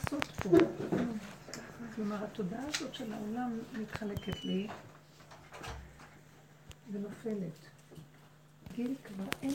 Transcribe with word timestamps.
לעשות 0.00 0.24
פה? 0.24 0.48
כלומר, 1.94 2.24
התודעה 2.24 2.60
הזאת 2.68 2.94
של 2.94 3.12
העולם 3.12 3.58
מתחלקת 3.72 4.44
לי 4.44 4.66
ונופלת. 6.92 7.58
גיל 8.72 8.94
כבר 9.04 9.24
אין, 9.42 9.52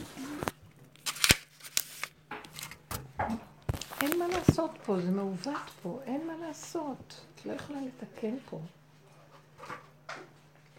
אין, 4.00 4.18
מה 4.18 4.28
לעשות 4.28 4.70
פה, 4.84 5.00
זה 5.00 5.10
מעוות 5.10 5.70
פה, 5.82 6.00
אין 6.04 6.26
מה 6.26 6.32
לעשות. 6.46 7.20
את 7.34 7.46
לא 7.46 7.52
יכולה 7.52 7.78
לתקן 7.80 8.34
פה. 8.50 8.60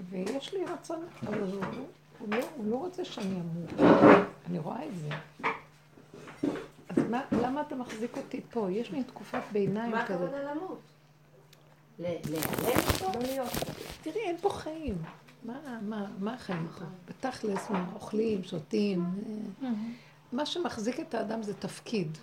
ויש 0.09 0.54
לי 0.54 0.65
רצון, 0.65 1.07
אבל 1.27 1.41
הוא, 1.41 1.63
הוא, 2.20 2.27
לא, 2.29 2.45
הוא 2.55 2.71
לא 2.71 2.75
רוצה 2.75 3.05
שאני 3.05 3.36
אמור. 3.41 3.89
אני 4.49 4.59
רואה 4.59 4.86
את 4.86 4.97
זה. 4.97 5.09
מה, 7.09 7.21
למה 7.31 7.61
אתה 7.61 7.75
מחזיק 7.75 8.17
אותי 8.17 8.41
פה? 8.51 8.71
יש 8.71 8.91
לי 8.91 9.03
תקופת 9.03 9.41
ביניים 9.51 9.91
מה 9.91 10.05
כזאת. 10.05 10.21
הכוונה 10.21 10.53
למות? 10.53 10.79
להיעלם 11.99 12.81
פה? 12.99 13.11
לא 13.13 13.21
להיות. 13.21 13.52
תראי, 14.02 14.21
אין 14.21 14.38
פה 14.41 14.49
חיים. 14.49 14.98
מה, 15.43 15.79
מה, 15.81 16.05
מה 16.20 16.34
החיים 16.34 16.67
פה? 16.79 16.85
בתכלס, 17.09 17.70
מה, 17.70 17.85
אוכלים, 17.95 18.43
שותים. 18.43 19.05
אה. 19.63 19.70
מה 20.31 20.45
שמחזיק 20.45 20.99
את 20.99 21.13
האדם 21.13 21.43
זה 21.43 21.53
תפקיד. 21.53 22.17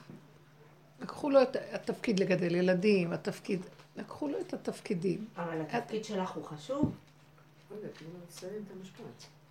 לקחו 1.02 1.30
לו 1.30 1.42
את 1.42 1.56
התפקיד 1.72 2.20
לגדל 2.20 2.54
ילדים, 2.54 3.12
התפקיד, 3.12 3.60
לקחו 3.96 4.28
לו 4.28 4.40
את 4.40 4.54
התפקידים. 4.54 5.24
אבל 5.36 5.60
התפקיד 5.60 6.04
שלך 6.04 6.30
הוא 6.30 6.44
חשוב. 6.44 6.92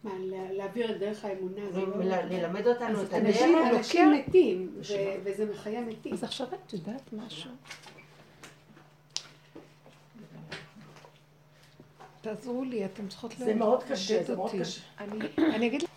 מה, 0.03 0.11
להעביר 0.51 0.91
את 0.91 0.99
דרך 0.99 1.25
האמונה, 1.25 1.71
זה 1.71 1.81
לא... 1.81 2.03
ללמד 2.03 2.67
אותנו 2.67 3.03
את 3.03 3.13
הדרך. 3.13 3.41
אנשים 3.75 4.11
מתים, 4.11 4.75
וזה 5.23 5.45
מחיה 5.45 5.81
מתים. 5.81 6.13
אז 6.13 6.23
עכשיו 6.23 6.47
את 6.47 6.73
יודעת 6.73 7.13
משהו? 7.13 7.51
תעזרו 12.21 12.63
לי, 12.63 12.85
אתן 12.85 13.07
צריכות 13.07 13.31
זה 13.37 13.53
מאוד 13.53 13.83
קשה, 13.83 14.23
זה 14.23 14.35
מאוד. 14.35 14.51
קשה. 14.59 14.81
אני, 15.37 15.67
אגיד 15.67 15.81
לך, 15.83 15.89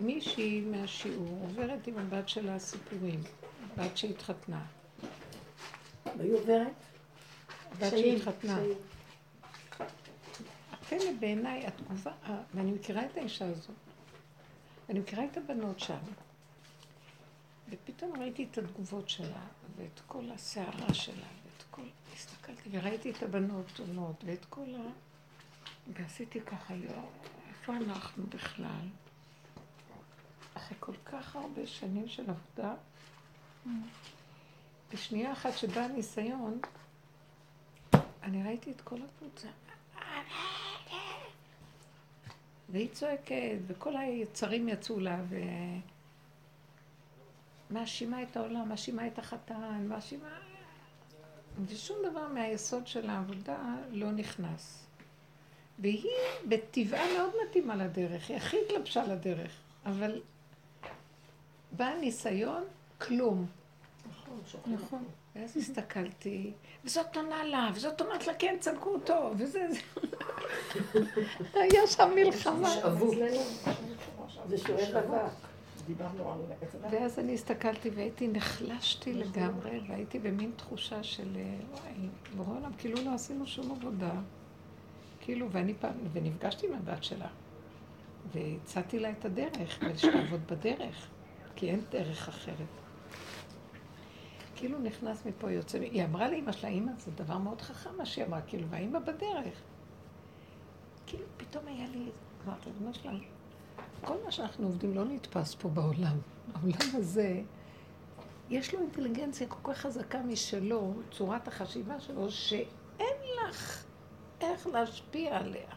ומישהי 0.00 0.60
מהשיעור 0.60 1.38
עוברת 1.42 1.86
עם 1.86 1.98
הבת 1.98 2.28
שלה 2.28 2.58
סיפורים, 2.58 3.20
בת 3.76 3.96
שהתחתנה. 3.96 4.62
והיא 6.18 6.32
עוברת? 6.32 6.66
הבת 7.72 7.92
קשיים, 7.92 8.18
שהתחתנה. 8.18 8.58
הפלא 10.96 11.12
בעיניי, 11.20 11.66
התגובה, 11.66 12.12
ואני 12.54 12.72
מכירה 12.72 13.04
את 13.04 13.16
האישה 13.16 13.46
הזאת, 13.46 13.76
ואני 14.88 15.00
מכירה 15.00 15.24
את 15.24 15.36
הבנות 15.36 15.80
שם, 15.80 15.98
ופתאום 17.70 18.20
ראיתי 18.20 18.46
את 18.50 18.58
התגובות 18.58 19.08
שלה, 19.08 19.46
ואת 19.76 20.00
כל 20.06 20.30
הסערה 20.30 20.94
שלה, 20.94 21.26
ואת 21.44 21.64
כל... 21.70 21.82
הסתכלתי 22.14 22.68
וראיתי 22.72 23.10
את 23.10 23.22
הבנות 23.22 23.78
עונות, 23.78 24.24
ואת 24.26 24.44
כל 24.44 24.74
ה... 24.74 24.90
ועשיתי 25.92 26.40
ככה, 26.40 26.74
יואו, 26.74 27.08
איפה 27.48 27.76
אנחנו 27.76 28.26
בכלל? 28.26 28.88
אחרי 30.54 30.76
כל 30.80 30.96
כך 31.04 31.36
הרבה 31.36 31.66
שנים 31.66 32.08
של 32.08 32.24
עבודה, 32.30 32.74
בשנייה 34.92 35.32
אחת 35.32 35.52
שבא 35.56 35.80
הניסיון, 35.80 36.60
אני 38.22 38.42
ראיתי 38.42 38.70
את 38.70 38.80
כל 38.80 38.98
הקבוצה. 39.02 39.48
והיא 42.72 42.88
צועקת, 42.92 43.58
וכל 43.66 43.96
היצרים 43.96 44.68
יצאו 44.68 45.00
לה, 45.00 45.18
ומאשימה 47.70 48.22
את 48.22 48.36
העולם, 48.36 48.68
מאשימה 48.68 49.06
את 49.06 49.18
החתן, 49.18 49.86
מאשימה... 49.88 50.28
ושום 51.66 51.96
דבר 52.10 52.28
מהיסוד 52.28 52.86
של 52.86 53.10
העבודה 53.10 53.76
לא 53.90 54.10
נכנס. 54.10 54.86
והיא 55.78 56.10
בטבעה 56.48 57.14
מאוד 57.16 57.30
מתאימה 57.48 57.76
לדרך, 57.76 58.28
היא 58.28 58.36
הכי 58.36 58.56
התלבשה 58.66 59.06
לדרך, 59.06 59.52
אבל 59.86 60.20
בא 61.72 61.84
הניסיון, 61.84 62.64
כלום. 62.98 63.46
נכון. 64.66 65.04
ואז 65.36 65.56
הסתכלתי, 65.56 66.52
וזאת 66.84 67.16
עונה 67.16 67.44
לה, 67.44 67.70
וזאת 67.74 68.00
אומרת 68.00 68.26
לה, 68.26 68.34
כן, 68.34 68.56
צדקו 68.60 68.90
אותו, 68.90 69.30
וזה, 69.36 69.66
זה. 69.70 69.80
היה 71.54 71.86
שם 71.86 72.10
מלחמה. 72.14 72.74
ואז 76.90 77.18
אני 77.18 77.34
הסתכלתי 77.34 77.90
והייתי, 77.90 78.28
נחלשתי 78.28 79.12
לגמרי, 79.12 79.80
והייתי 79.88 80.18
במין 80.18 80.52
תחושה 80.56 81.02
של, 81.02 81.36
אה, 81.36 81.54
וואי, 81.70 82.08
בורא 82.36 82.58
עולם, 82.58 82.72
כאילו 82.78 83.04
לא 83.04 83.14
עשינו 83.14 83.46
שום 83.46 83.70
עבודה. 83.70 84.12
כאילו, 85.20 85.50
ואני 85.50 85.74
פעם, 85.80 85.92
ונפגשתי 86.12 86.66
עם 86.66 86.72
הבת 86.74 87.04
שלה, 87.04 87.28
והצעתי 88.34 88.98
לה 88.98 89.10
את 89.10 89.24
הדרך, 89.24 89.78
ושתעבוד 89.90 90.40
בדרך, 90.46 91.06
כי 91.56 91.70
אין 91.70 91.80
דרך 91.90 92.28
אחרת. 92.28 92.81
כאילו 94.62 94.78
נכנס 94.78 95.26
מפה, 95.26 95.50
יוצא, 95.50 95.78
היא 95.78 96.04
אמרה 96.04 96.30
לאמא 96.30 96.52
שלה, 96.52 96.68
אמא, 96.70 96.92
זה 96.98 97.10
דבר 97.10 97.38
מאוד 97.38 97.60
חכם 97.60 97.90
מה 97.98 98.06
שהיא 98.06 98.24
אמרה, 98.24 98.40
כאילו, 98.40 98.68
והאמא 98.68 98.98
בדרך. 98.98 99.54
כאילו, 101.06 101.24
פתאום 101.36 101.66
היה 101.66 101.88
לי, 101.88 102.10
אמרתי, 102.46 102.70
אמא 102.82 102.92
שלה, 102.92 103.12
כל 104.00 104.14
מה 104.24 104.30
שאנחנו 104.30 104.66
עובדים 104.66 104.94
לא 104.94 105.04
נתפס 105.04 105.54
פה 105.54 105.68
בעולם. 105.68 106.16
העולם 106.54 106.94
הזה, 106.94 107.40
יש 108.50 108.74
לו 108.74 108.80
אינטליגנציה 108.80 109.46
כל 109.46 109.72
כך 109.72 109.78
חזקה 109.78 110.22
משלו, 110.22 110.94
צורת 111.10 111.48
החשיבה 111.48 112.00
שלו, 112.00 112.30
שאין 112.30 113.16
לך 113.48 113.84
איך 114.40 114.66
להשפיע 114.66 115.36
עליה. 115.36 115.70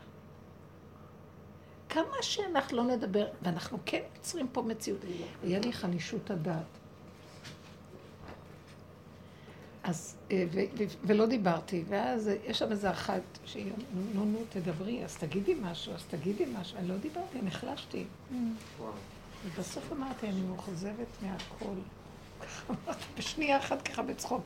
כמה 1.90 2.18
שאנחנו 2.22 2.78
לא 2.78 2.84
נדבר, 2.84 3.28
ואנחנו 3.42 3.78
כן 3.86 4.02
יוצרים 4.16 4.48
פה 4.48 4.62
מציאות. 4.62 5.00
היה 5.44 5.60
לי 5.60 5.74
חנישות 5.74 6.32
הדעת. 6.32 6.85
אז, 9.86 10.16
אה, 10.32 10.46
ו- 10.52 10.60
ו- 10.78 10.84
ולא 11.04 11.26
דיברתי, 11.26 11.84
ואז 11.88 12.30
יש 12.46 12.60
שם 12.60 12.72
איזה 12.72 12.92
אחת 12.92 13.22
שהיא, 13.46 13.72
נו, 14.14 14.26
נו, 14.26 14.40
תדברי, 14.50 15.06
אז 15.06 15.18
תגידי 15.18 15.56
משהו, 15.62 15.94
אז 15.94 16.04
תגידי 16.10 16.46
משהו. 16.60 16.78
אני 16.78 16.88
לא 16.88 16.98
דיברתי, 16.98 17.42
נחלשתי. 17.44 18.06
ובסוף 19.46 19.92
אמרתי, 19.92 20.30
אני 20.30 20.42
מאוכזבת 20.42 21.08
מהכל. 21.22 21.76
ככה 22.42 22.74
אמרתי, 22.74 23.06
בשנייה 23.18 23.58
אחת 23.58 23.82
ככה 23.82 24.02
בצחוק. 24.02 24.42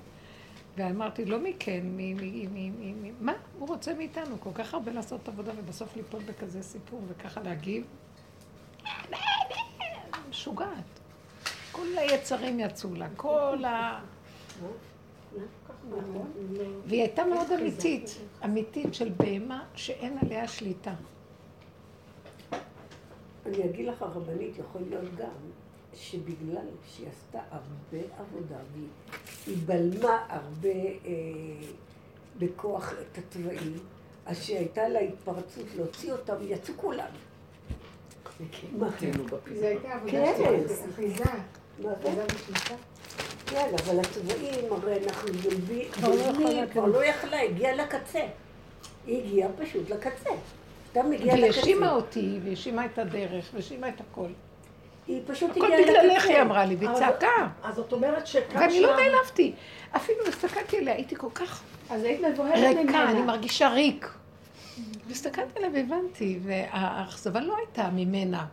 ואמרתי, 0.78 1.25
לא 1.25 1.39
מכן, 1.39 1.79
מי, 1.83 2.13
מי, 2.13 2.47
מי, 2.47 2.69
מי, 2.69 2.94
מי, 2.94 3.11
מה 3.22 3.33
הוא 3.59 3.67
רוצה 3.67 3.94
מאיתנו? 3.94 4.39
כל 4.39 4.49
כך 4.53 4.73
הרבה 4.73 4.91
לעשות 4.91 5.28
עבודה 5.28 5.51
ובסוף 5.57 5.95
ליפול 5.95 6.22
בכזה 6.23 6.63
סיפור 6.63 7.01
וככה 7.07 7.41
להגיב? 7.41 7.83
משוגעת. 10.29 10.99
כל 11.72 11.88
היצרים 11.97 12.59
יצאו 12.59 12.95
לה, 12.95 13.07
כל 13.16 13.66
ה... 13.66 13.99
והיא 16.85 17.01
הייתה 17.01 17.25
מאוד 17.25 17.51
אמיתית, 17.51 18.17
אמיתית 18.45 18.94
של 18.94 19.09
בהמה 19.17 19.63
שאין 19.75 20.17
עליה 20.17 20.47
שליטה. 20.47 20.94
אני 23.45 23.66
אגיד 23.66 23.88
לך, 23.88 24.01
הרבנית, 24.01 24.57
יכול 24.57 24.81
להיות 24.90 25.16
גם 25.17 25.29
שבגלל 25.94 26.66
שהיא 26.88 27.07
עשתה 27.07 27.40
הרבה 27.51 28.07
עבודה 28.17 28.57
והיא 28.73 28.88
היא 29.47 29.57
בלמה 29.66 30.25
הרבה 30.29 30.69
אה, 30.69 31.12
בכוח 32.40 32.94
את 32.94 33.17
התוואים, 33.17 33.78
אז 34.25 34.44
שהייתה 34.44 34.90
לה 34.90 35.00
התפרצות 35.00 35.66
להוציא 35.75 36.11
אותם, 36.11 36.35
יצאו 36.41 36.73
כולם. 36.78 37.11
מה 38.78 38.90
זה? 39.00 39.11
זו 39.59 39.66
הייתה 39.66 39.94
עבודה 39.94 40.11
כן. 40.11 40.63
של 40.67 40.90
אחיזה. 40.90 41.23
מה 41.79 41.91
זה? 42.03 42.88
כן, 43.49 43.69
אבל 43.85 43.99
הצבעים, 43.99 44.53
הרי 44.71 44.99
אנחנו 45.05 45.29
גולבים, 45.43 45.91
כבר 45.91 46.09
לא. 46.09 46.66
כבר 46.72 46.85
לא 46.85 47.05
יכלה, 47.05 47.41
הגיעה 47.41 47.75
לקצה. 47.75 48.19
היא 49.07 49.23
הגיעה 49.23 49.49
פשוט 49.57 49.90
לקצה. 49.90 50.29
אתה 50.91 51.03
מגיע 51.03 51.34
והיא 51.34 51.46
לקצה. 51.46 51.59
האשימה 51.59 51.91
אותי, 51.91 52.40
והיא 52.41 52.51
האשימה 52.51 52.85
את 52.85 52.99
הדרך, 52.99 53.49
והאשימה 53.53 53.90
את 53.90 54.01
הכל. 54.01 54.28
היא 55.07 55.22
פשוט 55.28 55.51
הכל 55.51 55.66
הגיעה 55.66 55.79
לקצה. 55.81 55.93
בגללך, 56.03 56.25
היא 56.25 56.41
אמרה 56.41 56.66
לי, 56.66 56.75
והיא 56.75 56.90
צעקה. 56.93 57.47
אז 57.63 57.75
זאת 57.75 57.93
אומרת 57.93 58.28
שכמה 58.28 58.61
ואני 58.61 58.81
לא 58.81 58.96
נעלבתי. 58.96 59.53
אפילו 59.95 60.28
הסתכלתי 60.28 60.78
עליה, 60.78 60.93
הייתי 60.93 61.16
כל 61.16 61.29
כך 61.35 61.61
אז 61.90 62.03
היית 62.03 62.22
מבוהלת 62.22 62.55
ריקה, 62.78 63.03
אני 63.03 63.13
ממנה. 63.13 63.25
מרגישה 63.25 63.69
ריק. 63.69 64.09
והסתכלתי 65.07 65.52
עליה 65.55 65.69
והבנתי, 65.73 66.40
והאכזבה 66.43 67.40
לא 67.40 67.57
הייתה 67.57 67.90
ממנה. 67.93 68.45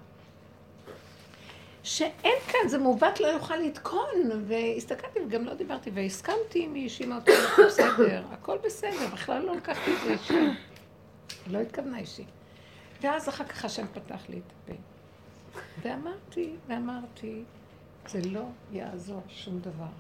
שאין 1.87 2.35
כאן, 2.49 2.69
זה 2.69 2.79
מעוות 2.79 3.21
לא 3.21 3.27
יוכל 3.27 3.56
לתקון, 3.56 4.09
והסתכלתי 4.47 5.21
וגם 5.27 5.44
לא 5.44 5.55
דיברתי, 5.55 5.91
והסכמתי 5.94 6.65
עם 6.65 6.75
היא 6.75 6.83
האשימה 6.85 7.17
אותי, 7.17 7.31
בסדר, 7.67 8.25
הכל 8.31 8.59
בסדר, 8.65 9.06
בכלל 9.12 9.43
לא 9.43 9.56
לקחתי 9.56 9.91
את 9.94 9.99
זה 10.05 10.12
אישי. 10.12 10.50
לא 11.47 11.59
התכוונה 11.59 11.99
אישי. 11.99 12.25
ואז 13.03 13.29
אחר 13.29 13.44
כך 13.44 13.65
השם 13.65 13.87
פתח 13.93 14.29
לי 14.29 14.38
את 14.38 14.53
הפה. 14.53 14.79
ואמרתי, 15.83 16.55
ואמרתי, 16.69 17.43
זה 18.09 18.21
לא 18.31 18.44
יעזור 18.73 19.23
שום 19.29 19.59
דבר. 19.61 19.93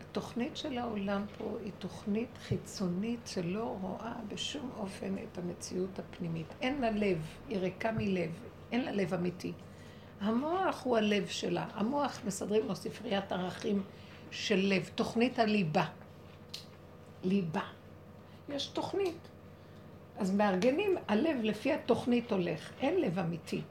התוכנית 0.00 0.56
של 0.56 0.78
העולם 0.78 1.24
פה 1.38 1.56
היא 1.64 1.72
תוכנית 1.78 2.38
חיצונית 2.48 3.20
שלא 3.26 3.76
רואה 3.80 4.12
בשום 4.28 4.70
אופן 4.76 5.14
את 5.18 5.38
המציאות 5.38 5.98
הפנימית. 5.98 6.46
אין 6.60 6.80
לה 6.80 6.90
לב, 6.90 7.18
היא 7.48 7.58
ריקה 7.58 7.92
מלב, 7.92 8.30
אין 8.72 8.84
לה 8.84 8.92
לב 8.92 9.14
אמיתי. 9.14 9.52
המוח 10.24 10.84
הוא 10.84 10.96
הלב 10.96 11.26
שלה. 11.26 11.66
המוח 11.74 12.20
מסדרים 12.26 12.66
לו 12.68 12.76
ספריית 12.76 13.32
ערכים 13.32 13.82
של 14.30 14.56
לב, 14.56 14.90
תוכנית 14.94 15.38
הליבה. 15.38 15.84
ליבה. 17.24 17.62
יש 18.48 18.66
תוכנית. 18.66 19.28
אז 20.18 20.30
מארגנים, 20.30 20.96
הלב 21.08 21.36
לפי 21.42 21.72
התוכנית 21.72 22.32
הולך, 22.32 22.70
אין 22.80 23.00
לב 23.00 23.18
אמיתי. 23.18 23.62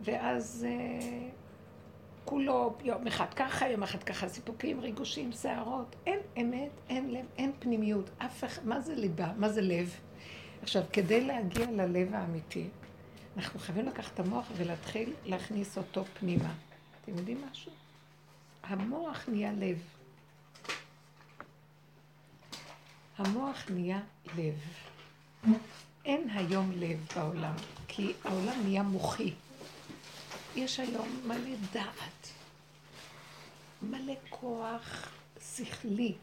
ואז 0.00 0.66
אה, 0.68 1.28
כולו 2.24 2.74
יום 2.84 3.06
אחד 3.06 3.34
ככה, 3.36 3.68
יום 3.68 3.82
אחד 3.82 4.02
ככה, 4.02 4.28
סיפוקים, 4.28 4.80
ריגושים, 4.80 5.32
שערות. 5.32 5.96
אין 6.06 6.18
אמת, 6.40 6.70
אין 6.88 7.10
לב, 7.10 7.26
אין 7.38 7.52
פנימיות. 7.58 8.10
אף 8.18 8.44
אחד, 8.44 8.66
מה 8.66 8.80
זה 8.80 8.94
ליבה? 8.94 9.32
מה 9.36 9.48
זה 9.48 9.60
לב? 9.60 9.96
עכשיו, 10.62 10.82
כדי 10.92 11.20
להגיע 11.24 11.70
ללב 11.70 12.14
האמיתי, 12.14 12.68
אנחנו 13.36 13.60
חייבים 13.60 13.86
לקחת 13.86 14.14
את 14.14 14.20
המוח 14.20 14.46
ולהתחיל 14.56 15.12
להכניס 15.24 15.78
אותו 15.78 16.04
פנימה. 16.20 16.52
אתם 17.02 17.18
יודעים 17.18 17.42
משהו? 17.50 17.72
המוח 18.62 19.28
נהיה 19.28 19.52
לב. 19.52 19.82
המוח 23.18 23.64
נהיה 23.70 24.00
לב. 24.36 24.54
אין 26.04 26.30
היום 26.30 26.72
לב 26.76 27.06
בעולם, 27.16 27.54
כי 27.88 28.12
העולם 28.24 28.62
נהיה 28.64 28.82
מוחי. 28.82 29.32
יש 30.56 30.80
היום 30.80 31.08
מלא 31.26 31.56
דעת, 31.72 32.28
מלא 33.82 34.14
כוח 34.30 35.08
שכלי. 35.40 36.14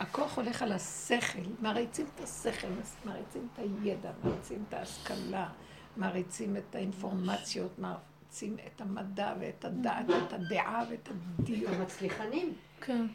הכוח 0.00 0.36
הולך 0.36 0.62
על 0.62 0.72
השכל, 0.72 1.42
מעריצים 1.60 2.06
את 2.14 2.20
השכל, 2.20 2.68
מעריצים 3.04 3.48
את 3.52 3.58
הידע, 3.58 4.10
מעריצים 4.24 4.64
את 4.68 4.74
ההשכלה, 4.74 5.48
מעריצים 5.96 6.56
את 6.56 6.74
האינפורמציות, 6.74 7.78
מעריצים 7.78 8.56
את 8.66 8.80
המדע 8.80 9.34
ואת 9.40 9.64
הדעת 9.64 10.08
ואת 10.08 10.32
הדעה 10.32 10.84
ואת 10.90 11.08
הדיוק. 11.38 11.70
המצליחנים. 11.70 12.54
כן. 12.80 13.06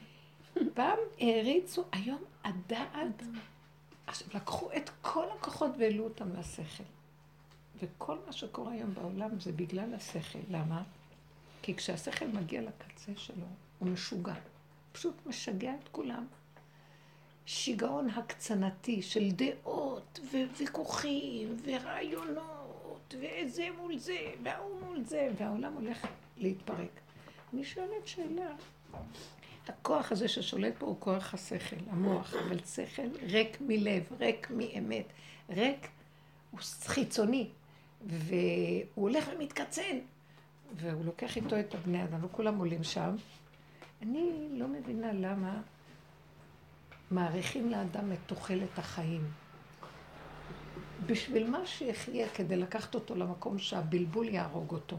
פעם 0.74 0.98
העריצו, 1.20 1.84
היום 1.92 2.24
הדעת, 2.44 3.24
עכשיו 4.08 4.28
לקחו 4.34 4.70
את 4.78 4.90
כל 5.02 5.26
הכוחות 5.40 5.72
והעלו 5.80 6.04
אותם 6.04 6.34
לשכל. 6.40 6.84
וכל 7.80 8.18
מה 8.26 8.32
שקורה 8.32 8.72
היום 8.72 8.94
בעולם 8.94 9.40
זה 9.40 9.52
בגלל 9.52 9.94
השכל. 9.94 10.40
למה? 10.50 10.84
כי 11.62 11.76
כשהשכל 11.76 12.28
מגיע 12.28 12.62
לקצה 12.62 13.12
שלו, 13.16 13.46
הוא 13.80 13.90
משוגע. 13.90 14.34
פשוט 14.92 15.16
משגע 15.26 15.74
את 15.84 15.90
כולם. 15.92 16.26
שיגעון 17.46 18.10
הקצנתי 18.10 19.02
של 19.02 19.32
דעות 19.32 20.20
וויכוחים 20.58 21.58
ורעיונות 21.64 22.55
וזה 23.14 23.68
מול 23.78 23.98
זה 23.98 24.18
וההוא 24.44 24.82
מול 24.82 25.04
זה 25.04 25.30
והעולם 25.38 25.74
הולך 25.74 26.08
להתפרק. 26.38 27.00
אני 27.54 27.64
שואלת 27.64 28.08
שאלה, 28.08 28.52
הכוח 29.68 30.12
הזה 30.12 30.28
ששולט 30.28 30.74
פה 30.78 30.86
הוא 30.86 30.96
כוח 31.00 31.34
השכל, 31.34 31.76
המוח, 31.90 32.34
אבל 32.34 32.60
שכל 32.66 33.08
ריק 33.22 33.58
מלב, 33.62 34.04
ריק 34.20 34.52
מאמת, 34.52 35.06
ריק, 35.50 35.88
הוא 36.52 36.60
חיצוני, 36.86 37.50
והוא 38.02 38.40
הולך 38.96 39.30
ומתקצן, 39.36 39.98
והוא 40.76 41.06
לוקח 41.06 41.36
איתו 41.36 41.60
את 41.60 41.76
הבני 41.76 42.04
אדם, 42.04 42.26
וכולם 42.26 42.58
עולים 42.58 42.84
שם. 42.84 43.16
אני 44.02 44.48
לא 44.52 44.68
מבינה 44.68 45.14
למה 45.14 45.62
מאריכים 47.12 47.70
לאדם 47.70 48.12
את 48.12 48.18
תוחלת 48.26 48.80
החיים. 48.80 49.32
בשביל 51.06 51.50
מה 51.50 51.66
שיחיה 51.66 52.30
כדי 52.30 52.56
לקחת 52.56 52.96
אותו 52.96 53.16
למקום 53.16 53.58
שהבלבול 53.58 54.30
יהרוג 54.30 54.72
אותו. 54.72 54.98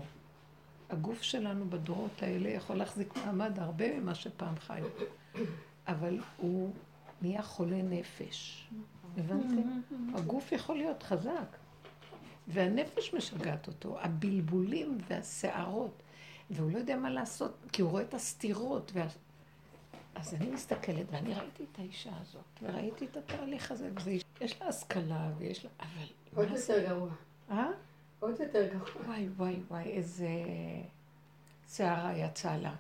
הגוף 0.91 1.23
שלנו 1.23 1.71
בדורות 1.71 2.23
האלה 2.23 2.49
יכול 2.49 2.77
להחזיק 2.77 3.17
מעמד 3.17 3.59
הרבה 3.59 3.99
ממה 4.01 4.15
שפעם 4.15 4.55
חיו, 4.59 4.87
אבל 5.89 6.21
הוא 6.37 6.73
נהיה 7.23 7.43
חולה 7.43 7.83
נפש. 7.83 8.69
הבנתם? 9.17 9.81
הגוף 10.15 10.53
יכול 10.53 10.77
להיות 10.77 11.03
חזק, 11.03 11.57
והנפש 12.49 13.15
משגעת 13.15 13.67
אותו, 13.67 14.01
הבלבולים 14.01 14.99
והסערות, 15.09 16.03
והוא 16.51 16.71
לא 16.71 16.79
יודע 16.79 16.97
מה 16.97 17.11
לעשות, 17.11 17.55
כי 17.73 17.83
הוא 17.83 17.91
רואה 17.91 18.03
את 18.03 18.15
הסתירות. 18.15 18.93
וה... 18.95 19.07
אז 20.17 20.35
אני 20.35 20.51
מסתכלת, 20.51 21.07
ואני 21.11 21.35
ראיתי 21.35 21.65
את 21.73 21.79
האישה 21.79 22.11
הזאת, 22.23 22.45
וראיתי 22.63 23.05
את 23.05 23.17
התהליך 23.17 23.71
הזה, 23.71 23.91
וזה 23.97 24.11
איש... 24.11 24.25
יש 24.41 24.61
לה 24.61 24.69
השכלה, 24.69 25.31
ויש 25.39 25.65
לה... 25.65 25.71
אבל... 25.81 26.07
עוד? 26.35 26.51
יותר 26.51 26.89
גרוע. 26.89 27.11
אה? 27.51 27.67
עוד 28.21 28.41
יותר 28.41 28.67
גרוע. 28.67 29.07
וואי, 29.07 29.29
וואי, 29.37 29.57
וואי, 29.71 29.85
איזה 29.85 30.29
שערה 31.75 32.13
יצאה 32.17 32.57
לה. 32.57 32.75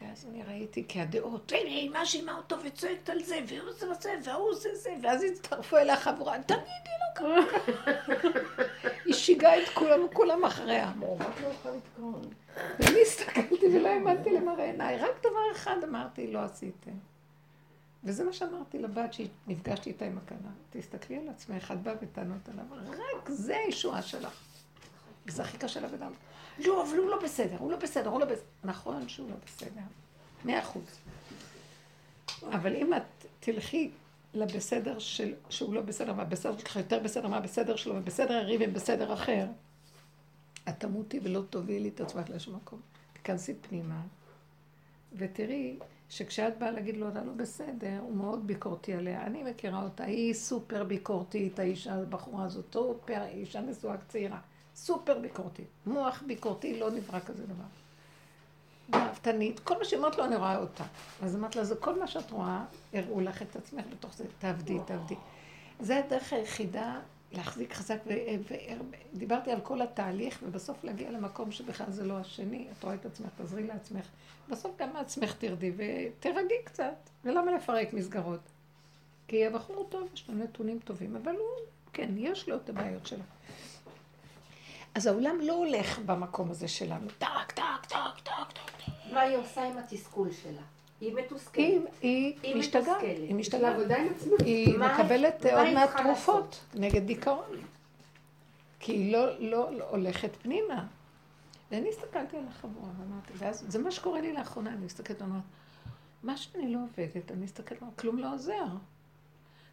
ואז 0.00 0.26
אני 0.30 0.42
ראיתי 0.42 0.84
כי 0.88 1.00
הדעות, 1.00 1.52
הנה, 1.52 1.70
היא 1.70 1.90
מאשימה 1.90 2.36
אותו 2.36 2.56
וצועקת 2.64 3.08
על 3.08 3.22
זה, 3.22 3.38
והוא 3.48 3.72
זה 3.72 3.90
וזה, 3.90 4.10
והוא 4.24 4.54
זה 4.54 4.74
זה, 4.74 4.94
ואז 5.02 5.22
הצטרפו 5.22 5.76
אליה 5.76 5.96
חבורה, 5.96 6.42
תגידי 6.42 6.62
לו 6.62 7.14
ככה. 7.16 7.72
היא 9.04 9.14
שיגעה 9.14 9.62
את 9.62 9.68
כולם, 9.68 10.04
וכולם 10.04 10.44
אחריה. 10.44 10.92
ואני 12.56 13.02
הסתכלתי 13.02 13.66
ולא 13.76 13.88
האמנתי 13.88 14.30
למראה 14.30 14.64
עיניי, 14.64 14.98
רק 14.98 15.20
דבר 15.20 15.52
אחד 15.52 15.76
אמרתי, 15.84 16.32
לא 16.32 16.38
עשיתם. 16.38 16.90
וזה 18.04 18.24
מה 18.24 18.32
שאמרתי 18.32 18.78
לבת 18.78 19.12
שנפגשתי 19.12 19.90
איתה 19.90 20.04
עם 20.04 20.18
הכלה. 20.18 20.38
תסתכלי 20.70 21.16
על 21.16 21.28
עצמך, 21.28 21.70
את 21.74 21.82
באה 21.82 21.94
בטענות 21.94 22.48
עליו, 22.48 22.64
רק 22.90 23.28
זה 23.28 23.56
הישועה 23.56 24.02
שלך. 24.02 24.40
וזה 25.26 25.42
הכי 25.42 25.58
קשה 25.58 25.80
לבן 25.80 26.02
אדם. 26.02 26.12
לא, 26.58 26.82
אבל 26.82 26.98
הוא 26.98 27.10
לא 27.10 27.22
בסדר, 27.22 27.56
הוא 27.58 27.70
לא 27.70 27.76
בסדר, 27.76 28.08
הוא 28.08 28.20
לא 28.20 28.26
בסדר. 28.26 28.44
נכון 28.64 29.08
שהוא 29.08 29.30
לא 29.30 29.36
בסדר, 29.46 29.80
מאה 30.44 30.58
אחוז. 30.58 31.00
אבל 32.42 32.76
אם 32.76 32.94
את 32.94 33.26
תלכי 33.40 33.90
לבסדר 34.34 34.98
של, 34.98 35.34
שהוא 35.48 35.74
לא 35.74 35.80
בסדר, 35.80 36.12
והבסדר 36.16 36.58
שלך 36.58 36.76
יותר 36.76 36.98
בסדר 36.98 37.28
מהבסדר 37.28 37.76
שלו, 37.76 37.96
ובסדר 37.96 38.34
יריב 38.34 38.62
עם 38.62 38.72
בסדר 38.72 39.12
אחר, 39.12 39.46
את 40.68 40.80
תמותי 40.80 41.20
ולא 41.22 41.42
תובילי 41.50 41.88
את 41.88 42.00
עצמך 42.00 42.30
לשום 42.30 42.56
מקום. 42.56 42.80
תיכנסי 43.12 43.54
פנימה, 43.54 44.00
ותראי 45.12 45.78
שכשאת 46.08 46.58
באה 46.58 46.70
להגיד 46.70 46.96
לו, 46.96 47.08
אתה 47.08 47.24
לא 47.24 47.32
בסדר, 47.32 47.98
הוא 48.00 48.16
מאוד 48.16 48.46
ביקורתי 48.46 48.94
עליה. 48.94 49.26
אני 49.26 49.42
מכירה 49.42 49.82
אותה, 49.82 50.04
היא 50.04 50.34
סופר 50.34 50.84
ביקורתית, 50.84 51.58
האישה, 51.58 51.94
הבחורה 51.94 52.44
הזאת, 52.44 52.64
סופר, 52.72 53.24
אישה 53.24 53.60
נשואה 53.60 53.96
צעירה. 54.08 54.38
סופר 54.76 55.18
ביקורתית. 55.18 55.66
מוח 55.86 56.22
ביקורתי, 56.26 56.80
לא 56.80 56.90
נברא 56.90 57.20
כזה 57.20 57.46
דבר. 57.46 57.64
גאוותנית, 58.90 59.60
כל 59.60 59.78
מה 59.78 59.84
שאומרת 59.84 60.18
לו, 60.18 60.24
אני 60.24 60.36
רואה 60.36 60.58
אותה. 60.58 60.84
אז 61.22 61.36
אמרת 61.36 61.56
לה, 61.56 61.64
זה 61.64 61.76
כל 61.76 61.98
מה 61.98 62.06
שאת 62.06 62.30
רואה, 62.30 62.64
הראו 62.92 63.20
לך 63.20 63.42
את 63.42 63.56
עצמך 63.56 63.84
בתוך 63.92 64.14
זה, 64.14 64.24
תעבדי, 64.38 64.78
תעבדי. 64.86 65.14
זה 65.80 65.98
הדרך 65.98 66.32
היחידה 66.32 67.00
להחזיק 67.36 67.72
חזק, 67.72 67.98
ודיברתי 69.14 69.50
על 69.50 69.60
כל 69.60 69.82
התהליך, 69.82 70.38
ובסוף 70.42 70.84
להגיע 70.84 71.10
למקום 71.10 71.52
שבכלל 71.52 71.90
זה 71.90 72.04
לא 72.04 72.18
השני, 72.18 72.68
את 72.78 72.84
רואה 72.84 72.94
את 72.94 73.06
עצמך, 73.06 73.28
תעזרי 73.36 73.62
לעצמך. 73.62 74.06
בסוף 74.48 74.76
גם 74.78 74.92
מעצמך 74.92 75.34
תרדי 75.38 75.72
ותרגי 75.76 76.54
קצת. 76.64 76.96
ולמה 77.24 77.52
לפרק 77.52 77.92
מסגרות? 77.92 78.40
כי 79.28 79.46
הבחור 79.46 79.86
טוב, 79.88 80.08
יש 80.14 80.28
לו 80.28 80.34
נתונים 80.34 80.78
טובים, 80.78 81.16
אבל 81.16 81.32
הוא, 81.32 81.48
כן, 81.92 82.10
יש 82.16 82.48
לו 82.48 82.56
את 82.56 82.68
הבעיות 82.68 83.06
שלו. 83.06 83.22
אז 84.94 85.06
העולם 85.06 85.40
לא 85.40 85.52
הולך 85.52 85.98
במקום 85.98 86.50
הזה 86.50 86.68
שלנו, 86.68 87.08
טק, 87.18 87.52
טק, 87.54 87.86
טק, 87.88 88.20
טק, 88.22 88.52
טק. 88.52 88.90
מה 89.12 89.20
היא 89.20 89.36
עושה 89.36 89.64
עם 89.64 89.78
התסכול 89.78 90.32
שלה? 90.32 90.62
היא 91.00 91.14
מתוסכלת. 91.14 91.56
היא, 91.62 91.80
היא 92.02 92.34
היא 92.42 92.56
משתגעת. 92.56 93.00
היא 93.02 93.34
משתגעת. 93.34 93.76
עבודה 93.76 93.96
עם 93.96 94.08
עצמה. 94.16 94.36
היא 94.44 94.78
מקבלת 94.78 95.46
עוד 95.46 95.74
מעט 95.74 95.90
תרופות 95.96 96.64
נגד 96.74 97.06
דיכאון. 97.06 97.60
כי 98.80 98.92
היא 98.92 99.12
לא, 99.12 99.38
לא, 99.38 99.72
לא 99.78 99.84
הולכת 99.90 100.36
פנימה. 100.42 100.86
ואני 101.70 101.88
הסתכלתי 101.88 102.36
על 102.36 102.44
החבורה 102.48 102.88
ואמרתי, 102.98 103.32
ואז 103.38 103.64
זה 103.68 103.78
מה 103.78 103.90
שקורה 103.90 104.20
לי 104.20 104.32
לאחרונה, 104.32 104.70
אני 104.70 104.84
מסתכלת 104.84 105.22
ואומרת, 105.22 105.42
מה 106.22 106.36
שאני 106.36 106.72
לא 106.72 106.78
עובדת, 106.78 107.30
אני 107.30 107.44
מסתכלת 107.44 107.78
ואומרת, 107.78 108.00
כלום 108.00 108.18
לא 108.18 108.34
עוזר. 108.34 108.66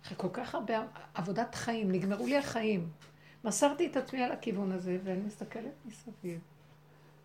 אחרי 0.03 0.17
כל 0.17 0.27
כך 0.33 0.55
הרבה 0.55 0.83
עבודת 1.13 1.55
חיים, 1.55 1.91
נגמרו 1.91 2.27
לי 2.27 2.37
החיים. 2.37 2.89
מסרתי 3.43 3.87
את 3.87 3.97
עצמי 3.97 4.23
על 4.23 4.31
הכיוון 4.31 4.71
הזה, 4.71 4.97
ואני 5.03 5.21
מסתכלת 5.21 5.73
מסביב. 5.85 6.39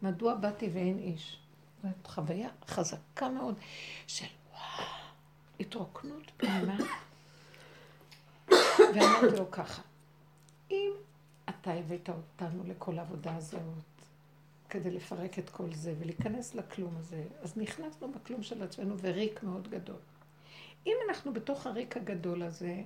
מדוע 0.03 0.35
באתי 0.35 0.69
ואין 0.73 0.99
איש? 0.99 1.39
זאת 1.83 2.07
חוויה 2.07 2.49
חזקה 2.67 3.29
מאוד 3.29 3.55
של 4.07 4.27
וואו, 4.53 4.89
התרוקנות 5.61 6.31
פנימה. 6.37 6.77
ואמרתי 8.95 9.37
לו 9.39 9.51
ככה, 9.51 9.83
אם 10.71 10.93
אתה 11.49 11.73
הבאת 11.73 12.09
אותנו 12.09 12.65
לכל 12.67 12.99
העבודה 12.99 13.37
הזאת, 13.37 13.61
כדי 14.71 14.91
לפרק 14.91 15.39
את 15.39 15.51
כל 15.51 15.73
זה 15.73 15.95
ולהיכנס 15.99 16.55
לכלום 16.55 16.97
הזה. 16.97 17.25
אז 17.43 17.57
נכנסנו 17.57 18.13
בכלום 18.13 18.43
של 18.43 18.63
עצמנו 18.63 18.99
וריק 18.99 19.43
מאוד 19.43 19.69
גדול. 19.69 20.01
אם 20.87 20.97
אנחנו 21.09 21.33
בתוך 21.33 21.67
הריק 21.67 21.97
הגדול 21.97 22.43
הזה, 22.43 22.83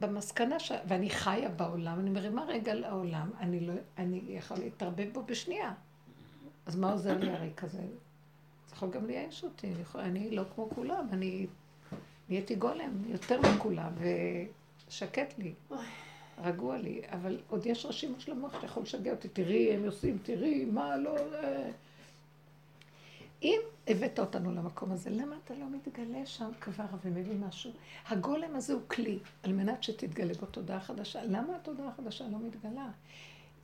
במסקנה 0.00 0.58
ש... 0.58 0.72
ואני 0.88 1.10
חיה 1.10 1.48
בעולם, 1.48 2.00
אני 2.00 2.10
מרימה 2.10 2.44
רגע 2.44 2.74
לעולם, 2.74 3.30
אני 3.40 3.60
לא... 3.60 3.74
אני 3.98 4.22
יכול 4.28 4.56
להתערבב 4.56 5.08
בו 5.12 5.22
בשנייה. 5.22 5.72
אז 6.66 6.76
מה 6.76 6.92
עוזר 6.92 7.18
לי 7.18 7.30
הריק 7.30 7.64
הזה? 7.64 7.78
זה 7.78 8.74
יכול 8.74 8.90
גם 8.90 9.06
לייאש 9.06 9.44
אותי, 9.44 9.72
אני, 9.94 10.30
לא 10.30 10.42
כמו 10.54 10.70
כולם, 10.74 11.06
אני 11.12 11.46
נהייתי 12.28 12.54
גולם 12.54 13.02
יותר 13.06 13.40
מכולם, 13.40 13.92
ושקט 14.88 15.38
לי, 15.38 15.54
רגוע 16.42 16.76
לי, 16.76 17.00
אבל 17.08 17.40
עוד 17.48 17.66
יש 17.66 17.86
רשימה 17.86 18.20
של 18.20 18.32
המוח 18.32 18.60
שיכול 18.60 18.82
לשגע 18.82 19.10
אותי, 19.10 19.28
תראי, 19.28 19.74
הם 19.74 19.84
עושים, 19.84 20.18
תראי, 20.22 20.64
מה 20.64 20.96
לא... 20.96 21.16
אה. 21.34 21.70
אם 23.42 23.60
הבאת 23.88 24.18
אותנו 24.18 24.52
למקום 24.54 24.92
הזה, 24.92 25.10
למה 25.10 25.36
אתה 25.44 25.54
לא 25.54 25.66
מתגלה 25.70 26.26
שם 26.26 26.50
כבר 26.60 26.84
ומביא 27.04 27.36
משהו? 27.48 27.70
הגולם 28.08 28.56
הזה 28.56 28.72
הוא 28.72 28.82
כלי, 28.88 29.18
על 29.42 29.52
מנת 29.52 29.82
שתתגלה 29.82 30.34
בו 30.34 30.46
תודעה 30.46 30.80
חדשה. 30.80 31.24
למה 31.24 31.56
התודעה 31.56 31.88
החדשה 31.88 32.24
לא 32.28 32.38
מתגלה? 32.38 32.88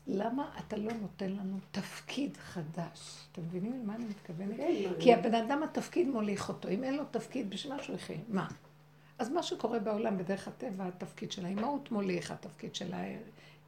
למה 0.07 0.50
אתה 0.59 0.76
לא 0.76 0.92
נותן 0.92 1.30
לנו 1.30 1.57
תפקיד 1.71 2.37
חדש? 2.37 3.26
אתם 3.33 3.42
מבינים 3.42 3.83
למה 3.83 3.95
אני 3.95 4.04
מתכוונת? 4.04 4.57
כן, 4.57 4.90
כי 5.00 5.14
הבן 5.14 5.35
אדם, 5.35 5.62
התפקיד 5.62 6.09
מוליך 6.09 6.49
אותו. 6.49 6.69
אם 6.69 6.85
אין 6.85 6.97
לו 6.97 7.04
תפקיד, 7.11 7.50
בשביל 7.50 7.75
מה 7.75 7.83
שהוא 7.83 7.97
יחיה? 7.97 8.16
מה? 8.28 8.49
אז 9.19 9.30
מה 9.30 9.42
שקורה 9.42 9.78
בעולם, 9.78 10.19
בדרך 10.19 10.49
הטבע, 10.49 10.87
התפקיד 10.87 11.33
של 11.33 11.45
האימהות 11.45 11.92
מוליך, 11.92 12.30
התפקיד 12.30 12.75
של 12.75 12.95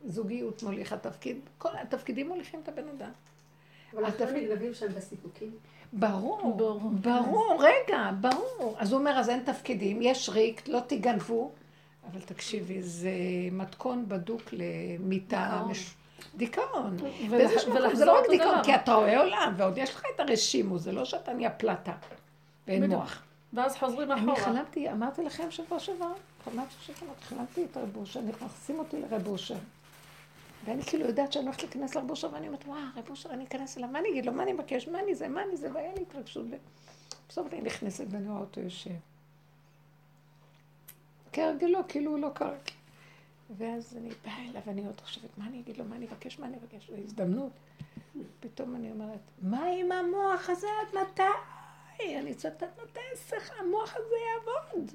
הזוגיות 0.05 0.63
מוליך, 0.63 0.93
התפקיד, 0.93 1.37
כל 1.59 1.69
התפקידים 1.83 2.29
מוליכים 2.29 2.61
את 2.63 2.69
הבן 2.69 2.89
אדם. 2.89 3.11
אבל 3.93 4.05
אנחנו 4.05 4.25
התפקיד- 4.25 4.43
מתגלבים 4.43 4.75
שם 4.75 4.87
בסיפוקים. 4.97 5.51
ברור, 5.93 6.55
ברור. 6.57 6.91
ברור, 6.91 7.59
רגע, 7.65 8.11
ברור. 8.21 8.77
אז 8.79 8.93
הוא 8.93 9.01
אומר, 9.01 9.11
אז 9.11 9.29
אין 9.29 9.43
תפקידים, 9.45 9.99
יש 10.03 10.29
ריק, 10.29 10.69
לא 10.69 10.81
תגנבו. 10.87 11.51
אבל 12.11 12.21
תקשיבי, 12.21 12.83
זה 12.83 13.11
מתכון 13.53 14.05
בדוק 14.09 14.43
למיטה. 14.53 15.49
דיכאון. 15.53 15.71
מש... 15.71 15.95
דיכאון. 16.35 16.97
ול- 17.01 17.29
באיזשהו 17.31 17.75
מקום, 17.75 17.95
זה 17.95 18.05
לא 18.05 18.19
רק 18.19 18.25
דיכאון. 18.31 18.65
כי 18.65 18.75
אתה 18.75 18.95
רואה 18.95 19.21
עולם, 19.21 19.55
ועוד 19.57 19.79
יש 19.79 19.91
לך 19.95 20.03
את 20.15 20.21
הרשימו, 20.21 20.79
זה 20.79 20.93
לא 20.93 21.05
שאתה 21.05 21.33
נהיה 21.33 21.51
פלטה. 21.51 21.93
ואין. 22.69 22.85
מוח. 22.91 23.23
ואז 23.53 23.77
חוזרים 23.77 24.13
אני 24.13 24.21
אחורה. 24.21 24.37
חלמתי, 24.37 24.91
אמרתי 24.93 25.23
לכם 25.23 25.51
שבוע 25.51 25.79
שעבר, 25.79 26.13
חלמתי 26.45 26.75
שחלמתי, 26.81 27.25
חלמתי 27.25 27.65
את 27.65 27.77
רב 27.77 27.97
אושר, 27.97 28.21
נכנסים 28.21 28.79
אותי 28.79 28.97
לרב 29.01 29.27
אושר. 29.27 29.55
ואני 30.65 30.83
כאילו 30.83 31.07
יודעת 31.07 31.33
שאני 31.33 31.45
הולכת 31.45 31.63
להיכנס 31.63 31.95
לרב 31.95 32.11
אושר, 32.11 32.29
ואני 32.33 32.47
אומרת, 32.47 32.65
וואו, 32.67 32.79
רב 32.97 33.11
אושר, 33.11 33.31
אני 33.31 33.45
אכנס 33.45 33.79
אליו, 33.79 33.89
מה 33.89 33.99
אני 33.99 34.09
אגיד 34.11 34.27
לו, 34.27 34.33
מה 34.33 34.43
אני 34.43 34.53
מבקש, 34.53 34.89
מה 34.89 35.01
אני 35.01 35.15
זה, 35.15 35.29
מה 35.29 35.43
אני 35.43 35.57
זה, 35.57 35.69
והיה 35.75 35.93
לי 35.97 36.03
התרגשות. 36.03 36.47
בסוף 37.29 37.47
אני 37.53 37.61
נכנסת 37.61 38.05
ואני 38.11 38.29
רואה 38.29 38.41
אותו 38.41 38.61
יושב. 38.61 38.91
כהרגלו, 41.33 41.79
כאילו 41.89 42.11
הוא 42.11 42.19
לא 42.19 42.29
קרה. 42.35 42.55
ואז 43.57 43.97
אני 43.97 44.11
באה 44.25 44.43
אליו, 44.51 44.63
ואני 44.67 44.87
עוד 44.87 45.01
חושבת, 45.01 45.39
מה 45.39 45.47
אני 45.47 45.61
אגיד 45.61 45.77
לו, 45.77 45.85
מה 45.85 45.97
אני 45.97 46.07
אבקש, 46.07 46.39
מה 46.39 46.47
אני 46.47 46.57
אבקש, 46.57 46.91
בהזדמנות. 46.91 47.53
פתאום 48.41 48.77
אני 48.77 48.91
אומרת, 48.91 49.21
מה 49.43 49.65
עם 49.67 49.93
המוח 49.93 50.51
הזה 50.51 50.67
עד 50.81 50.99
מתי? 51.03 51.23
אני 52.19 52.35
צועקת, 52.35 52.63
עד 52.63 52.69
מתי 52.83 53.01
השכל, 53.13 53.55
המוח 53.61 53.95
הזה 53.97 54.15
יעבוד? 54.29 54.91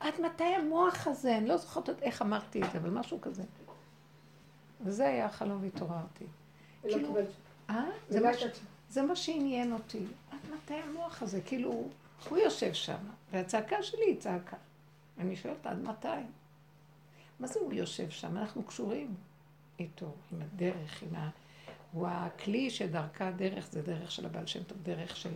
עד 0.00 0.14
מתי 0.20 0.44
המוח 0.44 1.06
הזה? 1.06 1.38
אני 1.38 1.48
לא 1.48 1.56
זוכרת 1.56 1.88
עוד 1.88 1.98
איך 2.02 2.22
אמרתי 2.22 2.62
את 2.62 2.72
זה, 2.72 2.78
אבל 2.78 2.90
משהו 2.90 3.20
כזה. 3.20 3.42
וזה 4.80 5.08
היה 5.08 5.26
החלום 5.26 5.62
והתעוררתי. 5.62 6.24
ולא 6.84 6.92
כאילו. 6.92 7.14
אה? 7.70 7.84
זה 8.08 8.18
זה 8.18 8.20
מה, 8.20 8.30
לא 8.30 8.38
ש... 8.38 8.42
זה 8.90 9.02
מה 9.02 9.16
שעניין 9.16 9.72
אותי. 9.72 10.04
עד 10.30 10.38
מתי 10.54 10.74
המוח 10.74 11.22
הזה? 11.22 11.40
כאילו, 11.40 11.88
הוא 12.28 12.38
יושב 12.38 12.72
שם, 12.72 12.98
והצעקה 13.32 13.82
שלי 13.82 14.04
היא 14.04 14.20
צעקה. 14.20 14.56
אני 15.18 15.36
שואלת, 15.36 15.66
עד 15.66 15.82
מתי? 15.82 16.08
מה 17.40 17.46
זה 17.46 17.60
הוא 17.60 17.72
יושב 17.72 18.10
שם? 18.10 18.36
אנחנו 18.36 18.62
קשורים 18.62 19.14
איתו, 19.78 20.12
עם 20.32 20.42
הדרך, 20.42 21.02
עם 21.02 21.14
ה... 21.14 21.30
הוא 21.92 22.08
הכלי 22.10 22.70
שדרכה 22.70 23.28
הדרך, 23.28 23.68
זה 23.70 23.82
דרך 23.82 24.10
של 24.10 24.26
הבעל 24.26 24.46
שם 24.46 24.62
טוב, 24.62 24.78
דרך 24.82 25.16
של 25.16 25.30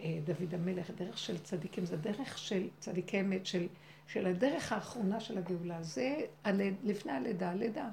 אה, 0.00 0.18
דוד 0.24 0.54
המלך, 0.54 0.90
דרך 0.90 1.18
של 1.18 1.38
צדיקים, 1.38 1.86
זה 1.86 1.96
דרך 1.96 2.38
של 2.38 2.68
צדיקי 2.80 3.20
אמת, 3.20 3.46
של, 3.46 3.66
של 4.06 4.26
הדרך 4.26 4.72
האחרונה 4.72 5.20
של 5.20 5.38
הגאולה. 5.38 5.82
זה 5.82 6.16
הליד, 6.44 6.74
לפני 6.84 7.12
הלידה, 7.12 7.50
הלידה. 7.50 7.88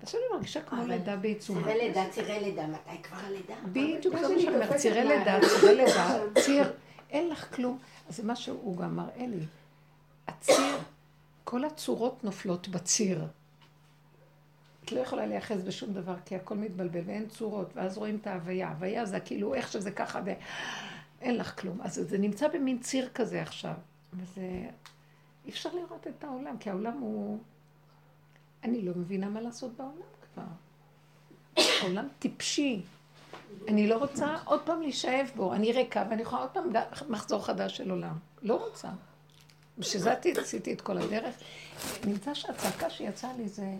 ועכשיו 0.00 0.20
אני 0.20 0.36
מרגישה 0.36 0.62
כמו 0.62 0.86
לידה 0.86 1.16
בעיצומה. 1.16 1.62
צירי 1.62 1.78
לידה, 1.78 2.10
צירי 2.10 2.40
לידה, 2.40 2.66
מתי 2.66 3.02
כבר 3.02 3.16
הלידה? 3.16 3.54
בדיוק, 3.72 4.16
זה 4.16 4.28
מה 4.28 4.40
שאני 4.40 4.54
אומרת, 4.54 4.76
צירי 4.76 5.04
לידה, 5.04 5.38
צירי 5.40 5.74
לידה, 5.74 6.18
ציר, 6.44 6.72
אין 7.10 7.28
לך 7.28 7.54
כלום. 7.56 7.78
אז 8.08 8.16
זה 8.16 8.22
מה 8.22 8.36
שהוא 8.36 8.76
גם 8.76 8.96
מראה 8.96 9.26
לי. 9.26 9.46
הציר, 10.28 10.76
כל 11.44 11.64
הצורות 11.64 12.24
נופלות 12.24 12.68
בציר. 12.68 13.26
את 14.84 14.92
לא 14.92 15.00
יכולה 15.00 15.26
להיאחז 15.26 15.62
בשום 15.62 15.92
דבר, 15.92 16.14
כי 16.24 16.36
הכל 16.36 16.54
מתבלבל 16.56 17.00
ואין 17.06 17.28
צורות, 17.28 17.70
ואז 17.74 17.98
רואים 17.98 18.16
את 18.16 18.26
ההוויה. 18.26 18.68
ההוויה 18.68 19.06
זה 19.06 19.20
כאילו 19.20 19.54
איך 19.54 19.72
שזה 19.72 19.90
ככה, 19.90 20.20
ואין 20.24 21.36
לך 21.36 21.60
כלום. 21.60 21.80
אז 21.82 21.94
זה 21.94 22.18
נמצא 22.18 22.48
במין 22.48 22.78
ציר 22.78 23.08
כזה 23.14 23.42
עכשיו. 23.42 23.74
וזה... 24.12 24.68
אי 25.44 25.50
אפשר 25.50 25.74
לראות 25.74 26.06
את 26.06 26.24
העולם, 26.24 26.58
כי 26.58 26.70
העולם 26.70 26.98
הוא... 26.98 27.38
אני 28.64 28.82
לא 28.82 28.92
מבינה 28.96 29.28
מה 29.28 29.40
לעשות 29.40 29.72
בעולם 29.76 29.92
כבר. 30.34 30.42
העולם 31.82 32.08
טיפשי. 32.18 32.82
אני 33.68 33.86
לא 33.86 33.98
רוצה 33.98 34.36
עוד 34.44 34.60
פעם 34.64 34.82
להישאב 34.82 35.30
בו. 35.36 35.54
אני 35.54 35.72
ריקה 35.72 36.06
ואני 36.10 36.22
יכולה 36.22 36.42
עוד 36.42 36.50
פעם 36.50 36.70
מחזור 37.08 37.46
חדש 37.46 37.76
של 37.76 37.90
עולם. 37.90 38.18
לא 38.42 38.64
רוצה. 38.66 38.88
בשביל 39.78 40.02
זה 40.02 40.14
עשיתי 40.40 40.72
את 40.72 40.80
כל 40.80 40.98
הדרך. 40.98 41.34
נמצא 42.06 42.34
שהצעקה 42.34 42.90
שיצאה 42.90 43.32
לי 43.36 43.48
זה, 43.48 43.76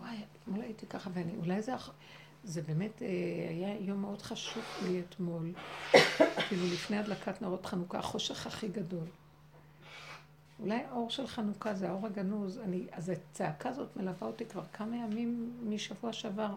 וואי, 0.00 0.16
אתמול 0.42 0.60
הייתי 0.60 0.86
ככה, 0.86 1.10
ואני, 1.14 1.36
אולי 1.36 1.62
זה, 1.62 1.72
זה 2.44 2.62
באמת 2.62 3.02
אה, 3.02 3.06
היה 3.50 3.80
יום 3.80 4.00
מאוד 4.00 4.22
חשוב 4.22 4.62
לי 4.82 5.00
אתמול, 5.00 5.52
כאילו 6.48 6.66
לפני 6.72 6.98
הדלקת 6.98 7.42
נרות 7.42 7.66
חנוכה, 7.66 7.98
החושך 7.98 8.46
הכי 8.46 8.68
גדול. 8.68 9.06
אולי 10.60 10.80
האור 10.90 11.10
של 11.10 11.26
חנוכה 11.26 11.74
זה 11.74 11.88
האור 11.88 12.06
הגנוז, 12.06 12.58
אני, 12.58 12.86
אז 12.92 13.08
הצעקה 13.08 13.68
הזאת 13.68 13.96
מלווה 13.96 14.26
אותי 14.26 14.44
כבר 14.44 14.62
כמה 14.72 14.96
ימים 14.96 15.52
משבוע 15.62 16.12
שעבר. 16.12 16.54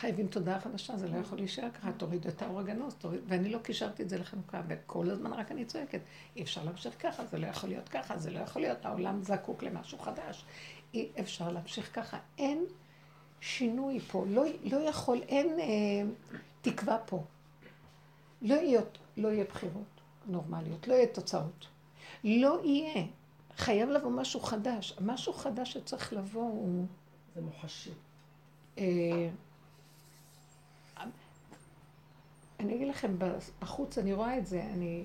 חייבים 0.00 0.26
תודעה 0.26 0.60
חדשה, 0.60 0.96
זה 0.96 1.08
לא 1.08 1.16
יכול 1.16 1.38
להישאר 1.38 1.70
ככה, 1.70 1.92
תוריד 1.92 2.26
את 2.26 2.42
האור 2.42 2.60
הגנוז, 2.60 2.94
תוריד, 2.94 3.20
ואני 3.28 3.48
לא 3.48 3.58
קישרתי 3.58 4.02
את 4.02 4.08
זה 4.08 4.18
לחנוכה, 4.18 4.60
וכל 4.68 5.10
הזמן 5.10 5.32
רק 5.32 5.52
אני 5.52 5.64
צועקת, 5.64 6.00
אי 6.36 6.42
אפשר 6.42 6.64
להמשיך 6.64 6.94
ככה, 6.98 7.26
זה 7.26 7.38
לא 7.38 7.46
יכול 7.46 7.68
להיות 7.68 7.88
ככה, 7.88 8.18
זה 8.18 8.30
לא 8.30 8.38
יכול 8.38 8.62
להיות, 8.62 8.84
העולם 8.84 9.22
זקוק 9.22 9.62
למשהו 9.62 9.98
חדש. 9.98 10.44
אי 10.94 11.08
אפשר 11.20 11.52
להמשיך 11.52 11.94
ככה, 11.94 12.18
אין 12.38 12.64
שינוי 13.40 14.00
פה, 14.00 14.24
לא, 14.28 14.44
לא 14.62 14.76
יכול, 14.76 15.22
אין 15.28 15.60
אה, 15.60 16.10
תקווה 16.60 16.98
פה. 16.98 17.24
לא 18.42 18.54
יהיה, 18.54 18.80
לא 19.16 19.28
יהיה 19.28 19.44
בחירות 19.44 20.00
נורמליות, 20.26 20.88
לא 20.88 20.94
יהיה 20.94 21.06
תוצאות. 21.06 21.66
לא 22.24 22.60
יהיה. 22.64 23.04
חייב 23.56 23.88
לבוא 23.88 24.10
משהו 24.10 24.40
חדש. 24.40 24.96
משהו 25.00 25.32
חדש 25.32 25.72
שצריך 25.72 26.12
לבוא 26.12 26.42
הוא... 26.42 26.86
זה 27.34 27.40
מוחשי. 27.40 27.90
אה, 28.78 29.28
אני 32.60 32.74
אגיד 32.74 32.88
לכם, 32.88 33.16
בחוץ 33.60 33.98
אני 33.98 34.12
רואה 34.12 34.38
את 34.38 34.46
זה, 34.46 34.62
אני... 34.74 35.04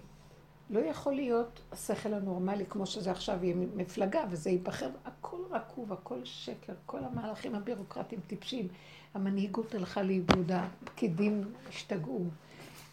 לא 0.69 0.79
יכול 0.79 1.13
להיות 1.13 1.62
השכל 1.71 2.13
הנורמלי 2.13 2.65
כמו 2.69 2.85
שזה 2.85 3.12
עכשיו 3.12 3.43
יהיה 3.43 3.55
מפלגה 3.75 4.24
וזה 4.29 4.50
ייבחר, 4.50 4.89
הכל 5.05 5.38
רקוב, 5.50 5.93
הכל 5.93 6.19
שקר, 6.24 6.74
כל 6.85 7.03
המהלכים 7.03 7.55
הבירוקרטיים 7.55 8.21
טיפשים, 8.27 8.67
המנהיגות 9.13 9.75
הלכה 9.75 10.01
לאיבוד, 10.03 10.51
הפקידים 10.51 11.43
השתגעו, 11.69 12.25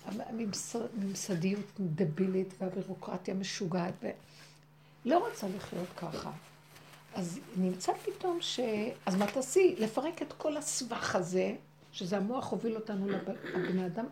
הממס- 0.07 0.77
הממסדיות 0.99 1.67
דבילית 1.81 2.55
והבירוקרטיה 2.59 3.35
משוגעת, 3.35 3.95
ו... 4.03 4.11
לא 5.05 5.29
רוצה 5.29 5.47
לחיות 5.57 5.89
ככה. 5.97 6.31
אז 7.15 7.41
נמצא 7.57 7.93
פתאום 7.93 8.39
ש... 8.41 8.61
אז 9.07 9.17
מה 9.17 9.27
תעשי? 9.27 9.75
לפרק 9.79 10.23
את 10.23 10.33
כל 10.33 10.57
הסבך 10.57 11.17
הזה, 11.17 11.55
שזה 11.93 12.17
המוח 12.17 12.51
הוביל 12.51 12.77
אותנו, 12.77 13.09
לב... 13.09 13.29
הבני 13.55 13.87
אדם 13.87 14.05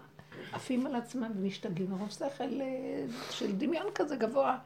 עפים 0.52 0.86
על 0.86 0.94
עצמם 0.94 1.30
ומשתגעים 1.36 1.90
מרוב 1.90 2.10
שכל 2.10 2.60
אה, 2.60 3.04
של 3.30 3.56
דמיון 3.56 3.86
כזה 3.94 4.16
גבוה. 4.16 4.58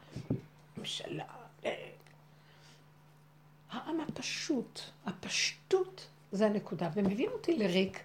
ממשלה. 0.77 1.25
אה. 1.65 1.89
העם 3.69 3.99
הפשוט, 3.99 4.79
הפשטות 5.05 6.07
זה 6.31 6.45
הנקודה. 6.45 6.89
ומביאים 6.93 7.31
אותי 7.31 7.57
לריק, 7.57 7.99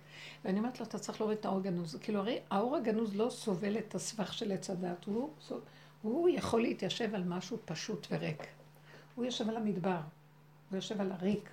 ואני 0.44 0.58
אומרת 0.58 0.80
לו, 0.80 0.86
אתה 0.86 0.98
צריך 0.98 1.20
להוריד 1.20 1.38
את 1.38 1.44
האור 1.44 1.58
הגנוז. 1.58 1.96
כאילו, 2.02 2.20
הרי 2.20 2.38
האור 2.50 2.76
הגנוז 2.76 3.14
לא 3.14 3.30
סובל 3.30 3.78
את 3.78 3.94
הסבך 3.94 4.32
של 4.32 4.52
עץ 4.52 4.70
הדת, 4.70 5.04
הוא, 5.04 5.30
הוא 6.02 6.28
יכול 6.28 6.62
להתיישב 6.62 7.14
על 7.14 7.24
משהו 7.24 7.58
פשוט 7.64 8.06
וריק. 8.10 8.46
הוא 9.14 9.24
יושב 9.24 9.48
על 9.48 9.56
המדבר, 9.56 10.00
הוא 10.70 10.76
יושב 10.76 11.00
על 11.00 11.12
הריק. 11.12 11.50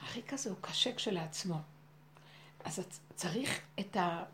הריק 0.00 0.32
הזה 0.32 0.50
הוא 0.50 0.58
קשה 0.60 0.94
כשלעצמו. 0.94 1.56
אז 2.64 2.80
צריך 3.14 3.60
את 3.80 3.96
ה... 3.96 4.24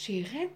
שירד 0.00 0.48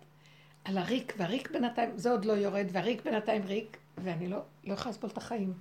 על 0.65 0.79
הריק, 0.79 1.15
והריק 1.17 1.51
בינתיים, 1.51 1.99
זה 1.99 2.11
עוד 2.11 2.25
לא 2.25 2.33
יורד, 2.33 2.67
והריק 2.73 3.05
בינתיים 3.05 3.43
ריק, 3.43 3.77
ואני 3.99 4.29
לא, 4.29 4.39
לא 4.65 4.73
יכולה 4.73 4.91
לסבול 4.91 5.11
את 5.11 5.17
החיים. 5.17 5.55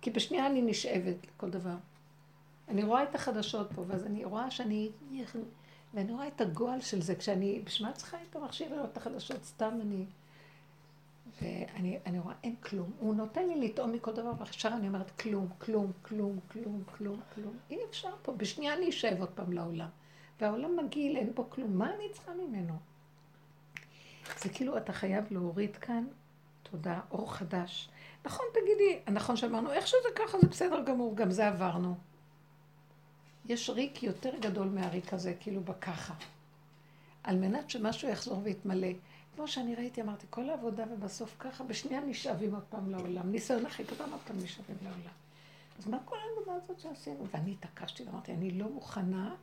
כי 0.00 0.10
בשנייה 0.10 0.46
אני 0.46 0.62
נשאבת 0.62 1.16
לכל 1.26 1.50
דבר. 1.50 1.74
אני 2.68 2.84
רואה 2.84 3.02
את 3.02 3.14
החדשות 3.14 3.72
פה, 3.74 3.84
ואז 3.86 4.06
אני 4.06 4.24
רואה 4.24 4.50
שאני... 4.50 4.90
ואני 5.94 6.12
רואה 6.12 6.26
את 6.26 6.40
הגועל 6.40 6.80
של 6.80 7.02
זה, 7.02 7.14
כשאני... 7.14 7.62
בשביל 7.64 7.88
מה 7.88 7.94
צריכה 7.94 8.16
את 8.30 8.36
המכשיר 8.36 8.74
לראות 8.74 8.92
את 8.92 8.96
החדשות? 8.96 9.44
סתם 9.44 9.78
אני... 9.80 10.04
ואני 11.42 11.98
אני 12.06 12.18
רואה, 12.18 12.34
אין 12.42 12.56
כלום. 12.56 12.90
הוא 12.98 13.14
נותן 13.14 13.48
לי 13.48 13.68
לטעום 13.68 13.92
מכל 13.92 14.12
דבר, 14.12 14.32
ועכשיו 14.38 14.72
אני 14.72 14.88
אומרת, 14.88 15.10
כלום, 15.10 15.48
כלום, 15.58 15.92
כלום, 16.02 16.38
כלום, 16.48 16.82
כלום, 16.96 17.20
כלום. 17.34 17.56
אי 17.70 17.78
אפשר 17.90 18.10
פה. 18.22 18.32
בשנייה 18.32 18.74
אני 18.74 18.88
אשב 18.88 19.16
עוד 19.20 19.28
פעם 19.28 19.52
לעולם. 19.52 19.88
והעולם 20.40 20.76
מגעיל, 20.76 21.16
אין 21.16 21.34
בו 21.34 21.50
כלום. 21.50 21.78
מה 21.78 21.94
אני 21.94 22.04
צריכה 22.12 22.32
ממנו? 22.34 22.74
זה 24.38 24.48
כאילו 24.48 24.76
אתה 24.76 24.92
חייב 24.92 25.24
להוריד 25.30 25.76
כאן, 25.76 26.04
תודה, 26.62 27.00
אור 27.10 27.34
חדש. 27.34 27.88
נכון, 28.24 28.46
תגידי, 28.54 28.98
נכון 29.12 29.36
שאמרנו, 29.36 29.72
איך 29.72 29.86
שזה 29.86 30.08
ככה 30.16 30.38
זה 30.40 30.46
בסדר 30.46 30.82
גמור, 30.82 31.16
גם 31.16 31.30
זה 31.30 31.48
עברנו. 31.48 31.96
יש 33.46 33.70
ריק 33.70 34.02
יותר 34.02 34.32
גדול 34.40 34.68
מהריק 34.68 35.12
הזה, 35.12 35.34
כאילו 35.40 35.60
בככה. 35.60 36.14
על 37.24 37.36
מנת 37.36 37.70
שמשהו 37.70 38.08
יחזור 38.08 38.40
ויתמלא. 38.42 38.88
כמו 39.36 39.48
שאני 39.48 39.74
ראיתי, 39.74 40.02
אמרתי, 40.02 40.26
כל 40.30 40.50
העבודה 40.50 40.84
ובסוף 40.90 41.36
ככה, 41.38 41.64
בשנייה 41.64 42.00
נשאבים 42.00 42.54
עוד 42.54 42.64
פעם 42.70 42.90
לעולם. 42.90 43.32
ניסיון 43.32 43.66
הכי 43.66 43.84
קטן 43.84 44.12
עוד 44.12 44.20
פעם 44.26 44.36
נשאבים 44.36 44.76
לעולם. 44.82 45.14
אז 45.78 45.86
מה 45.86 45.98
כל 46.04 46.16
העבודה 46.16 46.52
הזאת 46.64 46.80
שעשינו? 46.80 47.26
ואני 47.34 47.52
התעקשתי 47.52 48.02
ואמרתי, 48.02 48.32
אני 48.32 48.50
לא 48.50 48.68
מוכנה, 48.68 49.34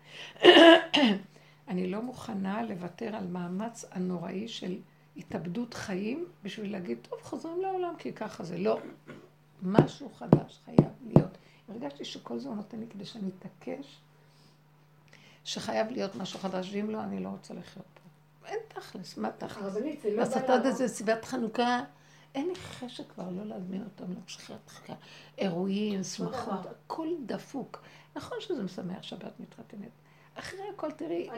אני 1.68 1.91
לא 1.91 2.01
מוכנה 2.01 2.63
לוותר 2.63 3.15
על 3.15 3.27
מאמץ 3.27 3.86
הנוראי 3.91 4.48
של 4.48 4.77
התאבדות 5.18 5.74
חיים 5.74 6.25
בשביל 6.44 6.72
להגיד, 6.72 6.98
טוב, 7.10 7.20
חוזרים 7.22 7.62
לעולם, 7.62 7.94
כי 7.98 8.13
ככה 8.13 8.44
זה. 8.44 8.58
לא. 8.58 8.80
משהו 9.62 10.10
חדש 10.10 10.60
חייב 10.65 10.91
להיות. 11.08 11.38
הרגשתי 11.70 12.06
שכל 12.06 12.39
זה 12.39 12.48
הוא 12.48 12.56
נותן 12.56 12.80
לי 12.80 12.88
כדי 12.88 13.06
שאני 13.06 13.30
אתעקש, 13.39 14.01
שחייב 15.44 15.91
להיות 15.91 16.15
משהו 16.15 16.39
חדש, 16.39 16.70
ואם 16.74 16.89
לא, 16.89 17.03
אני 17.03 17.24
לא 17.24 17.30
רוצה 17.30 17.53
לחיות 17.53 17.86
פה. 17.94 18.48
אין 18.48 18.60
תכלס, 18.68 19.18
מה 19.18 19.32
תכלס? 19.32 19.63
הרבנית, 19.63 20.01
זה 20.01 20.15
לא. 20.15 20.24
איזה 20.65 20.88
סביבת 20.88 21.25
חנוכה, 21.25 21.84
אין 22.36 22.48
לי 22.48 22.56
חשק 22.56 23.12
כבר 23.12 23.30
לא 23.30 23.46
להזמין 23.46 23.84
אותם 23.84 24.12
לפסיכיאטריה, 24.12 24.98
אירועים, 25.38 26.03
שמחות, 26.03 26.62
דבר. 26.62 26.72
הכל 26.86 27.08
דפוק. 27.25 27.82
נכון 28.15 28.38
שזה 28.41 28.63
משמח 28.63 29.03
שבת 29.03 29.39
מתחתנת. 29.39 29.91
אחרי 30.36 30.60
הכל 30.74 30.92
תראי, 30.92 31.30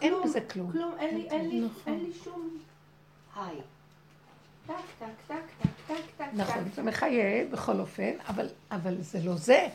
אין 0.00 0.14
בזה 0.24 0.40
כלום. 0.40 0.72
כלום, 0.72 0.94
אין 0.98 1.16
לי, 1.16 1.28
אין 1.30 1.48
לי, 1.48 1.60
נכון. 1.60 1.92
אין 1.92 2.04
לי 2.04 2.12
שום 2.24 2.58
היי. 3.36 3.56
טק, 4.66 4.74
טק, 4.98 5.06
טק, 5.26 5.34
טק, 5.58 5.66
טק, 5.86 5.94
טק, 6.16 6.24
נכון. 6.34 6.68
זה 6.74 6.82
מחיה 6.82 7.46
בכל 7.50 7.80
אופן, 7.80 8.12
אבל, 8.28 8.48
אבל 8.70 9.02
זה 9.02 9.24
לא 9.24 9.36
זה. 9.36 9.68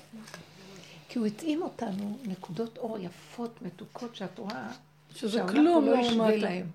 כי 1.09 1.19
הוא 1.19 1.25
התאים 1.27 1.61
אותנו 1.61 2.17
נקודות 2.23 2.77
אור 2.77 2.97
יפות, 2.99 3.61
מתוקות, 3.61 4.15
שאת 4.15 4.39
רואה 4.39 4.67
שזה 5.15 5.41
כלום 5.51 5.85
לא 5.85 5.95
ישווה. 5.95 6.35
להם. 6.35 6.67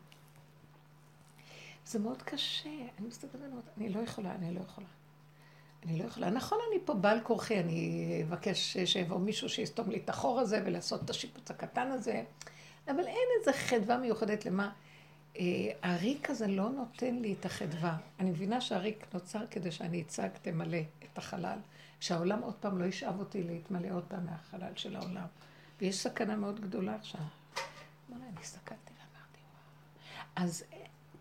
זה 1.86 1.98
מאוד 1.98 2.22
קשה, 2.22 2.68
אני 2.68 3.08
מסתכלת 3.08 3.40
אני 3.76 3.88
לא 3.88 4.00
יכולה, 4.00 4.34
אני 4.34 4.54
לא 4.54 4.60
יכולה. 4.60 4.86
אני 5.86 5.98
לא 5.98 6.04
יכולה. 6.04 6.30
נכון, 6.30 6.58
אני 6.70 6.80
פה 6.84 6.94
בעל 6.94 7.20
כורחי, 7.22 7.60
אני 7.60 8.22
אבקש 8.28 8.76
שיבוא 8.84 9.18
מישהו 9.18 9.48
שיסתום 9.48 9.90
לי 9.90 9.98
את 10.04 10.08
החור 10.08 10.40
הזה 10.40 10.62
ולעשות 10.64 11.04
את 11.04 11.10
השיפוץ 11.10 11.50
הקטן 11.50 11.90
הזה, 11.92 12.22
אבל 12.86 13.06
אין 13.06 13.28
איזה 13.38 13.52
חדווה 13.52 13.96
מיוחדת 13.96 14.46
למה. 14.46 14.72
אה, 15.38 15.44
הריק 15.82 16.30
הזה 16.30 16.46
לא 16.46 16.70
נותן 16.70 17.14
לי 17.14 17.34
את 17.40 17.44
החדווה. 17.44 17.96
אני 18.20 18.30
מבינה 18.30 18.60
שהריק 18.60 19.06
נוצר 19.14 19.46
כדי 19.50 19.70
שאני 19.70 20.02
אצעק, 20.02 20.38
תמלא 20.42 20.78
את 21.04 21.18
החלל, 21.18 21.58
שהעולם 22.00 22.42
עוד 22.42 22.54
פעם 22.54 22.78
לא 22.78 22.84
ישאב 22.84 23.18
אותי 23.18 23.42
להתמלא 23.42 23.88
עוד 23.92 24.04
פעם 24.08 24.26
מהחלל 24.26 24.72
של 24.76 24.96
העולם. 24.96 25.26
ויש 25.80 25.98
סכנה 25.98 26.36
מאוד 26.36 26.60
גדולה 26.60 26.94
עכשיו. 26.94 27.20
וואלה, 28.10 28.24
אני 28.24 28.40
הסתכלתי 28.40 28.92
ואמרתי. 28.92 29.38
אז 30.36 30.64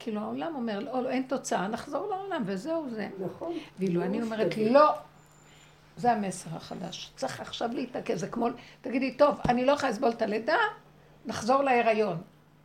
כאילו 0.04 0.22
העולם 0.22 0.56
אומר, 0.56 0.80
לא, 0.80 1.04
לא, 1.04 1.10
אין 1.10 1.24
תוצאה, 1.24 1.68
נחזור 1.68 2.08
לעולם, 2.10 2.44
וזהו 2.46 2.90
זה. 2.90 3.10
נכון. 3.26 3.54
ואילו 3.80 4.02
אני 4.02 4.22
אומרת. 4.22 4.58
לא. 4.58 4.94
זה 5.98 6.12
המסר 6.12 6.50
החדש. 6.56 7.12
צריך 7.16 7.40
עכשיו 7.42 7.70
להתעכב. 7.74 8.16
זה 8.16 8.28
כמו, 8.28 8.48
תגידי, 8.82 9.12
טוב, 9.12 9.40
אני 9.50 9.66
לא 9.66 9.72
יכולה 9.72 9.92
לסבול 9.92 10.10
את 10.10 10.22
הלידה, 10.22 10.58
נחזור 11.26 11.64
להיריון. 11.64 12.18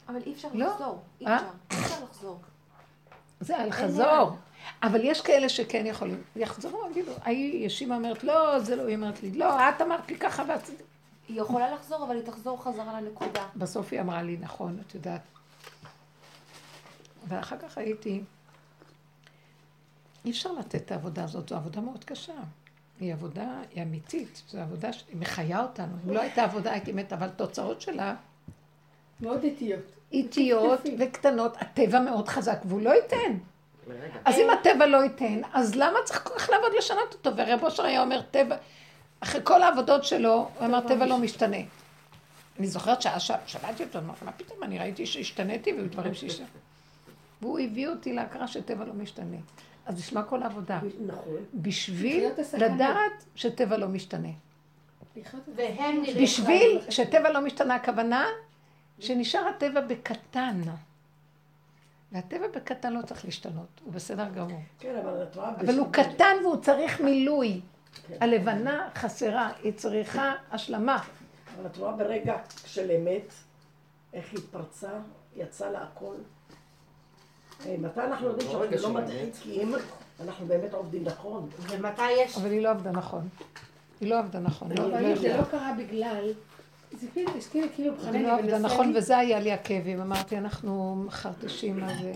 אבל 0.08 0.20
אי 0.26 0.32
אפשר 0.32 0.48
לא. 0.54 0.66
לחזור. 0.66 1.02
אי 1.20 1.26
אה? 1.26 1.36
אפשר. 1.36 1.46
אי 1.70 1.84
אפשר 1.84 2.04
לחזור. 2.04 2.40
זה 3.40 3.56
על 3.56 3.70
חזור. 3.70 4.36
אבל 4.82 5.00
יש 5.02 5.20
כאלה 5.20 5.48
שכן 5.48 5.86
יכולים. 5.86 6.22
יחזרו, 6.36 6.82
יגידו, 6.90 7.12
ההיא 7.22 7.66
ישימה 7.66 7.96
אומרת, 7.96 8.24
לא, 8.24 8.58
זה 8.58 8.76
לא, 8.76 8.86
היא 8.86 8.96
אומרת 8.96 9.22
לי, 9.22 9.30
לא, 9.30 9.68
את 9.68 9.82
אמרת 9.82 10.08
לי 10.08 10.18
ככה 10.18 10.42
ואת... 10.48 10.70
היא 11.28 11.40
יכולה 11.40 11.74
לחזור, 11.74 12.04
אבל 12.04 12.16
היא 12.16 12.24
תחזור 12.24 12.64
חזרה 12.64 13.00
לנקודה. 13.00 13.46
בסוף 13.56 13.92
היא 13.92 14.00
אמרה 14.00 14.22
לי, 14.22 14.36
נכון, 14.40 14.78
את 14.86 14.94
יודעת. 14.94 15.20
ואחר 17.28 17.56
כך 17.58 17.78
הייתי, 17.78 18.22
אי 20.24 20.30
אפשר 20.30 20.52
לתת 20.52 20.74
את 20.74 20.92
העבודה 20.92 21.24
הזאת, 21.24 21.48
זו 21.48 21.56
עבודה 21.56 21.80
מאוד 21.80 22.04
קשה. 22.04 22.32
היא 23.00 23.12
עבודה, 23.12 23.60
היא 23.74 23.82
אמיתית, 23.82 24.42
זו 24.48 24.58
עבודה 24.60 24.92
שהיא 24.92 25.16
מחיה 25.16 25.62
אותנו. 25.62 25.96
אם 26.06 26.10
לא 26.10 26.20
הייתה 26.20 26.42
עבודה 26.44 26.72
הייתי 26.72 26.92
מתה, 26.92 27.14
אבל 27.14 27.28
תוצאות 27.28 27.80
שלה 27.80 28.14
מאוד 29.20 29.44
איטיות. 29.44 29.80
איטיות 30.12 30.80
וקטנות, 30.98 31.56
הטבע 31.62 32.00
מאוד 32.00 32.28
חזק 32.28 32.58
והוא 32.64 32.80
לא 32.80 32.90
ייתן. 32.94 33.38
אז 34.24 34.34
אם 34.34 34.50
הטבע 34.50 34.86
לא 34.86 35.04
ייתן, 35.04 35.40
אז 35.52 35.74
למה 35.74 35.98
צריך 36.04 36.24
כל 36.28 36.38
כך 36.38 36.50
לעבוד 36.50 36.72
לשנות 36.78 37.14
אותו? 37.14 37.30
ורב 37.36 37.64
אושר 37.64 37.82
היה 37.84 38.02
אומר, 38.02 38.22
טבע, 38.30 38.56
אחרי 39.20 39.40
כל 39.44 39.62
העבודות 39.62 40.04
שלו, 40.04 40.50
הוא 40.58 40.66
אמר, 40.66 40.80
טבע 40.88 41.06
לא 41.06 41.18
משתנה. 41.18 41.56
אני 42.58 42.66
זוכרת 42.66 43.02
שעה 43.02 43.20
ש- 43.20 43.30
שמעתי 43.46 43.84
אותו, 43.84 43.98
מה 44.22 44.32
פתאום, 44.32 44.62
אני 44.62 44.78
ראיתי 44.78 45.06
שהשתניתי 45.06 45.72
והיו 45.72 45.90
דברים 45.90 46.14
שהשתנו. 46.14 46.46
והוא 47.42 47.58
הביא 47.58 47.88
אותי 47.88 48.12
להכרה 48.12 48.46
שטבע 48.48 48.84
לא 48.84 48.92
משתנה. 48.92 49.36
אז 49.86 49.94
בשביל 49.94 50.20
מה 50.20 50.26
כל 50.26 50.42
העבודה? 50.42 50.80
נכון. 51.06 51.36
בשביל. 51.54 52.28
לדעת 52.58 53.24
שטבע 53.34 53.76
לא 53.76 53.88
משתנה. 53.88 54.28
בשביל 56.20 56.80
שטבע 56.90 57.30
לא 57.30 57.40
משתנה, 57.40 57.74
הכוונה 57.74 58.26
שנשאר 58.98 59.48
הטבע 59.48 59.80
בקטן. 59.80 60.60
והטבע 62.12 62.46
בקטן 62.54 62.92
לא 62.92 63.02
צריך 63.02 63.24
להשתנות, 63.24 63.80
הוא 63.84 63.92
בסדר 63.92 64.28
גמור. 64.28 64.60
כן, 64.78 64.96
אבל 65.02 65.22
את 65.22 65.36
רואה... 65.36 65.50
אבל 65.60 65.78
הוא 65.78 65.86
קטן 65.92 66.34
והוא 66.42 66.56
צריך 66.56 67.00
מילוי. 67.00 67.60
הלבנה 68.20 68.88
חסרה, 68.94 69.52
היא 69.62 69.72
צריכה 69.72 70.32
השלמה. 70.50 71.02
אבל 71.56 71.66
את 71.66 71.76
רואה 71.76 71.92
ברגע 71.92 72.36
של 72.66 72.90
אמת, 72.90 73.32
איך 74.12 74.32
היא 74.32 74.38
התפרצה, 74.38 74.90
יצא 75.36 75.70
לה 75.70 75.82
הכל. 75.82 76.14
אה, 77.66 77.74
מתי 77.78 78.00
אנחנו 78.00 78.26
יודעים 78.26 78.50
שאנחנו 78.50 78.70
לא 78.70 78.78
של 78.78 78.88
מדחיקים, 78.88 79.74
אנחנו 80.24 80.46
באמת 80.46 80.74
עובדים 80.74 81.04
נכון. 81.04 81.48
ומתי 81.60 82.10
יש... 82.10 82.36
אבל 82.38 82.50
היא 82.50 82.62
לא 82.62 82.70
עבדה 82.70 82.90
נכון. 82.90 83.28
היא 84.00 84.10
לא 84.10 84.18
עבדה 84.18 84.38
נכון. 84.38 84.68
לא- 84.72 85.00
לא 85.00 85.14
זה. 85.16 85.36
לא 85.36 85.44
קרה 85.44 85.72
בגלל... 85.78 86.32
זה 87.00 87.06
כאילו, 87.12 87.30
כאילו 87.50 87.92
היא 87.92 87.92
בחנני 87.92 88.22
לא 88.22 88.38
עבדה 88.38 88.58
נכון, 88.58 88.92
וזה 88.96 89.18
היה 89.18 89.40
לי 89.40 89.52
הכאבים. 89.52 90.00
אמרתי, 90.00 90.38
אנחנו 90.38 91.04
חרטשים 91.10 91.84
על 91.84 91.90
זה. 92.02 92.12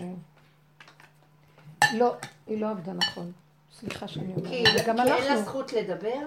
לא, 1.94 2.14
היא 2.46 2.60
לא 2.60 2.70
עבדה 2.70 2.92
נכון. 2.92 3.32
סליחה 3.80 4.08
שאני 4.08 4.26
כי 4.26 4.32
אומרת. 4.40 4.48
כי 4.50 4.64
אין 5.12 5.24
לה. 5.34 5.42
זכות 5.42 5.72
לדבר? 5.72 6.26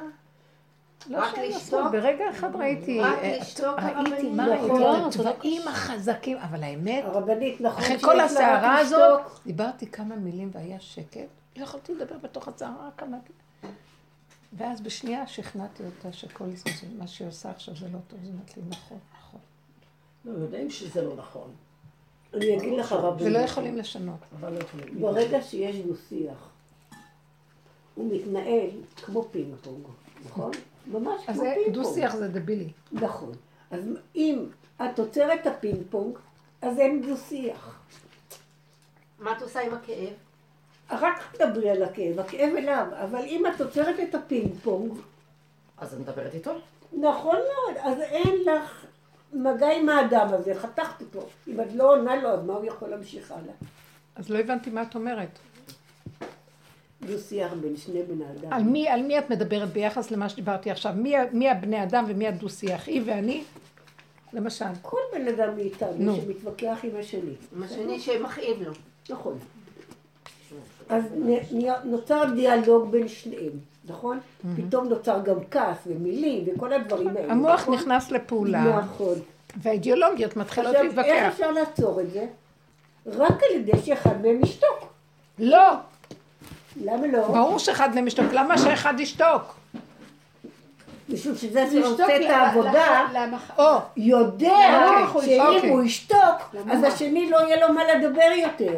לא 1.08 1.18
רק 1.18 1.38
לשתוק? 1.38 1.92
ברגע 1.92 2.30
אחד 2.30 2.56
ראיתי, 2.56 3.02
רק 3.02 3.18
אה, 3.18 3.38
לשתוק, 3.42 3.66
ראיתי, 3.80 4.00
הרבנית? 4.00 4.34
מה. 4.34 4.48
ראיתי? 4.48 5.08
את 5.08 5.16
הצבעים 5.16 5.68
החזקים, 5.68 6.38
אבל 6.38 6.63
האמת, 6.63 7.04
הרבנית, 7.06 7.62
נכון 7.62 7.84
אחרי 7.84 8.00
כל 8.00 8.20
הסערה 8.20 8.80
הזאת. 8.80 9.22
דיברתי 9.46 9.88
כמה 9.88 10.16
מילים 10.16 10.50
והיה 10.54 10.80
שקט, 10.80 11.20
לא 11.58 11.63
יכולתי 11.63 11.96
לדבר 11.96 12.16
בתוך 12.22 12.48
הסערה, 12.48 12.89
אמרתי. 13.04 13.34
ואז 14.54 14.82
בשנייה 14.82 15.28
שכנעתי 15.28 15.84
אותה 15.86 16.13
שכל 16.13 16.46
מה 16.98 17.08
שהיא 17.08 17.28
עושה 17.28 17.50
עכשיו 17.50 17.76
זה 17.76 17.86
לא 17.86 18.00
טוב, 18.08 18.20
אז 18.20 18.26
היא 18.26 18.34
אמרת 18.34 18.58
לי, 18.58 18.63
נכון, 18.70 18.98
נכון. 19.20 19.39
לא 20.26 20.32
יודעים 20.32 20.70
שזה 20.70 21.02
לא 21.02 21.16
נכון, 21.16 21.52
אני 22.34 22.58
אגיד 22.58 22.80
לך, 22.80 22.92
רבנית. 22.92 23.28
ולא 23.28 23.39
יכולים 23.39 23.78
לשנות. 23.78 24.20
אבל 24.39 24.54
לא 24.54 24.60
יכולים. 24.60 25.02
ברגע 25.02 25.42
שיש 25.42 25.76
דו-שיח, 25.76 26.50
הוא 27.96 28.13
מתנהל 28.13 28.70
כמו 29.06 29.28
פינג 29.32 29.56
פונג, 29.62 29.86
נכון? 30.26 30.52
ממש 30.88 31.22
אז 31.28 31.36
כמו 31.36 31.43
זה- 31.43 31.54
פינג 31.56 31.65
פונג. 31.76 31.76
דו-שיח 31.76 32.15
זה 32.15 32.28
דבילי. 32.28 32.69
נכון. 32.91 33.32
אז 33.72 33.80
אם 34.15 34.46
את 34.86 35.00
עוצרת 35.00 35.39
את 35.41 35.48
הפינג 35.48 35.82
פונג, 35.89 36.17
אז 36.62 36.80
אין 36.80 37.02
דו-שיח. 37.02 37.80
מה 39.19 39.32
את 39.38 39.41
עושה 39.41 39.62
עם 39.62 39.74
הכאב? 39.74 40.13
רק 40.91 41.36
תדברי 41.36 41.69
על 41.69 41.84
הכאב, 41.84 42.19
הכאב 42.19 42.54
אליו, 42.58 42.86
אבל 43.04 43.19
אם 43.26 43.43
את 43.56 43.62
עוצרת 43.62 43.96
את 44.10 44.15
הפינג 44.15 44.54
פונג, 44.63 44.93
אז 45.78 45.93
את 45.93 46.00
מדברת 46.00 46.34
איתו? 46.34 46.52
נכון 46.93 47.36
מאוד, 47.36 47.78
אז 47.84 48.00
אין 48.02 48.43
לך 48.46 48.86
מגע 49.34 49.72
עם 49.72 49.89
האדם 49.89 50.28
הזה, 50.34 50.56
חתכת 50.56 51.02
אותו. 51.02 51.28
אם 51.48 51.62
את 51.62 51.74
לא 51.74 51.93
עונה 51.96 52.15
לו, 52.15 52.30
אז 52.30 52.43
מה 52.46 52.54
הוא 52.54 52.65
יכול 52.65 52.89
להמשיך 52.89 53.32
הלאה? 53.32 53.54
אז 54.15 54.30
לא 54.30 54.38
הבנתי 54.39 54.69
מה 54.69 54.82
את 54.82 54.96
אומרת. 54.96 55.39
דו-שיח 57.08 57.54
בין 57.54 57.78
שני 57.78 58.04
בני 58.04 58.26
אדם. 58.26 58.54
על 58.54 58.63
מי, 58.63 58.89
על 58.89 59.02
מי 59.02 59.20
את 59.20 59.30
מדברת 59.30 59.74
ביחס 59.74 60.12
למה 60.12 60.30
שדיברתי 60.30 60.72
עכשיו? 60.72 60.94
מי, 60.96 61.16
מי 61.32 61.50
הבני 61.50 61.84
אדם 61.84 62.06
ומי 62.08 62.28
הדו-שיח? 62.28 62.88
היא 62.88 63.02
ואני? 63.06 63.44
למשל. 64.34 64.66
כל 64.82 65.00
בן 65.13 65.28
אדם 65.28 65.56
מאיתנו 65.56 65.94
נו. 65.98 66.16
שמתווכח 66.16 66.80
עם 66.84 66.92
השני. 67.00 67.34
עם 67.56 67.63
השני 67.63 68.00
שמכאיב 68.00 68.62
לו. 68.62 68.72
נכון. 69.10 69.38
אז 70.89 71.04
נוצר 71.84 72.24
דיאלוג 72.36 72.92
בין 72.92 73.08
שניהם, 73.08 73.52
נכון? 73.86 74.20
פתאום 74.56 74.88
נוצר 74.88 75.20
גם 75.24 75.36
כעס 75.52 75.78
ומילים 75.88 76.46
וכל 76.48 76.74
הדברים 76.74 77.08
האלה. 77.08 77.32
המוח 77.32 77.62
נכון? 77.62 77.74
נכנס 77.76 78.12
לפעולה, 78.12 78.80
נכון. 78.80 79.16
והאידיאולוגיות 79.62 80.38
מתחילות 80.38 80.76
עכשיו, 80.76 80.89
איך 80.89 80.98
להתווכח. 80.98 81.34
אפשר 81.34 81.52
לעצור 81.52 82.02
את 82.02 82.12
זה? 82.12 82.26
רק 83.06 83.44
על 83.44 83.56
ידי 83.60 83.82
שאחד 83.84 84.22
מהם 84.22 84.42
ישתוק. 84.44 84.94
לא, 85.39 85.74
למה 86.82 87.08
לא? 87.08 87.28
ברור 87.28 87.60
שאחד 87.60 87.96
מהם 87.96 88.08
ישתוק. 88.08 88.26
למה 88.34 88.58
שאחד 88.58 89.00
ישתוק? 89.00 89.56
משום 91.10 91.36
שזה 91.36 91.66
שעושה 91.72 92.16
את 92.16 92.30
העבודה, 92.30 93.08
יודע 93.98 95.06
שאם. 95.22 95.70
הוא 95.70 95.84
ישתוק, 95.84 96.56
אז 96.72 96.84
השני 96.84 97.30
לא 97.30 97.38
יהיה 97.38 97.68
לו 97.68 97.74
מה 97.74 97.82
לדבר 97.84 98.32
יותר. 98.42 98.78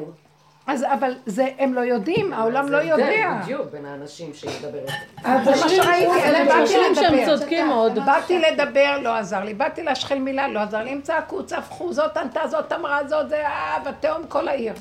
אז 0.67 0.83
אבל 0.83 1.13
זה, 1.25 1.47
הם 1.57 1.73
לא 1.73 1.81
יודעים, 1.81 2.33
העולם 2.33 2.69
לא 2.69 2.77
יודע. 2.77 3.39
בדיוק, 3.43 3.67
בין 3.71 3.85
האנשים 3.85 4.33
שידבר 4.33 4.79
את 4.83 4.87
זה. 4.87 4.93
אז 5.23 5.45
זה 5.45 5.51
מה 5.51 5.69
שראיתי, 5.69 6.23
אני 6.23 6.45
באתי 6.47 6.61
חושבים 6.65 6.95
שהם 6.95 7.13
לדבר. 7.13 7.37
צודקים 7.37 7.67
מאוד. 7.67 8.05
באתי 8.05 8.39
לדבר, 8.39 8.97
לא 9.01 9.15
עזר 9.15 9.43
לי. 9.43 9.53
באתי 9.53 9.83
להשחיל 9.83 10.19
מילה, 10.19 10.47
לא 10.47 10.59
עזר 10.59 10.83
לי. 10.83 10.89
הם 10.89 11.01
צעקו, 11.01 11.43
צפחו, 11.45 11.93
זאת 11.93 12.17
ענתה, 12.17 12.47
זאת 12.47 12.73
אמרה, 12.73 13.07
זאת, 13.07 13.29
זה 13.29 13.47
אה, 13.47 13.77
בתהום 13.85 14.27
כל 14.27 14.47
העיר. 14.47 14.73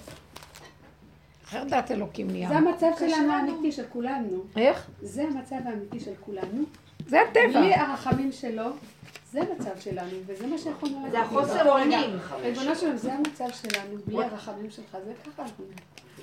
אחרת 1.44 1.66
דעת 1.68 1.90
אלוקים 1.90 2.30
נהיה. 2.30 2.48
זה 2.48 2.54
המצב 2.54 2.90
שלנו 2.98 3.33
האמיתי 3.33 3.72
של 3.72 3.85
כולנו. 3.92 4.42
איך? 4.57 4.87
זה 5.02 5.22
המצב 5.22 5.57
האמיתי 5.64 6.00
של 6.00 6.12
כולנו. 6.20 6.64
זה 7.07 7.20
הטבע. 7.22 7.61
בלי 7.61 7.74
הרחמים 7.74 8.33
שלו, 8.33 8.64
זה 9.33 9.40
המצב 9.40 9.80
שלנו, 9.80 10.11
וזה 10.26 10.46
מה 10.46 10.59
שיכולנו 10.59 10.96
להגיד. 10.96 11.11
זה 11.12 11.20
החוסר 11.20 11.70
אונים. 11.70 12.11
ריבונו 12.40 12.76
שלנו, 12.76 12.98
זה 12.98 13.12
המצב 13.12 13.44
שלנו, 13.52 13.96
בלי 14.07 14.24
הרחמים 14.24 14.70
שלך, 14.70 14.96
זה 15.04 15.12
ככה 15.26 15.42
אנחנו. 15.42 15.64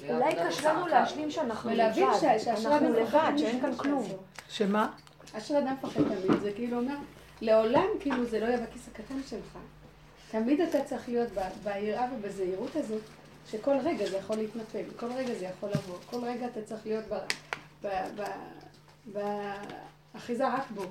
אולי 0.09 0.35
קשה 0.47 0.73
לנו 0.73 0.87
להשלים 0.87 1.31
שאנחנו 1.31 1.69
ולהבין 1.71 2.03
לבד. 2.07 2.17
ש- 2.17 2.21
שאשרי 2.43 2.53
אנחנו 2.73 2.87
אדם 2.87 3.03
מפחד 3.03 3.27
לבד, 3.29 3.37
שאין 3.37 3.61
כאן 3.61 3.75
כלום. 3.75 4.03
שמה? 4.49 4.89
אשר 5.37 5.57
אדם 5.57 5.73
מפחד 5.73 6.01
תמיד, 6.03 6.39
זה 6.41 6.51
כאילו 6.55 6.77
אומר, 6.77 6.95
לעולם 7.41 7.85
כאילו 7.99 8.25
זה 8.25 8.39
לא 8.39 8.45
יהיה 8.45 8.57
בכיס 8.57 8.87
הקטן 8.87 9.19
שלך. 9.29 9.57
תמיד 10.31 10.61
אתה 10.61 10.83
צריך 10.83 11.09
להיות 11.09 11.29
ביראה 11.63 12.07
ובזהירות 12.15 12.75
הזאת, 12.75 13.01
שכל 13.47 13.77
רגע 13.83 14.05
זה 14.09 14.17
יכול 14.17 14.35
להתנפל, 14.35 14.83
כל 14.99 15.07
רגע 15.15 15.33
זה 15.33 15.45
יכול 15.45 15.69
לבוא, 15.69 15.95
כל 16.09 16.23
רגע 16.23 16.45
אתה 16.47 16.61
צריך 16.61 16.81
להיות 16.85 17.05
באחיזה 20.13 20.47
רק 20.53 20.71
בו. 20.75 20.81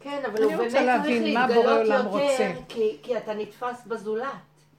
כן, 0.00 0.22
אבל 0.32 0.42
הוא 0.42 0.52
באמת 0.56 0.70
צריך 0.72 1.22
להתגלות 1.22 1.86
יותר. 1.86 2.60
כי- 2.68 2.96
כי 3.02 3.16
אתה 3.18 3.34
נתפס 3.34 3.86
בזולת. 3.86 4.26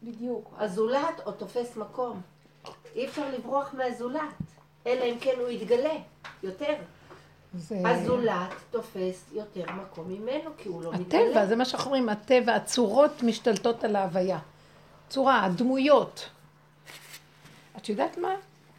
בדיוק. 0.03 0.53
הזולת 0.57 1.21
או 1.25 1.31
תופס 1.31 1.77
מקום. 1.77 2.21
אי 2.95 3.05
אפשר 3.07 3.23
לברוח 3.33 3.73
מהזולת, 3.77 4.21
אלא 4.87 5.03
אם 5.03 5.15
כן 5.21 5.33
הוא 5.39 5.49
יתגלה 5.49 5.93
יותר. 6.43 6.73
זה... 7.57 7.75
הזולת 7.85 8.49
תופס 8.71 9.25
יותר 9.33 9.63
מקום 9.71 10.05
ממנו, 10.09 10.49
כי 10.57 10.69
הוא 10.69 10.83
לא 10.83 10.89
הטבע, 10.89 11.01
מתגלה. 11.01 11.45
זה 11.45 11.55
מה 11.55 11.65
שאנחנו 11.65 11.85
אומרים, 11.85 12.09
הטבע, 12.09 12.55
הצורות 12.55 13.23
משתלטות 13.23 13.83
על 13.83 13.95
ההוויה. 13.95 14.39
צורה, 15.09 15.45
הדמויות. 15.45 16.29
את 17.77 17.89
יודעת 17.89 18.17
מה? 18.17 18.35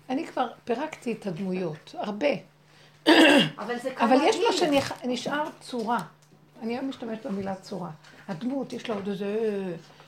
אני 0.09 0.27
כבר 0.27 0.49
פירקתי 0.65 1.13
את 1.13 1.27
הדמויות, 1.27 1.95
הרבה. 1.99 2.27
אבל 3.59 3.79
זה 3.83 3.91
אבל 3.97 4.17
יש. 4.23 4.37
מה 4.37 4.53
שנשאר 5.03 5.45
צורה. 5.61 5.99
אני 6.63 6.75
היום 6.75 6.89
משתמשת 6.89 7.27
במילה 7.27 7.55
צורה. 7.55 7.91
הדמות, 8.29 8.73
יש 8.73 8.89
לה 8.89 8.95
עוד 8.95 9.09
איזה... 9.09 9.37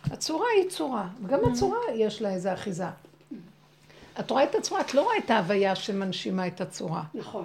הצורה 0.05 0.47
היא 0.57 0.71
צורה. 0.71 1.09
גם 1.27 1.39
הצורה 1.53 1.79
יש 1.95 2.23
לה 2.23 2.31
איזה 2.31 2.53
אחיזה. 2.53 2.87
את 4.21 4.31
רואה 4.31 4.45
את 4.45 4.55
הצורה, 4.55 4.81
את 4.81 4.95
לא 4.95 5.03
רואה 5.03 5.19
את 5.19 5.31
ההוויה 5.31 5.75
שמנשימה 5.75 6.47
את 6.47 6.61
הצורה. 6.61 7.03
נכון. 7.15 7.45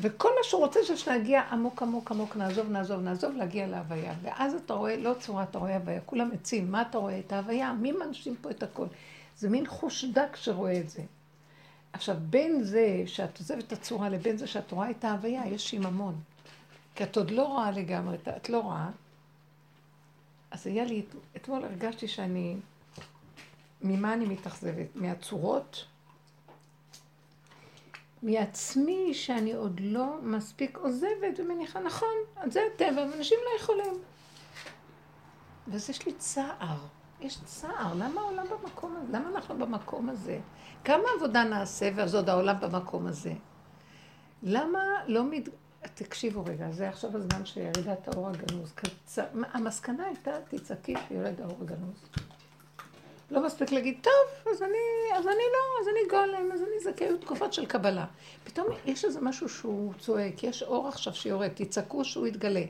וכל 0.00 0.28
מה 0.28 0.42
שהוא 0.42 0.60
רוצה 0.60 0.80
זה 0.86 0.96
שנגיע 0.96 1.40
עמוק 1.40 1.82
עמוק 1.82 2.10
עמוק, 2.10 2.36
נעזוב, 2.36 2.70
נעזוב, 2.70 3.00
נעזוב, 3.00 3.36
להגיע 3.36 3.66
להוויה. 3.66 4.14
ואז 4.22 4.54
אתה 4.54 4.74
רואה, 4.74 4.96
לא 4.96 5.14
צורה, 5.20 5.42
אתה 5.42 5.58
רואה 5.58 5.74
הוויה, 5.74 6.00
כולם 6.00 6.30
עצים, 6.34 6.72
מה 6.72 6.82
אתה 6.82 6.98
רואה? 6.98 7.18
את 7.18 7.32
ההוויה, 7.32 7.72
מי 7.72 7.92
מנשים 7.92 8.36
פה 8.40 8.50
את 8.50 8.62
הכל? 8.62 8.86
זה 9.38 9.48
מין 9.50 9.66
חוש 9.66 10.04
דק 10.04 10.36
שרואה 10.36 10.80
את 10.80 10.90
זה. 10.90 11.02
עכשיו, 11.92 12.16
בין 12.20 12.62
זה 12.62 13.02
שאת 13.06 13.38
עוזבת 13.38 13.64
את 13.64 13.72
הצורה 13.72 14.08
לבין 14.08 14.36
זה 14.36 14.46
שאת 14.46 14.72
רואה 14.72 14.90
את 14.90 15.04
ההוויה, 15.04 15.46
יש 15.46 15.70
שיממון. 15.70 16.20
כי 16.94 17.04
את 17.04 17.16
עוד 17.16 17.30
לא 17.30 17.42
רואה 17.46 17.70
לגמרי, 17.70 18.16
את- 18.16 18.48
לא 18.48 18.60
רואה. 18.60 18.88
אז 20.50 20.66
היה 20.66 20.84
לי, 20.84 21.02
אתמול 21.36 21.64
הרגשתי 21.64 22.08
שאני, 22.08 22.56
ממה 23.82 24.12
אני 24.14 24.26
מתאכזבת? 24.26 24.86
מהצורות? 24.94 25.84
מעצמי 28.22 29.14
שאני 29.14 29.52
עוד 29.52 29.80
לא 29.82 30.18
מספיק 30.22 30.76
עוזבת 30.76 31.38
ומניחה, 31.38 31.80
נכון, 31.80 32.14
זה 32.50 32.60
הטבע, 32.74 33.02
ואנשים 33.12 33.38
לא 33.44 33.60
יכולים. 33.62 33.94
ואז 35.68 35.90
יש 35.90 36.06
לי 36.06 36.12
צער, 36.18 36.78
יש 37.20 37.38
צער, 37.44 37.94
למה 37.94 38.20
העולם 38.20 38.46
במקום 38.46 38.96
הזה? 38.96 39.18
למה 39.18 39.28
אנחנו 39.28 39.58
במקום 39.58 40.08
הזה? 40.08 40.38
כמה 40.84 41.04
עבודה 41.16 41.44
נעשה 41.44 41.90
ואז 41.94 42.14
עוד 42.14 42.28
העולם 42.28 42.56
במקום 42.60 43.06
הזה? 43.06 43.32
למה 44.42 44.80
לא 45.06 45.24
מת... 45.24 45.48
תקשיבו 45.94 46.44
רגע, 46.44 46.70
זה 46.70 46.88
עכשיו 46.88 47.16
הזמן 47.16 47.46
שירידת 47.46 48.08
האור 48.08 48.28
הגנוז. 48.28 48.72
קצ... 48.72 49.18
המסקנה 49.52 50.06
הייתה, 50.06 50.30
תצעקי 50.48 50.94
שיורד 51.08 51.40
האור 51.40 51.56
הגנוז. 51.60 52.04
לא 53.30 53.46
מספיק 53.46 53.72
להגיד, 53.72 53.98
טוב, 54.02 54.52
אז 54.52 54.62
אני, 54.62 55.18
אז 55.18 55.26
אני 55.26 55.34
לא, 55.34 55.80
אז 55.82 55.88
אני 55.88 56.10
גולם, 56.10 56.52
אז 56.52 56.60
אני 56.60 56.92
זכאי, 56.92 57.18
תקופות 57.20 57.52
של 57.52 57.66
קבלה. 57.66 58.06
פתאום 58.44 58.66
יש 58.86 59.04
איזה 59.04 59.20
משהו 59.20 59.48
שהוא 59.48 59.92
צועק, 59.98 60.44
יש 60.44 60.62
אור 60.62 60.88
עכשיו 60.88 61.14
שיורד, 61.14 61.48
תצעקו 61.54 62.04
שהוא 62.04 62.26
יתגלה. 62.26 62.64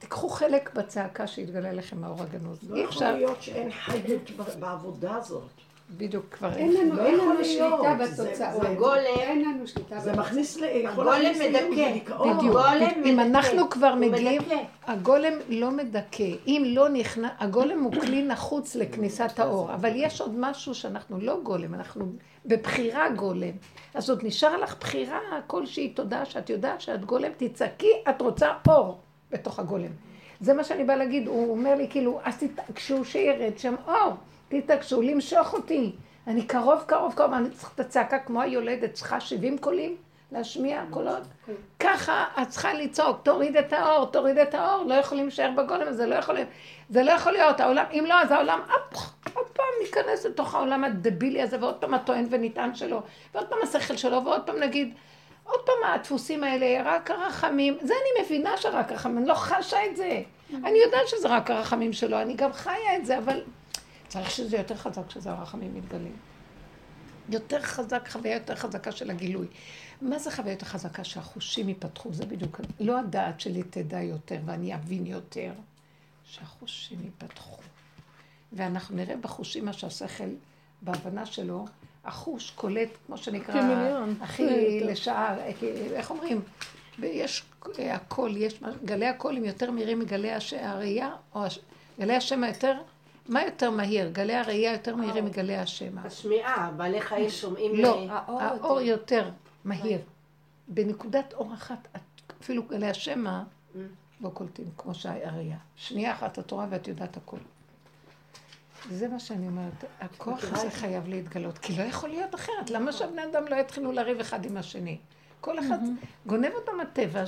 תיקחו 0.00 0.28
חלק 0.28 0.70
בצעקה 0.74 1.26
שיתגלה 1.26 1.72
לכם 1.72 2.04
האור 2.04 2.18
הגנוז. 2.22 2.58
לא 2.70 2.78
יכול 2.78 3.06
להיות 3.06 3.42
שאין 3.42 3.70
חיות 3.70 4.30
בעבודה 4.60 5.14
הזאת. 5.16 5.42
בדיוק 5.96 6.24
כבר 6.30 6.52
אין 6.56 6.72
לנו, 6.74 6.94
לא 6.96 7.06
אין 7.06 7.14
לנו. 7.18 7.44
שליטה 7.44 8.06
זה- 8.06 8.24
בתוצאות. 8.24 8.62
זה 8.62 8.74
גולם. 8.78 8.96
אין 9.16 9.42
לנו 9.44 9.66
שליטה 9.66 9.98
זה 10.00 10.10
בתוצאות. 10.12 10.26
מכניס, 10.26 10.56
ל- 10.60 10.86
הגולם 10.86 11.20
מדכא. 11.40 11.70
בדיוק. 11.70 12.10
הגולם 12.10 13.04
אם. 13.04 13.20
אנחנו 13.20 13.70
כבר 13.70 13.94
מגיעים. 13.94 14.42
הגולם 14.86 15.32
לא 15.48 15.70
מדכא. 15.70 16.24
אם 16.46 16.62
לא 16.66 16.88
נכנס, 16.88 17.30
הגולם 17.38 17.82
הוא 17.82 17.92
כלי 17.92 18.22
נחוץ 18.22 18.76
לכניסת 18.76 19.38
האור, 19.38 19.74
אבל 19.74 19.90
יש 19.94 20.20
עוד 20.20 20.34
משהו 20.38 20.74
שאנחנו 20.74 21.18
לא 21.20 21.40
גולם, 21.42 21.74
אנחנו 21.74 22.12
בבחירה 22.46 23.10
גולם. 23.10 23.50
אז 23.94 24.10
עוד 24.10 24.20
נשאר 24.24 24.56
לך 24.56 24.76
בחירה 24.80 25.18
כלשהי, 25.46 25.88
תודה 25.88 26.24
שאת 26.24 26.50
יודעת 26.50 26.80
שאת 26.80 27.04
גולם, 27.04 27.30
תצעקי, 27.36 27.92
את 28.10 28.22
רוצה 28.22 28.48
אור 28.68 29.00
בתוך 29.30 29.58
הגולם. 29.58 29.90
זה 30.40 30.54
מה 30.54 30.64
שאני 30.64 30.84
באה 30.84 30.96
להגיד, 30.96 31.26
הוא 31.26 31.50
אומר 31.50 31.74
לי 31.74 31.86
כאילו, 31.90 32.20
אז 32.24 32.38
תתעקשו 32.38 33.04
שירד 33.04 33.58
שם 33.58 33.74
אור, 33.86 34.12
תתעקשו 34.48 35.02
למשוך 35.02 35.52
אותי. 35.52 35.92
אני 36.26 36.42
קרוב, 36.42 36.84
קרוב, 36.86 37.14
קרוב, 37.14 37.32
אני 37.32 37.50
צריכה 37.50 37.72
את 37.74 37.80
הצעקה 37.80 38.18
כמו 38.18 38.42
היולדת, 38.42 38.92
צריכה 38.92 39.20
70 39.20 39.58
קולים 39.58 39.96
להשמיע 40.32 40.82
קולות. 40.90 41.22
ככה 41.80 42.24
את 42.42 42.48
צריכה 42.48 42.74
לצעוק, 42.74 43.20
תוריד 43.22 43.56
את 43.56 43.72
האור, 43.72 44.06
תוריד 44.06 44.38
את 44.38 44.54
האור, 44.54 44.84
לא 44.84 44.94
יכולים 44.94 45.24
להישאר 45.24 45.50
בגולם 45.56 45.88
הזה, 45.88 46.06
לא 46.06 46.14
יכולים, 46.14 46.46
זה 46.88 47.02
לא 47.02 47.10
יכול 47.10 47.32
להיות, 47.32 47.60
העולם, 47.60 47.84
אם 47.92 48.04
לא, 48.08 48.20
אז 48.20 48.30
העולם, 48.30 48.60
עוד 49.34 49.46
פעם 49.46 49.66
ניכנס 49.82 50.26
לתוך 50.26 50.54
העולם 50.54 50.84
הדבילי 50.84 51.42
הזה, 51.42 51.56
ועוד 51.60 51.74
פעם 51.74 51.94
הטוען 51.94 52.26
ונטען 52.30 52.74
שלו, 52.74 53.02
ועוד 53.34 53.46
פעם 53.46 53.58
השכל 53.62 53.96
שלו, 53.96 54.24
ועוד 54.24 54.42
פעם 54.46 54.56
נגיד, 54.56 54.94
עוד 55.44 55.60
פעם 55.66 55.90
הדפוסים 55.94 56.44
האלה, 56.44 56.82
רק 56.84 57.10
הרחמים, 57.10 57.78
זה 57.82 57.94
אני 57.94 58.24
מבינה 58.24 58.56
שרק 58.56 58.92
הרחמים, 58.92 59.18
אני 59.18 59.26
לא 59.26 59.34
חשה 59.34 59.86
את 59.90 59.96
זה. 59.96 60.22
אני 60.64 60.78
יודעת 60.78 61.08
שזה 61.08 61.28
רק 61.28 61.50
הרחמים 61.50 61.92
שלו, 61.92 62.20
אני 62.20 62.34
גם 62.34 62.52
חיה 62.52 62.96
את 62.96 63.06
זה, 63.06 63.18
אבל 63.18 63.42
צריך 64.08 64.30
שזה 64.30 64.56
יותר 64.56 64.76
חזק 64.76 65.06
כשזה 65.08 65.30
הרחמים 65.30 65.74
מתגלים. 65.74 66.16
יותר 67.28 67.62
חזק, 67.62 68.08
חוויה 68.08 68.34
יותר 68.34 68.54
חזקה 68.54 68.92
של 68.92 69.10
הגילוי. 69.10 69.46
מה 70.02 70.18
זה 70.18 70.30
חוויה 70.30 70.52
יותר 70.52 70.66
חזקה? 70.66 71.04
שהחושים 71.04 71.68
ייפתחו, 71.68 72.12
זה 72.12 72.26
בדיוק, 72.26 72.60
לא 72.80 72.98
הדעת 72.98 73.40
שלי 73.40 73.62
תדע 73.62 74.02
יותר 74.02 74.38
ואני 74.44 74.74
אבין 74.74 75.06
יותר, 75.06 75.52
שהחושים 76.24 76.98
ייפתחו. 77.04 77.56
ואנחנו 78.52 78.96
נראה 78.96 79.16
בחושים 79.16 79.64
מה 79.64 79.72
שהשכל, 79.72 80.28
בהבנה 80.82 81.26
שלו, 81.26 81.66
החוש 82.04 82.50
קולט, 82.50 82.88
כמו 83.06 83.16
שנקרא, 83.16 83.54
כמיליון. 83.60 84.14
הכי 84.20 84.46
כן. 84.80 84.86
לשעה, 84.86 85.36
איך 85.92 86.10
אומרים? 86.10 86.40
יש 87.02 87.44
הקול, 87.78 88.36
יש, 88.36 88.62
מה- 88.62 88.70
גלי 88.84 89.06
הקול 89.06 89.36
הם 89.36 89.44
יותר 89.44 89.70
מהירים 89.70 89.98
מגלי 89.98 90.32
הש- 90.32 90.52
הראייה, 90.54 91.10
או 91.34 91.44
הש... 91.44 91.58
גלי 92.00 92.16
השמע 92.16 92.48
יותר, 92.48 92.74
מה 93.28 93.42
יותר 93.44 93.70
מהיר? 93.70 94.10
גלי 94.10 94.34
הראייה 94.34 94.72
יותר 94.72 94.96
מהירים 94.96 95.24
מגלי 95.24 95.56
השמע. 95.56 96.00
השמיעה, 96.04 96.70
בעלי 96.76 97.00
חיים 97.00 97.30
שומעים... 97.30 97.74
לא, 97.74 97.98
אה, 98.08 98.20
האור 98.26 98.40
האור 98.42 98.80
יותר 98.80 99.30
מהיר. 99.64 99.98
בנקודת 100.68 101.32
אור 101.32 101.54
אחת, 101.54 101.88
אפילו 102.42 102.62
גלי 102.62 102.86
השמע 102.88 103.42
לא 104.20 104.28
קולטים 104.28 104.66
כמו 104.76 104.94
שהראייה. 104.94 105.56
שנייה 105.76 106.12
אחת 106.12 106.38
את 106.38 106.50
רואה 106.50 106.66
ואת 106.70 106.88
יודעת 106.88 107.16
הכל. 107.16 107.36
זה 108.88 109.08
מה 109.08 109.18
שאני 109.20 109.46
אומרת, 109.46 109.84
הכוח 110.00 110.44
הזה 110.52 110.70
חייב 110.70 111.08
להתגלות, 111.08 111.58
כי 111.58 111.76
לא 111.76 111.82
יכול 111.82 112.08
להיות 112.08 112.34
אחרת. 112.34 112.70
למה 112.70 112.92
שהבני 112.92 113.24
אדם 113.24 113.44
לא 113.48 113.56
יתחילו 113.56 113.92
לריב 113.92 114.20
אחד 114.20 114.44
עם 114.44 114.56
השני? 114.56 114.98
כל 115.40 115.58
אחד 115.58 115.78
גונב 116.26 116.52
אותם 116.54 116.80
הטבע 116.80 117.24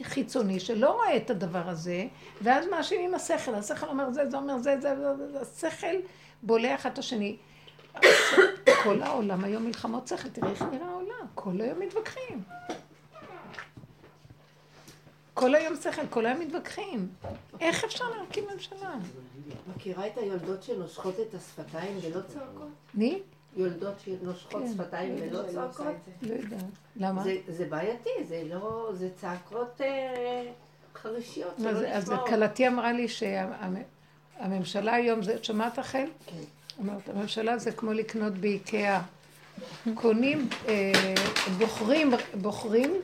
החיצוני 0.00 0.60
שלא 0.60 0.90
רואה 0.90 1.16
את 1.16 1.30
הדבר 1.30 1.68
הזה, 1.68 2.06
ואז 2.42 2.66
מאשימים 2.70 3.14
השכל. 3.14 3.54
השכל 3.54 3.88
אומר 3.88 4.10
זה, 4.12 4.30
זה 4.30 4.36
אומר 4.36 4.58
זה, 4.58 4.80
זה, 4.80 4.96
זה, 4.96 5.32
זה. 5.32 5.40
השכל 5.40 5.96
בולע 6.42 6.74
אחד 6.74 6.90
את 6.92 6.98
השני. 6.98 7.36
כל 8.84 9.02
העולם 9.02 9.44
היום 9.44 9.64
מלחמות 9.64 10.08
שכל, 10.08 10.28
תראי 10.28 10.50
איך 10.50 10.62
נראה 10.62 10.86
העולם, 10.86 11.26
כל 11.34 11.60
היום 11.60 11.80
מתווכחים. 11.80 12.42
כל 15.38 15.54
היום 15.54 15.76
שכל, 15.76 16.02
כל 16.10 16.26
היום 16.26 16.40
מתווכחים. 16.40 17.08
איך 17.60 17.84
אפשר 17.84 18.04
להרכיב 18.10 18.44
ממשלה? 18.54 18.94
מכירה 19.76 20.06
את 20.06 20.18
היולדות 20.18 20.62
שנושכות 20.62 21.14
את 21.20 21.34
השפתיים 21.34 21.98
ולא 22.02 22.20
צועקות? 22.28 22.68
אני? 22.96 23.18
יולדות 23.56 23.94
שנושכות 24.04 24.62
כן. 24.62 24.72
שפתיים 24.72 25.14
ולא 25.20 25.42
צועקות? 25.52 25.86
לא 26.22 26.34
יודעת. 26.34 26.60
למה? 26.96 27.22
זה- 27.22 27.36
זה 27.48 27.64
בעייתי, 27.64 28.10
זה 28.28 28.42
לא... 28.46 28.90
זה 28.94 29.08
צעקות 29.16 29.80
אה, 29.80 30.44
חרישיות 31.02 31.52
אז, 31.58 31.62
שלא 31.62 31.86
אז 31.88 32.02
נשמעות. 32.10 32.28
כלתי 32.28 32.68
אמרה 32.68 32.92
לי 32.92 33.06
שהממשלה 33.08 34.94
היום, 34.94 35.22
זה, 35.22 35.34
את 35.34 35.44
שומעת 35.44 35.78
רחל? 35.78 36.06
כן. 36.26 36.36
אומרת, 36.78 37.08
הממשלה 37.08 37.58
זה 37.58 37.72
כמו 37.72 37.92
לקנות 37.92 38.32
באיקאה. 38.32 39.02
קונים, 39.94 40.48
אה, 40.68 40.92
בוחרים, 41.58 42.10
בוחרים 42.40 42.94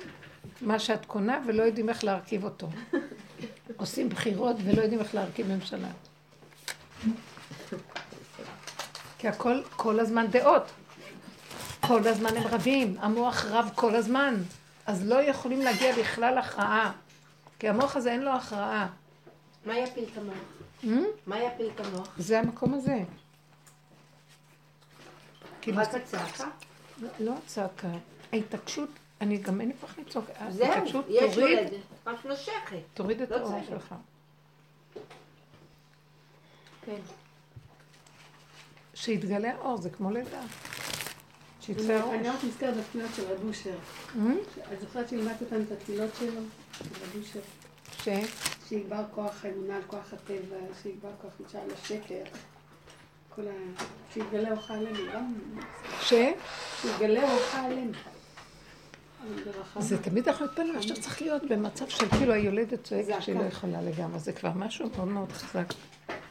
מה 0.64 0.78
שאת 0.78 1.04
קונה 1.04 1.40
ולא 1.46 1.62
יודעים 1.62 1.88
איך 1.88 2.04
להרכיב 2.04 2.44
אותו. 2.44 2.68
עושים 3.76 4.08
בחירות 4.08 4.56
ולא 4.64 4.82
יודעים 4.82 5.00
איך 5.00 5.14
להרכיב 5.14 5.52
ממשלה. 5.52 5.88
כי 9.18 9.28
הכל, 9.28 9.62
כל 9.76 10.00
הזמן 10.00 10.26
דעות. 10.30 10.62
כל 11.80 12.08
הזמן 12.08 12.36
הם 12.36 12.46
רבים, 12.46 12.96
המוח 13.00 13.44
רב 13.44 13.70
כל 13.74 13.94
הזמן. 13.94 14.34
אז 14.86 15.06
לא 15.06 15.22
יכולים 15.22 15.60
להגיע 15.60 15.96
בכלל 15.96 16.38
הכרעה. 16.38 16.92
כי 17.58 17.68
המוח 17.68 17.96
הזה 17.96 18.12
אין 18.12 18.22
לו 18.22 18.30
הכרעה. 18.30 18.88
מה 19.66 19.78
יפיל 19.78 20.04
את 20.12 20.18
המוח? 20.18 20.34
Hmm? 20.82 21.06
מה 21.26 21.38
יפיל 21.38 21.70
את 21.74 21.80
המוח? 21.80 22.08
זה 22.18 22.38
המקום 22.38 22.74
הזה. 22.74 22.98
רק 25.68 25.94
הצעקה? 25.94 26.44
לא 27.20 27.34
הצעקה, 27.44 27.88
ההתעקשות, 28.32 28.88
אני 29.24 29.36
גם 29.36 29.60
אין 29.60 29.68
לי 29.68 29.74
כוח 29.80 29.98
לצעוק, 29.98 30.24
זהו, 30.50 30.66
ההתעקשות 30.66 31.04
יש 31.08 31.34
תוריד, 31.34 31.58
יולדת, 31.58 31.70
רק 32.06 32.26
נושכת. 32.26 32.76
תוריד 32.94 33.22
את 33.22 33.30
לא 33.30 33.36
האור. 33.36 33.60
שלך. 33.68 33.94
כן. 36.86 37.00
שיתגלה 38.94 39.54
האור, 39.54 39.76
זה 39.76 39.90
כמו 39.90 40.10
לידה. 40.10 40.40
שיצא 41.60 41.92
האור. 41.92 42.14
אני 42.14 42.28
רק 42.28 42.44
נזכרת 42.44 42.76
בתפילות 42.76 43.10
של 43.16 43.24
רב 43.32 43.44
אושר. 43.48 43.76
את 44.72 44.80
זוכרת 44.80 45.08
שלימדת 45.08 45.40
אותנו 45.40 45.62
את 45.62 45.72
התפילות 45.72 46.10
שלו? 46.18 46.40
של 46.78 46.84
רב 46.84 47.16
אושר. 47.18 47.40
ש? 48.02 48.08
שיגבר 48.68 49.04
כוח 49.14 49.44
האמונה 49.44 49.76
על 49.76 49.82
כוח 49.86 50.12
הטבע, 50.12 50.56
שיגבר 50.82 51.10
כוח 51.22 51.32
אישה 51.46 51.62
על 51.62 51.68
השקר. 51.72 52.24
כל 53.34 53.42
ה... 53.48 53.82
שיתגלה 54.14 54.50
אורך 54.50 54.70
עלינו, 54.70 55.12
גם... 55.12 55.34
ש? 56.00 56.14
שיתגלה 56.82 57.32
אורך 57.32 57.54
עלינו. 57.54 57.92
זה 59.78 60.02
תמיד 60.02 60.28
אנחנו 60.28 60.46
מתפללים, 60.46 60.76
עכשיו 60.76 60.96
צריך 60.96 61.22
להיות 61.22 61.42
במצב 61.50 61.88
של 61.88 62.08
כאילו 62.08 62.32
היולדת 62.32 62.84
צועקת. 62.84 63.22
שהיא 63.22 63.36
לא 63.36 63.42
יכולה 63.42 63.82
לגמרי, 63.82 64.18
זה 64.18 64.32
כבר 64.32 64.50
משהו 64.50 64.88
מאוד 64.96 65.08
מאוד 65.08 65.32
חזק. 65.32 65.74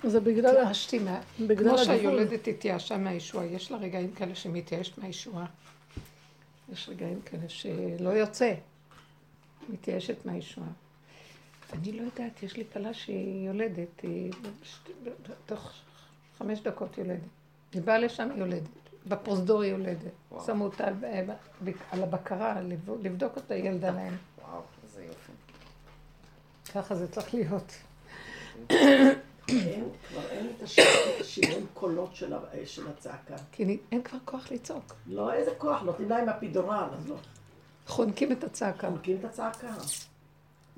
זה 0.03 0.19
בגלל... 0.19 0.57
התייאשתי 0.57 0.99
מה... 0.99 1.21
בגלל 1.39 1.57
כמו 1.57 1.69
הגבול. 1.71 1.85
שהיולדת 1.85 2.47
התייאשה 2.47 2.97
מהישועה, 2.97 3.45
יש 3.45 3.71
לה 3.71 3.77
רגעים 3.77 4.11
כאלה 4.11 4.35
שמתייאשת 4.35 4.97
מהישועה. 4.97 5.45
יש 6.73 6.89
רגעים 6.89 7.21
כאלה 7.21 7.49
שלא 7.49 8.09
יוצא, 8.09 8.53
מתייאשת 9.69 10.25
מהישועה. 10.25 10.67
אני 11.73 11.91
לא 11.91 12.01
יודעת, 12.01 12.43
יש 12.43 12.57
לי 12.57 12.63
כלה 12.73 12.93
שהיא 12.93 13.47
יולדת, 13.47 14.01
היא 14.03 14.31
תוך 15.45 15.71
חמש 16.37 16.59
דקות 16.59 16.97
יולדת. 16.97 17.19
היא 17.73 17.81
באה 17.81 17.97
לשם 17.97 18.29
יולדת, 18.35 18.82
בפרוזדור 19.07 19.61
היא 19.61 19.71
יולדת. 19.71 20.11
שמו 20.45 20.63
אותה 20.65 20.87
על- 20.87 20.95
על 21.91 22.03
הבקרה, 22.03 22.61
לבדוק- 22.61 22.97
לבדוק 23.03 23.35
אותה, 23.35 23.53
היא 23.53 23.63
ילדה 23.69 23.91
להם. 23.91 24.17
וואו, 24.47 24.61
איזה 24.83 25.03
יופי. 25.03 25.31
ככה 26.73 26.95
זה 26.95 27.11
צריך 27.11 27.33
להיות. 27.33 27.71
כבר 28.67 30.29
אין 30.29 30.47
את 30.57 30.63
הש- 30.63 30.79
את 30.79 30.85
השינון 31.21 31.65
קולות 31.73 32.15
של 32.15 32.33
ה- 32.33 32.39
של 32.65 32.87
הצעקה. 32.87 33.35
כי 33.51 33.77
אין 33.91 34.01
כבר 34.03 34.17
כוח 34.25 34.51
לצעוק. 34.51 34.95
לא, 35.07 35.33
איזה 35.33 35.51
כוח, 35.57 35.81
נותנים 35.81 36.09
להם 36.09 36.29
הפידורל, 36.29 36.87
אז 36.97 37.09
לא. 37.09 37.15
חונקים 37.87 38.31
את 38.31 38.43
הצעקה. 38.43 38.89
חונקים 38.89 39.17
את 39.19 39.25
הצעקה. 39.25 39.73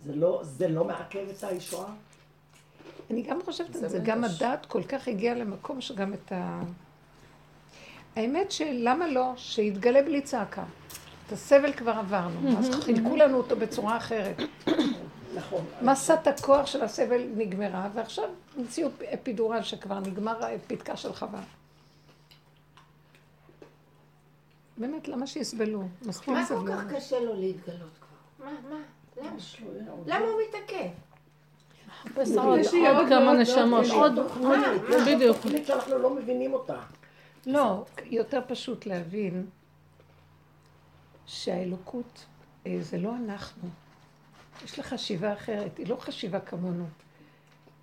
זה 0.06 0.16
לא, 0.16 0.40
זה 0.44 0.68
לא 0.68 0.84
מעכב 0.86 1.26
את 1.38 1.44
הישועה? 1.44 1.94
אני 3.12 3.22
גם 3.22 3.40
חושבת 3.46 3.74
זה 3.74 3.84
על 3.86 3.90
זה. 3.92 4.00
גם 4.04 4.24
הדת 4.24 4.66
כל 4.66 4.84
כך 4.84 5.08
הגיעה 5.08 5.36
למקום 5.36 5.82
שגם 5.82 6.14
את 6.14 6.32
ה... 6.32 6.62
האמת 8.16 8.52
שלמה 8.52 9.08
לא, 9.08 9.34
שיתגלה 9.38 10.02
בלי 10.02 10.22
צעקה. 10.22 10.64
את 11.28 11.32
הסבל 11.32 11.74
כבר 11.74 11.92
עברנו, 11.92 12.60
אז 12.60 12.70
חילקו 12.84 13.16
לנו 13.16 13.38
אותו 13.38 13.56
בצורה 13.56 13.98
אחרת. 13.98 14.38
נכון. 15.36 15.66
מסת 15.82 16.28
הכוח 16.28 16.66
של 16.66 16.84
הסבל 16.84 17.22
נגמרה, 17.36 17.90
ועכשיו 17.94 18.26
המציאו 18.58 18.90
אפידורל 19.14 19.62
שכבר 19.64 20.00
נגמר 20.00 20.46
הפתקה 20.46 20.98
של 20.98 21.14
חווה. 21.14 21.42
באמת, 24.78 25.08
למה 25.08 25.28
שיסבלו? 25.28 25.84
מספיק 26.06 26.30
מה 26.30 26.46
כל. 26.48 26.68
כך 26.68 26.94
קשה 26.96 27.20
לו 27.20 27.36
להתגלות 27.40 27.90
כבר? 28.00 28.46
מה, 28.46 28.52
מה? 28.70 28.76
למה? 29.22 29.32
עוד- 29.92 30.08
למה 30.10 30.26
הוא 30.26 30.42
מתעכב? 30.50 30.90
יש 32.60 32.74
לי 32.74 32.88
עוד 32.88 33.08
כמה 33.10 33.34
נשמות. 33.34 33.86
עוד... 33.92 34.14
יש 34.90 34.96
לו 34.96 35.16
בדיוק. 35.16 35.38
תוכנית 35.38 35.66
שאנחנו 35.68 35.98
לא 35.98 36.10
מבינים 36.16 36.54
אותה. 36.54 36.76
לא, 37.46 37.86
יותר 38.06 38.42
פשוט 38.48 38.86
להבין 38.86 39.46
שהאלוקות 41.26 42.26
אה, 42.68 42.78
זה 42.82 42.98
לא 42.98 43.16
אנחנו. 43.16 43.70
יש 44.66 44.78
לה 44.78 44.84
חשיבה 44.84 45.34
אחרת, 45.34 45.78
היא 45.78 45.88
לא 45.88 45.96
חשיבה 45.96 46.40
כמונו. 46.40 46.86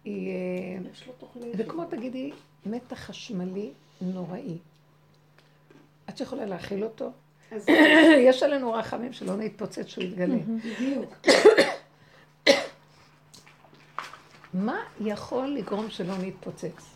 היא... 0.05 0.29
אה, 0.29 0.91
יש 0.93 1.07
לו 1.07 1.13
תוכנית. 1.13 1.57
זה 1.57 1.65
כמו 1.65 1.85
תגידי 1.85 2.33
מתח 2.67 2.99
חשמלי 2.99 3.73
נוראי. 4.01 4.59
את 6.09 6.21
יכולה 6.21 6.45
להכיל 6.45 6.85
אותו? 6.85 7.13
יש 8.29 8.43
עלינו 8.43 8.73
רחמים 8.73 9.13
שלא 9.13 9.37
נתפוצץ 9.37 9.87
שהוא 9.87 10.05
יתגלה. 10.05 10.37
בדיוק. 10.65 11.15
מה 14.55 14.77
יכול 15.01 15.47
לגרום 15.49 15.91
שלא 15.91 16.19
נתפוצץ? 16.19 16.92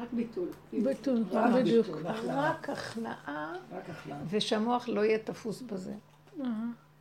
רק 0.00 0.08
ביטול. 0.12 0.48
ביטול, 0.72 1.24
רק 1.30 1.52
בדיוק. 1.54 1.86
רק 2.26 2.68
הכנעה 2.70 3.54
רק 3.72 3.90
הכנעה. 3.90 4.18
ושהמוח 4.28 4.88
לא 4.88 5.04
יהיה 5.04 5.18
תפוס 5.18 5.62
בזה. 5.62 5.94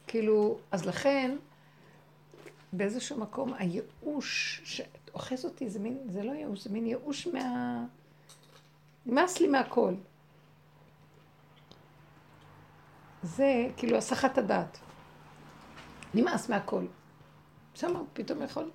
כאילו, 0.08 0.60
אז 0.72 0.86
לכן, 0.86 1.38
באיזשהו 2.74 3.20
מקום, 3.20 3.54
הייאוש 3.54 4.62
שאוחז 4.64 5.46
אותי, 5.46 5.70
זה 5.70 5.80
מין, 5.80 5.98
זה 6.10 6.24
לא 6.24 6.32
ייאוש, 6.32 6.64
זה 6.64 6.70
מין 6.70 6.86
ייאוש 6.86 7.28
מה... 7.28 7.86
נמאס 9.06 9.40
לי 9.40 9.48
מהכל. 9.48 9.94
זה 13.24 13.68
כאילו 13.78 13.98
הסחת 13.98 14.38
הדעת. 14.38 14.78
נמאס 16.14 16.50
מהכל. 16.50 16.86
שם 17.76 17.96
הוא 17.96 18.06
פתאום 18.14 18.42
יכול... 18.42 18.70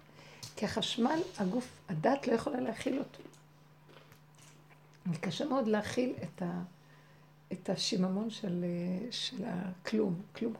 כי 0.57 0.65
החשמל, 0.65 1.19
הגוף, 1.39 1.69
הדת 1.89 2.27
לא 2.27 2.33
יכולה 2.33 2.61
להכיל 2.61 2.99
אותו. 2.99 3.34
קשה 5.21 5.45
מאוד 5.45 5.69
להכיל 5.69 6.13
את 6.23 6.43
ה... 6.43 6.63
את 7.53 7.71
השיממון 7.71 8.31
של, 8.31 8.65
של 9.11 9.45
הכלום, 9.47 10.23
כלום. 10.37 10.55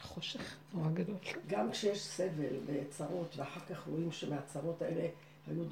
חושך 0.00 0.56
נורא 0.74 0.90
גדול. 0.90 1.16
גם 1.46 1.70
כשיש 1.70 2.02
סבל 2.02 2.56
וצרות, 2.66 3.34
ואחר 3.36 3.60
כך 3.60 3.86
רואים 3.86 4.12
שמהצרות 4.12 4.82
האלה 4.82 5.08
היו, 5.46 5.64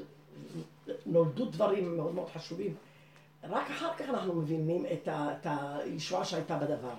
נולדו 1.06 1.44
דברים 1.44 1.96
מאוד 1.96 2.14
מאוד 2.14 2.28
חשובים, 2.28 2.74
רק 3.44 3.70
אחר 3.70 3.94
כך 3.94 4.08
אנחנו 4.08 4.34
מבינים 4.34 4.86
את, 4.92 5.08
ה, 5.08 5.28
את 5.32 5.46
הישועה 5.50 6.24
שהייתה 6.24 6.56
בדבר. 6.56 6.94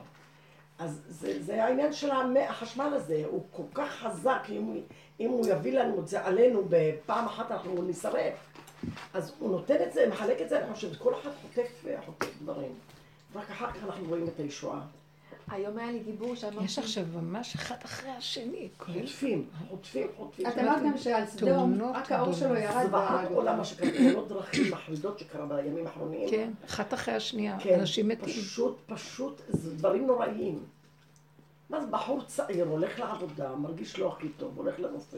אז 0.80 1.02
זה, 1.08 1.44
זה 1.44 1.64
העניין 1.64 1.94
של 1.94 2.10
החשמל 2.50 2.94
הזה, 2.94 3.24
הוא 3.28 3.44
כל 3.52 3.64
כך 3.74 3.90
חזק, 3.92 4.42
אם, 4.50 4.82
אם 5.20 5.30
הוא 5.30 5.48
יביא 5.48 5.80
לנו 5.80 6.00
את 6.00 6.08
זה 6.08 6.26
עלינו 6.26 6.64
בפעם 6.70 7.26
אחת 7.26 7.52
אנחנו 7.52 7.84
נשרף. 7.84 8.51
אז 9.14 9.34
הוא 9.40 9.52
נותן 9.52 9.76
את 9.88 9.94
זה, 9.94 10.08
מחלק 10.10 10.42
את 10.42 10.50
זה, 10.50 10.66
אני 10.66 10.74
חושבת, 10.74 10.98
כל 10.98 11.14
אחד 11.22 11.30
חוטף, 11.42 11.86
חוטף 12.06 12.30
דברים. 12.42 12.72
רק 13.36 13.52
אחר 13.52 13.72
כך 13.72 13.84
אנחנו 13.84 14.06
רואים 14.08 14.28
את 14.28 14.40
הישועה. 14.40 14.82
היום 15.48 15.78
היה 15.78 15.92
לי 15.92 16.00
דיבור 16.00 16.36
שאמרתי... 16.36 16.66
יש 16.66 16.80
עכשיו 16.80 17.04
ממש 17.14 17.56
אחד 17.56 17.76
אחרי 17.86 18.10
השני, 18.10 18.70
חוטפים, 18.80 19.50
חוטפים, 19.70 20.08
חוטפים. 20.18 20.48
את 20.48 20.58
אמרת 20.58 20.84
גם 20.84 20.98
שעל 20.98 21.26
סדום, 21.26 21.82
רק 21.94 22.12
האור 22.12 22.34
שלו 22.34 22.56
ירד 22.56 22.86
זוועות 22.86 22.92
והרג 22.92 23.32
עולם. 23.32 23.58
מה 23.58 23.66
שקרה, 23.66 23.90
תאונות 23.92 24.28
דרכים 24.28 24.72
מחרידות 24.72 25.20
שקרה 25.20 25.46
בימים 25.46 25.88
האחרונים. 25.88 26.30
כן, 26.30 26.52
אחת 26.66 26.94
אחרי 26.94 27.14
השנייה, 27.14 27.58
כן, 27.60 27.80
אנשים 27.80 28.08
מתים. 28.08 28.34
פשוט, 28.34 28.78
פשוט, 28.86 29.42
זה 29.48 29.76
דברים 29.76 30.08
נוראיים. 30.08 30.64
מה 31.70 31.82
זה 31.82 31.88
בחור 31.88 32.22
צעיר, 32.24 32.68
הולך 32.68 33.00
לעבודה, 33.00 33.56
מרגיש 33.56 34.00
לא 34.00 34.14
הכי 34.14 34.30
טוב, 34.30 34.58
הולך 34.58 34.80
לרופא. 34.80 35.18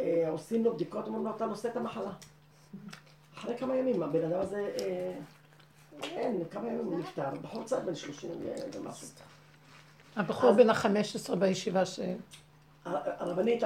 אה, 0.00 0.28
עושים 0.28 0.64
לו 0.64 0.74
בדיקות, 0.74 1.06
אומרים 1.06 1.24
לו, 1.24 1.30
אתה 1.36 1.46
נושא 1.46 1.68
את 1.68 1.76
המחלה. 1.76 2.10
אחרי 3.38 3.58
כמה 3.58 3.76
ימים, 3.76 4.02
הבן 4.02 4.24
אדם 4.24 4.40
הזה, 4.40 4.70
אה, 4.80 5.12
אין, 6.02 6.42
כמה 6.50 6.68
ימים 6.68 6.86
הוא 6.86 6.98
נפטר. 6.98 7.30
בחור 7.42 7.64
צעיר 7.64 7.82
בן 7.82 7.94
30 7.94 8.30
ומשהו. 8.74 9.08
הבחור 10.16 10.52
בן 10.52 10.70
ה-15 10.70 11.34
בישיבה 11.34 11.84
ש... 11.86 12.00
הרבנית, 12.84 13.62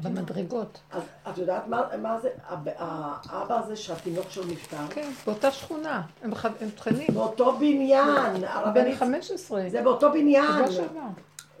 במדרגות. 0.00 0.80
אז 0.90 1.02
את 1.30 1.38
יודעת 1.38 1.68
מה, 1.68 1.82
מה 2.02 2.20
זה? 2.20 2.28
האבא 2.48 3.58
הזה 3.58 3.76
שהתינוק 3.76 4.30
שלו 4.30 4.44
נפטר? 4.44 4.86
כן, 4.90 5.10
באותה 5.26 5.50
שכונה, 5.50 6.02
הם 6.22 6.30
תכנים. 6.76 7.06
באותו 7.14 7.56
בניין, 7.58 8.34
בן 8.34 8.44
הרבנית. 8.44 8.98
15. 8.98 9.64
זה 9.68 9.82
באותו 9.82 10.12
בניין. 10.12 10.68
זה 10.68 10.86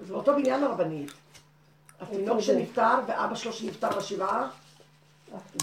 באותו 0.08 0.32
בניין 0.36 0.64
הרבנית. 0.64 1.12
התינוק? 2.02 2.40
שנפטר 2.40 2.98
ואבא 3.06 3.34
שלו 3.34 3.52
שנפטר 3.52 3.98
בשבעה, 3.98 4.48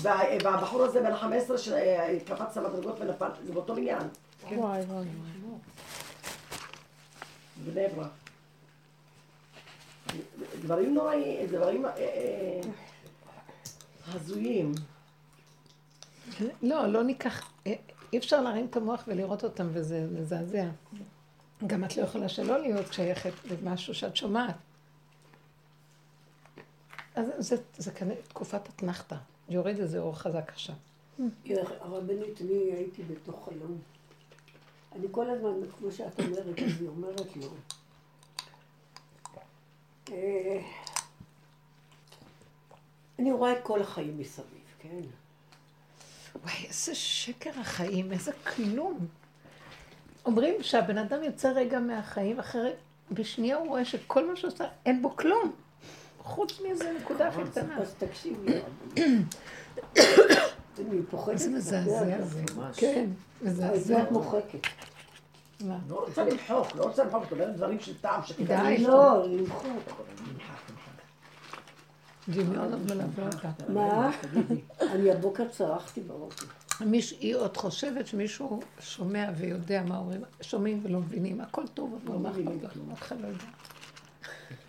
וה- 0.01 0.19
והבחור 0.43 0.83
הזה 0.83 0.99
בן 1.01 1.11
ה-15 1.11 1.57
שקפץ 1.57 2.57
למדרגות 2.57 2.95
ונפל, 2.99 3.29
זה 3.45 3.53
באותו 3.53 3.75
בניין, 3.75 4.01
וואי 4.51 4.81
וואי. 4.81 5.05
בבני 7.65 7.87
ברק. 7.95 8.07
דברים 10.61 10.93
נוראיים, 10.93 11.47
דברים 11.47 11.85
אה, 11.85 11.91
אה, 11.97 12.61
הזויים. 14.13 14.71
לא, 16.61 16.87
לא 16.87 17.03
ניקח, 17.03 17.51
אה, 17.67 17.73
אי 18.13 18.17
אפשר 18.17 18.41
להרים 18.41 18.65
את 18.65 18.75
המוח 18.75 19.03
ולראות 19.07 19.43
אותם 19.43 19.67
וזה 19.73 20.05
מזעזע. 20.11 20.65
גם 21.67 21.83
את 21.83 21.97
לא 21.97 22.03
יכולה 22.03 22.29
שלא 22.29 22.59
להיות 22.59 22.93
שייכת 22.93 23.31
למשהו 23.45 23.93
שאת 23.93 24.15
שומעת. 24.15 24.55
אז 27.19 27.27
זה, 27.37 27.55
זה 27.77 27.91
כנראה 27.91 28.21
תקופת 28.27 28.69
אתנחתא. 28.69 29.15
יורד 29.49 29.79
איזה 29.79 29.99
אור 29.99 30.15
חזק 30.15 30.49
עכשיו. 30.49 30.75
הרבנית, 31.81 32.41
אני 32.41 32.53
הייתי 32.53 33.03
בתוך 33.03 33.45
חלום. 33.45 33.77
אני 34.95 35.07
כל 35.11 35.29
הזמן, 35.29 35.51
כמו 35.77 35.91
שאת 35.91 36.19
אומרת, 36.19 36.57
היא 36.57 36.87
אומרת 36.87 37.35
לו. 37.35 37.47
אה, 40.11 40.61
אני 43.19 43.31
רואה 43.31 43.53
את 43.53 43.63
כל 43.63 43.81
החיים 43.81 44.17
מסביב, 44.17 44.63
כן? 44.79 45.01
וואי, 46.43 46.65
איזה 46.67 46.95
שקר 46.95 47.59
החיים, 47.59 48.11
איזה 48.11 48.31
כלום. 48.31 49.07
אומרים 50.25 50.63
שהבן 50.63 50.97
אדם 50.97 51.23
יוצא 51.23 51.51
רגע 51.51 51.79
מהחיים, 51.79 52.39
אחרי, 52.39 52.71
בשנייה 53.11 53.57
הוא 53.57 53.67
רואה 53.67 53.85
שכל 53.85 54.27
מה 54.29 54.35
שהוא 54.35 54.51
עושה, 54.51 54.67
אין 54.85 55.01
בו 55.01 55.15
כלום. 55.15 55.55
חוץ 56.23 56.61
מאיזה 56.61 56.93
נקודה 57.01 57.27
הכי 57.27 57.41
קטנה. 57.51 57.77
אז 57.77 57.93
תקשיבי. 57.97 58.53
אני 60.79 61.01
פוחדת. 61.09 61.33
איזה 61.33 61.49
מזעזע 61.49 62.21
זה. 62.21 62.43
ממש. 62.55 62.79
כן, 62.79 63.09
מזעזע. 63.41 64.03
את 64.03 64.11
מוחקת. 64.11 64.67
לא 65.89 66.05
רוצה 66.07 66.23
למחוק, 66.23 66.75
לא 66.75 66.83
רוצה 66.83 67.03
למחוק, 67.03 67.23
את 67.27 67.31
אומרת 67.31 67.55
דברים 67.55 67.79
של 67.79 67.97
טעם 67.97 68.21
שכדאי. 68.25 68.77
די. 68.77 68.83
לא, 68.83 69.27
למחוק. 69.27 69.67
דמיון 72.29 72.73
עוד 72.73 72.93
מלווה 72.93 73.25
אותה. 73.25 73.49
מה? 73.69 74.11
אני 74.81 75.11
הבוקר 75.11 75.47
צרחתי. 75.47 76.01
מיש, 76.85 77.11
היא 77.11 77.35
עוד 77.35 77.57
חושבת 77.57 78.07
שמישהו 78.07 78.59
שומע 78.79 79.29
ויודע 79.37 79.83
מה 79.83 79.97
אומרים, 79.97 80.21
שומעים 80.41 80.79
ולא 80.83 80.99
מבינים, 80.99 81.41
הכל 81.41 81.67
טוב, 81.67 81.99
אבל 82.07 82.17
מה 82.17 82.29
אכפת 82.93 83.15
לך? 83.21 83.45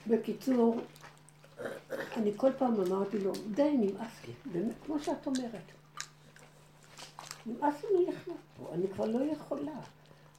בקיצור, 0.07 0.81
אני 2.16 2.33
כל 2.37 2.51
פעם 2.59 2.81
אמרתי 2.81 3.18
לו, 3.18 3.33
די, 3.51 3.77
נמאס 3.79 4.12
לי, 4.27 4.33
באמת, 4.53 4.75
כמו 4.87 5.01
שאת 5.01 5.27
אומרת. 5.27 5.73
נמאס 7.46 7.75
לי 7.85 8.07
לחיות 8.09 8.37
פה, 8.57 8.70
אני 8.75 8.88
כבר 8.94 9.05
לא 9.05 9.33
יכולה. 9.33 9.73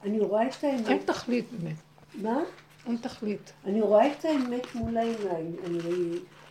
אני 0.02 0.20
רואה 0.20 0.48
את 0.48 0.64
אין 0.64 0.84
האמת. 0.86 1.06
תכלית 1.06 1.52
באמת, 1.52 1.76
מה? 2.14 2.40
אין 2.86 2.96
תכלית. 2.96 3.52
אני 3.64 3.80
רואה 3.80 4.12
את 4.12 4.24
האמת 4.24 4.74
מול 4.74 4.96
העיניים. 4.96 5.56
אני 5.64 5.78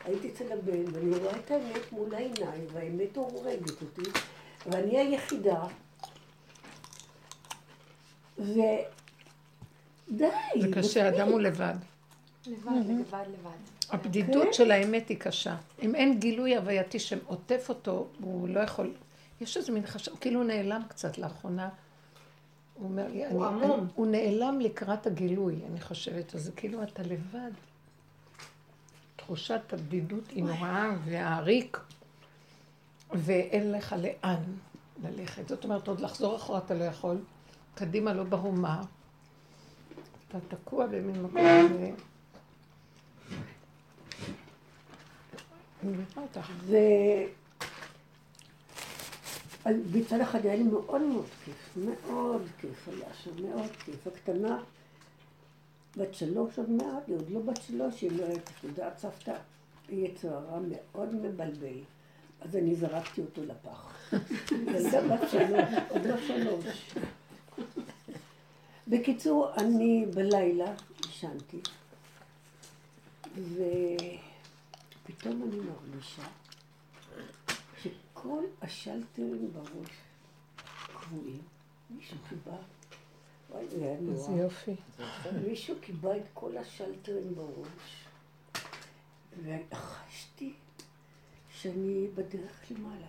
הייתי 0.06 0.30
אצל 0.30 0.52
הבן, 0.52 0.94
ואני 0.94 1.16
רואה 1.18 1.38
את 1.38 1.52
האמת 1.52 1.92
מול 1.92 2.16
העיניים, 2.16 2.66
והאמת 2.74 3.18
הורגת 3.18 3.82
אותי, 3.82 4.10
ואני 4.66 4.98
היחידה. 5.00 5.64
ודי. 8.38 8.68
זה 10.62 10.68
קשה, 10.74 11.06
האדם 11.06 11.28
הוא 11.28 11.42
לבד. 11.42 11.76
לבד, 12.48 12.72
לבד, 12.88 13.26
לבד. 13.28 13.58
הבדידות 13.90 14.54
של 14.54 14.72
האמת 14.72 15.10
היא 15.10 15.18
קשה. 15.18 15.56
אם 15.82 15.96
אין 15.96 16.20
גילוי 16.20 16.56
הווייתי 16.56 17.00
שעוטף 17.00 17.66
אותו, 17.70 18.08
הוא 18.20 18.50
לא 18.50 18.60
יכול... 18.60 18.94
יש 19.42 19.58
איזה 19.58 19.72
מין 19.72 19.86
חשב, 19.86 20.12
כאילו 20.22 20.40
הוא 20.40 20.48
נעלם 20.48 20.82
קצת 20.88 21.18
לאחרונה. 21.18 21.70
הוא 22.74 22.90
אומר 22.90 23.08
לי, 23.08 23.26
אני, 23.26 23.46
אני, 23.48 23.74
הוא 23.96 24.08
נעלם 24.08 24.60
לקראת 24.60 25.08
הגילוי, 25.08 25.60
אני 25.70 25.82
חושבת. 25.82 26.36
אז 26.36 26.44
זה 26.44 26.52
כאילו 26.52 26.84
אתה 26.84 27.04
לבד. 27.04 27.52
תחושת 29.16 29.74
הבדידות 29.74 30.30
היא 30.30 30.44
נוראה, 30.44 30.92
והריק, 31.06 31.80
ואין 33.14 33.72
לך 33.72 33.96
לאן 34.02 34.44
ללכת. 35.04 35.48
זאת 35.48 35.64
אומרת, 35.64 35.88
עוד 35.88 36.00
לחזור 36.00 36.36
אחורה 36.36 36.60
אתה 36.66 36.74
לא 36.74 36.84
יכול, 36.84 37.18
קדימה 37.76 38.14
לא 38.14 38.24
ברור 38.24 38.54
מה. 38.54 38.82
אתה 40.28 40.38
תקוע 40.48 40.88
במין 40.88 41.24
מקום 41.24 41.42
ו... 41.80 41.90
אני 41.90 41.90
מבינה 41.90 41.90
אותך. 41.90 42.10
ו... 42.10 42.10
אז 45.70 45.71
מצד 49.66 50.20
אחד 50.22 50.46
היה 50.46 50.56
לי 50.56 50.64
מאוד 50.64 51.02
מאוד 51.02 51.26
כיף, 51.46 51.78
מאוד 51.78 52.42
כיף 52.58 52.88
היה 52.88 53.14
שם, 53.24 53.50
מאוד 53.50 53.72
כיף. 53.86 54.08
הקטנה, 54.08 54.60
בת 55.98 56.14
שלוש 56.14 56.58
עוד 56.58 56.70
מעט, 56.70 57.08
היא 57.08 57.16
עוד 57.16 57.30
לא 57.30 57.40
בת 57.40 57.62
שלוש, 57.68 58.02
היא 58.02 58.12
אומרת, 58.12 58.50
את 58.60 58.64
יודעת 58.64 58.98
סבתא, 58.98 59.36
היא 59.88 60.06
יצרה 60.06 60.60
מאוד 60.70 61.16
מבלבל. 61.16 61.80
אז 62.42 62.56
אני 62.56 62.76
זרקתי 62.76 63.22
אותו 63.22 63.42
לפח. 63.44 64.14
ילדה 64.76 65.02
בת 65.08 65.30
שלוש, 65.32 65.70
עוד 65.90 66.06
לא 66.06 66.16
שלוש. 66.28 66.96
בקיצור, 68.88 69.54
אני 69.58 70.06
בלילה 70.14 70.74
ישנתי, 71.10 71.62
ופתאום 75.12 75.44
אני 75.44 75.60
מרגישה 75.60 76.24
שכל 77.82 78.44
השלטרים 78.62 79.54
בראש 79.54 79.90
קבועים. 80.94 81.42
מישהו 81.90 82.18
קיבע, 82.30 82.58
וואי, 83.50 83.68
זה 83.68 83.76
היה 83.86 83.94
איזה 83.94 84.30
נורא. 84.30 84.42
יופי. 84.42 84.76
מישהו 85.48 85.76
קיבע 85.82 86.18
את 86.18 86.24
כל 86.34 86.58
השלטרים 86.58 87.36
בראש, 87.36 88.06
וחשתי 89.44 90.54
שאני 91.50 92.08
בדרך 92.16 92.72
למעלה. 92.72 93.08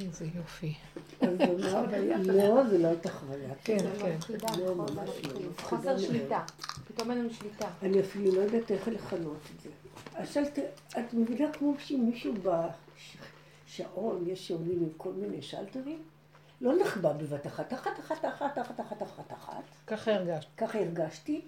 איזה 0.00 0.26
יופי. 0.34 0.74
אמרתי, 1.22 2.26
לא, 2.32 2.68
זה 2.68 2.78
לא 2.78 2.88
הייתה 2.88 3.10
חוויה. 3.10 3.54
כן, 3.64 3.78
זה 3.78 4.18
כן. 4.28 4.38
לא, 4.38 4.54
זה 4.54 4.64
לא, 4.64 4.74
מפחיד. 4.74 5.46
מפחידה 5.50 5.94
חוסר. 5.94 5.98
שליטה. 5.98 6.44
פתאום 6.88 7.10
אין 7.10 7.18
לנו 7.18 7.30
שליטה. 7.34 7.68
אני 7.82 8.00
אפילו 8.00 8.34
לא 8.34 8.40
יודעת 8.40 8.70
איך 8.70 8.88
לכנות 8.88 9.38
את 9.56 9.60
זה. 9.60 9.70
השלטר, 10.14 10.66
את 10.88 11.14
מבינה 11.14 11.52
כמו 11.52 11.74
שמישהו 11.78 12.34
בשעון, 12.34 14.24
יש 14.26 14.48
שעונים 14.48 14.82
עם 14.82 14.88
כל 14.96 15.12
מיני 15.12 15.42
שלטרים? 15.42 16.02
לא 16.60 16.72
נחבא 16.80 17.12
בבת 17.12 17.46
אחת, 17.46 17.72
אחת, 17.74 18.00
אחת, 18.00 18.24
אחת, 18.24 18.58
אחת, 18.58 18.80
אחת, 18.80 19.02
אחת, 19.02 19.32
אחת. 19.32 19.62
ככה 19.86 20.14
הרגשת. 20.14 20.48
ככה 20.56 20.78
הרגשתי, 20.78 21.40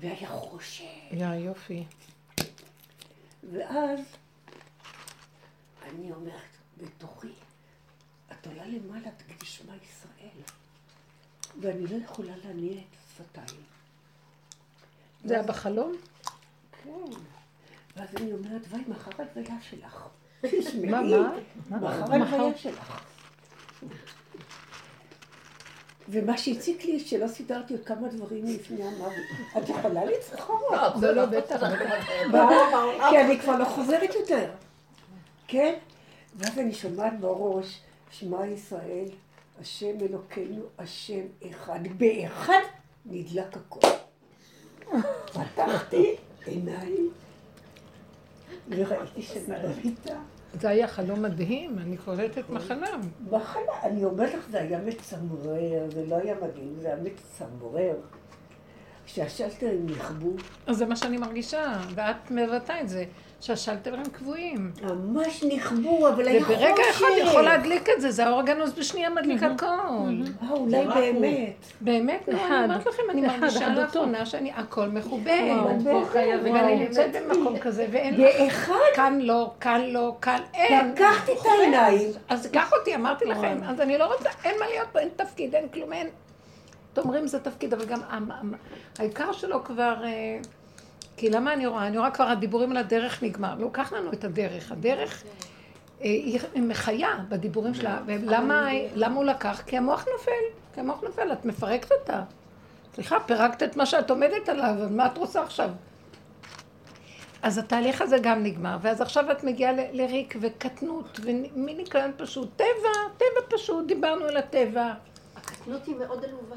והיה 0.00 0.28
חושך. 0.28 0.84
יא 1.10 1.26
יופי. 1.26 1.84
ואז 3.52 4.00
אני 5.82 6.12
אומרת 6.12 6.56
בתוכי, 6.76 7.32
את 8.32 8.46
עולה 8.46 8.66
למעלה, 8.66 9.08
תגידי 9.16 9.46
שמע 9.46 9.72
ישראל. 9.82 10.42
ואני 11.60 11.86
לא 11.86 12.04
יכולה 12.04 12.36
להניע 12.36 12.72
את 12.72 12.96
השפתיים. 13.06 13.62
זה 15.24 15.34
היה 15.34 15.42
בחלום? 15.42 15.92
כן. 16.82 16.90
ואז 17.96 18.08
אני 18.16 18.32
אומרת, 18.32 18.62
וואי, 18.70 18.82
מחר 18.88 19.10
הלוויה 19.18 19.56
שלך. 19.70 20.08
תשמעי, 20.60 20.90
מה, 20.90 21.02
מה? 21.70 21.78
מחר 21.78 22.12
הלוויה 22.14 22.56
שלך. 22.56 23.04
ומה 26.08 26.38
שהציק 26.38 26.84
לי, 26.84 27.00
שלא 27.00 27.28
סידרתי 27.28 27.74
עוד 27.74 27.84
כמה 27.84 28.08
דברים 28.08 28.44
לפני 28.46 28.84
המוות. 28.84 29.12
את 29.58 29.68
יכולה 29.68 30.04
לצחוק? 30.04 30.62
לא, 31.00 31.12
לא, 31.12 31.26
בטח, 31.26 31.62
בטח. 31.62 32.04
מה? 32.32 32.48
כי 33.10 33.18
אני 33.18 33.40
כבר 33.40 33.58
לא 33.58 33.64
חוזרת 33.64 34.14
יותר. 34.14 34.50
כן? 35.48 35.74
ואז 36.36 36.58
אני 36.58 36.72
שומעת 36.72 37.20
בראש, 37.20 37.80
שמע 38.10 38.46
ישראל, 38.46 39.08
השם 39.60 40.00
אלוקינו, 40.00 40.62
השם 40.78 41.22
אחד. 41.50 41.80
באחד 41.98 42.60
נדלק 43.06 43.56
הכל. 43.56 43.88
פתחתי 45.34 46.16
עיניים 46.46 47.10
וראיתי 48.70 49.22
במיטה. 49.48 50.14
זה 50.52 50.68
היה 50.68 50.88
חלום 50.88 51.22
מדהים, 51.22 51.78
אני 51.78 51.96
קולטת 51.96 52.50
מחלם. 52.50 53.00
מחלה, 53.30 53.82
אני 53.82 54.04
אומרת 54.04 54.34
לך, 54.34 54.48
זה 54.50 54.60
היה 54.60 54.78
מצמרר, 54.78 55.90
זה 55.94 56.06
לא 56.06 56.16
היה 56.16 56.34
מדהים, 56.34 56.74
זה 56.80 56.86
היה 56.86 56.96
מצמרר. 56.96 57.94
כשהשלטרים 59.06 59.86
נכבו, 59.86 60.30
אז 60.66 60.76
זה 60.76 60.86
מה 60.86 60.96
שאני 60.96 61.18
מרגישה, 61.18 61.72
ואת 61.94 62.30
מבטאה 62.30 62.80
את 62.80 62.88
זה, 62.88 63.04
שהשלטרים 63.40 64.04
קבועים. 64.04 64.72
ממש 64.82 65.44
נכבו, 65.44 66.08
אבל 66.08 66.28
היה 66.28 66.44
חושך. 66.44 66.58
וברגע 66.58 66.82
אחד 66.90 67.06
יכול 67.18 67.42
להדליק 67.42 67.88
את 67.96 68.00
זה, 68.00 68.10
זה 68.10 68.26
האור 68.26 68.40
הגנוז 68.40 68.72
בשנייה 68.72 69.10
מדליק 69.10 69.42
הכל. 69.42 69.66
אה, 69.66 70.50
אולי 70.50 70.86
באמת. 70.86 71.54
באמת, 71.80 72.28
נו, 72.28 72.38
אני 72.46 72.64
אומרת 72.64 72.86
לכם, 72.86 73.02
אני 73.10 73.20
מרגישה. 73.20 73.68
לאחרונה 73.68 74.26
שאני, 74.26 74.52
הכל 74.54 74.88
מחובר. 74.88 75.72
ואני 76.42 76.76
נמצאת 76.76 77.10
במקום 77.28 77.58
כזה, 77.58 77.86
ואין 77.90 78.20
לך, 78.20 78.72
כאן 78.94 79.18
לא, 79.20 79.50
כאן 79.60 79.80
לא, 79.88 80.16
כאן 80.22 80.40
אין. 80.54 80.90
לקחתי 80.90 81.32
את 81.32 81.46
העיניים. 81.46 82.10
אז 82.28 82.46
קח 82.46 82.72
אותי, 82.72 82.94
אמרתי 82.94 83.24
לכם, 83.24 83.58
אז 83.64 83.80
אני 83.80 83.98
לא 83.98 84.14
רוצה, 84.14 84.28
אין 84.44 84.56
מה 84.60 84.66
להיות 84.66 84.88
פה, 84.92 84.98
אין 84.98 85.08
תפקיד, 85.16 85.54
אין 85.54 85.68
כלום, 85.68 85.92
אין. 85.92 86.08
אתם 86.92 87.02
אומרים 87.02 87.26
זה 87.26 87.40
תפקיד, 87.40 87.74
אבל 87.74 87.84
גם 87.84 88.00
העיקר 88.98 89.32
שלו 89.32 89.64
כבר, 89.64 89.94
אה, 90.04 90.38
כי 91.20 91.30
למה 91.30 91.52
אני 91.52 91.66
רואה? 91.66 91.86
אני 91.86 91.98
רואה 91.98 92.10
כבר 92.10 92.24
הדיבורים 92.24 92.70
על 92.70 92.76
הדרך 92.76 93.22
נגמר. 93.22 93.54
לא, 93.58 93.68
קח 93.72 93.92
לנו 93.92 94.12
את 94.12 94.24
הדרך. 94.24 94.72
הדרך 94.72 95.24
אה, 96.00 96.04
היא 96.04 96.40
מחיה 96.56 97.08
בדיבורים 97.28 97.74
שלה, 97.74 97.98
ולמה 98.06 98.68
למה 98.94 99.16
הוא 99.16 99.24
לקח? 99.24 99.62
כי 99.66 99.76
המוח 99.76 100.04
נופל, 100.12 100.30
כי 100.74 100.80
המוח 100.80 101.00
נופל, 101.02 101.32
את 101.32 101.44
מפרקת 101.44 101.92
אותה. 101.92 102.22
סליחה, 102.94 103.20
פירקת 103.20 103.62
את 103.62 103.76
מה 103.76 103.86
שאת 103.86 104.10
עומדת 104.10 104.48
עליו, 104.48 104.74
אז 104.82 104.90
מה 104.90 105.06
את 105.06 105.18
רוצה 105.18 105.42
עכשיו? 105.42 105.70
אז 107.42 107.58
התהליך 107.58 108.02
הזה 108.02 108.16
גם 108.22 108.42
נגמר, 108.42 108.76
ואז 108.82 109.00
עכשיו 109.00 109.30
את 109.30 109.44
מגיעה 109.44 109.72
לריק 109.92 110.36
וקטנות, 110.40 111.20
ומין 111.22 111.76
ניקיון 111.76 112.10
פשוט. 112.16 112.48
טבע, 112.56 112.92
טבע 113.16 113.56
פשוט, 113.56 113.86
דיברנו 113.86 114.24
על 114.24 114.36
הטבע. 114.36 114.92
הקטנות 115.36 115.86
היא 115.86 115.96
מאוד 115.96 116.24
עלובה. 116.24 116.56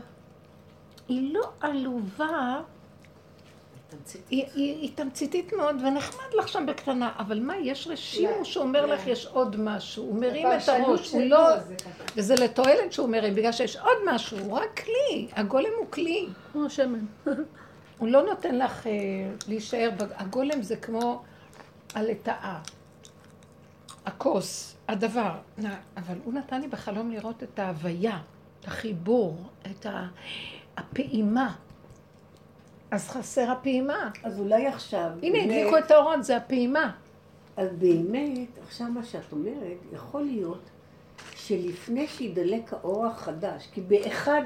היא 1.08 1.34
לא 1.34 1.50
עלובה, 1.62 2.62
היא, 4.30 4.46
היא, 4.56 4.82
היא 4.82 4.92
תמציתית 4.96 5.54
מאוד, 5.54 5.76
ונחמד 5.76 6.34
לך 6.38 6.48
שם 6.48 6.66
בקטנה, 6.66 7.12
אבל 7.20 7.40
מה, 7.40 7.58
יש 7.58 7.88
רשימו 7.88 8.46
שאומר 8.46 8.86
לך 8.86 9.08
יש 9.08 9.26
עוד 9.26 9.56
משהו, 9.60 10.04
הוא 10.04 10.16
מרים 10.16 10.48
את 10.48 10.70
הראש, 10.70 11.12
הוא 11.12 11.22
לא... 11.22 11.48
וזה 12.16 12.36
לתועלת 12.36 12.94
שהוא 12.94 13.10
מרים, 13.10 13.36
בגלל 13.36 13.52
שיש 13.52 13.78
עוד 13.78 13.98
משהו, 14.06 14.38
הוא 14.40 14.58
רק 14.58 14.80
כלי, 14.84 15.28
הגולם 15.36 15.72
הוא 15.78 15.88
כלי. 15.92 16.28
כמו 16.52 16.70
שמן. 16.70 17.06
הוא 17.98 18.08
לא 18.08 18.26
נותן 18.26 18.56
לך 18.56 18.88
אה, 18.88 18.92
להישאר, 19.48 19.90
הגולם 20.16 20.62
זה 20.62 20.76
כמו 20.76 21.24
הלטאה, 21.96 22.60
הכוס, 24.06 24.76
הדבר. 24.88 25.32
אבל 25.98 26.16
הוא 26.24 26.34
נתן 26.34 26.62
לי 26.62 26.68
בחלום 26.68 27.12
לראות 27.12 27.44
את 27.44 27.60
ההוויה, 27.60 28.20
את 28.60 28.68
החיבור, 28.68 29.50
את 29.72 29.86
הפעימה. 30.78 31.54
אז 32.94 33.10
חסר 33.10 33.52
הפעימה. 33.52 34.10
אז 34.24 34.40
אולי 34.40 34.68
עכשיו... 34.68 35.10
הנה, 35.22 35.44
הדליקו 35.44 35.78
את 35.78 35.92
האורות, 35.92 36.24
זה 36.24 36.38
הפעימה. 36.38 36.92
אז 37.58 37.70
באמת, 37.78 38.50
עכשיו 38.68 38.88
מה 38.88 39.04
שאת 39.04 39.32
אומרת, 39.32 39.78
יכול 39.94 40.22
להיות 40.22 40.62
שלפני 41.36 42.08
שידלק 42.08 42.74
האור 42.74 43.06
החדש, 43.06 43.68
כי 43.72 43.82
באחד, 43.82 44.42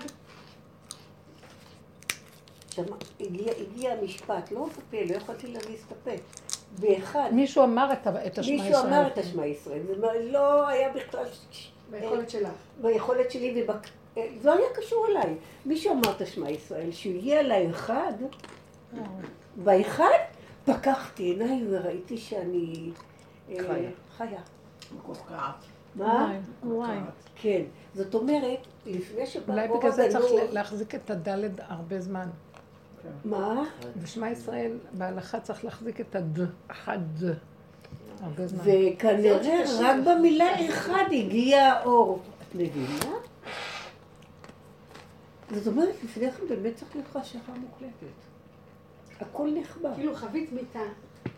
שמע, 2.71 2.95
הגיע, 3.19 3.53
הגיע 3.61 3.93
המשפט, 3.93 4.51
לא 4.51 4.67
הפה, 4.71 4.97
לא 5.09 5.15
יכולתי 5.15 5.47
להריס 5.47 5.85
את 5.87 5.91
הפה. 5.91 6.11
באחד, 6.79 7.29
מישהו 7.31 7.63
אמר 7.63 7.93
את 7.93 8.37
השמע 8.37 8.53
ישראל. 8.53 8.67
מישהו 8.67 8.85
אמר 8.85 9.07
את 9.07 9.17
השמע 9.17 9.45
ישראל, 9.45 9.81
זה 9.87 9.95
לא 10.31 10.67
היה 10.67 10.89
בכלל 10.89 11.25
ביכולת 11.91 12.29
שלך. 12.29 12.49
ביכולת 12.81 13.31
שלי, 13.31 13.63
ובק... 13.63 13.87
זה 14.41 14.49
לא 14.49 14.53
היה 14.53 14.67
קשור 14.75 15.05
אליי. 15.09 15.35
מישהו 15.65 15.93
אמר 15.93 16.11
את 16.15 16.21
השמע 16.21 16.49
ישראל, 16.49 16.91
שהוא 16.91 17.15
הגיע 17.15 17.43
לאחד, 17.43 18.13
באחד 19.55 20.17
פקחתי 20.65 21.23
עיניי 21.23 21.63
וראיתי 21.69 22.17
שאני 22.17 22.91
אה, 23.49 23.55
חיה. 23.57 23.89
חיה. 24.17 24.39
מה? 25.95 26.33
וואי. 26.63 26.97
כן. 27.35 27.61
זאת 27.95 28.13
אומרת, 28.13 28.59
לפני 28.85 29.25
שבא 29.25 29.53
אולי 29.53 29.67
בגלל 29.67 29.91
זה 29.91 30.07
צריך 30.11 30.25
להחזיק 30.51 30.95
את 30.95 31.09
הדלת 31.09 31.51
הרבה 31.67 31.99
זמן. 31.99 32.27
מה? 33.25 33.63
בשמע 34.03 34.29
ישראל, 34.29 34.71
בהלכה 34.93 35.39
צריך 35.39 35.65
להחזיק 35.65 36.01
את 36.01 36.15
הד, 36.15 36.39
אחד 36.67 36.99
הרבה 38.21 38.47
זמן. 38.47 38.59
וכנראה 38.59 39.63
רק 39.79 39.95
במילה 40.05 40.69
אחד 40.69 41.05
הגיע 41.11 41.63
האור. 41.63 42.19
את 42.49 42.55
מבינה? 42.55 43.15
זאת 45.51 45.67
אומרת, 45.67 45.89
לפני 46.03 46.31
כן 46.31 46.43
באמת 46.49 46.75
צריך 46.75 46.95
להיות 46.95 47.07
לך 47.09 47.15
השערה 47.15 47.43
מוחלטת. 47.55 48.17
הכל 49.19 49.49
נחבא. 49.61 49.89
כאילו 49.95 50.15
חבית 50.15 50.51
מיטה. 50.53 50.79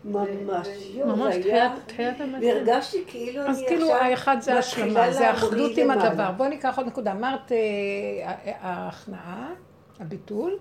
ממש. 0.04 0.68
ממש 1.04 1.34
זה 1.34 1.40
תחיית 1.40 1.44
היה- 1.54 1.74
תחיית 1.86 2.20
המת. 2.20 2.42
והרגשתי 2.42 3.04
כאילו 3.06 3.42
אז 3.42 3.58
אני 3.58 3.66
כאילו 3.68 3.86
עכשיו 3.92 4.02
האחד 4.10 4.36
זה 4.40 4.58
השלמה, 4.58 5.12
זה 5.12 5.28
האחדות 5.30 5.76
עם. 5.76 5.90
הדבר. 5.90 6.30
בואי 6.36 6.48
ניקח 6.48 6.78
עוד 6.78 6.86
נקודה. 6.86 7.12
אמרת 7.12 7.52
אה, 7.52 7.58
ההכנעה, 8.60 9.52
הביטול, 10.00 10.58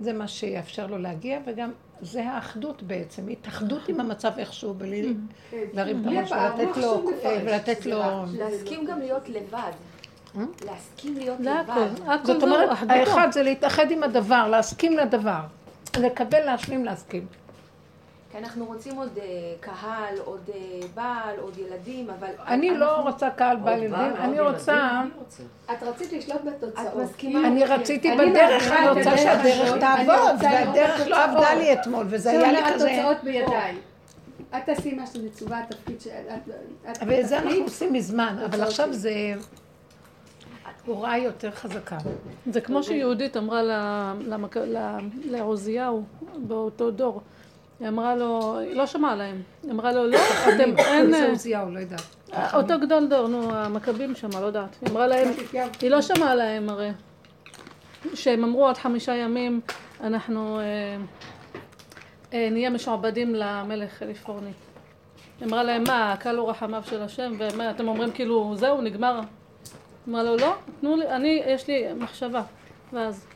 זה 0.00 0.12
מה 0.12 0.28
שיאפשר 0.28 0.86
לו 0.86 0.98
להגיע, 0.98 1.38
וגם 1.46 1.70
זה 2.00 2.24
האחדות 2.30 2.82
בעצם, 2.82 3.28
התאחדות 3.28 3.88
עם 3.88 4.00
המצב 4.00 4.30
איכשהו, 4.38 4.74
בלי 4.74 5.14
להרים 5.72 6.02
את 6.02 6.06
הראש 6.06 6.32
הפער, 6.32 6.54
ולתת 6.58 6.76
לו. 6.76 7.04
ולתת 7.44 7.86
לו... 7.86 8.00
להסכים 8.38 8.84
גם 8.84 8.98
להיות 8.98 9.28
לבד. 9.28 9.72
אה? 10.38 10.42
להסכים 10.66 11.14
להיות 11.16 11.40
לבד. 11.40 11.88
הכל 12.06 12.26
זאת 12.26 12.42
אומרת. 12.42 12.68
האחד 12.88 13.28
זה 13.32 13.42
להתאחד 13.42 13.90
עם 13.90 14.02
הדבר, 14.02 14.48
להסכים 14.48 14.96
לדבר. 14.98 15.40
לקבל, 15.98 16.44
להשלים, 16.44 16.84
להסכים. 16.84 17.26
כי 18.32 18.38
אנחנו 18.38 18.64
רוצים 18.64 18.96
עוד 18.96 19.18
אה, 19.18 19.24
קהל, 19.60 20.18
עוד 20.24 20.40
אה, 20.54 20.86
בעל, 20.94 21.38
עוד 21.40 21.58
ילדים, 21.58 22.10
אבל... 22.10 22.28
אני 22.46 22.70
לא 22.76 22.96
רוצה 23.00 23.30
קהל 23.30 23.56
בעל 23.56 23.82
ילדים, 23.82 24.16
אני 24.20 24.40
רוצה... 24.40 25.02
את 25.72 25.82
רצית 25.82 26.12
לשלוט 26.12 26.40
בתוצאות. 26.44 26.86
את 26.86 26.96
מסכימה? 26.96 27.48
אני 27.48 27.64
רציתי 27.64 28.14
בדרך, 28.14 28.72
אני 28.72 28.90
את 28.90 28.96
רוצה 28.96 29.10
הדרך 29.10 29.18
שהדרך 29.18 29.78
תעבוד, 29.80 30.42
והדרך 30.42 31.06
לא. 31.08 31.24
עבדה 31.24 31.54
לי 31.54 31.72
אתמול, 31.72 32.06
וזה 32.08 32.18
זה 32.18 32.30
היה 32.30 32.52
לי 32.52 32.74
כזה... 32.74 32.90
התוצאות 32.90 33.24
בידיי. 33.24 33.76
את 34.56 34.62
תעשי 34.66 34.94
מה 34.94 35.06
שמצווה, 35.06 35.60
התפקיד 35.60 36.00
שאת... 36.00 36.12
את- 36.90 37.02
אבל 37.02 37.20
את 37.20 37.28
זה 37.28 37.38
אנחנו 37.38 37.62
עושים 37.62 37.92
מזמן, 37.92 38.36
אבל 38.44 38.62
עכשיו. 38.62 38.92
זה 38.92 39.12
הוראה 40.90 41.18
יותר 41.18 41.50
חזקה. 41.50 41.98
זה 42.50 42.60
כמו 42.60 42.82
שיהודית 42.82 43.36
אמרה 43.36 43.62
לעוזיהו 45.24 46.02
באותו 46.36 46.90
דור. 46.90 47.20
היא 47.80 47.88
אמרה 47.88 48.16
לו, 48.16 48.58
היא 48.58 48.76
לא 48.76 48.86
שמעה 48.86 49.16
להם. 49.16 49.42
היא 49.62 49.70
אמרה 49.70 49.92
לו, 49.92 50.06
לא, 50.06 50.18
אתם, 50.54 50.78
אין... 50.78 51.10
זה 51.10 51.28
עוזיהו, 51.30 51.70
לא 51.70 51.78
יודעת. 51.78 52.16
אותו 52.54 52.80
גדול 52.80 53.08
דור, 53.08 53.28
נו, 53.28 53.54
המכבים 53.54 54.14
שם, 54.14 54.28
לא 54.40 54.46
יודעת. 54.46 54.76
היא 54.80 54.90
אמרה 54.90 55.06
להם, 55.06 55.28
היא 55.80 55.90
לא 55.90 56.02
שמעה 56.02 56.34
להם 56.34 56.68
הרי. 56.68 56.90
שהם 58.14 58.44
אמרו 58.44 58.66
עוד 58.66 58.76
חמישה 58.76 59.14
ימים, 59.14 59.60
אנחנו 60.00 60.60
אה, 60.60 60.64
אה, 62.32 62.48
נהיה 62.50 62.70
משועבדים 62.70 63.34
למלך 63.34 64.02
אליפורני. 64.02 64.52
היא 65.40 65.48
אמרה 65.48 65.62
להם, 65.62 65.84
מה, 65.86 66.14
כלו 66.22 66.46
רחמיו 66.46 66.82
של 66.86 67.02
השם, 67.02 67.32
ומה, 67.38 67.70
אתם 67.70 67.88
אומרים 67.88 68.10
כאילו, 68.10 68.52
זהו, 68.56 68.80
נגמר. 68.80 69.20
אמרה 70.08 70.22
לו, 70.22 70.36
לא, 70.36 70.56
תנו 70.80 70.96
לי, 70.96 71.08
אני, 71.08 71.42
יש 71.46 71.68
לי 71.68 71.92
מחשבה. 71.94 72.42
ואז, 72.92 73.26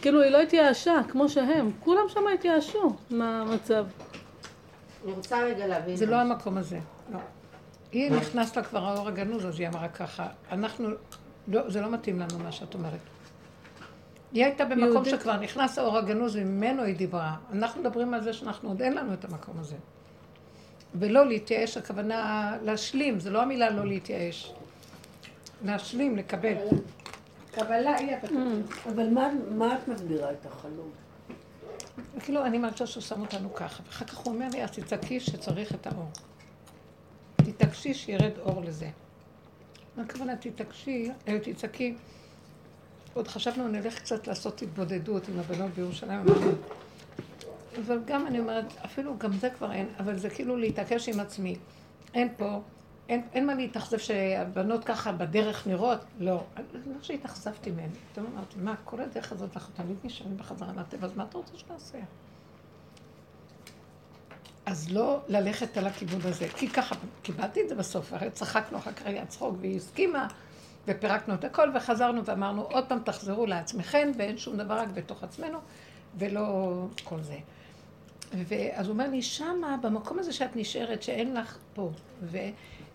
כאילו, 0.00 0.22
היא 0.22 0.30
לא 0.30 0.42
התייאשה, 0.42 1.00
כמו 1.08 1.28
שהם. 1.28 1.70
כולם 1.80 2.08
שם 2.08 2.20
התייאשו 2.34 2.96
מהמצב. 3.10 3.86
אני 5.04 5.12
רוצה 5.12 5.42
רגע 5.42 5.66
להבין. 5.66 5.96
זה 5.96 6.06
לא 6.06 6.16
המקום 6.16 6.58
הזה. 6.58 6.78
לא. 7.12 7.18
היא 7.92 8.10
נכנס 8.10 8.56
לה 8.56 8.62
כבר 8.62 8.84
האור 8.84 9.08
הגנוז, 9.08 9.46
אז 9.46 9.60
היא 9.60 9.68
אמרה 9.68 9.88
ככה, 9.88 10.26
אנחנו, 10.52 10.88
לא, 11.48 11.70
זה 11.70 11.80
לא 11.80 11.90
מתאים 11.90 12.20
לנו 12.20 12.38
מה 12.38 12.52
שאת 12.52 12.74
אומרת. 12.74 12.98
היא 14.32 14.44
הייתה 14.44 14.64
במקום 14.64 14.92
יהודית. 14.92 15.14
שכבר 15.20 15.36
נכנס 15.36 15.78
האור 15.78 15.98
הגנוז 15.98 16.36
וממנו 16.36 16.82
היא 16.82 16.96
דיברה. 16.96 17.36
אנחנו 17.52 17.80
מדברים 17.80 18.14
על 18.14 18.22
זה 18.22 18.32
שאנחנו 18.32 18.68
עוד 18.68 18.82
אין 18.82 18.94
לנו 18.94 19.12
את 19.12 19.24
המקום 19.24 19.54
הזה. 19.58 19.76
ולא 20.94 21.26
להתייאש, 21.26 21.76
הכוונה 21.76 22.52
להשלים, 22.62 23.20
זה 23.20 23.30
לא 23.30 23.42
המילה 23.42 23.70
לא 23.70 23.86
להתייאש. 23.86 24.52
להשלים, 25.64 26.16
לקבל. 26.16 26.54
קבלה 27.52 27.94
היא 27.96 28.14
הפתוח. 28.16 28.86
אבל 28.86 29.10
מה- 29.10 29.30
מה 29.50 29.74
את 29.78 29.88
מסבירה 29.88 30.32
את 30.32 30.46
החלום? 30.46 30.90
כאילו, 32.20 32.44
אני 32.46 32.58
מרגישה 32.58 32.86
שהוא 32.86 33.02
שם 33.02 33.20
אותנו 33.20 33.54
ככה, 33.54 33.82
ואחר 33.86 34.04
כך 34.04 34.16
הוא 34.16 34.34
אומר 34.34 34.48
לי, 34.52 34.64
אז 34.64 34.70
תצעקי 34.70 35.20
שצריך 35.20 35.74
את 35.74 35.86
האור. 35.86 36.08
תתעקשי 37.36 37.94
שירד 37.94 38.38
אור 38.38 38.62
לזה. 38.64 38.90
מה 39.96 40.02
הכוונה 40.02 40.36
תתעקשי, 40.36 41.10
אה, 41.28 41.38
תצעקי. 41.38 41.94
עוד 43.14 43.28
חשבנו 43.28 43.68
נלך 43.68 43.98
קצת 43.98 44.26
לעשות 44.28 44.62
התבודדות 44.62 45.28
עם 45.28 45.38
הבנות 45.38 45.70
בירושלים. 45.70 46.20
אבל 47.86 48.00
גם 48.06 48.26
אני 48.26 48.38
אומרת, 48.38 48.64
אפילו 48.84 49.18
גם 49.18 49.32
זה 49.32 49.50
כבר 49.50 49.72
אין, 49.72 49.88
אבל 50.00 50.18
זה 50.18 50.30
כאילו 50.30 50.56
להתעקש 50.56 51.08
עם 51.08 51.20
עצמי. 51.20 51.56
אין 52.14 52.28
פה, 52.36 52.60
אין, 53.08 53.22
אין 53.32 53.46
מה 53.46 53.54
להתאכזב 53.54 53.98
שהבנות 53.98 54.84
ככה 54.84 55.12
בדרך 55.12 55.66
נראות, 55.66 55.98
לא. 56.18 56.44
לא 56.86 57.02
שהתאכזבתי 57.02 57.70
מהן. 57.70 57.90
פתאום 58.12 58.26
אמרתי, 58.34 58.56
מה, 58.58 58.74
כל 58.84 59.00
הדרך 59.00 59.32
הזאת 59.32 59.56
אנחנו 59.56 59.74
תמיד 59.74 59.96
נשארים 60.04 60.36
בחזרה 60.36 60.72
לטבע, 60.76 61.06
אז 61.06 61.16
מה 61.16 61.24
אתה 61.24 61.38
רוצה 61.38 61.52
שנעשה? 61.56 61.98
אז 64.66 64.92
לא 64.92 65.20
ללכת 65.28 65.76
על 65.76 65.86
הכיוון 65.86 66.20
הזה, 66.24 66.48
כי 66.48 66.68
ככה, 66.68 66.94
קיבלתי 67.22 67.62
את 67.62 67.68
זה 67.68 67.74
בסוף, 67.74 68.12
הרי 68.12 68.30
צחקנו 68.30 68.78
אחר 68.78 68.92
כך 68.92 69.06
היה 69.06 69.26
צחוק 69.26 69.56
והיא 69.60 69.76
הסכימה, 69.76 70.28
ופירקנו 70.86 71.34
את 71.34 71.44
הכל 71.44 71.70
וחזרנו 71.74 72.24
ואמרנו 72.24 72.62
עוד 72.62 72.84
פעם 72.88 72.98
תחזרו 73.04 73.46
לעצמכם 73.46 74.10
ואין 74.18 74.38
שום 74.38 74.56
דבר 74.56 74.74
רק 74.74 74.88
בתוך 74.88 75.22
עצמנו 75.22 75.58
ולא 76.18 76.86
כל 77.04 77.22
זה. 77.22 77.38
ואז 78.32 78.86
הוא 78.86 78.92
אומר 78.92 79.10
לי, 79.10 79.22
שמה, 79.22 79.76
במקום 79.82 80.18
הזה 80.18 80.32
שאת 80.32 80.56
נשארת, 80.56 81.02
שאין 81.02 81.34
לך 81.34 81.58
פה, 81.74 81.90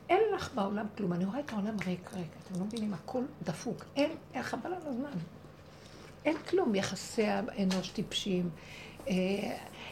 ואין 0.08 0.20
לך 0.36 0.54
בעולם 0.56 0.86
כלום, 0.98 1.14
אני 1.14 1.26
רואה 1.26 1.40
את 1.40 1.54
העולם 1.54 1.78
ריק, 1.86 2.14
ריק, 2.14 2.28
אתם 2.44 2.60
לא 2.60 2.66
מבינים, 2.66 2.94
הכל 2.94 3.24
דפוק, 3.44 3.86
אין, 3.96 4.12
אין 4.34 4.44
חבל 4.44 4.74
על 4.74 4.82
הזמן. 4.88 5.12
אין 6.26 6.38
כלום, 6.38 6.76
יחסי 6.76 7.24
האנוש 7.24 7.90
טיפשים, 7.90 8.50
אה, 9.08 9.14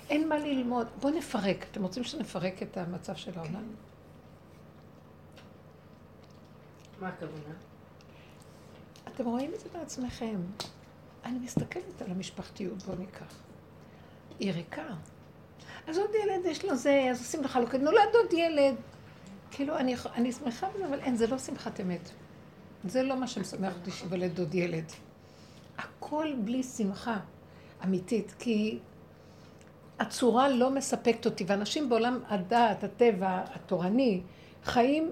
אין 0.09 0.29
מה 0.29 0.37
ללמוד. 0.37 0.87
בואו 0.99 1.13
נפרק. 1.13 1.65
אתם 1.71 1.83
רוצים 1.83 2.03
שנפרק 2.03 2.63
את 2.63 2.77
המצב 2.77 3.15
של 3.15 3.31
העולם? 3.35 3.63
מה 6.99 7.07
הכוונה? 7.07 7.55
אתם 9.07 9.25
רואים 9.25 9.51
את 9.53 9.59
זה 9.59 9.69
בעצמכם. 9.73 10.35
אני 11.25 11.39
מסתכלת 11.39 12.01
על 12.01 12.11
המשפחתיות, 12.11 12.83
בואו 12.83 12.97
ניקח. 12.97 13.33
היא 14.39 14.51
ריקה. 14.51 14.87
אז 15.87 15.97
עוד 15.97 16.09
ילד 16.23 16.45
יש 16.45 16.65
לו 16.65 16.75
זה, 16.75 17.07
אז 17.11 17.19
עושים 17.19 17.43
לך 17.43 17.55
לו, 17.55 17.79
נולד 17.79 18.15
עוד 18.15 18.33
ילד. 18.33 18.75
כאילו, 19.51 19.77
אני, 19.77 19.95
אני 20.15 20.31
שמחה 20.31 20.67
בזה, 20.75 20.85
אבל 20.87 20.99
אין, 20.99 21.15
זה 21.15 21.27
לא 21.27 21.37
שמחת 21.37 21.81
אמת. 21.81 22.09
זה 22.83 23.03
לא 23.03 23.15
מה 23.19 23.27
שמשמח 23.27 23.73
אותי 23.79 23.91
שיוולד 23.91 24.39
עוד 24.39 24.55
ילד. 24.55 24.91
הכל 25.77 26.27
בלי 26.43 26.63
שמחה 26.63 27.17
אמיתית, 27.83 28.35
כי 28.39 28.79
הצורה 29.99 30.49
לא 30.49 30.69
מספקת 30.69 31.25
אותי, 31.25 31.43
ואנשים 31.47 31.89
בעולם 31.89 32.19
הדעת, 32.27 32.83
הטבע, 32.83 33.41
התורני, 33.55 34.21
חיים 34.63 35.11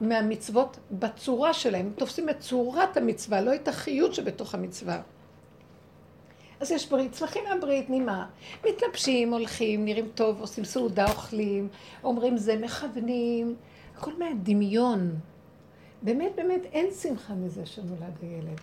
מהמצוות 0.00 0.78
בצורה 0.90 1.54
שלהם, 1.54 1.92
תופסים 1.96 2.28
את 2.28 2.40
צורת 2.40 2.96
המצווה, 2.96 3.40
לא 3.40 3.54
את 3.54 3.68
החיות 3.68 4.14
שבתוך 4.14 4.54
המצווה. 4.54 5.00
אז 6.60 6.70
יש 6.70 6.88
ברית, 6.88 7.14
שמחים 7.14 7.44
מהברית, 7.44 7.86
ממה? 7.88 8.26
מתלבשים, 8.66 9.32
הולכים, 9.32 9.84
נראים 9.84 10.08
טוב, 10.14 10.40
עושים 10.40 10.64
סעודה, 10.64 11.06
אוכלים, 11.10 11.68
אומרים 12.04 12.36
זה, 12.36 12.56
מכוונים, 12.56 13.56
הכל 13.96 14.12
מהדמיון. 14.18 15.14
באמת, 16.02 16.32
באמת, 16.36 16.60
אין 16.64 16.90
שמחה 17.02 17.34
מזה 17.34 17.66
שנולד 17.66 18.18
הילד. 18.22 18.60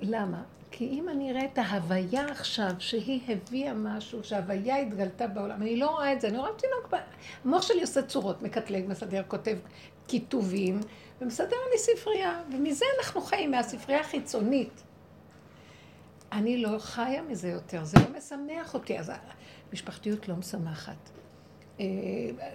למה? 0.00 0.42
כי 0.70 0.88
אם 0.88 1.08
אני 1.08 1.30
אראה 1.30 1.44
את 1.44 1.58
ההוויה 1.58 2.24
עכשיו, 2.26 2.70
שהיא 2.78 3.20
הביאה 3.28 3.74
משהו, 3.74 4.24
שההוויה 4.24 4.76
התגלתה 4.76 5.26
בעולם, 5.26 5.62
אני 5.62 5.76
לא 5.76 5.90
רואה 5.90 6.12
את 6.12 6.20
זה, 6.20 6.28
אני 6.28 6.38
רואה 6.38 6.50
תינוק, 6.56 6.94
ב- 6.94 6.96
המוח 7.44 7.62
שלי 7.62 7.80
עושה 7.80 8.02
צורות, 8.02 8.42
מקטלג, 8.42 8.84
מסדר, 8.88 9.22
כותב 9.28 9.56
כיתובים, 10.08 10.80
ומסדר 11.20 11.56
לי 11.72 11.78
ספרייה, 11.78 12.42
ומזה 12.52 12.84
אנחנו 12.98 13.20
חיים, 13.20 13.50
מהספרייה 13.50 14.00
החיצונית. 14.00 14.82
אני 16.32 16.56
לא 16.56 16.78
חיה 16.78 17.22
מזה 17.22 17.48
יותר, 17.48 17.84
זה 17.84 17.98
לא 17.98 18.18
משמח 18.18 18.74
אותי, 18.74 18.98
אז 18.98 19.12
המשפחתיות 19.70 20.28
לא 20.28 20.36
משמחת. 20.36 21.10
אה, 21.80 21.86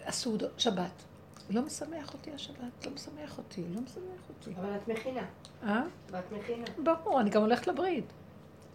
הסעודות, 0.06 0.60
שבת. 0.60 1.04
לא 1.50 1.62
משמח 1.62 2.14
אותי 2.14 2.32
השבת, 2.32 2.86
לא 2.86 2.92
משמח 2.92 3.38
אותי, 3.38 3.64
לא 3.76 3.82
משמח 3.82 4.30
אותי. 4.30 4.52
אבל 4.60 4.76
את 4.76 4.88
מכינה. 4.88 5.26
אה? 5.64 5.82
ואת 6.12 6.32
מכינה. 6.32 6.66
ברור, 6.84 7.22
אני 7.22 7.30
גם 7.30 7.42
הולכת 7.42 7.68
לברית. 7.68 8.06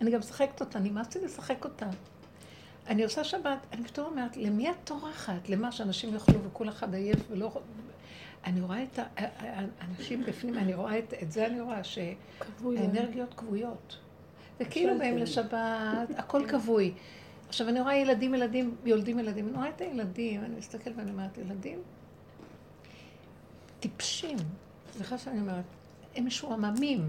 אני 0.01 0.11
גם 0.11 0.19
משחקת 0.19 0.61
אותה, 0.61 0.79
נמאס 0.79 1.15
לי 1.17 1.25
לשחק 1.25 1.65
אותה. 1.65 1.87
אני 2.87 3.05
עושה 3.05 3.25
שבת, 3.25 3.59
אני 3.73 3.85
פתאום 3.85 4.07
אומרת, 4.07 4.37
למי 4.37 4.71
את 4.71 4.75
טורחת? 4.85 5.49
למה 5.49 5.73
שאנשים 5.73 6.15
יאכלו 6.15 6.45
וכל 6.45 6.69
אחד 6.69 6.95
עייף 6.95 7.19
ולא... 7.31 7.61
אני 8.45 8.61
רואה 8.61 8.83
את 8.83 8.99
האנשים 9.17 10.25
בפנים, 10.25 10.59
אני 10.59 10.75
רואה 10.75 10.99
את, 10.99 11.15
את 11.23 11.33
זה, 11.33 11.47
אני 11.47 11.61
רואה. 11.61 11.85
שהאנרגיות 11.85 13.35
כבויות. 13.35 13.99
וכאילו 14.63 14.99
באים 14.99 15.19
לשבת, 15.19 16.09
הכל 16.17 16.47
כבוי. 16.49 16.93
עכשיו, 17.49 17.69
אני 17.69 17.81
רואה 17.81 17.97
ילדים, 17.97 18.35
ילדים, 18.35 18.75
יולדים 18.85 19.19
ילדים, 19.19 19.49
אני 19.49 19.57
רואה 19.57 19.69
את 19.69 19.81
הילדים, 19.81 20.45
אני 20.45 20.55
מסתכלת 20.57 20.95
ואני 20.97 21.11
אומרת, 21.11 21.39
ילדים 21.39 21.79
טיפשים. 23.81 24.37
סליחה 24.93 25.19
שאני 25.19 25.41
אומרת, 25.41 25.65
הם 26.15 26.27
משועממים. 26.27 27.09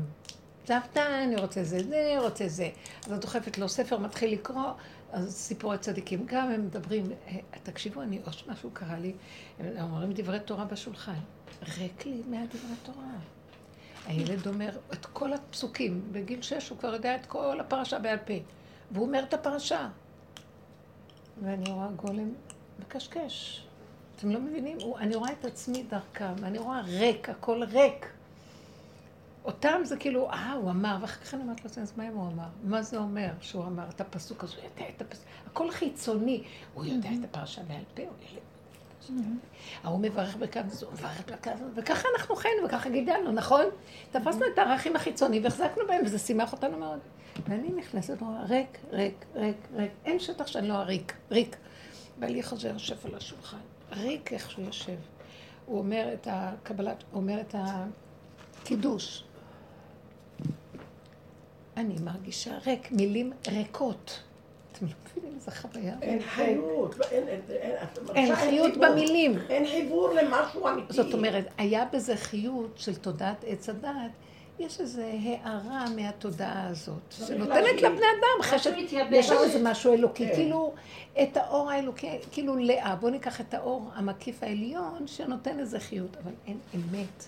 סבתא, 0.65 1.23
אני 1.23 1.35
רוצה 1.35 1.63
זה, 1.63 1.83
זה, 1.83 2.15
רוצה 2.19 2.47
זה. 2.47 2.69
אז 3.05 3.11
את 3.11 3.21
דוחפת 3.21 3.57
לו 3.57 3.69
ספר, 3.69 3.97
מתחיל 3.97 4.33
לקרוא, 4.33 4.71
אז 5.11 5.33
סיפורי 5.35 5.77
צדיקים. 5.77 6.25
גם 6.25 6.51
הם 6.51 6.65
מדברים, 6.65 7.05
אה, 7.27 7.37
תקשיבו, 7.63 8.01
אני, 8.01 8.19
עוד 8.25 8.35
משהו 8.47 8.69
קרה 8.73 8.99
לי, 8.99 9.13
הם 9.59 9.91
אומרים 9.91 10.11
דברי 10.13 10.39
תורה 10.39 10.65
בשולחן. 10.65 11.19
ריק 11.77 12.05
לי 12.05 12.21
מהדברי 12.29 12.75
תורה. 12.83 13.05
הילד 14.07 14.47
אומר 14.47 14.69
את 14.93 15.05
כל 15.05 15.33
הפסוקים, 15.33 16.01
בגיל 16.11 16.41
שש 16.41 16.69
הוא 16.69 16.77
כבר 16.77 16.93
יודע 16.93 17.15
את 17.15 17.25
כל 17.25 17.59
הפרשה 17.59 17.99
בעל 17.99 18.17
פה. 18.17 18.33
והוא 18.91 19.05
אומר 19.07 19.23
את 19.23 19.33
הפרשה. 19.33 19.87
ואני 21.43 21.71
רואה 21.71 21.87
גולם 21.95 22.31
מקשקש. 22.79 23.63
אתם 24.15 24.29
לא 24.31 24.39
מבינים? 24.39 24.77
הוא- 24.81 24.97
אני 24.99 25.15
רואה 25.15 25.31
את 25.31 25.45
עצמי 25.45 25.83
דרכם, 25.83 26.33
אני 26.43 26.57
רואה 26.59 26.81
ריק, 26.81 27.29
הכל 27.29 27.63
ריק. 27.63 28.05
אותם 29.45 29.81
זה 29.83 29.97
כאילו, 29.97 30.29
אה, 30.31 30.53
הוא 30.53 30.69
אמר, 30.71 30.97
ואחר 31.01 31.21
כך 31.25 31.33
אני 31.33 31.41
אומרת 31.43 31.63
לעצמי, 31.63 31.83
אז 31.83 31.93
מה 31.97 32.07
אם 32.07 32.13
הוא 32.13 32.27
אמר? 32.31 32.47
מה 32.63 32.81
זה 32.81 32.97
אומר 32.97 33.29
שהוא 33.41 33.63
אמר 33.65 33.89
את 33.89 34.01
הפסוק 34.01 34.43
הזה? 34.43 34.55
הוא 34.55 34.63
יודע 34.63 34.89
את 34.95 35.01
הפסוק, 35.01 35.25
הכל 35.47 35.71
חיצוני. 35.71 36.43
הוא 36.73 36.85
יודע 36.85 37.09
את 37.19 37.35
הפרשה 37.35 37.61
בעל 37.63 37.83
פה, 37.93 38.01
הוא 38.03 38.11
ילד. 38.31 38.41
ההוא 39.83 39.99
מברך 39.99 40.35
בכאן 40.35 40.67
וזו, 40.67 40.87
מברך 40.91 41.21
בכאן 41.27 41.53
וזו, 41.53 41.75
וככה 41.75 42.07
אנחנו 42.17 42.35
חיינו, 42.35 42.65
וככה 42.65 42.89
גידלנו, 42.89 43.31
נכון? 43.31 43.65
תפסנו 44.11 44.45
את 44.53 44.57
הערכים 44.57 44.95
החיצוניים 44.95 45.43
והחזקנו 45.43 45.87
בהם, 45.87 46.01
וזה 46.05 46.19
שימח 46.19 46.51
אותנו 46.51 46.77
מאוד. 46.77 46.99
ואני 47.47 47.69
נכנסת 47.69 48.21
ורואה, 48.21 48.43
ריק, 48.43 48.77
ריק, 48.91 49.25
ריק, 49.35 49.57
ריק. 49.75 49.91
אין 50.05 50.19
שטח 50.19 50.47
שאני 50.47 50.67
לא 50.67 50.73
אריק, 50.73 51.13
ריק. 51.31 51.55
בעלי 52.19 52.43
חוזר 52.43 52.67
יושב 52.67 52.95
על 53.05 53.15
השולחן, 53.15 53.57
ריק 53.91 54.33
איך 54.33 54.51
שהוא 54.51 54.65
יושב. 54.65 54.97
הוא 55.65 55.77
אומר 55.77 56.09
את 56.13 56.27
הקבלת, 56.31 57.03
הוא 57.11 57.21
אומר 57.21 57.41
את 57.41 57.55
הקידוש. 58.61 59.23
אני 61.77 61.95
מרגישה 62.03 62.57
ריק, 62.57 62.91
מילים 62.91 63.33
ריקות. 63.47 64.23
אתם 64.73 64.85
לא 64.85 64.91
מבינים 65.11 65.35
איזה 65.35 65.51
חוויה? 65.51 65.95
אין 66.01 66.21
חיות, 66.21 66.95
אין, 68.15 68.35
חיות. 68.35 68.77
במילים. 68.77 69.37
אין 69.49 69.65
חיבור 69.65 70.09
למשהו 70.13 70.67
אמיתי. 70.67 70.93
זאת 70.93 71.13
אומרת, 71.13 71.45
היה 71.57 71.85
בזה 71.93 72.15
חיות 72.15 72.73
של 72.75 72.95
תודעת 72.95 73.43
עץ 73.47 73.69
הדעת, 73.69 74.11
יש 74.59 74.79
איזו 74.79 75.01
הערה 75.01 75.85
מהתודעה 75.95 76.67
הזאת, 76.67 77.11
שנותנת. 77.11 77.81
לבני 77.81 77.87
אדם 77.87 78.41
חשב. 78.41 78.71
יש 79.11 79.27
שם 79.27 79.35
איזה 79.43 79.59
משהו 79.63 79.93
אלוקי, 79.93 80.27
כן. 80.27 80.35
כאילו 80.35 80.73
את 81.23 81.37
האור 81.37 81.71
האלוקי, 81.71 82.09
כאילו 82.31 82.55
לאה, 82.55 82.95
בואו 82.95 83.11
ניקח 83.11 83.41
את 83.41 83.53
האור 83.53 83.89
המקיף 83.93 84.43
העליון 84.43 85.07
שנותן 85.07 85.59
איזה 85.59 85.79
חיות, 85.79 86.17
אבל 86.23 86.31
אין 86.47 86.57
אמת. 86.75 87.25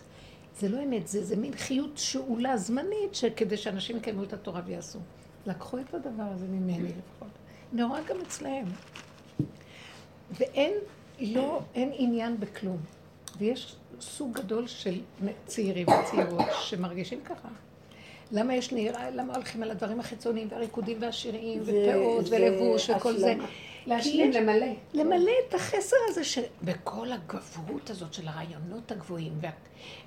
זה 0.59 0.69
לא 0.69 0.83
אמת, 0.83 1.07
זה, 1.07 1.23
זה 1.25 1.35
מין 1.35 1.55
חיות 1.55 1.91
שאולה 1.95 2.57
זמנית, 2.57 3.15
שכדי 3.15 3.57
שאנשים 3.57 3.97
יקיימו 3.97 4.23
את 4.23 4.33
התורה 4.33 4.61
ויעשו. 4.65 4.99
לקחו 5.47 5.77
את 5.79 5.93
הדבר 5.93 6.23
הזה 6.33 6.45
ממני 6.47 6.79
לפחות. 6.89 7.27
רואה 7.83 7.99
גם 8.09 8.15
אצלהם. 8.21 8.65
ואין, 10.39 10.71
לא, 11.19 11.59
אין 11.75 11.91
עניין 11.93 12.39
בכלום. 12.39 12.77
ויש 13.37 13.75
סוג 14.01 14.33
גדול 14.33 14.67
של 14.67 15.01
צעירים 15.45 15.87
וצעירות 15.87 16.45
שמרגישים 16.61 17.19
ככה. 17.25 17.47
למה 18.31 18.55
יש 18.55 18.71
נהירה, 18.73 19.09
למה 19.09 19.35
הולכים 19.35 19.63
על 19.63 19.71
הדברים 19.71 19.99
החיצוניים 19.99 20.47
והריקודים 20.51 20.97
והשירים 21.01 21.63
זה- 21.63 21.71
ופאות 21.89 22.25
ולבוש 22.29 22.89
וכל 22.89 23.17
זה? 23.17 23.35
להשלים, 23.87 24.31
למלא. 24.31 24.67
למלא 24.93 25.31
את 25.47 25.53
החסר 25.53 25.95
הזה 26.07 26.23
שבכל 26.23 27.11
הגבהות 27.11 27.89
הזאת 27.89 28.13
של 28.13 28.27
הרעיונות 28.27 28.91
הגבוהים 28.91 29.33
וה, 29.41 29.49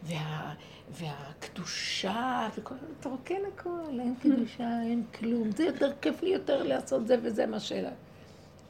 וה, 0.03 0.55
והקדושה 0.91 2.49
וכל 2.57 2.74
אתה 3.01 3.09
רוקן 3.09 3.41
הכל, 3.55 4.01
אין 4.01 4.14
קדושה, 4.22 4.83
אין 4.83 5.03
כלום. 5.18 5.51
זה 5.51 5.64
יותר 5.64 5.93
כיף 6.01 6.22
לי 6.22 6.31
יותר 6.31 6.62
לעשות 6.62 7.07
זה 7.07 7.16
וזה 7.22 7.47
מה 7.47 7.61
ש... 7.61 7.72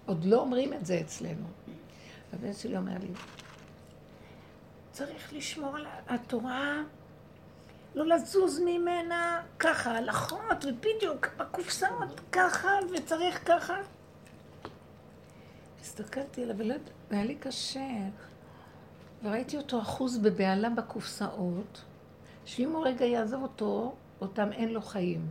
עוד 0.06 0.24
לא 0.24 0.40
אומרים 0.40 0.72
את 0.72 0.86
זה 0.86 1.00
אצלנו. 1.00 1.46
הבן 2.32 2.52
שלי 2.52 2.76
אומר 2.76 2.92
לי, 3.00 3.08
צריך 4.92 5.32
לשמור 5.32 5.76
על 5.76 5.86
התורה, 6.08 6.82
לא 7.94 8.06
לזוז 8.06 8.60
ממנה 8.64 9.42
ככה, 9.58 9.98
הלכות, 9.98 10.64
ובדיוק 10.64 11.28
בקופסאות 11.36 12.20
ככה, 12.32 12.68
וצריך 12.94 13.48
ככה. 13.48 13.76
הסתכלתי 15.88 16.42
עליו, 16.42 16.56
והיה 17.10 17.24
לי 17.24 17.34
קשה. 17.34 18.08
וראיתי 19.22 19.56
אותו 19.56 19.80
אחוז 19.80 20.18
בבהלה 20.18 20.70
בקופסאות, 20.70 21.84
שאם 22.44 22.72
הוא 22.72 22.86
רגע 22.86 23.04
יעזוב 23.04 23.42
אותו, 23.42 23.94
אותם 24.20 24.52
אין 24.52 24.72
לו 24.72 24.82
חיים. 24.82 25.30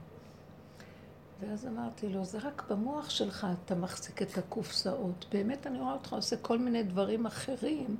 ואז 1.39 1.67
אמרתי 1.67 2.09
לו, 2.09 2.25
זה 2.25 2.37
רק 2.37 2.63
במוח 2.69 3.09
שלך 3.09 3.47
אתה 3.65 3.75
מחזיק 3.75 4.21
את 4.21 4.37
הקופסאות. 4.37 5.25
באמת 5.31 5.67
אני 5.67 5.79
רואה 5.79 5.93
אותך 5.93 6.13
עושה 6.13 6.37
כל 6.37 6.59
מיני 6.59 6.83
דברים 6.83 7.25
אחרים, 7.25 7.97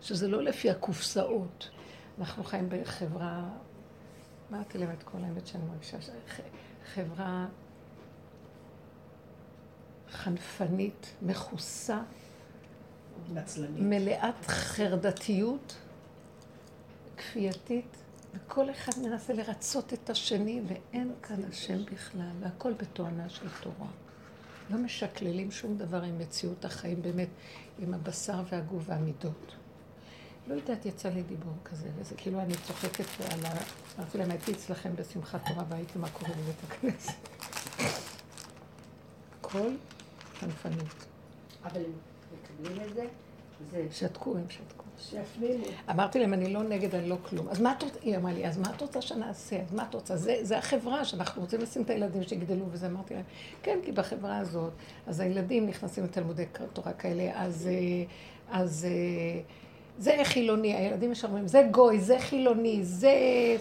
שזה 0.00 0.28
לא 0.28 0.42
לפי 0.42 0.70
הקופסאות. 0.70 1.70
אנחנו 2.18 2.44
חיים 2.44 2.68
בחברה, 2.68 3.48
אמרתי 4.50 4.78
להם 4.78 4.90
את 4.98 5.02
כל 5.02 5.18
האמת 5.18 5.46
שאני 5.46 5.64
מרגישה, 5.64 5.96
חברה 6.94 7.46
חנפנית, 10.12 11.06
מכוסה, 11.22 12.00
נצלנית. 13.32 13.82
מלאת 13.82 14.46
חרדתיות, 14.46 15.76
כפייתית, 17.16 17.96
וכל 18.34 18.70
אחד 18.70 18.92
מנסה 19.02 19.32
לרצות 19.32 19.92
את 19.92 20.10
השני, 20.10 20.62
ואין 20.68 21.12
כאן 21.22 21.44
השם 21.48 21.84
בכלל, 21.84 22.30
והכל 22.40 22.72
בתואנה 22.72 23.28
של 23.28 23.46
תורה. 23.62 23.88
לא 24.70 24.78
משקללים 24.78 25.50
שום 25.50 25.78
דבר 25.78 26.02
עם 26.02 26.18
מציאות 26.18 26.64
החיים, 26.64 27.02
באמת, 27.02 27.28
עם 27.78 27.94
הבשר 27.94 28.42
והגוף 28.50 28.82
והמידות. 28.86 29.54
לא 30.46 30.54
יודעת, 30.54 30.86
יצא 30.86 31.08
לי 31.08 31.22
דיבור 31.22 31.54
כזה, 31.64 31.88
וזה 31.98 32.14
כאילו 32.14 32.40
אני 32.40 32.54
צוחקת 32.66 33.04
על 33.32 33.46
ה... 33.46 33.52
אמרתי 33.98 34.18
להם, 34.18 34.30
הייתי 34.30 34.52
אצלכם 34.52 34.96
בשמחת 34.96 35.40
תורה 35.48 35.64
והייתי 35.68 35.98
מה 35.98 36.10
קורה 36.10 36.30
בבית 36.30 36.56
הכנסת. 36.68 37.12
הכל 39.40 39.70
חנפנית. 40.40 41.06
אבל 41.64 41.82
מקבלים 42.42 42.88
את 42.88 42.94
זה? 42.94 43.04
זה... 43.70 43.86
שתקו, 43.90 44.36
הם 44.36 44.44
שתקו. 44.48 44.84
שיפנימו. 45.00 45.64
אמרתי 45.90 46.18
להם, 46.18 46.34
אני 46.34 46.52
לא 46.52 46.62
נגד, 46.62 46.94
אני 46.94 47.08
לא 47.08 47.16
כלום. 47.22 47.48
אז 47.48 47.60
מה 47.60 47.74
את 47.78 47.82
רוצה, 47.82 47.98
היא 48.02 48.16
אמרה 48.16 48.32
לי, 48.32 48.46
אז 48.46 48.58
מה 48.58 48.70
את 48.76 48.80
רוצה 48.80 49.02
שנעשה? 49.02 49.56
אז 49.56 49.74
מה 49.74 49.86
את 49.88 49.94
רוצה? 49.94 50.16
זה, 50.16 50.36
זה 50.42 50.58
החברה 50.58 51.04
שאנחנו 51.04 51.42
רוצים 51.42 51.60
לשים 51.60 51.82
את 51.82 51.90
הילדים 51.90 52.22
שיגדלו, 52.22 52.64
וזה 52.70 52.86
אמרתי 52.86 53.14
להם, 53.14 53.22
כן, 53.62 53.78
כי 53.84 53.92
בחברה 53.92 54.38
הזאת, 54.38 54.72
אז 55.06 55.20
הילדים 55.20 55.66
נכנסים 55.66 56.04
לתלמודי 56.04 56.44
תורה 56.72 56.92
כאלה, 56.92 57.30
אז, 57.34 57.68
אה, 57.70 58.04
אז 58.60 58.86
אה, 58.90 59.40
זה 59.98 60.16
חילוני, 60.24 60.74
הילדים 60.74 61.12
יש 61.12 61.24
אומרים, 61.24 61.46
זה 61.46 61.68
גוי, 61.70 62.00
זה 62.00 62.18
חילוני, 62.18 62.84
זה 62.84 63.12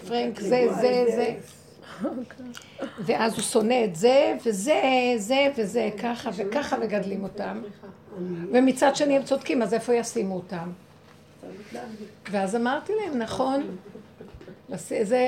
פרנק, 0.08 0.40
זה, 0.40 0.68
זה, 0.82 1.06
זה. 1.16 1.36
ואז 3.00 3.34
הוא 3.34 3.42
שונא 3.42 3.84
את 3.84 3.96
זה, 3.96 4.38
וזה, 4.46 4.82
זה, 5.18 5.52
וזה, 5.58 5.90
ככה 6.02 6.30
וככה 6.36 6.78
מגדלים 6.78 7.24
אותם. 7.24 7.62
ומצד 8.54 8.96
שני 8.96 9.16
הם 9.18 9.24
צודקים, 9.24 9.62
אז 9.62 9.74
איפה 9.74 9.94
ישימו 9.94 10.36
אותם? 10.36 10.72
ואז 12.32 12.56
אמרתי 12.56 12.94
להם, 12.96 13.18
נכון, 13.18 13.78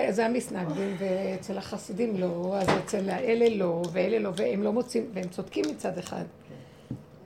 זה 0.10 0.26
המסנגדים, 0.26 0.96
ואצל 1.00 1.58
החסידים 1.58 2.18
לא, 2.18 2.58
אז 2.58 2.68
אצל 2.86 3.10
האלה 3.10 3.56
לא, 3.56 3.84
ואלה 3.92 4.20
לא, 4.20 4.32
והם 4.36 4.64
לא 4.64 4.74
מוצאים, 4.74 5.10
והם 5.14 5.28
צודקים 5.28 5.66
מצד 5.72 5.98
אחד. 5.98 6.24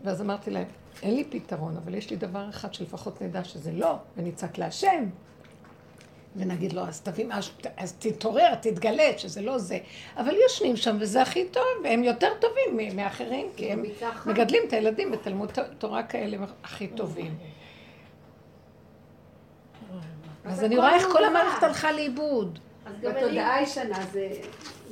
ואז 0.03 0.21
אמרתי 0.21 0.51
להם, 0.51 0.67
אין 1.03 1.15
לי 1.15 1.23
פתרון, 1.23 1.77
אבל 1.77 1.95
יש 1.95 2.09
לי 2.09 2.15
דבר 2.15 2.49
אחד 2.49 2.73
שלפחות 2.73 3.21
נדע 3.21 3.43
שזה 3.43 3.71
לא, 3.71 3.95
ונצעק 4.17 4.57
להשם. 4.57 5.05
ונגיד 6.35 6.73
לו, 6.73 6.81
אז 6.81 7.01
תביא 7.01 7.25
משהו, 7.27 7.53
אז 7.77 7.93
תתעורר, 7.99 8.55
תתגלה, 8.55 9.17
שזה 9.17 9.41
לא 9.41 9.57
זה. 9.57 9.77
אבל 10.17 10.35
יושנים 10.35 10.75
שם, 10.75 10.97
וזה 10.99 11.21
הכי 11.21 11.45
טוב, 11.45 11.63
והם 11.83 12.03
יותר 12.03 12.29
טובים 12.39 12.95
מאחרים, 12.95 13.47
כי 13.55 13.71
הם. 13.71 13.83
מגדלים 14.25 14.61
את 14.67 14.73
הילדים 14.73 15.11
בתלמוד 15.11 15.51
תורה 15.77 16.03
כאלה 16.03 16.37
הכי 16.63 16.87
טובים. 16.87 17.37
אז 20.45 20.63
אני 20.63 20.77
רואה 20.77 20.95
איך 20.95 21.07
כל. 21.11 21.25
המערכת 21.25 21.63
הלכה 21.63 21.91
לאיבוד. 21.91 22.59
אז 22.85 22.93
גם 23.01 23.11
אני... 23.11 23.21
בתודעה 23.21 23.55
הישנה 23.55 24.05
זה, 24.11 24.29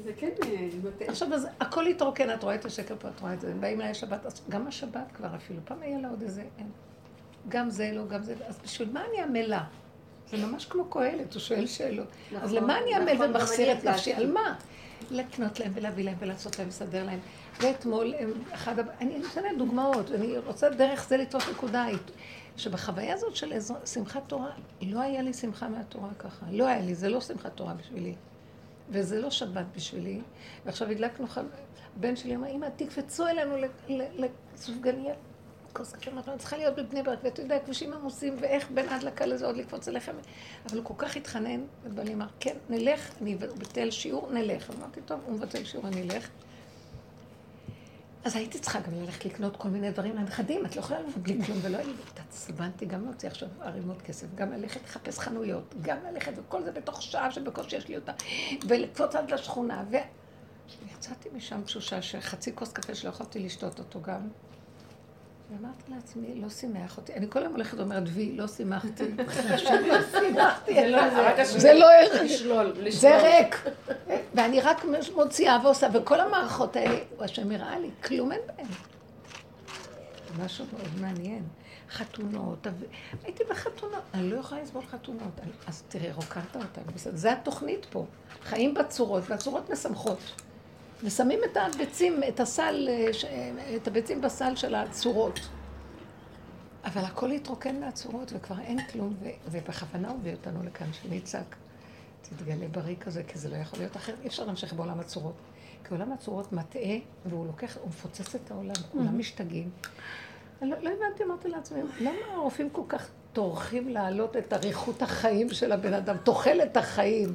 זה 0.04 0.12
כן 0.18 0.30
אה. 0.44 1.08
עכשיו, 1.08 1.34
אז 1.34 1.48
הכל 1.60 1.88
התרוקן, 1.88 2.34
את 2.34 2.44
רואה 2.44 2.56
את 2.56 2.66
השקר 2.66 2.96
פה, 3.00 3.08
את 3.08 3.20
רואה 3.20 3.34
את 3.34 3.42
זה, 3.42 3.52
הם 3.52 3.62
באים 3.62 3.82
אליי 3.82 3.94
שבת, 3.94 4.26
אז 4.26 4.42
גם 4.50 4.68
השבת 4.68 5.12
כבר 5.14 5.36
אפילו, 5.36 5.60
פעם 5.66 5.82
היה 5.82 6.00
לה 6.00 6.10
עוד 6.10 6.22
איזה. 6.22 6.44
גם 7.50 7.70
זה 7.70 7.92
לא, 7.94 8.08
גם 8.08 8.24
זה. 8.24 8.36
אז 8.48 8.60
בשביל 8.64 8.90
מה 8.94 9.04
אני 9.10 9.22
עמלה? 9.22 9.64
זה 10.32 10.46
ממש 10.46 10.66
כמו 10.66 10.86
קהלת, 10.86 11.34
הוא 11.34 11.40
שואל 11.42 11.68
שאלות. 11.68 12.08
אז 12.42 12.54
נכון, 12.54 12.64
למה 12.64 12.78
אני 12.78 12.92
נכון, 12.92 13.08
עמל 13.10 13.24
גם 13.24 13.30
ומחסיר 13.30 13.72
את 13.72 13.84
נפשי? 13.84 14.14
על 14.14 14.32
מה? 14.32 14.56
לקנות 15.12 15.60
להם 15.60 15.72
ולהביא 15.76 16.04
להם 16.06 16.16
ולעשות 16.20 16.60
להם, 16.60 16.68
לסדר 16.68 17.04
להם. 17.06 17.20
ואתמול, 17.62 18.14
הם, 18.20 18.32
אחד, 18.54 18.80
הב- 18.80 18.90
אני 19.02 19.18
נותנת 19.20 19.44
להם 19.44 19.58
דוגמאות, 19.58 20.12
אני 20.12 20.38
רוצה 20.38 20.70
דרך 20.70 21.08
זה 21.10 21.18
לתפוס 21.18 21.50
נקודה, 21.50 21.86
שבחוויה 22.58 23.14
הזאת 23.14 23.36
של 23.36 23.54
עזר- 23.54 23.86
שמחת 23.86 24.22
תורה, 24.28 24.50
לא 24.82 25.00
היה 25.02 25.22
לי 25.22 25.34
שמחה 25.34 25.70
מהתורה 25.70 26.10
ככה. 26.20 26.46
לא 26.52 26.68
היה 26.68 26.82
לי, 26.82 26.96
זה 26.96 27.10
לא 27.10 27.22
שמחת 27.22 27.52
תורה 27.56 27.74
בשבילי. 27.74 28.16
וזה 28.90 29.22
לא 29.22 29.30
שבת 29.30 29.66
בשבילי. 29.76 30.22
ועכשיו 30.66 30.90
הדלקנו, 30.90 31.28
ח... 31.28 31.38
הבן 31.98 32.16
שלי 32.16 32.36
אמר, 32.36 32.48
אמא, 32.50 32.68
תקפצו 32.76 33.28
אלינו 33.28 33.56
לסופגניה. 34.56 35.14
כוס 35.74 35.94
קפה, 35.94 36.12
אמרתי 36.12 36.28
לו, 36.28 36.34
אני 36.34 36.40
צריכה 36.40 36.58
להיות 36.58 36.76
בבני 36.76 37.04
ברק, 37.04 37.20
ואתה 37.24 37.42
יודע, 37.42 37.60
כבישים 37.60 37.94
עמוסים, 37.94 38.36
ואיך 38.40 38.72
בין 38.72 38.90
הדלקה 38.90 39.26
לזה 39.26 39.46
עוד 39.46 39.58
לקפוץ 39.58 39.88
אליכם. 39.88 40.16
אבל 40.66 40.78
הוא 40.78 40.86
כל 40.86 40.94
כך 40.98 41.16
התחנן, 41.16 41.62
ובעלי 41.84 42.14
אמר, 42.14 42.28
כן, 42.40 42.56
נלך, 42.70 43.12
אני 43.22 43.36
אבטל 43.36 43.92
שיעור, 43.92 44.32
נלך. 44.32 44.72
אמרתי, 44.80 45.02
טוב, 45.02 45.20
הוא 45.26 45.36
מבטל 45.36 45.64
שיעור, 45.64 45.88
אני 45.88 46.02
אלך. 46.02 46.30
אז 48.24 48.36
הייתי 48.36 48.60
צריכה 48.60 48.80
גם 48.80 48.94
ללכת 48.94 49.26
לקנות 49.26 49.58
כל 49.58 49.70
מיני 49.70 49.92
דברים 49.92 50.16
לנכדים, 50.16 50.66
את 50.66 50.76
לא 50.76 50.82
יכולה 50.82 51.00
לבוא 51.00 51.22
בלי 51.22 51.44
כלום, 51.46 51.60
ולא 51.62 51.78
היה 51.78 51.88
לי, 51.88 51.94
התעצבנתי 52.12 52.86
גם 52.86 53.06
להוציא 53.06 53.30
עכשיו 53.30 53.50
ערימות 53.62 54.02
כסף, 54.02 54.28
גם 54.36 54.52
ללכת 54.52 54.84
לחפש 54.84 55.20
חנויות, 55.20 55.76
גם 55.82 55.98
ללכת, 56.12 56.32
וכל 56.36 56.64
זה 56.64 56.72
בתוך 56.72 57.02
שעה 57.02 57.32
שבקושי 57.32 57.76
יש 57.76 57.88
לי 57.88 57.96
אותה, 57.96 58.12
ולקפוץ 58.68 59.16
עד 59.16 59.32
לשכונה, 59.32 59.84
ו... 59.92 59.96
יצאתי 60.94 61.30
משם 61.34 61.62
תשושה 61.64 62.02
שחצי 62.02 62.56
כוס 62.56 62.72
קפה 62.72 62.96
שלא 62.96 63.10
יכולתי 63.10 63.40
לשתות 63.40 63.80
אותו 63.80 64.02
גם. 64.02 64.28
ואמרתי 65.52 65.92
לעצמי, 65.96 66.42
לא 66.42 66.50
שימח 66.50 66.98
אותי. 66.98 67.14
אני 67.14 67.26
כל 67.30 67.40
היום 67.40 67.52
הולכת 67.54 67.78
ואומרת, 67.78 68.04
וי, 68.06 68.32
לא 68.32 68.48
שימחתי. 68.48 69.04
לא 69.88 69.98
שימחתי. 70.12 70.76
זה 71.46 71.74
לא 71.74 71.92
ערך. 71.92 72.22
לשלול. 72.22 72.74
זה 72.90 73.22
ריק. 73.22 73.70
ואני 74.34 74.62
רק 74.62 74.86
מוציאה 75.16 75.58
ועושה, 75.64 75.88
וכל 75.94 76.20
המערכות 76.20 76.76
האלה, 76.76 76.98
הוא 77.18 77.24
השם 77.24 77.52
הראה 77.52 77.80
לי, 77.80 77.90
כלום 78.04 78.32
אין 78.32 78.42
בהן. 78.48 78.66
משהו 80.46 80.66
מאוד 80.74 81.02
מעניין. 81.02 81.44
חתונות, 81.90 82.68
הייתי 83.24 83.44
בחתונות, 83.50 84.02
אני 84.14 84.30
לא 84.30 84.36
יכולה 84.36 84.62
לסבול 84.62 84.84
חתונות. 84.92 85.40
אז 85.68 85.84
תראה, 85.88 86.14
רוקנת 86.14 86.56
אותנו. 86.56 86.92
זה 86.96 87.32
התוכנית 87.32 87.86
פה. 87.86 88.06
חיים 88.44 88.74
בצורות, 88.74 89.24
והצורות 89.30 89.70
משמחות. 89.70 90.20
ושמים 91.04 91.40
את 91.52 91.58
הביצים, 91.58 92.22
את 92.28 92.40
הסל, 92.40 92.90
אה, 92.90 93.14
ש- 93.14 93.26
את 93.76 93.88
הביצים 93.88 94.22
בסל 94.22 94.56
של 94.56 94.76
הצורות. 94.76 95.40
אבל 96.86 97.02
הכל 97.02 97.32
התרוקן 97.32 97.80
מהצורות 97.80 98.32
וכבר 98.36 98.60
אין 98.60 98.80
כלום, 98.88 99.16
ו- 99.24 99.30
ובכוונה 99.52 100.10
הוא 100.10 100.18
הביא 100.20 100.32
אותנו 100.34 100.64
לכאן, 100.64 100.88
שנצעק, 100.94 101.56
תתגלה 102.22 102.68
בריא 102.72 102.96
כזה, 103.00 103.24
כי 103.24 103.38
זה 103.40 103.50
לא 103.50 103.56
יכול 103.56 103.80
להיות 103.80 103.98
אחרת. 103.98 104.16
אי 104.22 104.28
אפשר 104.28 104.46
להמשיך 104.46 104.74
בעולם 104.74 105.00
הצורות. 105.00 105.34
כי 105.88 105.94
עולם 105.94 106.12
הצורות 106.12 106.54
מטעה, 106.54 106.96
והוא 107.26 107.46
לוקח, 107.48 107.78
הוא 107.82 107.88
מפוצץ 107.90 108.36
את 108.36 108.52
העולם, 108.52 108.74
כולם 108.92 109.20
משתגעים. 109.20 109.70
אני 110.62 110.70
לא, 110.70 110.78
לא 110.82 110.90
הבנתי, 110.90 111.24
אמרתי 111.24 111.50
לעצמי, 111.50 111.80
למה 112.00 112.12
הרופאים 112.36 112.70
כל 112.70 112.82
כך 112.88 113.08
טורחים 113.34 113.90
להעלות 113.90 114.38
את 114.38 114.54
אריכות 114.54 115.02
החיים 115.02 115.50
של 115.50 115.72
הבן 115.72 115.94
אדם, 115.94 116.18
תוחלת 116.24 116.78
החיים? 116.78 117.34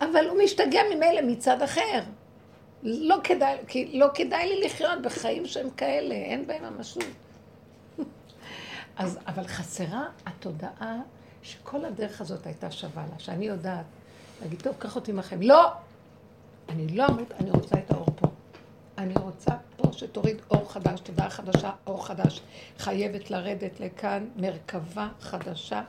אבל 0.00 0.26
הוא 0.30 0.38
משתגע 0.44 0.80
ממילא 0.94 1.22
מצד 1.26 1.62
אחר. 1.62 2.00
לא 2.84 3.16
כדאי, 3.24 3.56
כי 3.66 3.98
לא 3.98 4.06
כדאי 4.14 4.48
לי 4.48 4.66
לחיות 4.66 5.02
בחיים 5.02 5.46
שהם 5.46 5.70
כאלה, 5.70 6.14
אין 6.14 6.46
בהם 6.46 6.74
ממשות. 6.74 7.04
אז, 8.96 9.18
אבל 9.26 9.46
חסרה 9.46 10.04
התודעה 10.26 11.00
שכל 11.42 11.84
הדרך 11.84 12.20
הזאת 12.20 12.46
הייתה 12.46 12.70
שווה 12.70 13.04
לה, 13.12 13.18
שאני 13.18 13.46
יודעת 13.46 13.84
להגיד, 14.42 14.62
טוב, 14.62 14.74
קח 14.78 14.96
אותי 14.96 15.12
מכם. 15.12 15.42
לא! 15.42 15.70
אני 16.68 16.88
לא 16.88 17.06
אמות, 17.06 17.32
אני 17.40 17.50
רוצה 17.50 17.78
את 17.78 17.90
האור 17.90 18.06
פה. 18.16 18.26
אני 18.98 19.14
רוצה 19.14 19.50
פה 19.76 19.92
שתוריד 19.92 20.36
אור 20.50 20.72
חדש, 20.72 21.00
תודעה 21.00 21.30
חדשה, 21.30 21.70
אור 21.86 22.06
חדש. 22.06 22.40
חייבת 22.78 23.30
לרדת 23.30 23.80
לכאן 23.80 24.26
מרכבה 24.36 25.08
חדשה. 25.20 25.82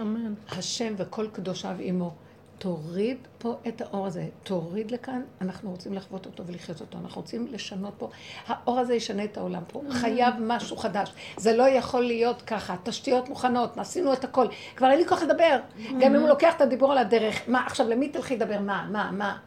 אמן. 0.00 0.34
השם 0.48 0.94
וכל 0.96 1.28
קדושיו 1.32 1.76
עמו. 1.78 2.14
תוריד 2.60 3.16
פה 3.38 3.56
את 3.68 3.80
האור 3.80 4.06
הזה, 4.06 4.26
תוריד 4.42 4.90
לכאן, 4.90 5.22
אנחנו 5.40 5.70
רוצים 5.70 5.94
לחוות 5.94 6.26
אותו 6.26 6.46
ולחיות 6.46 6.80
אותו, 6.80 6.98
אנחנו 6.98 7.20
רוצים 7.20 7.46
לשנות 7.50 7.94
פה. 7.98 8.10
האור 8.46 8.78
הזה 8.78 8.94
ישנה 8.94 9.24
את 9.24 9.36
העולם 9.36 9.62
פה, 9.68 9.82
חייב 9.90 10.34
משהו 10.40 10.76
חדש. 10.76 11.12
זה 11.36 11.56
לא 11.56 11.68
יכול 11.68 12.02
להיות 12.04 12.42
ככה, 12.42 12.76
תשתיות 12.82 13.28
מוכנות, 13.28 13.78
עשינו 13.78 14.12
את 14.12 14.24
הכל, 14.24 14.46
כבר 14.76 14.90
אין 14.90 14.98
לי 14.98 15.06
כוח 15.06 15.22
לדבר. 15.22 15.58
גם 16.00 16.14
אם 16.14 16.20
הוא 16.20 16.28
לוקח 16.28 16.54
את 16.56 16.60
הדיבור 16.60 16.92
על 16.92 16.98
הדרך, 16.98 17.42
מה, 17.48 17.66
עכשיו 17.66 17.88
למי 17.88 18.08
תלכי 18.08 18.36
לדבר? 18.36 18.60
מה, 18.60 18.88
מה, 18.90 19.10
מה? 19.12 19.38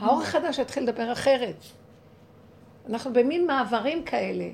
האור 0.00 0.22
החדש 0.22 0.58
יתחיל 0.58 0.82
לדבר 0.82 1.12
אחרת. 1.12 1.56
אנחנו 2.88 3.12
במין 3.12 3.46
מעברים 3.46 4.04
כאלה. 4.04 4.48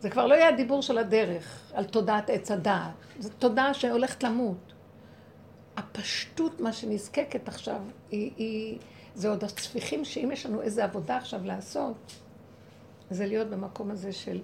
זה 0.00 0.10
כבר 0.10 0.26
לא 0.26 0.34
יהיה 0.34 0.48
הדיבור 0.48 0.82
של 0.82 0.98
הדרך, 0.98 1.72
על 1.74 1.84
תודעת 1.84 2.30
עץ 2.30 2.50
הדעת. 2.50 2.90
זו 3.18 3.30
תודעה 3.38 3.74
שהולכת 3.74 4.22
למות. 4.22 4.72
הפשטות, 5.76 6.60
מה 6.60 6.72
שנזקקת 6.72 7.48
עכשיו, 7.48 7.80
היא, 8.10 8.30
היא, 8.36 8.78
זה 9.14 9.28
עוד 9.28 9.44
הצפיחים 9.44 10.04
שאם 10.04 10.30
יש 10.32 10.46
לנו 10.46 10.62
איזו 10.62 10.82
עבודה 10.82 11.16
עכשיו 11.16 11.44
לעשות, 11.44 11.96
זה 13.10 13.26
להיות 13.26 13.48
במקום 13.48 13.90
הזה 13.90 14.12
של 14.12 14.40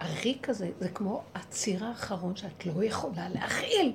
הריק 0.00 0.48
הזה, 0.48 0.70
זה 0.80 0.88
כמו 0.88 1.22
הציר 1.34 1.84
האחרון 1.84 2.36
שאת 2.36 2.66
לא 2.66 2.84
יכולה 2.84 3.28
להכיל. 3.28 3.92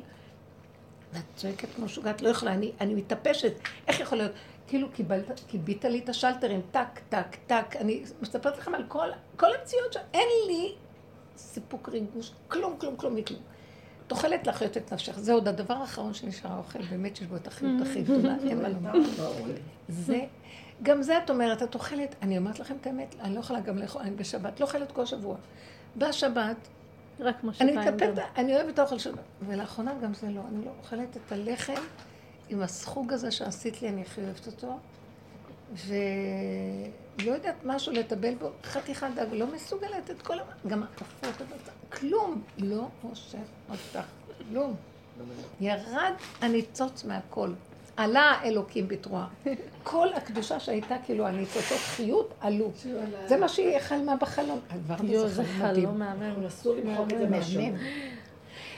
ואת 1.13 1.23
צועקת 1.35 1.67
כמו 1.75 1.89
שוגעת, 1.89 2.21
לא 2.21 2.29
יכולה, 2.29 2.53
אני, 2.53 2.71
אני 2.81 2.95
מתאפשת, 2.95 3.53
איך 3.87 3.99
יכול 3.99 4.17
להיות? 4.17 4.31
כאילו 4.67 4.91
קיבלת, 4.91 5.41
קיבית 5.47 5.85
לי 5.85 5.99
את 5.99 6.09
השלטרים, 6.09 6.61
טק, 6.71 6.99
טק, 7.09 7.35
טק, 7.47 7.75
אני 7.75 8.03
מספרת 8.21 8.57
לכם 8.57 8.75
על 8.75 8.83
כל, 8.87 9.07
כל 9.35 9.47
המציאות 9.59 9.93
שאין 9.93 10.27
לי 10.47 10.75
סיפוק 11.37 11.89
ריגוש, 11.89 12.31
כלום, 12.47 12.77
כלום, 12.77 12.95
כלום, 12.97 13.15
מכלום. 13.15 13.41
תאכלת 14.15 14.47
להחיות 14.47 14.77
את 14.77 14.93
נפשך. 14.93 15.19
זה 15.19 15.33
עוד 15.33 15.47
הדבר 15.47 15.73
האחרון 15.73 16.13
שנשאר 16.13 16.51
האוכל, 16.51 16.81
באמת 16.81 17.15
שיש 17.15 17.27
בו 17.27 17.35
את 17.35 17.47
החיות 17.47 17.81
הכי 17.81 18.01
גדולה, 18.01 18.35
אין 18.49 18.61
מה 18.61 18.69
לומר. 18.69 18.91
זה, 19.89 20.19
גם 20.83 21.01
זה 21.01 21.17
את 21.17 21.29
אומרת, 21.29 21.63
את 21.63 21.75
אוכלת, 21.75 22.15
אני 22.21 22.37
אומרת 22.37 22.59
לכם 22.59 22.75
את 22.81 22.87
האמת, 22.87 23.15
אני 23.21 23.35
לא 23.35 23.39
יכולה 23.39 23.59
גם 23.59 23.77
לאכול, 23.77 24.01
אני 24.01 24.11
בשבת, 24.11 24.59
לא 24.59 24.65
אוכלת 24.65 24.91
כל 24.91 25.05
שבוע. 25.05 25.35
בשבת, 25.97 26.55
רק 27.19 27.43
מה 27.43 27.51
אני 27.61 27.77
מתאפקת. 27.77 28.23
אני 28.37 28.55
אוהבת 28.55 28.79
האוכל 28.79 28.97
של... 28.97 29.11
ולאחרונה 29.47 29.93
גם 30.03 30.13
זה 30.13 30.29
לא, 30.29 30.41
אני 30.47 30.65
לא 30.65 30.71
אוכלת 30.79 31.17
את 31.17 31.31
הלחם 31.31 31.81
עם 32.49 32.61
הסחוג 32.61 33.13
הזה 33.13 33.31
שעשית 33.31 33.81
לי, 33.81 33.89
אני 33.89 34.01
הכי 34.01 34.21
אוהבת 34.21 34.47
אותו. 34.47 34.77
ולא 35.87 37.31
יודעת 37.31 37.55
משהו 37.65 37.93
לטבל 37.93 38.35
בו, 38.35 38.49
חתיכת 38.63 39.07
דג, 39.15 39.25
לא 39.31 39.47
מסוגלת 39.47 40.11
את 40.11 40.21
כל 40.21 40.39
ה... 40.39 40.43
גם 40.67 40.83
הקפות, 40.83 41.41
כלום 41.99 42.41
לא 42.57 42.87
מושך 43.03 43.37
אותך, 43.69 44.05
כלום. 44.49 44.75
ירד 45.61 46.13
הניצוץ 46.41 47.03
מהכל. 47.05 47.49
עלה 47.97 48.21
האלוקים 48.21 48.87
בתרועה. 48.87 49.27
כל 49.83 50.07
הקדושה 50.13 50.59
שהייתה 50.59 50.95
כאילו 51.05 51.27
הניצוצות 51.27 51.77
חיות 51.77 52.33
עלו. 52.39 52.71
זה 53.27 53.37
מה 53.37 53.47
שהיא 53.47 53.79
חלמה 53.79 54.15
בחלום. 54.15 54.59
עברנו 54.69 55.11
יואו, 55.11 55.27
זה 55.27 55.33
זה 55.33 55.43
חלום 55.43 55.69
מדהים. 55.69 55.85
חלום 55.85 55.99
מהמם. 55.99 56.45
אסור 56.45 56.75
למחוק 56.75 57.13
את 57.13 57.17
זה 57.17 57.29
מהשם. 57.29 57.73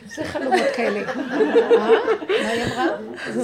זה 0.05 0.23
חלומות 0.23 0.61
כאלה. 0.75 0.99
אה? 0.99 1.15
מה 2.43 2.49
היא 2.49 2.63
אמרה? 2.63 2.85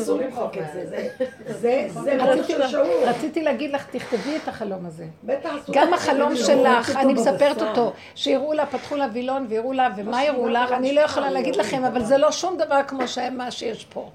אסור 0.02 0.20
למחוק 0.22 0.58
את 0.58 0.64
זה. 0.74 1.08
זה- 1.48 1.88
רציתי 2.20 2.48
של 2.54 2.68
שאול. 2.68 2.88
רציתי 3.06 3.42
להגיד 3.44 3.72
לך, 3.72 3.86
תכתבי 3.92 4.38
את 4.44 4.48
החלום 4.48 4.86
הזה. 4.86 5.06
בטח 5.24 5.50
גם 5.72 5.94
החלום. 5.94 6.36
שלך, 6.36 6.96
אני 6.96 7.14
מספרת. 7.14 7.62
אותו, 7.62 7.94
שיראו 8.16 8.54
לה, 8.54 8.66
פתחו 8.66 8.96
לה 8.96 9.08
וילון 9.14 9.46
ויראו 9.50 9.74
לה, 9.74 9.90
ומה 9.98 10.12
לא 10.24 10.28
יראו 10.28 10.48
לך, 10.48 10.72
אני 10.72 10.94
לא 10.96 11.02
יכולה 11.02 11.32
להגיד 11.32 11.56
לכם, 11.56 11.86
אבל. 11.86 12.04
זה 12.04 12.18
לא 12.18 12.32
שום 12.32 12.58
דבר 12.58 12.80
כמו 12.88 13.08
מה 13.32 13.52
שיש 13.52 13.86
פה. 13.86 14.10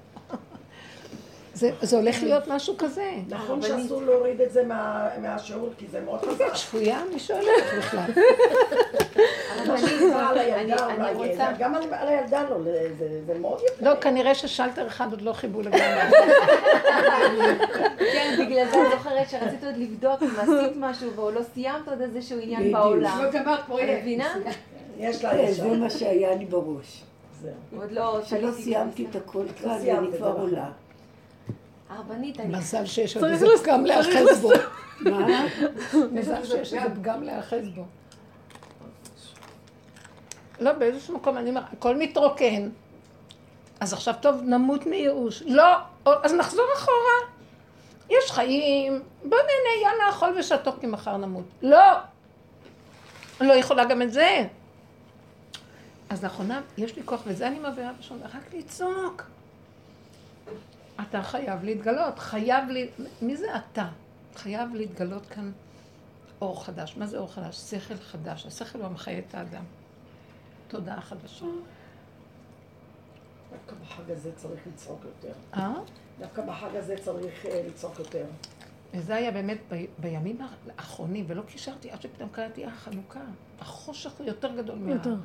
זה 1.55 1.69
זה 1.81 1.95
הולך 1.97 2.23
להיות 2.23 2.43
משהו 2.47 2.75
כזה. 2.77 3.11
נכון 3.29 3.61
שאסור 3.61 4.01
להוריד 4.01 4.41
את 4.41 4.51
זה 4.51 4.63
מה- 4.63 5.07
מהשיעור, 5.21 5.69
כי 5.77 5.85
זה 5.91 6.01
מאוד 6.01 6.19
חזק. 6.25 6.45
את 6.47 6.57
שפויה? 6.57 6.99
מי 7.13 7.19
שואל 7.19 7.39
אותך 7.57 7.73
בכלל? 7.77 8.23
אני- 9.59 10.73
אני 10.89 11.13
רוצה- 11.13 11.47
גם 11.59 11.75
על 11.75 12.07
הילדה 12.07 12.43
לא, 12.49 12.57
זה- 13.27 13.33
מאוד 13.39 13.59
יפה. 13.67 13.89
לא, 13.89 13.95
כנראה 14.01 14.35
ששלטר 14.35 14.87
אחד 14.87 15.11
עוד 15.11 15.21
לא 15.21 15.33
חיבו 15.33 15.61
לגמרי. 15.61 15.81
כן, 18.13 18.35
בגלל 18.45 18.65
זה 18.71 18.81
את 18.87 18.91
זוכרת 18.97 19.29
שרצית 19.29 19.63
עוד 19.63 19.77
לבדוק 19.77 20.21
אם 20.23 20.29
עשית 20.39 20.73
משהו 20.77 21.11
ועוד 21.15 21.33
לא 21.33 21.41
סיימת 21.53 21.87
עוד 21.87 22.01
איזשהו 22.01 22.39
עניין 22.41 22.59
בדיוק. 22.61 22.75
בעולם. 22.77 23.21
לא 23.23 23.31
גמרת 23.31 23.59
את 23.59 23.65
פרויקט. 23.67 24.01
מבינה? 24.01 24.33
יש 24.97 25.23
לה 25.23 25.31
כן, 25.31 25.37
ישר. 25.39 25.63
זה 25.63 25.77
מה 25.77 25.89
שהיה 25.89 26.35
לי 26.35 26.45
בראש. 26.45 27.03
זהו. 27.41 27.51
עוד 27.81 27.91
לא... 27.91 28.19
שלא 28.25 28.51
סיימתי 28.51 29.03
גם 29.03 29.09
את 29.09 29.15
הכל 29.15 29.43
כאן, 29.61 29.69
לא 29.69 29.73
ואני 29.93 30.07
את 30.09 30.15
כבר 30.17 30.27
עולה. 30.39 30.65
הרבנית, 31.89 32.39
אני... 32.39 32.57
מזל 32.57 32.85
שיש 32.85 33.17
עוד 33.17 33.25
צריך 33.25 33.43
איזה 33.43 33.63
פגם 33.63 33.85
צריך 33.85 34.07
להיאחז 34.07 34.41
בו. 34.41 34.49
מה? 35.11 35.45
מזל 36.11 36.45
שיש 36.45 36.73
איזה 36.73 36.95
פגם 36.95 37.23
להיאחז 37.23 37.69
בו. 37.75 37.85
לא, 40.59 40.73
באיזשהו 40.73 41.15
מקום 41.15 41.37
אני 41.37 41.49
אומרת, 41.49 41.63
הכל 41.73 41.95
מתרוקן. 41.97 42.69
אז 43.79 43.93
עכשיו 43.93 44.13
טוב, 44.21 44.41
נמות 44.41 44.85
מייאוש. 44.85 45.43
לא, 45.45 45.75
אז 46.05 46.33
נחזור 46.33 46.65
אחורה. 46.77 47.35
יש 48.09 48.31
חיים, 48.31 49.01
בוא 49.23 49.37
נהנה, 49.37 49.83
יאללה, 49.83 50.09
אכול 50.09 50.35
ושתו, 50.39 50.71
כי 50.79 50.87
מחר 50.87 51.17
נמות. 51.17 51.45
לא! 51.61 51.93
לא 53.41 53.53
יכולה 53.53 53.85
גם 53.85 54.01
את 54.01 54.13
זה. 54.13 54.47
אז 56.09 56.23
לאחרונה, 56.23 56.61
יש 56.77 56.95
לי 56.95 57.01
כוח, 57.05 57.21
וזה 57.25 57.47
אני 57.47 57.59
מעבירה 57.59 57.91
בשום 57.99 58.19
רק 58.23 58.53
לצעוק. 58.53 59.23
אתה 61.01 61.23
חייב 61.23 61.63
להתגלות, 61.63 62.19
חייב 62.19 62.69
ל... 62.69 62.77
מי 63.21 63.37
זה 63.37 63.47
אתה? 63.55 63.87
חייב 64.35 64.75
להתגלות 64.75 65.25
כאן 65.25 65.51
אור 66.41 66.65
חדש. 66.65 66.97
מה 66.97 67.07
זה 67.07 67.17
אור 67.17 67.33
חדש? 67.33 67.55
שכל 67.55 67.95
חדש. 67.95 68.45
השכל 68.45 68.79
הוא 68.79 68.85
המחיה 68.85 69.19
את 69.19 69.35
האדם. 69.35 69.63
תודעה 70.67 71.01
חדשה. 71.01 71.45
דווקא 73.51 73.75
בחג 73.83 74.11
הזה 74.11 74.31
צריך 74.35 74.67
לצעוק 74.67 74.99
יותר. 75.05 75.33
אה? 75.53 75.73
דווקא 76.19 76.41
בחג 76.41 76.75
הזה 76.75 76.95
צריך 77.01 77.45
אה, 77.45 77.61
לצעוק 77.67 77.99
יותר. 77.99 78.25
וזה 78.93 79.15
היה 79.15 79.31
באמת 79.31 79.57
ב... 79.71 79.85
בימים 79.99 80.37
האחרונים, 80.77 81.25
ולא 81.27 81.41
קישרתי 81.41 81.91
עד 81.91 82.01
שפתאום 82.01 82.29
קראתי 82.29 82.65
החנוכה. 82.65 83.21
החושך 83.59 84.11
הוא 84.11 84.27
יותר 84.27 84.55
גדול 84.55 84.75
מה... 84.75 84.91
יותר. 84.91 85.15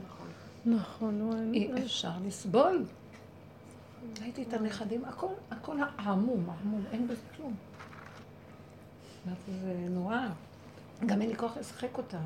נכון, 0.66 1.22
וואי, 1.22 1.52
אי 1.52 1.82
אפשר 1.84 2.10
לסבול. 2.26 2.84
ראיתי 4.22 4.42
את 4.42 4.52
הנכדים, 4.52 5.04
הכל, 5.04 5.26
הכל 5.50 5.76
העמום, 5.98 6.50
העמום, 6.50 6.84
אין 6.92 7.08
בזה 7.08 7.20
כלום. 7.36 7.54
אמרתי, 9.26 9.52
זה 9.60 9.74
נורא. 9.88 10.18
גם 11.06 11.22
אין 11.22 11.30
לי 11.30 11.36
כוח 11.36 11.56
לשחק 11.56 11.98
אותה. 11.98 12.18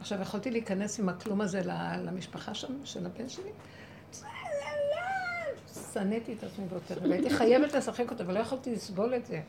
עכשיו, 0.00 0.20
יכולתי 0.22 0.50
להיכנס 0.50 1.00
עם 1.00 1.08
הכלום 1.08 1.40
הזה 1.40 1.60
למשפחה 2.04 2.54
שם, 2.54 2.72
של 2.84 3.06
הבן 3.06 3.28
שלי? 3.28 3.50
זה 4.12 4.26
לא... 4.26 5.82
שנאתי 5.92 6.32
את 6.32 6.44
עצמי 6.44 6.66
ביותר, 6.66 6.98
והייתי 7.08 7.30
חייבת 7.30 7.72
לשחק 7.72 8.10
אותה, 8.10 8.24
ולא 8.26 8.38
יכולתי 8.38 8.72
לסבול 8.72 9.14
את 9.14 9.26
זה. 9.26 9.40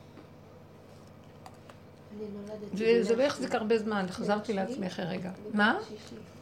וזה 2.73 3.15
לא 3.15 3.23
יחזיק 3.23 3.55
הרבה 3.55 3.77
זמן, 3.77 4.05
חזרתי 4.09 4.53
לעצמי 4.53 4.87
אחרי 4.87 5.05
רגע. 5.05 5.31
מה? 5.53 5.77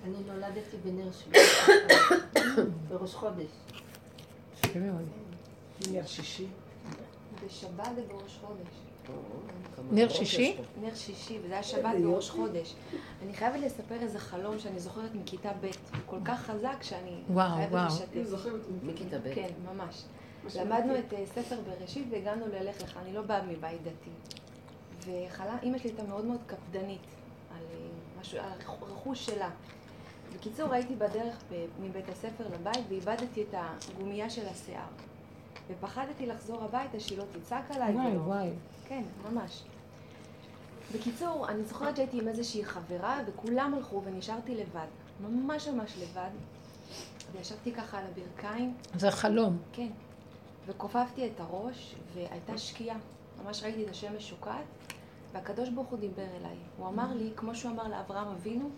אני 0.04 0.16
נולדתי 0.28 0.78
בנר 0.84 1.12
שביעי. 1.12 1.46
בראש 2.90 3.14
חודש. 3.14 3.46
יפה 4.68 4.80
מאוד. 4.80 5.06
נר 5.92 6.06
שישי. 6.06 6.46
בשבת 7.46 7.90
ובראש 7.98 8.40
חודש. 8.42 8.88
נר 9.92 10.10
שישי? 10.10 10.58
נר 10.82 10.96
שישי, 10.96 11.40
וזה 11.44 11.54
היה 11.54 11.64
שבת 11.64 11.96
בראש 12.04 12.30
חודש. 12.30 12.74
אני 13.24 13.34
חייבת 13.34 13.60
לספר 13.60 13.96
איזה 14.02 14.20
חלום 14.20 14.60
שאני 14.60 14.80
זוכרת 14.80 15.16
מכיתה 15.16 15.52
ב', 15.62 15.66
הוא 15.66 15.72
כל 16.06 16.18
כך 16.26 16.42
חזק 16.42 16.78
שאני 16.84 17.22
וואו, 17.30 17.56
חייבת 17.56 17.72
וואו. 17.72 17.86
לשתף. 17.88 18.46
מכיתה 18.84 19.20
ב'. 19.20 19.34
כן, 19.36 19.50
ממש. 19.74 20.04
למדנו 20.56 21.00
את 21.00 21.14
אה, 21.14 21.24
ספר 21.26 21.56
בראשית 21.62 22.08
והגענו 22.12 22.46
ללך 22.48 22.82
לך, 22.82 22.98
אני 22.98 23.14
לא 23.14 23.22
באה 23.22 23.46
מבית 23.46 23.82
דתי. 23.84 24.10
ואימא 25.06 25.78
שלי 25.78 25.90
הייתה 25.90 26.04
מאוד 26.04 26.26
מאוד 26.26 26.40
קפדנית 26.48 27.02
על 27.52 27.64
אה, 27.72 27.78
משהו, 28.22 28.40
הרכוש 28.82 29.26
שלה. 29.26 29.50
בקיצור, 30.36 30.74
הייתי 30.74 30.96
בדרך 30.96 31.44
מבית 31.82 32.10
הספר 32.10 32.44
לבית 32.54 32.86
ואיבדתי 32.90 33.42
את 33.44 33.54
הגומייה 33.58 34.30
של 34.30 34.48
השיער. 34.48 34.88
ופחדתי 35.70 36.26
לחזור 36.26 36.64
הביתה 36.64 37.00
שהיא 37.00 37.18
לא 37.18 37.24
תצעק 37.32 37.72
עליי. 37.72 37.94
וואי, 37.94 38.08
ולא- 38.08 38.22
וואי. 38.22 38.50
כן, 38.88 39.04
ממש. 39.32 39.64
בקיצור, 40.96 41.50
אני 41.50 41.64
זוכרת 41.64 41.96
שהייתי 41.96 42.22
עם 42.22 42.28
איזושהי 42.28 42.66
חברה 42.66 43.20
וכולם 43.28 43.74
הלכו 43.74 44.02
ונשארתי 44.06 44.56
לבד. 44.56 44.88
ממש 45.22 45.68
ממש 45.68 45.98
לבד. 46.02 46.30
וישבתי 47.32 47.72
ככה 47.72 47.98
על 48.00 48.04
הברכיים, 48.12 48.74
זה 48.96 49.12
חלום. 49.12 49.58
כן. 49.74 49.88
וכופפתי 50.68 51.28
את 51.28 51.40
הראש 51.40 51.96
והייתה 52.14 52.58
שקיעה. 52.58 52.98
ממש 53.46 53.64
ראיתי 53.64 53.84
את 53.84 53.90
השמש 53.90 54.30
שוקעת, 54.30 54.64
והקדוש 55.34 55.70
ברוך 55.70 55.88
הוא 55.88 56.00
דיבר 56.00 56.26
אליי. 56.40 56.56
הוא 56.78 56.88
אמר 56.88 57.14
לי, 57.14 57.32
כמו 57.36 57.56
שהוא 57.56 57.72
אמר 57.72 57.88
לאברהם 57.88 58.28
אבינו, 58.28 58.70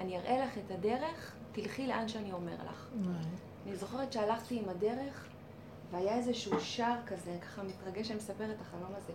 אני 0.00 0.18
אראה 0.18 0.44
לך 0.44 0.58
את 0.58 0.70
הדרך, 0.70 1.34
תלכי 1.52 1.86
לאן 1.86 2.08
שאני 2.08 2.32
אומר 2.32 2.56
לך. 2.70 2.88
אני 3.66 3.76
זוכרת 3.76 4.12
שהלכתי 4.12 4.58
עם 4.58 4.68
הדרך, 4.68 5.28
והיה 5.90 6.16
איזשהו 6.16 6.60
שער 6.60 6.96
כזה, 7.06 7.38
ככה 7.42 7.62
מתרגש 7.62 8.08
שאני 8.08 8.18
מספרת 8.18 8.50
את 8.50 8.60
החלום 8.60 8.94
הזה. 8.96 9.12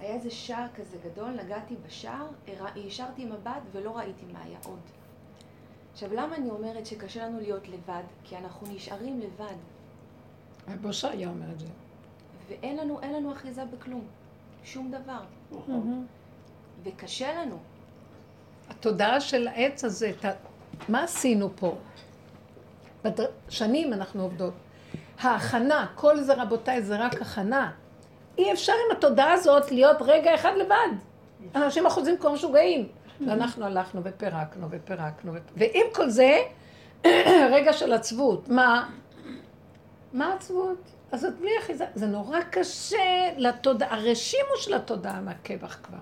היה 0.00 0.14
איזה 0.14 0.30
שער 0.30 0.66
כזה 0.74 0.96
גדול, 1.04 1.30
נגעתי 1.44 1.74
בשער, 1.86 2.26
השארתי 2.86 3.24
מבט 3.24 3.62
ולא 3.72 3.96
ראיתי 3.98 4.24
מה 4.32 4.42
היה 4.42 4.58
עוד. 4.64 4.80
עכשיו, 5.92 6.14
למה 6.14 6.36
אני 6.36 6.50
אומרת 6.50 6.86
שקשה 6.86 7.26
לנו 7.26 7.40
להיות 7.40 7.68
לבד? 7.68 8.02
כי 8.24 8.36
אנחנו 8.36 8.66
נשארים 8.70 9.20
לבד. 9.20 9.54
בושה 10.80 11.10
היה 11.10 11.28
אומר 11.28 11.50
את 11.52 11.60
זה. 11.60 11.66
ואין 12.48 12.76
לנו, 12.76 13.00
לנו 13.00 13.32
אחיזה 13.32 13.64
בכלום. 13.64 14.04
שום 14.64 14.90
דבר. 14.90 15.20
וקשה 16.82 17.42
לנו. 17.42 17.58
התודעה 18.70 19.20
של 19.20 19.48
העץ 19.48 19.84
הזה, 19.84 20.12
ת... 20.20 20.24
מה 20.88 21.04
עשינו 21.04 21.50
פה? 21.56 21.76
בד... 23.04 23.24
שנים 23.48 23.92
אנחנו 23.92 24.22
עובדות. 24.22 24.54
ההכנה, 25.20 25.86
כל 25.94 26.20
זה 26.20 26.34
רבותיי 26.34 26.82
זה 26.82 26.96
רק 26.96 27.22
הכנה. 27.22 27.70
אי 28.38 28.52
אפשר 28.52 28.72
עם 28.72 28.96
התודעה 28.96 29.32
הזאת 29.32 29.72
להיות 29.72 29.96
רגע 30.00 30.34
אחד 30.34 30.52
לבד. 30.56 30.88
אנשים 31.54 31.86
אחוזים 31.86 32.18
כמו 32.18 32.32
משוגעים. 32.32 32.88
ואנחנו 33.26 33.64
הלכנו 33.66 34.00
ופירקנו 34.04 34.66
ופירקנו, 34.70 35.34
ופ... 35.34 35.40
ועם 35.56 35.86
כל 35.92 36.10
זה, 36.10 36.38
רגע 37.54 37.72
של 37.72 37.92
עצבות. 37.92 38.48
מה? 38.48 38.88
מה 40.12 40.34
עצבות? 40.34 40.90
אז 41.12 41.24
את 41.24 41.38
בלי 41.38 41.50
אחיזה. 41.58 41.84
זה 41.94 42.06
נורא 42.06 42.40
קשה 42.50 43.32
לתודעה, 43.36 43.94
הרשימו 43.94 44.56
של 44.56 44.74
התודעה 44.74 45.20
מהקבח 45.20 45.78
כבר. 45.82 45.98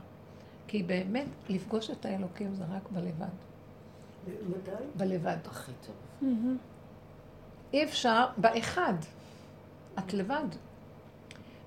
כי 0.69 0.83
באמת, 0.83 1.27
לפגוש 1.49 1.91
את 1.91 2.05
האלוקים 2.05 2.55
זה 2.55 2.65
רק 2.71 2.83
בלבד. 2.91 3.27
מתי? 4.27 4.71
בלבד. 4.97 5.37
הכי 5.45 5.73
טוב. 5.87 5.95
אי 7.73 7.85
אפשר, 7.85 8.27
באחד. 8.37 8.95
את 9.99 10.13
לבד. 10.13 10.45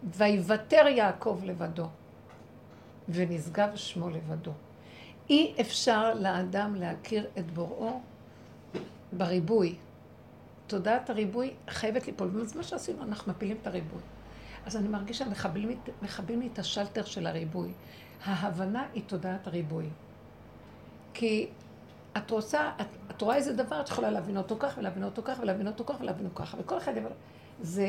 ויוותר 0.03 0.87
יעקב 0.87 1.39
לבדו, 1.43 1.87
ונשגב 3.09 3.75
שמו 3.75 4.09
לבדו. 4.09 4.51
אי 5.29 5.53
אפשר 5.61 6.13
לאדם 6.13 6.75
להכיר 6.75 7.27
את 7.37 7.51
בוראו 7.51 8.01
בריבוי. 9.13 9.75
תודעת 10.67 11.09
הריבוי 11.09 11.53
חייבת 11.69 12.07
ליפול. 12.07 12.29
וזה 12.33 12.57
מה 12.57 12.63
שעשינו, 12.63 13.03
אנחנו 13.03 13.31
מפילים 13.31 13.57
את 13.61 13.67
הריבוי. 13.67 14.01
אז 14.65 14.77
אני 14.77 14.87
מרגישה, 14.87 15.25
מכבים, 15.29 15.79
מכבים 16.01 16.39
לי 16.39 16.49
את 16.53 16.59
השלטר 16.59 17.03
של 17.03 17.27
הריבוי. 17.27 17.71
ההבנה 18.25 18.85
היא 18.93 19.03
תודעת 19.07 19.47
הריבוי. 19.47 19.89
כי 21.13 21.47
את 22.17 22.31
רוצה, 22.31 22.71
את, 22.81 22.87
את 23.11 23.21
רואה 23.21 23.35
איזה 23.35 23.53
דבר, 23.53 23.81
את 23.81 23.89
יכולה 23.89 24.11
להבין 24.11 24.37
אותו 24.37 24.55
כך, 24.59 24.73
ולהבין 24.77 25.03
אותו 25.03 25.21
כך, 25.23 25.39
ולהבין 25.41 25.67
אותו 25.67 25.83
כך, 25.85 26.01
ולהבין 26.01 26.25
אותו 26.25 26.43
ככה. 26.43 26.57
וכל 26.59 26.77
אחד 26.77 26.97
יבוא... 26.97 27.09
זה, 27.61 27.87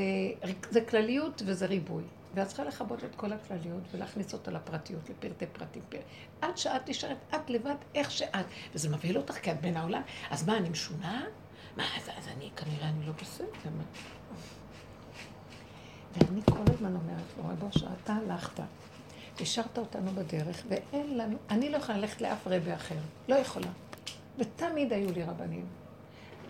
זה 0.70 0.80
כלליות 0.80 1.42
וזה 1.46 1.66
ריבוי. 1.66 2.04
ואת 2.34 2.46
צריכה 2.46 2.64
לכבות 2.64 3.04
את 3.04 3.14
כל 3.14 3.32
הכלליות 3.32 3.82
ולהכניס 3.92 4.32
אותה 4.32 4.50
לפרטיות, 4.50 5.10
לפרטי 5.10 5.46
פרטים. 5.46 5.82
פר... 5.88 5.98
עד 6.40 6.56
שאת 6.58 6.88
נשארת, 6.88 7.16
את 7.34 7.50
לבד, 7.50 7.74
איך 7.94 8.10
שאת. 8.10 8.46
וזה 8.74 8.88
מבהיל 8.88 9.18
אותך 9.18 9.34
כי 9.34 9.52
את 9.52 9.60
בין 9.60 9.76
העולם. 9.76 10.02
אז 10.30 10.48
מה, 10.48 10.56
אני 10.56 10.68
משונה? 10.68 11.24
מה, 11.76 11.84
אז, 11.96 12.08
אז 12.18 12.28
אני, 12.36 12.50
כנראה 12.56 12.88
אני 12.88 13.06
לא 13.06 13.12
בסדר. 13.22 13.70
ואני 16.16 16.40
כל 16.44 16.72
הזמן 16.74 16.94
אומרת 16.94 17.22
לו, 17.38 17.48
רבו, 17.48 17.68
שאתה 17.78 18.12
הלכת, 18.12 18.60
השארת 19.40 19.78
אותנו 19.78 20.10
בדרך, 20.10 20.62
ואין 20.68 21.18
לנו, 21.18 21.36
אני 21.50 21.70
לא 21.70 21.76
יכולה 21.76 21.98
ללכת 21.98 22.20
לאף 22.20 22.46
רבי 22.46 22.74
אחר, 22.74 22.94
לא 23.28 23.34
יכולה. 23.34 23.68
ותמיד 24.38 24.92
היו 24.92 25.12
לי 25.12 25.22
רבנים. 25.22 25.66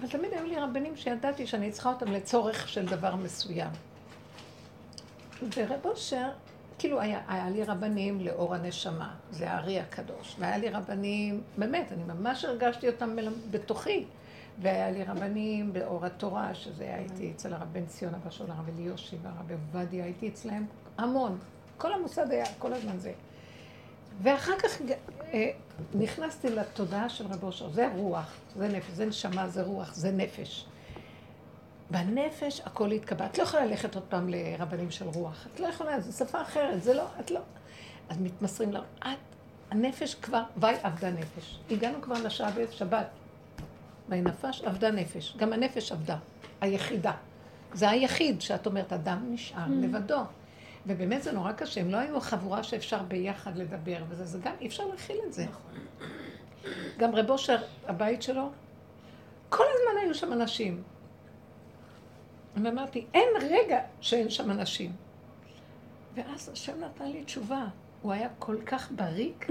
אבל 0.00 0.08
תמיד 0.08 0.32
היו 0.32 0.46
לי 0.46 0.56
רבנים 0.56 0.96
שידעתי 0.96 1.46
שאני 1.46 1.70
צריכה 1.72 1.88
אותם 1.92 2.12
לצורך 2.12 2.68
של 2.68 2.86
דבר 2.86 3.16
מסוים. 3.16 3.70
ורב 5.56 5.80
אושר, 5.84 6.30
כאילו 6.78 7.00
היה, 7.00 7.20
היה 7.28 7.50
לי 7.50 7.64
רבנים 7.64 8.20
לאור 8.20 8.54
הנשמה, 8.54 9.14
זה 9.30 9.50
הארי 9.50 9.80
הקדוש, 9.80 10.36
והיה 10.38 10.58
לי 10.58 10.68
רבנים, 10.68 11.42
באמת, 11.58 11.92
אני 11.92 12.04
ממש 12.04 12.44
הרגשתי 12.44 12.88
אותם 12.88 13.16
בתוכי, 13.50 14.04
והיה 14.58 14.90
לי 14.90 15.04
רבנים 15.04 15.72
באור 15.72 16.06
התורה, 16.06 16.54
שזה 16.54 16.84
היה 16.84 16.98
איתי 16.98 17.32
אצל 17.36 17.54
הרב 17.54 17.68
בן 17.72 17.86
ציון, 17.86 18.14
אבא 18.14 18.30
של 18.30 18.50
הרב 18.50 18.68
אליושי 18.68 19.16
והרב 19.22 19.50
עובדיה, 19.50 20.04
הייתי 20.04 20.28
אצלהם 20.28 20.66
המון. 20.98 21.38
כל 21.82 21.92
המוסד 21.92 22.30
היה 22.30 22.44
כל 22.58 22.72
הזמן 22.72 22.98
זה. 22.98 23.12
ואחר 24.22 24.58
כך 24.58 24.80
אה, 25.32 25.50
נכנסתי 25.94 26.50
לתודעה 26.50 27.08
של 27.08 27.26
רב 27.26 27.44
אושר, 27.44 27.70
זה 27.70 27.88
רוח, 27.94 28.36
זה 28.56 28.68
נפש, 28.68 28.90
זה 28.92 29.06
נשמה, 29.06 29.48
זה 29.48 29.62
רוח, 29.62 29.94
זה 29.94 30.10
נפש. 30.10 30.66
בנפש 31.90 32.60
הכל 32.64 32.90
התקבע. 32.90 33.26
את 33.26 33.38
לא 33.38 33.42
יכולה 33.42 33.64
ללכת 33.64 33.94
עוד 33.94 34.04
פעם 34.08 34.28
לרבנים 34.28 34.90
של 34.90 35.06
רוח. 35.08 35.46
את 35.54 35.60
לא 35.60 35.66
יכולה, 35.66 36.00
זו 36.00 36.12
שפה 36.12 36.42
אחרת, 36.42 36.82
זה 36.82 36.94
לא, 36.94 37.06
את 37.20 37.30
לא. 37.30 37.40
אז 38.08 38.18
מתמסרים 38.18 38.72
לה, 38.72 38.80
את, 38.98 39.18
הנפש 39.70 40.14
כבר, 40.14 40.42
ויי 40.56 40.76
עבדה 40.82 41.10
נפש. 41.10 41.58
הגענו 41.70 42.02
כבר 42.02 42.22
לשעה 42.22 42.50
בשבת. 42.50 43.06
ויהי 44.08 44.22
נפש 44.22 44.62
עבדה 44.62 44.90
נפש. 44.90 45.36
גם 45.36 45.52
הנפש 45.52 45.92
עבדה, 45.92 46.16
היחידה. 46.60 47.12
זה 47.72 47.90
היחיד 47.90 48.40
שאת 48.40 48.66
אומרת, 48.66 48.92
אדם 48.92 49.18
נשאר 49.30 49.66
mm. 49.66 49.70
לבדו. 49.70 50.20
ובאמת 50.86 51.22
זה 51.22 51.32
נורא 51.32 51.52
קשה, 51.52 51.80
הם 51.80 51.90
לא 51.90 51.96
היו 51.96 52.20
חבורה 52.20 52.62
שאפשר 52.62 53.02
ביחד 53.02 53.56
לדבר 53.56 54.04
וזה, 54.08 54.24
זה 54.24 54.38
גם, 54.38 54.52
אי 54.60 54.66
אפשר 54.66 54.86
להכיל 54.86 55.16
את 55.26 55.32
זה. 55.32 55.44
נכון. 55.44 55.72
גם 56.98 57.14
רב 57.14 57.30
אושר, 57.30 57.56
הבית 57.86 58.22
שלו, 58.22 58.50
כל 59.48 59.64
הזמן 59.68 60.00
היו 60.02 60.14
שם 60.14 60.32
אנשים. 60.32 60.82
ואמרתי, 62.62 63.06
אין 63.14 63.28
רגע 63.50 63.80
שאין 64.00 64.30
שם 64.30 64.50
אנשים. 64.50 64.92
ואז 66.14 66.48
השם 66.48 66.80
נתן 66.80 67.10
לי 67.10 67.24
תשובה. 67.24 67.66
הוא 68.02 68.12
היה 68.12 68.28
כל 68.38 68.56
כך 68.66 68.92
בריק 68.92 69.46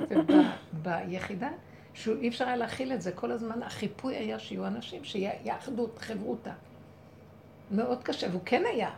ביחידה, 0.73 1.49
שאי 1.93 2.29
אפשר 2.29 2.45
היה 2.45 2.55
להכיל 2.55 2.93
את 2.93 3.01
זה. 3.01 3.11
כל 3.11 3.31
הזמן 3.31 3.63
החיפוי 3.63 4.15
היה 4.15 4.39
שיהיו 4.39 4.67
אנשים, 4.67 5.03
שיהיה 5.03 5.57
אחדות, 5.57 5.99
חברותה. 5.99 6.53
מאוד 7.71 8.03
קשה, 8.03 8.27
והוא 8.29 8.41
כן 8.45 8.63
היה 8.73 8.91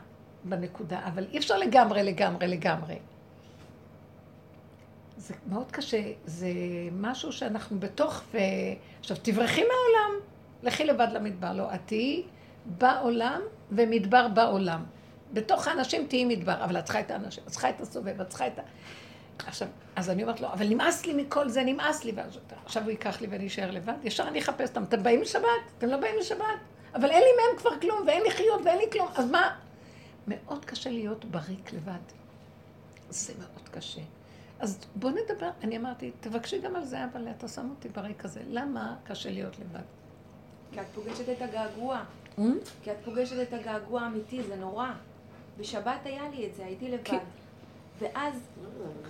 בנקודה, 0.43 0.99
אבל 1.05 1.25
אי 1.31 1.37
אפשר 1.37 1.57
לגמרי, 1.57 2.03
לגמרי, 2.03 2.47
לגמרי. 2.47 2.95
זה 5.17 5.33
מאוד 5.49 5.71
קשה, 5.71 6.01
זה 6.25 6.47
משהו 6.91 7.31
שאנחנו 7.31 7.79
בתוך, 7.79 8.21
ו... 8.33 8.37
עכשיו 8.99 9.17
תברחי 9.21 9.61
מהעולם, 9.61 10.19
לכי 10.63 10.83
לבד 10.83 11.07
למדבר, 11.13 11.53
לא, 11.53 11.73
את 11.73 11.79
תהיי 11.85 12.23
בעולם 12.65 13.41
ומדבר 13.71 14.27
בעולם. 14.27 14.83
בתוך 15.33 15.67
האנשים 15.67 16.07
תהיי 16.07 16.25
מדבר, 16.25 16.63
אבל 16.63 16.79
את 16.79 16.83
צריכה 16.83 16.99
את 16.99 17.11
האנשים, 17.11 17.43
את 17.47 17.51
צריכה 17.51 17.69
את 17.69 17.81
הסובב, 17.81 18.21
את 18.21 18.29
צריכה 18.29 18.47
את 18.47 18.59
ה... 18.59 18.61
עכשיו, 19.47 19.67
אז 19.95 20.09
אני 20.09 20.23
אומרת 20.23 20.41
לו, 20.41 20.47
אבל 20.47 20.67
נמאס 20.67 21.05
לי 21.05 21.13
מכל 21.13 21.49
זה, 21.49 21.63
נמאס 21.63 22.03
לי. 22.03 22.11
ואז 22.15 22.39
עכשיו 22.65 22.83
הוא 22.83 22.91
ייקח 22.91 23.21
לי 23.21 23.27
ואני 23.27 23.47
אשאר 23.47 23.71
לבד, 23.71 23.93
ישר 24.03 24.27
אני 24.27 24.39
אחפש 24.39 24.69
אותם. 24.69 24.83
אתם 24.83 25.03
באים 25.03 25.21
לשבת? 25.21 25.45
אתם 25.77 25.87
לא 25.87 25.97
באים 25.97 26.15
לשבת? 26.19 26.45
אבל 26.95 27.11
אין 27.11 27.23
לי 27.23 27.29
מהם 27.37 27.59
כבר 27.59 27.79
כלום, 27.79 28.07
ואין 28.07 28.23
לי 28.23 28.31
חיות 28.31 28.61
ואין 28.65 28.77
לי 28.77 28.85
כלום, 28.91 29.07
אז 29.15 29.31
מה? 29.31 29.55
מאוד 30.27 30.65
קשה 30.65 30.89
להיות 30.89 31.25
בריק 31.25 31.73
לבד. 31.73 32.01
זה 33.09 33.33
מאוד 33.39 33.69
קשה. 33.69 34.01
אז 34.59 34.79
בוא 34.95 35.11
נדבר, 35.11 35.49
אני 35.63 35.77
אמרתי, 35.77 36.11
תבקשי 36.19 36.61
גם 36.61 36.75
על 36.75 36.85
זה, 36.85 37.05
אבל 37.05 37.27
אתה 37.37 37.47
שם 37.47 37.69
אותי 37.69 37.89
בריק 37.89 38.25
הזה. 38.25 38.41
למה 38.47 38.95
קשה 39.03 39.31
להיות 39.31 39.59
לבד? 39.59 39.83
כי 40.71 40.81
את 40.81 40.85
פוגשת 40.95 41.29
את 41.29 41.41
הגעגוע. 41.41 42.03
Hmm? 42.37 42.41
כי 42.83 42.91
את 42.91 42.97
פוגשת 43.05 43.41
את 43.41 43.53
הגעגוע 43.53 44.01
האמיתי, 44.01 44.43
זה 44.43 44.55
נורא. 44.55 44.91
בשבת 45.57 46.05
היה 46.05 46.29
לי 46.29 46.47
את 46.47 46.55
זה, 46.55 46.65
הייתי 46.65 46.91
לבד. 46.91 47.17
ואז 47.99 48.33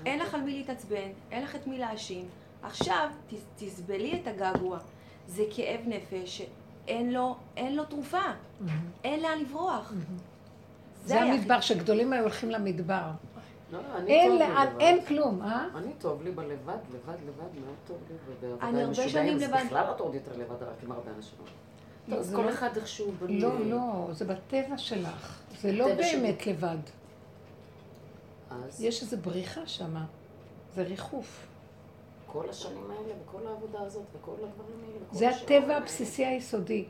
אין 0.05 0.19
לך 0.19 0.33
על 0.33 0.41
מי 0.41 0.53
להתעצבן, 0.53 1.09
אין 1.31 1.43
לך 1.43 1.55
את 1.55 1.67
מי 1.67 1.77
להאשים. 1.77 2.25
עכשיו 2.63 3.09
תסבלי 3.57 4.21
את 4.21 4.27
הגעגוע. 4.27 4.79
זה 5.27 5.43
כאב 5.55 5.81
נפש 5.85 6.37
שאין 6.37 7.13
לו, 7.13 7.35
לו 7.71 7.85
תרופה. 7.85 8.21
Mm-hmm. 8.21 8.69
אין 9.03 9.19
לאן 9.19 9.39
לברוח. 9.39 9.93
זה 11.05 11.21
המדבר, 11.21 11.61
שגדולים 11.61 12.13
היו 12.13 12.21
הולכים 12.21 12.49
למדבר. 12.49 13.01
לא, 13.71 13.79
אני 13.95 14.11
אין 14.11 14.39
לאן. 14.39 14.67
אין 14.79 15.05
כלום, 15.05 15.41
אה? 15.41 15.67
אני 15.75 15.93
טוב 15.99 16.23
לי 16.23 16.31
בלבד, 16.31 16.53
לבד, 16.93 17.13
לבד, 17.27 17.59
מאוד 17.65 17.75
טוב 17.87 17.97
לי. 18.09 18.15
ובעבודה 18.27 18.67
אני 18.67 18.69
עם 18.69 18.75
הרבה 18.75 18.91
משוגעים, 18.91 19.09
שנים 19.09 19.37
זה 19.39 19.47
לבד. 19.47 19.63
בכלל 19.65 19.91
את 19.95 19.99
עוד 19.99 20.15
יותר 20.15 20.31
לבד, 20.37 20.63
רק 20.63 20.83
עם 20.83 20.91
הרבה 20.91 21.11
אנשים. 21.17 21.37
לא, 22.07 22.15
אז 22.15 22.27
זה 22.27 22.35
כל 22.35 22.41
לא- 22.41 22.49
אחד 22.49 22.77
איכשהו 22.77 23.11
בונה... 23.19 23.39
לא, 23.39 23.65
לא, 23.65 24.07
זה 24.11 24.25
בטבע 24.25 24.77
שלך. 24.77 25.41
זה 25.61 25.71
לא. 25.71 25.95
באמת 25.95 26.47
לבד. 26.47 26.77
יש 28.79 29.01
איזו 29.01 29.17
בריחה 29.17 29.67
שמה. 29.67 30.05
זה 30.75 30.83
ריחוף. 30.83 31.47
כל 32.27 32.49
השנים 32.49 32.91
האלה, 32.91 33.13
וכל 33.25 33.47
העבודה 33.47 33.79
הזאת, 33.81 34.03
וכל 34.19 34.31
הדברים 34.31 34.79
האלה, 34.83 34.95
וכל 35.07 35.15
זה 35.15 35.29
הטבע. 35.29 35.77
הבסיסי 35.77 36.25
היסודי. 36.25 36.85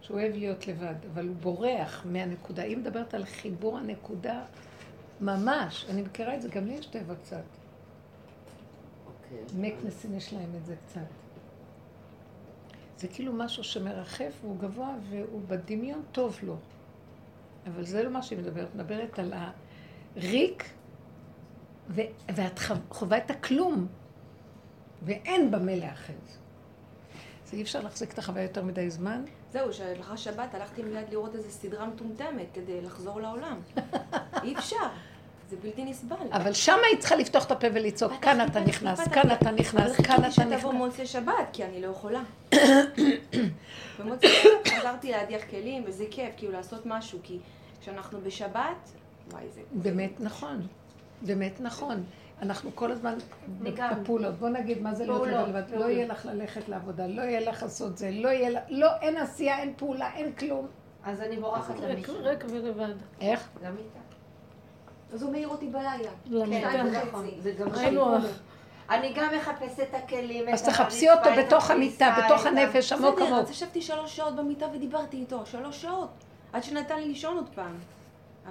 שהוא 0.00 0.20
אוהב 0.20 0.32
להיות 0.34 0.66
לבד, 0.66 0.94
אבל 1.12 1.28
הוא 1.28 1.36
בורח 1.36 2.06
מהנקודה. 2.06 2.62
היא 2.62 2.76
מדברת 2.76 3.14
על 3.14 3.24
חיבור 3.24 3.78
הנקודה 3.78 4.44
ממש. 5.20 5.86
אני 5.90 6.02
מכירה 6.02 6.34
את 6.34 6.42
זה, 6.42 6.48
גם 6.48 6.66
לי 6.66 6.72
יש 6.72 6.86
טבע 6.86 7.14
קצת. 7.14 7.42
אוקיי. 9.06 9.38
מקנסים 9.70 10.14
יש 10.14 10.32
להם 10.32 10.50
את 10.60 10.66
זה 10.66 10.74
קצת. 10.86 11.00
זה 12.98 13.08
כאילו 13.08 13.32
משהו 13.32 13.64
שמרחף 13.64 14.32
והוא 14.42 14.58
גבוה 14.58 14.94
והוא 15.10 15.40
בדמיון 15.48 16.02
טוב 16.12 16.38
לו. 16.42 16.56
אבל 17.66 17.84
זה 17.84 18.02
לא 18.02 18.10
מה 18.10 18.22
שהיא 18.22 18.38
מדברת, 18.38 18.74
מדברת 18.74 19.18
על 19.18 19.32
הריק, 20.16 20.64
ו- 21.88 22.00
ואת 22.34 22.58
חו- 22.58 22.74
חווה 22.90 23.18
את 23.18 23.30
הכלום, 23.30 23.86
ואין 25.02 25.50
במילא 25.50 25.86
אחר. 25.86 26.12
זה 27.46 27.56
אי 27.56 27.62
אפשר 27.62 27.80
להחזיק 27.80 28.12
את 28.12 28.18
החוויה 28.18 28.42
יותר 28.44 28.62
מדי 28.62 28.90
זמן. 28.90 29.24
זהו, 29.52 29.72
שלאחר 29.72 30.16
שבת 30.16 30.54
הלכתי 30.54 30.82
מיד 30.82 31.10
לראות 31.10 31.34
איזה 31.34 31.50
סדרה 31.50 31.86
מטומטמת 31.86 32.46
כדי 32.54 32.80
לחזור 32.80 33.20
לעולם. 33.20 33.60
אי 34.44 34.54
אפשר, 34.58 34.86
זה 35.50 35.56
בלתי 35.62 35.84
נסבל. 35.84 36.16
אבל 36.32 36.52
שמה 36.52 36.82
היא 36.90 36.98
צריכה 36.98 37.16
לפתוח 37.16 37.44
את 37.44 37.50
הפה 37.50 37.66
ולצעוק, 37.74 38.12
כאן 38.22 38.46
אתה 38.46 38.60
נכנס, 38.60 39.08
כאן 39.08 39.32
אתה 39.32 39.50
נכנס, 39.50 39.96
כאן 39.96 40.16
אבל 40.16 40.24
אתה 40.24 40.30
חיכיתי 40.30 40.44
נכנס. 40.44 40.60
שתבוא 40.60 40.72
מוצאי 40.72 41.06
שבת, 41.06 41.48
כי 41.52 41.64
אני 41.64 41.82
לא 41.82 41.86
יכולה. 41.86 42.22
במוצאי 43.98 44.28
שבת 44.28 44.68
חזרתי 44.68 45.10
להדיח 45.10 45.42
כלים, 45.50 45.84
וזה 45.86 46.04
כיף, 46.10 46.34
כאילו 46.36 46.52
לעשות 46.52 46.86
משהו, 46.86 47.18
כי 47.22 47.38
כשאנחנו 47.80 48.20
בשבת, 48.20 48.90
וואי, 49.30 49.44
זה... 49.54 49.60
באמת 49.72 50.20
נכון, 50.20 50.66
באמת 51.22 51.60
נכון. 51.60 52.04
אנחנו 52.42 52.70
כל 52.74 52.92
הזמן. 52.92 53.14
בפעולות. 53.62 54.34
בוא 54.34 54.48
נגיד 54.48 54.82
מה 54.82 54.94
זה 54.94 55.04
להיות 55.04 55.22
פעולות, 55.22 55.48
לבד. 55.48 55.62
לא. 55.70 55.84
יהיה 55.84 56.06
לך 56.06 56.26
ללכת 56.26 56.68
לעבודה, 56.68 57.06
לא 57.06 57.22
יהיה 57.22 57.50
לך 57.50 57.62
לעשות 57.62 57.98
זה, 57.98 58.10
לא 58.10 58.28
יהיה 58.28 58.50
לך, 58.50 58.62
לא, 58.68 58.88
אין 59.00 59.16
עשייה, 59.16 59.58
אין 59.58 59.72
פעולה, 59.76 60.14
אין 60.14 60.32
כלום. 60.32 60.66
אז 61.04 61.20
אני 61.20 61.36
בורחת 61.36 61.80
למישהו. 61.80 62.14
ריק 62.22 62.44
ולבד. 62.48 62.94
איך? 63.20 63.48
למיטה. 63.62 63.98
אז 65.12 65.22
הוא 65.22 65.32
מעיר 65.32 65.48
אותי 65.48 65.66
בלילה. 65.66 66.10
למיטה. 66.26 66.70
כן, 66.70 66.88
זה 66.90 67.00
נכון. 67.08 67.26
זה 67.40 67.52
גם. 67.52 67.68
הך. 68.14 68.40
אני 68.90 69.12
גם 69.16 69.28
מחפשת 69.36 69.80
את 69.80 69.94
הכלים, 69.94 70.48
אז 70.48 70.62
תחפשי 70.62 71.10
אותו 71.10 71.30
בתוך 71.38 71.70
המיטה, 71.70 72.16
בתוך 72.24 72.46
הנפש, 72.46 72.92
עמוק 72.92 73.14
בסדר, 73.14 73.26
עמוק. 73.26 73.40
אז 73.40 73.50
ישבתי 73.50 73.82
שלוש 73.82 74.16
שעות 74.16 74.36
במיטה 74.36 74.66
ודיברתי 74.74 75.16
איתו, 75.16 75.46
שלוש 75.46 75.82
שעות. 75.82 76.08
עד 76.52 76.62
שנתן 76.62 76.96
לי 76.96 77.08
לישון 77.08 77.36
עוד 77.36 77.48
פעם. 77.54 77.74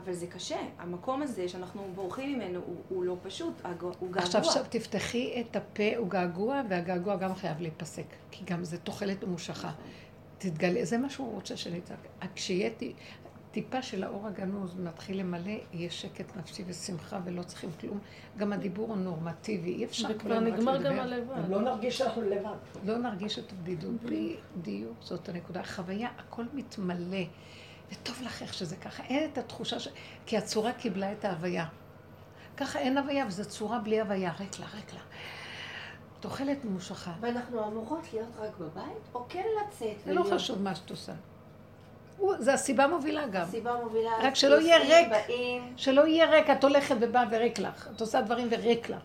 אבל 0.03 0.13
זה 0.13 0.27
קשה, 0.27 0.57
המקום 0.79 1.21
הזה 1.21 1.49
שאנחנו 1.49 1.81
בורחים 1.95 2.39
ממנו 2.39 2.59
הוא, 2.65 2.75
הוא 2.89 3.03
לא 3.03 3.17
פשוט, 3.23 3.53
הוא 3.63 3.71
געגוע. 4.11 4.23
עכשיו, 4.23 4.41
עכשיו 4.41 4.63
תפתחי 4.69 5.41
את 5.41 5.55
הפה, 5.55 5.97
הוא 5.97 6.09
געגוע, 6.09 6.61
והגעגוע 6.69 7.15
גם 7.15 7.35
חייב 7.35 7.61
להיפסק. 7.61 8.05
כי 8.31 8.45
גם 8.45 8.63
זה 8.63 8.77
תוחלת 8.77 9.23
ממושכה. 9.23 9.71
תתגלה, 10.37 10.85
זה 10.85 10.97
מה 10.97 11.09
שהוא 11.09 11.33
רוצה 11.33 11.57
שנצעק. 11.57 12.07
כשיהיה 12.35 12.69
טיפה 13.51 13.81
של 13.81 14.03
האור 14.03 14.27
הגנוז 14.27 14.75
מתחיל 14.79 15.19
למלא, 15.19 15.51
יהיה 15.73 15.89
שקט 15.89 16.35
נפשי 16.37 16.63
ושמחה 16.67 17.19
ולא 17.25 17.43
צריכים 17.43 17.69
כלום. 17.79 17.99
גם 18.37 18.53
הדיבור 18.53 18.87
הוא 18.87 18.97
נורמטיבי, 18.97 19.73
אי 19.73 19.85
אפשר 19.85 20.07
וכבר 20.15 20.33
הזמן 20.33 20.47
רק 20.47 20.59
נגמר. 20.59 20.77
גם 20.83 20.99
הלבד. 20.99 21.49
לא 21.49 21.61
נרגיש 21.61 21.97
שאנחנו 21.97 22.21
לבד. 22.21 22.55
לא 22.85 22.97
נרגיש 22.97 23.39
את 23.39 23.51
הבדידות. 23.51 23.95
בדיוק, 24.57 24.97
זאת 25.01 25.29
הנקודה. 25.29 25.59
החוויה, 25.59 26.09
הכל 26.17 26.43
מתמלא. 26.53 27.25
וטוב 27.91 28.21
לך 28.21 28.41
איך 28.41 28.53
שזה 28.53 28.75
ככה. 28.75 29.03
אין 29.03 29.29
את 29.33 29.37
התחושה 29.37 29.79
ש... 29.79 29.87
כי 30.25 30.37
הצורה 30.37 30.73
קיבלה 30.73 31.11
את 31.11 31.25
ההוויה. 31.25 31.65
ככה 32.57 32.79
אין 32.79 32.97
הוויה, 32.97 33.25
וזו 33.27 33.45
צורה 33.45 33.79
בלי 33.79 33.99
הוויה. 34.01 34.33
ריק 34.39 34.59
לה, 34.59 34.65
ריק 34.75 34.93
לה. 34.93 34.99
תוחלת 36.19 36.65
ממושכה. 36.65 37.11
ואנחנו 37.19 37.67
אמורות 37.67 38.13
להיות 38.13 38.29
רק 38.39 38.57
בבית, 38.59 38.83
או 39.13 39.25
כן 39.29 39.43
לצאת 39.61 39.87
זה 40.05 40.13
לא 40.13 40.19
ולהיות- 40.21 40.39
חשוב 40.41 40.61
מה 40.61 40.75
שאת 40.75 40.89
עושה. 40.89 41.13
הוא- 42.17 42.33
זה 42.39 42.53
הסיבה 42.53 42.87
מובילה 42.87 43.27
גם. 43.27 43.41
הסיבה 43.41 43.75
מובילה... 43.83 44.11
רק 44.21 44.35
שלא 44.35 44.61
יהיה 44.61 44.77
ריק. 44.79 45.09
באים, 45.09 45.73
שלא 45.77 46.07
יהיה 46.07 46.29
ריק, 46.29 46.49
את 46.49 46.63
הולכת 46.63 46.95
ובאה 47.01 47.23
וריק 47.31 47.59
לך. 47.59 47.89
את 47.95 48.01
עושה 48.01 48.21
דברים 48.21 48.47
וריק 48.51 48.89
לך. 48.89 49.01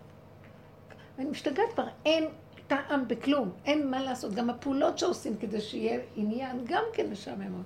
אני 1.18 1.24
משתגעת 1.30 1.72
כבר, 1.74 1.86
אין 2.06 2.28
טעם 2.66 3.08
בכלום, 3.08 3.50
אין 3.64 3.90
מה 3.90 4.02
לעשות. 4.02 4.34
גם 4.34 4.50
הפעולות 4.50 4.98
שעושים 4.98 5.36
כדי 5.40 5.60
שיהיה 5.60 6.00
עניין, 6.16 6.64
גם 6.64 6.82
כן 6.92 7.10
משעממות. 7.10 7.64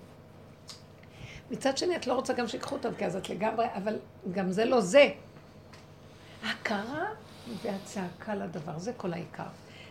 מצד 1.51 1.79
שני, 1.79 1.97
את 1.97 2.07
לא 2.07 2.13
רוצה 2.13 2.33
גם 2.33 2.49
שיקחו 2.49 2.75
אותם, 2.75 2.95
כי 2.99 3.07
אז 3.07 3.17
את 3.17 3.31
לגמרי, 3.31 3.67
אבל 3.75 3.99
גם 4.33 4.51
זה 4.51 4.65
לא 4.65 4.81
זה. 4.81 5.09
ההכרה 6.45 7.05
והצעקה 7.63 8.35
לדבר, 8.35 8.79
זה 8.79 8.93
כל 8.97 9.13
העיקר. 9.13 9.47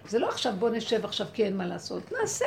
זה 0.08 0.20
לא 0.20 0.30
עכשיו 0.30 0.54
בוא 0.60 0.70
נשב 0.70 1.06
עכשיו 1.06 1.28
כי 1.34 1.46
אין 1.46 1.58
מה 1.58 1.66
לעשות, 1.66 2.12
נעשה. 2.12 2.46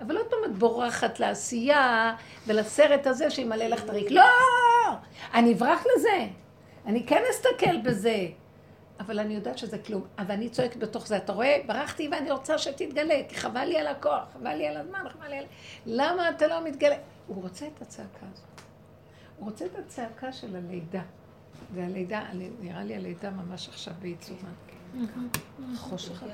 אבל 0.00 0.16
עוד 0.16 0.26
פעם 0.26 0.38
את 0.44 0.58
בורחת 0.58 1.20
לעשייה 1.20 2.14
ולסרט 2.46 3.06
הזה 3.06 3.30
שימלא 3.30 3.66
לך 3.66 3.84
את 3.84 3.90
הריק. 3.90 4.10
לא! 4.10 4.22
אני 5.34 5.52
אברח 5.52 5.84
לזה. 5.96 6.26
אני 6.86 7.06
כן 7.06 7.22
אסתכל 7.30 7.76
בזה. 7.84 8.26
אבל 9.00 9.18
אני 9.18 9.34
יודעת 9.34 9.58
שזה 9.58 9.78
כלום. 9.78 10.06
אבל 10.18 10.30
אני 10.30 10.48
צועקת 10.48 10.76
בתוך 10.76 11.06
זה, 11.06 11.16
אתה 11.16 11.32
רואה? 11.32 11.60
ברחתי 11.66 12.08
ואני 12.12 12.30
רוצה 12.30 12.58
שתתגלה, 12.58 13.20
כי 13.28 13.34
חבל 13.34 13.64
לי 13.64 13.78
על 13.78 13.86
הכוח, 13.86 14.22
חבל 14.34 14.54
לי 14.54 14.68
על 14.68 14.76
הזמן, 14.76 15.04
חבל 15.08 15.28
לי 15.28 15.38
על... 15.38 15.44
למה 15.86 16.30
אתה 16.30 16.46
לא 16.46 16.64
מתגלה? 16.64 16.96
הוא 17.28 17.42
רוצה 17.42 17.66
את 17.66 17.82
הצעקה 17.82 18.26
הזאת. 18.32 18.60
הוא 19.38 19.50
רוצה 19.50 19.66
את 19.66 19.78
הצעקה 19.78 20.32
של 20.32 20.56
הלידה. 20.56 21.02
והלידה, 21.74 22.22
נראה 22.60 22.84
לי 22.84 22.96
הלידה 22.96 23.30
ממש 23.30 23.68
עכשיו 23.68 23.94
בעיצומה. 24.02 24.48
חושך. 25.76 26.24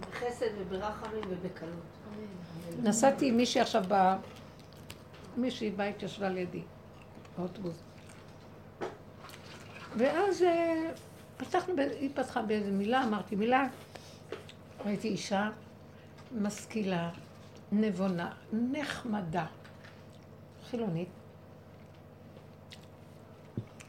בחסד 0.00 0.46
וברחמים 0.58 1.22
ובקלות. 1.28 1.70
נסעתי 2.82 3.28
עם 3.28 3.36
מישהי 3.36 3.60
עכשיו 3.60 3.84
ב... 3.88 4.16
מישהי 5.36 5.70
באה 5.70 5.86
התיישבה 5.88 6.28
לידי, 6.28 6.62
באוטובוס. 7.38 7.82
ואז 9.96 10.42
אה, 10.42 10.90
פתחנו, 11.36 11.76
ב- 11.76 11.78
היא 11.78 12.10
פתחה 12.14 12.42
באיזה 12.42 12.70
מילה, 12.70 13.04
אמרתי 13.04 13.36
מילה, 13.36 13.66
ראיתי 14.84 15.08
אישה 15.08 15.50
משכילה, 16.40 17.10
נבונה, 17.72 18.32
נחמדה, 18.52 19.46
חילונית. 20.70 21.08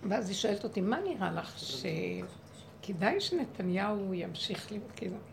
ואז 0.09 0.29
היא 0.29 0.35
שואלת 0.35 0.63
אותי, 0.63 0.81
מה 0.81 0.99
נראה 0.99 1.31
לך 1.31 1.59
שכדאי 1.59 3.21
שנתניהו 3.21 4.13
ימשיך 4.13 4.71
כאילו... 4.95 5.17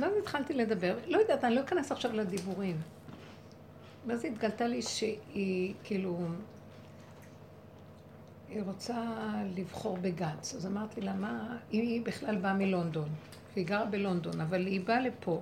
ואז 0.00 0.12
התחלתי 0.18 0.54
לדבר, 0.54 0.98
לא 1.06 1.18
יודעת, 1.18 1.44
אני 1.44 1.54
לא 1.54 1.60
אכנס 1.60 1.92
עכשיו 1.92 2.12
לדיבורים. 2.12 2.80
ואז 4.06 4.24
התגלתה 4.24 4.66
לי 4.66 4.82
שהיא 4.82 5.74
כאילו, 5.84 6.18
היא 8.48 8.62
רוצה 8.62 9.04
לבחור 9.56 9.96
בגנץ. 9.96 10.54
אז 10.54 10.66
אמרתי 10.66 11.00
לה, 11.00 11.12
מה, 11.12 11.56
היא 11.70 12.02
בכלל 12.04 12.36
באה 12.36 12.54
מלונדון, 12.54 13.08
והיא 13.56 13.66
גרה 13.66 13.84
בלונדון, 13.84 14.40
אבל 14.40 14.66
היא 14.66 14.80
באה 14.80 15.00
לפה, 15.00 15.40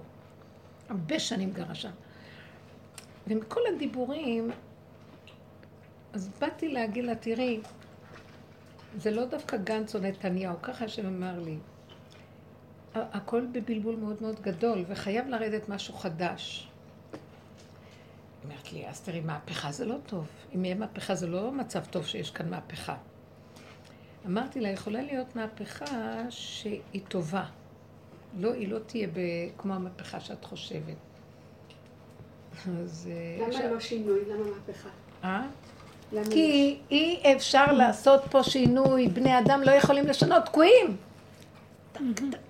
הרבה 0.88 1.18
שנים 1.18 1.52
גרה 1.52 1.74
שם. 1.74 1.90
ומכל 3.26 3.60
הדיבורים, 3.74 4.50
אז 6.12 6.28
באתי 6.40 6.68
להגיד 6.68 7.04
לה, 7.04 7.14
תראי, 7.14 7.60
זה 8.98 9.10
לא 9.10 9.24
דווקא 9.24 9.56
גנץ 9.56 9.94
או 9.94 10.00
נתניהו, 10.00 10.56
ככה 10.62 10.88
שאמר 10.88 11.40
לי. 11.40 11.56
ה- 12.94 13.16
הכל 13.16 13.46
בבלבול 13.52 13.96
מאוד 13.96 14.16
מאוד 14.22 14.40
גדול, 14.40 14.84
וחייב 14.88 15.26
לרדת 15.28 15.68
משהו 15.68 15.94
חדש. 15.94 16.68
היא 17.12 18.50
אומרת 18.50 18.72
לי, 18.72 18.88
אז 18.88 19.00
תראי, 19.00 19.20
מהפכה 19.20 19.72
זה 19.72 19.84
לא 19.84 19.96
טוב. 20.06 20.26
אם 20.54 20.64
יהיה 20.64 20.74
מהפכה 20.74 21.14
זה 21.14 21.26
לא 21.26 21.52
מצב 21.52 21.84
טוב 21.84 22.06
שיש 22.06 22.30
כאן 22.30 22.50
מהפכה. 22.50 22.96
אמרתי 24.26 24.60
לה, 24.60 24.68
יכולה 24.68 25.02
להיות 25.02 25.36
מהפכה 25.36 25.86
שהיא 26.30 26.80
טובה. 27.08 27.44
לא, 28.38 28.52
היא 28.52 28.68
לא 28.68 28.78
תהיה 28.78 29.08
ב... 29.08 29.20
כמו 29.58 29.74
המהפכה 29.74 30.20
שאת 30.20 30.44
חושבת. 30.44 30.96
אז... 32.82 33.10
אה, 33.12 33.46
למה 33.48 33.72
לא 33.72 33.80
שינוי? 33.80 34.20
למה 34.28 34.44
מהפכה? 34.44 34.88
אה? 35.24 35.42
למה 36.12 36.22
לא 36.24 36.30
כי 36.30 36.78
אי 36.90 37.36
אפשר 37.36 37.72
לעשות 37.72 38.20
פה 38.30 38.42
שינוי, 38.42 39.08
בני 39.08 39.38
אדם 39.38 39.62
לא 39.62 39.70
יכולים 39.70 40.06
לשנות, 40.06 40.44
תקועים. 40.44 40.96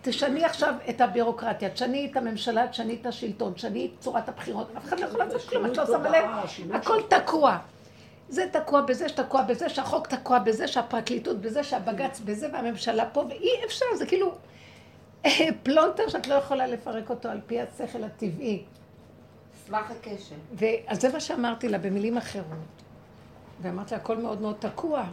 תשני 0.02 0.44
עכשיו 0.44 0.74
את 0.88 1.00
הבירוקרטיה, 1.00 1.70
תשני 1.70 2.08
את 2.10 2.16
הממשלה, 2.16 2.68
תשני 2.68 2.98
את 3.00 3.06
השלטון, 3.06 3.52
תשני 3.52 3.86
את 3.86 4.00
צורת 4.00 4.28
הבחירות, 4.28 4.70
אף 4.76 4.84
אחד 4.84 5.00
לא 5.00 5.06
יכול 5.06 5.24
לעשות 5.24 5.48
כלום, 5.48 5.66
את 5.66 5.76
לא 5.76 5.86
שמה 5.86 6.10
לב, 6.10 6.46
שינוי 6.46 6.76
הכל 6.76 7.00
תקוע. 7.08 7.58
זה 8.28 8.46
תקוע 8.52 8.80
בזה, 8.80 9.08
שתקוע 9.08 9.42
בזה, 9.42 9.68
שהחוק 9.68 10.06
תקוע 10.06 10.38
בזה, 10.38 10.68
שהפרקליטות 10.68 11.40
בזה, 11.40 11.64
שהבג"ץ 11.64 12.20
בזה, 12.24 12.48
והממשלה 12.52 13.06
פה, 13.06 13.24
ואי 13.28 13.50
אפשר, 13.66 13.86
זה 13.98 14.06
כאילו 14.06 14.34
פלונטר 15.62 16.08
שאת 16.08 16.26
לא 16.26 16.34
יכולה 16.34 16.66
לפרק 16.66 17.10
אותו 17.10 17.28
על 17.28 17.40
פי 17.46 17.60
השכל 17.60 18.04
הטבעי. 18.04 18.62
סמך 19.66 19.90
הקשר. 19.90 20.34
ואז 20.52 21.00
זה 21.00 21.08
מה 21.12 21.20
שאמרתי 21.20 21.68
לה 21.68 21.78
במילים 21.78 22.16
אחרות. 22.16 22.44
ואמרתי 23.62 23.94
לה, 23.94 24.00
הכל 24.00 24.16
מאוד 24.16 24.40
מאוד 24.40 24.56
תקוע. 24.58 25.04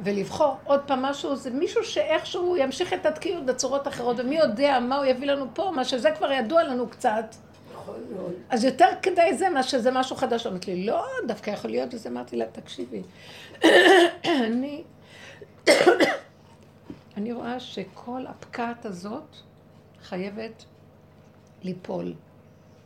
ולבחור 0.00 0.56
עוד 0.64 0.80
פעם 0.86 1.02
משהו, 1.02 1.36
זה 1.36 1.50
מישהו 1.50 1.84
שאיכשהו 1.84 2.56
ימשיך 2.56 2.92
את 2.92 3.06
התקיעות 3.06 3.46
בצורות 3.46 3.88
אחרות, 3.88 4.20
ומי 4.20 4.38
יודע 4.38 4.80
מה 4.80 4.96
הוא 4.96 5.04
יביא 5.04 5.26
לנו 5.26 5.46
פה, 5.54 5.72
מה 5.76 5.84
שזה 5.84 6.10
כבר 6.10 6.32
ידוע 6.32 6.62
לנו 6.62 6.88
קצת. 6.88 7.34
אז 8.50 8.64
יותר 8.64 8.88
כדאי 9.02 9.34
זה, 9.34 9.48
מה 9.48 9.62
שזה 9.62 9.90
משהו 9.90 10.16
חדש. 10.16 10.46
אמרתי 10.46 10.74
לי, 10.74 10.86
לא, 10.86 11.06
דווקא 11.26 11.50
יכול 11.50 11.70
להיות, 11.70 11.94
אז 11.94 12.06
אמרתי 12.06 12.36
לה, 12.36 12.44
תקשיבי, 12.52 13.02
אני, 14.46 14.82
אני 17.16 17.32
רואה 17.32 17.60
שכל 17.60 18.26
הפקעת 18.26 18.86
הזאת 18.86 19.36
חייבת 20.02 20.64
ליפול, 21.62 22.14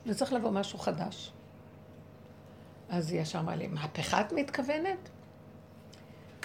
וצריך 0.06 0.32
לבוא 0.32 0.50
משהו 0.50 0.78
חדש. 0.78 1.32
אז 2.88 3.12
היא 3.12 3.20
ישר 3.20 3.38
אמרה 3.38 3.56
לי, 3.56 3.66
מהפכה 3.66 4.20
את 4.20 4.32
מתכוונת? 4.32 5.08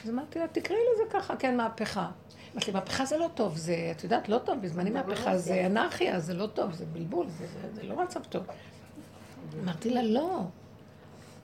אז 0.03 0.09
אמרתי 0.09 0.39
לה, 0.39 0.47
תקראי 0.47 0.79
לזה 0.93 1.03
ככה, 1.09 1.35
כן, 1.35 1.57
מהפכה. 1.57 2.11
אמרתי 2.53 2.71
לי, 2.71 2.73
מהפכה 2.73 3.05
זה 3.05 3.17
לא 3.17 3.29
טוב, 3.35 3.57
זה, 3.57 3.93
את 3.97 4.03
יודעת, 4.03 4.29
לא 4.29 4.37
טוב, 4.37 4.61
בזמנים 4.61 4.93
מהפכה 4.93 5.37
זה 5.37 5.65
אנרכיה, 5.65 6.19
זה 6.19 6.33
לא 6.33 6.47
טוב, 6.47 6.73
זה 6.73 6.85
בלבול, 6.85 7.29
זה, 7.29 7.47
זה, 7.47 7.75
זה 7.75 7.83
לא 7.83 8.03
מצב 8.03 8.23
טוב. 8.23 8.43
אמרתי 9.63 9.89
לה, 9.89 10.03
לא. 10.03 10.41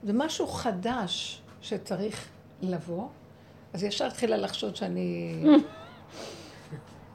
זה 0.03 0.13
משהו 0.13 0.47
חדש 0.47 1.41
שצריך 1.61 2.27
לבוא. 2.61 3.07
אז 3.73 3.83
ישר 3.83 4.07
התחילה 4.07 4.37
לחשוד 4.37 4.75
שאני... 4.75 5.43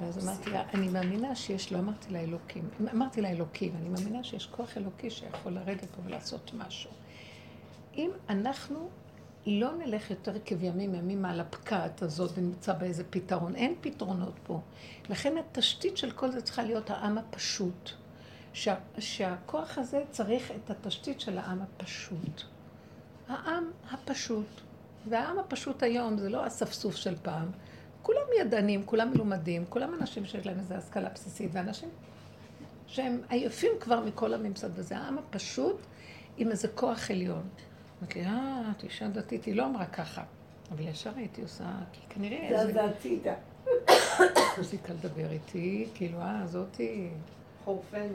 ואז 0.00 0.28
אמרתי 0.28 0.50
לה, 0.50 0.62
אני 0.74 0.88
מאמינה 0.88 1.34
שיש, 1.34 1.72
לא 1.72 1.78
אמרתי 1.78 2.12
לה 2.12 2.20
אלוקים, 2.20 2.68
אמרתי 2.94 3.20
לה 3.20 3.30
אלוקים, 3.30 3.72
אני 3.80 3.88
מאמינה 3.88 4.24
שיש 4.24 4.46
כוח 4.46 4.76
אלוקי 4.76 5.10
שיכול 5.10 5.52
לרדת 5.52 5.84
פה 5.84 6.02
ולעשות 6.04 6.50
משהו. 6.54 6.90
אם 7.96 8.10
אנחנו 8.28 8.88
לא 9.46 9.72
נלך 9.76 10.10
יותר 10.10 10.32
כבימים 10.44 10.94
ימימה 10.94 11.30
על 11.30 11.40
הפקעת 11.40 12.02
הזאת 12.02 12.30
ונמצא 12.38 12.72
באיזה 12.72 13.04
פתרון, 13.10 13.56
אין 13.56 13.74
פתרונות 13.80 14.34
פה. 14.42 14.60
לכן 15.08 15.34
התשתית 15.38 15.96
של 15.96 16.10
כל 16.10 16.30
זה 16.30 16.40
צריכה 16.40 16.62
להיות 16.62 16.90
העם 16.90 17.18
הפשוט. 17.18 17.90
שה, 18.52 18.74
שהכוח 18.98 19.78
הזה 19.78 20.02
צריך 20.10 20.50
את 20.50 20.70
התשתית 20.70 21.20
של 21.20 21.38
העם 21.38 21.62
הפשוט. 21.62 22.42
העם 23.28 23.64
הפשוט. 23.90 24.60
והעם 25.08 25.38
הפשוט 25.38 25.82
היום 25.82 26.18
זה 26.18 26.28
לא 26.28 26.46
אספסוף 26.46 26.96
של 26.96 27.16
פעם. 27.22 27.50
כולם 28.06 28.26
ידענים, 28.40 28.82
כולם 28.86 29.10
מלומדים, 29.14 29.64
כולם 29.68 29.94
אנשים 30.00 30.24
שיש 30.26 30.46
להם 30.46 30.58
איזו 30.58 30.74
השכלה 30.74 31.08
בסיסית, 31.08 31.50
ואנשים 31.52 31.88
שהם 32.86 33.20
עייפים 33.28 33.72
כבר 33.80 34.00
מכל 34.04 34.34
הממסד, 34.34 34.68
וזה 34.74 34.96
העם 34.98 35.18
הפשוט 35.18 35.76
עם 36.36 36.50
איזה 36.50 36.68
כוח 36.68 37.10
עליון. 37.10 37.42
אמרתי 38.02 38.18
לי, 38.20 38.26
אה, 38.26 38.62
את 38.76 38.84
אישה 38.84 39.08
דתית, 39.08 39.44
היא 39.44 39.54
לא 39.54 39.66
אמרה 39.66 39.86
ככה. 39.86 40.22
אבל 40.72 40.88
ישר 40.88 41.10
הייתי 41.16 41.42
עושה, 41.42 41.64
כי 41.92 42.00
כנראה... 42.14 42.46
זה 42.50 42.60
איזה- 42.60 42.72
זה 42.72 42.84
הצידה. 42.84 43.34
הפסיקה 44.58 44.92
לדבר 44.92 45.30
איתי, 45.30 45.88
כאילו, 45.94 46.20
אה, 46.20 46.42
זאתי... 46.46 47.08
חורפנת. 47.64 48.10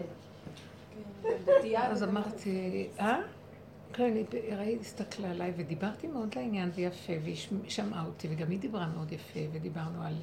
כן. 1.24 1.30
אז 1.82 2.04
אמרתי, 2.04 2.88
אה? 3.00 3.20
כן, 3.94 4.14
היא 4.32 4.56
ראי, 4.56 4.78
הסתכלה 4.82 5.32
עליי 5.32 5.54
ודיברתי 5.58 6.08
מאוד 6.08 6.36
לעניין 6.36 6.72
ויפה, 6.76 7.14
והיא 7.24 7.36
שמ- 7.36 7.70
שמעה 7.70 8.06
אותי, 8.06 8.28
וגם 8.32 8.50
היא 8.50 8.60
דיברה 8.60 8.88
מאוד 8.88 9.12
יפה, 9.12 9.40
ודיברנו 9.54 10.04
על 10.04 10.14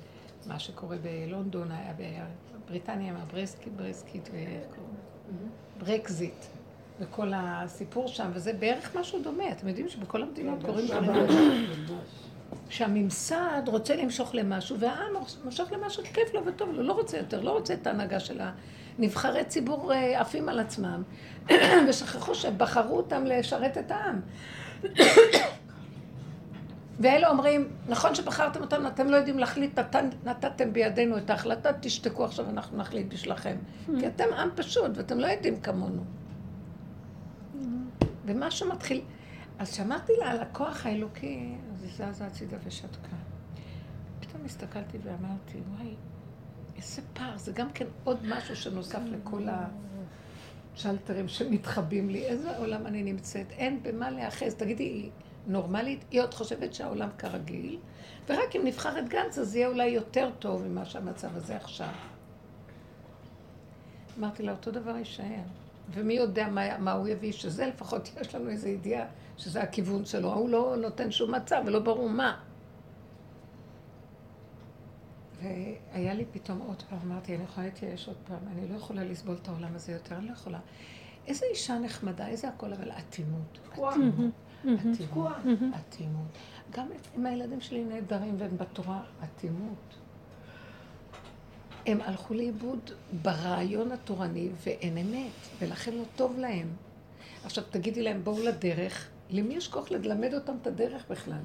מה 0.46 0.58
שקורה 0.58 0.96
בלונדון, 0.96 1.68
בבריטניה, 2.66 3.10
עם 3.12 3.16
הברסקי, 3.16 3.70
ברסקית, 3.70 4.28
ואיך 4.32 4.48
קוראים? 4.76 4.94
ברקזיט, 5.78 6.44
וכל 7.00 7.32
הסיפור 7.36 8.08
שם, 8.08 8.30
וזה 8.34 8.52
בערך 8.52 8.96
משהו 8.96 9.22
דומה. 9.22 9.52
אתם 9.52 9.68
יודעים 9.68 9.88
שבכל 9.88 10.22
המדינות 10.22 10.58
קוראים 10.64 10.86
דברים 10.86 11.66
שהממסד 12.68 13.62
רוצה 13.66 13.96
למשוך 13.96 14.34
למשהו, 14.34 14.80
והעם 14.80 15.12
מושך 15.44 15.64
למשהו 15.72 16.02
כיף 16.04 16.34
לו 16.34 16.46
וטוב 16.46 16.70
לו, 16.72 16.82
לא 16.82 16.92
רוצה 16.92 17.16
יותר, 17.18 17.40
לא 17.40 17.50
רוצה 17.50 17.74
את 17.74 17.86
ההנהגה 17.86 18.20
של 18.20 18.40
הנבחרי 18.98 19.44
ציבור 19.44 19.92
אה, 19.92 20.20
עפים 20.20 20.48
על 20.48 20.60
עצמם, 20.60 21.02
ושכחו 21.88 22.34
שבחרו 22.34 22.96
אותם 22.96 23.24
לשרת 23.24 23.78
את 23.78 23.90
העם. 23.90 24.20
ואלה 27.00 27.28
אומרים, 27.28 27.68
נכון 27.88 28.14
שבחרתם 28.14 28.60
אותנו, 28.60 28.88
אתם 28.88 29.06
לא 29.08 29.16
יודעים 29.16 29.38
להחליט, 29.38 29.78
נתן, 29.78 30.08
נתתם 30.24 30.72
בידינו 30.72 31.18
את 31.18 31.30
ההחלטה, 31.30 31.70
תשתקו 31.80 32.24
עכשיו, 32.24 32.50
אנחנו 32.50 32.78
נחליט 32.78 33.12
בשבילכם. 33.12 33.56
כי 33.98 34.06
אתם 34.06 34.24
עם 34.38 34.48
פשוט, 34.54 34.90
ואתם 34.94 35.18
לא 35.18 35.26
יודעים 35.26 35.60
כמונו. 35.60 36.02
ומשהו 38.26 38.68
מתחיל... 38.68 39.00
אז 39.58 39.74
שמעתי 39.74 40.12
לה 40.18 40.30
על 40.30 40.40
הכוח 40.40 40.86
האלוקי, 40.86 41.54
אז 41.72 41.82
היא 41.82 42.12
זזה 42.12 42.26
הצידה 42.26 42.56
ושתקה. 42.64 43.16
פתאום 44.20 44.44
הסתכלתי 44.44 44.98
ואמרתי, 45.02 45.58
וואי, 45.76 45.94
איזה 46.76 47.02
פער, 47.12 47.38
זה 47.38 47.52
גם 47.52 47.72
כן 47.72 47.86
עוד 48.04 48.18
משהו 48.26 48.56
שנוסף 48.56 49.00
לכל 49.04 49.46
השלטרים 50.74 51.28
שמתחבאים 51.28 52.10
לי. 52.10 52.24
איזה 52.24 52.56
עולם 52.56 52.86
אני 52.86 53.02
נמצאת? 53.02 53.50
אין 53.50 53.82
במה 53.82 54.10
להיאחז. 54.10 54.54
תגידי, 54.54 54.84
היא 54.84 55.10
נורמלית? 55.46 56.04
היא 56.10 56.20
עוד 56.20 56.34
חושבת 56.34 56.74
שהעולם 56.74 57.08
כרגיל, 57.18 57.78
ורק 58.28 58.56
אם 58.56 58.60
נבחר 58.64 58.98
את 58.98 59.08
גנץ, 59.08 59.38
אז 59.38 59.56
יהיה 59.56 59.68
אולי 59.68 59.86
יותר 59.86 60.30
טוב 60.38 60.66
ממה 60.66 60.84
שהמצב 60.84 61.36
הזה 61.36 61.56
עכשיו. 61.56 61.92
אמרתי 64.18 64.42
לה, 64.42 64.52
אותו 64.52 64.70
דבר 64.70 64.96
יישאר. 64.96 65.42
ומי 65.90 66.14
יודע 66.14 66.48
מה, 66.48 66.78
מה 66.78 66.92
הוא 66.92 67.08
יביא, 67.08 67.32
שזה 67.32 67.66
לפחות 67.66 68.10
יש 68.20 68.34
לנו 68.34 68.50
איזו 68.50 68.68
ידיעה 68.68 69.04
שזה 69.38 69.62
הכיוון 69.62 70.04
שלו. 70.04 70.30
ההוא 70.32 70.48
לא 70.48 70.76
נותן 70.76 71.10
שום 71.10 71.34
מצב 71.34 71.62
ולא 71.66 71.78
ברור 71.78 72.08
מה. 72.08 72.40
והיה 75.42 76.14
לי 76.14 76.24
פתאום 76.32 76.58
עוד 76.66 76.82
פעם, 76.82 76.98
אמרתי, 77.04 77.34
אני 77.34 77.44
יכולה 77.44 77.66
להתייאש 77.66 78.08
עוד 78.08 78.16
פעם, 78.26 78.38
אני 78.52 78.68
לא 78.68 78.76
יכולה 78.76 79.04
לסבול 79.04 79.36
את 79.42 79.48
העולם 79.48 79.74
הזה 79.74 79.92
יותר, 79.92 80.16
אני 80.16 80.26
לא 80.26 80.32
יכולה. 80.32 80.58
איזה 81.26 81.46
אישה 81.50 81.78
נחמדה, 81.78 82.28
איזה 82.28 82.48
הכל, 82.48 82.72
אבל 82.72 82.90
אטימות. 82.90 83.58
אטימות. 83.72 84.32
אטימות. 84.60 85.32
אטימות. 85.76 86.38
גם 86.70 86.88
אם 87.18 87.26
הילדים 87.26 87.60
שלי 87.60 87.84
נהדרים 87.84 88.34
והם 88.38 88.56
בתורה, 88.56 89.02
אטימות. 89.24 89.96
הם 91.86 92.00
הלכו 92.00 92.34
לאיבוד 92.34 92.90
ברעיון 93.22 93.92
התורני 93.92 94.48
ואין 94.64 94.98
אמת, 94.98 95.32
ולכן 95.58 95.94
לא 95.94 96.04
טוב 96.16 96.38
להם. 96.38 96.68
עכשיו 97.44 97.64
תגידי 97.70 98.02
להם, 98.02 98.24
בואו 98.24 98.42
לדרך, 98.42 99.08
למי 99.30 99.54
יש 99.54 99.68
כוח 99.68 99.90
ללמד 99.90 100.34
אותם 100.34 100.52
את 100.62 100.66
הדרך 100.66 101.04
בכלל? 101.10 101.38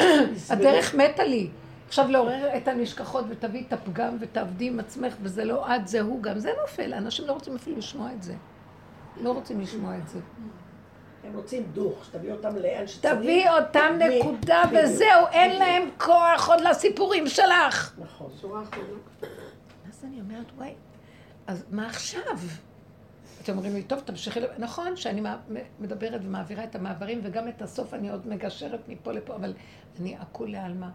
הדרך 0.50 0.94
מתה 0.94 1.24
לי. 1.24 1.48
עכשיו 1.86 2.08
לעורר 2.08 2.56
את 2.56 2.68
הנשכחות 2.68 3.24
ותביאי 3.28 3.64
את 3.68 3.72
הפגם 3.72 4.16
ותעבדי 4.20 4.66
עם 4.66 4.80
עצמך 4.80 5.14
וזה 5.22 5.44
לא 5.44 5.76
את, 5.76 5.88
זה 5.88 6.00
הוא 6.00 6.22
גם, 6.22 6.38
זה 6.38 6.52
נופל, 6.60 6.94
אנשים 6.94 7.26
לא 7.26 7.32
רוצים 7.32 7.54
אפילו 7.54 7.76
לשמוע 7.76 8.12
את 8.12 8.22
זה. 8.22 8.34
לא 9.20 9.32
רוצים 9.32 9.60
לשמוע 9.60 9.98
את 9.98 10.08
זה. 10.08 10.18
הם 11.24 11.34
רוצים 11.34 11.62
דוך, 11.72 12.04
שתביא 12.04 12.32
אותם 12.32 12.56
לאן 12.56 12.86
שצריך. 12.86 13.14
תביאי 13.14 13.48
אותם 13.48 13.98
נקודה. 13.98 14.62
וזהו, 14.72 15.26
אין 15.32 15.58
להם 15.58 15.88
כוח 15.98 16.48
עוד 16.48 16.60
לסיפורים 16.60 17.26
שלך. 17.26 17.98
נכון. 17.98 18.30
שורה 18.40 18.62
אחרונה. 18.62 18.88
אז 19.88 20.04
אני 20.04 20.20
אומרת, 20.20 20.46
וואי, 20.56 20.74
אז 21.46 21.64
מה 21.70 21.86
עכשיו? 21.86 22.38
אתם 23.48 23.56
אומרים 23.56 23.74
לי, 23.74 23.82
טוב, 23.82 24.00
תמשיכי, 24.00 24.40
לב-" 24.40 24.50
נכון 24.58 24.96
שאני 24.96 25.22
מדברת 25.80 26.20
ומעבירה 26.24 26.64
את 26.64 26.74
המעברים, 26.74 27.20
וגם 27.22 27.48
את 27.48 27.62
הסוף 27.62 27.94
אני 27.94 28.10
עוד 28.10 28.28
מגשרת 28.28 28.88
מפה 28.88 29.12
לפה, 29.12 29.34
אבל 29.34 29.54
אני 30.00 30.16
הכולי 30.16 30.56
עלמא 30.56 30.86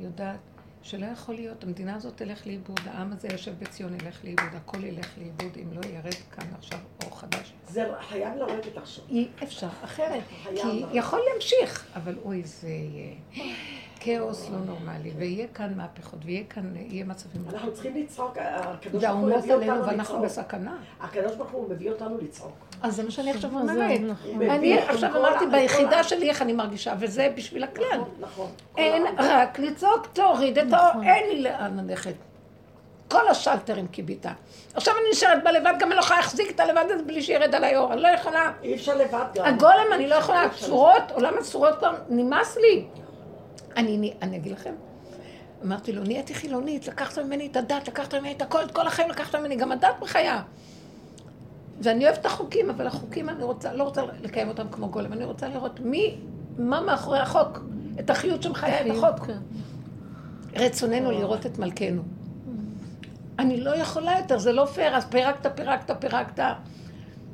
יודעת 0.00 0.38
שלא 0.82 1.06
יכול 1.06 1.34
להיות, 1.34 1.64
המדינה 1.64 1.96
הזאת 1.96 2.16
תלך 2.16 2.46
לאיבוד, 2.46 2.80
העם 2.86 3.12
הזה 3.12 3.28
יושב 3.32 3.52
בציון 3.58 3.94
ילך 3.94 4.24
לאיבוד, 4.24 4.54
הכל 4.54 4.84
ילך 4.84 5.18
לאיבוד, 5.18 5.58
אם 5.62 5.72
לא 5.72 5.80
ירד 5.88 6.14
כאן 6.36 6.46
עכשיו 6.58 6.78
אור 7.04 7.20
חדש. 7.20 7.52
זה 7.68 7.88
חייב 8.00 8.36
לרדת 8.36 8.76
עכשיו. 8.76 9.04
אי 9.08 9.28
אפשר 9.42 9.68
אחרת, 9.84 10.22
כי. 10.44 10.84
יכול 10.92 11.20
להמשיך, 11.32 11.86
אבל 11.94 12.14
אוי, 12.24 12.42
זה 12.44 12.68
יהיה 12.68 13.14
כאוס 14.04 14.50
לא 14.50 14.58
נורמלי, 14.66 15.12
ויהיה 15.18 15.46
כאן 15.54 15.72
מהפכות, 15.76 16.18
ויהיה 16.24 16.44
כאן, 16.50 16.72
יהיה 16.76 17.04
מצבים... 17.04 17.44
אנחנו 17.52 17.72
צריכים 17.72 17.96
לצעוק, 17.96 18.36
הקדוש 18.38 19.04
ברוך 19.04 19.18
הוא 19.18 19.28
מביא 19.28 19.54
עלינו 19.54 19.72
אותנו 19.72 19.86
ואנחנו 19.86 20.14
לצעוק. 20.14 20.24
בסכנה. 20.24 20.76
הקדוש 21.00 21.36
ברוך 21.36 21.50
הוא 21.50 21.70
מביא 21.70 21.90
אותנו 21.90 22.18
לצעוק. 22.22 22.52
אז 22.82 22.96
זה 22.96 23.02
מה 23.02 23.10
שאני 23.10 23.30
עכשיו 23.30 23.50
זה 23.50 23.56
אומרת. 23.56 24.00
נכון. 24.00 24.42
אני 24.42 24.78
עכשיו 24.78 25.16
אמרתי 25.16 25.46
ביחידה 25.46 26.04
שלי 26.04 26.28
איך 26.28 26.42
אני 26.42 26.52
מרגישה, 26.52 26.94
וזה 26.98 27.32
בשביל 27.36 27.64
הכלל. 27.64 27.86
נכון, 27.90 28.10
נכון. 28.20 28.50
אין 28.76 29.06
רק 29.18 29.58
לצעוק, 29.58 30.06
תוריד 30.12 30.58
את 30.58 30.72
האור, 30.72 31.02
אין 31.02 31.28
לי 31.28 31.42
לאן 31.42 31.80
ללכת. 31.80 32.14
כל 33.08 33.28
השלטרים 33.28 33.86
כיבית. 33.88 34.26
עכשיו 34.74 34.94
אני 34.94 35.10
נשארת 35.12 35.44
בלבד, 35.44 35.74
גם 35.78 35.88
אני 35.88 35.96
לא 35.96 36.00
יכולה 36.00 36.20
להחזיק 36.20 36.50
את 36.50 36.60
הלבד 36.60 36.84
הזה 36.90 37.04
בלי 37.04 37.22
שירד 37.22 37.54
עליי 37.54 37.76
אור. 37.76 37.92
אני 37.92 38.02
לא 38.02 38.08
יכולה. 38.08 38.52
אי 38.62 38.74
אפשר 38.74 38.96
לבד 38.96 39.24
גם. 39.34 39.44
הגולם 39.44 39.86
אני 39.92 40.08
לא 40.08 40.14
יכולה, 40.14 40.48
צורות, 40.60 41.10
עולם 41.12 41.34
הצורות 41.38 41.78
כבר 41.78 41.92
נמאס 42.08 42.56
לי. 42.56 42.84
אני, 43.76 43.96
אני, 43.96 44.12
אני 44.22 44.36
אגיד 44.36 44.52
לכם, 44.52 44.74
אמרתי 45.64 45.92
לו, 45.92 46.02
נהייתי 46.02 46.34
חילונית, 46.34 46.88
לקחת 46.88 47.18
ממני 47.18 47.46
את 47.46 47.56
הדת, 47.56 47.88
לקחת 47.88 48.14
ממני 48.14 48.32
את 48.32 48.42
הכל, 48.42 48.62
את 48.62 48.70
כל 48.70 48.86
החיים 48.86 49.10
לקחת 49.10 49.34
ממני, 49.34 49.56
גם 49.56 49.72
הדת 49.72 49.94
בחיה. 50.00 50.42
ואני 51.80 52.04
אוהבת 52.04 52.18
את 52.18 52.26
החוקים, 52.26 52.70
אבל 52.70 52.86
החוקים 52.86 53.28
אני 53.28 53.44
רוצה, 53.44 53.72
לא 53.72 53.84
רוצה 53.84 54.02
לקיים 54.22 54.48
אותם 54.48 54.66
כמו 54.70 54.88
גולם, 54.88 55.12
אני 55.12 55.24
רוצה 55.24 55.48
לראות 55.48 55.80
מי, 55.80 56.16
מה 56.58 56.80
מאחורי 56.80 57.18
החוק, 57.18 57.58
את 58.00 58.10
החיות 58.10 58.42
שמחיה 58.42 58.80
את 58.80 58.86
החוק. 58.90 59.26
כן. 59.26 59.38
רצוננו 60.56 61.10
לראות 61.10 61.46
את 61.46 61.58
מלכנו. 61.58 62.02
אני 63.38 63.60
לא 63.60 63.76
יכולה 63.76 64.18
יותר, 64.18 64.38
זה 64.38 64.52
לא 64.52 64.64
פייר, 64.64 64.96
אז 64.96 65.04
פירקת, 65.04 65.56
פירקת, 65.56 66.00
פירקת. 66.00 66.44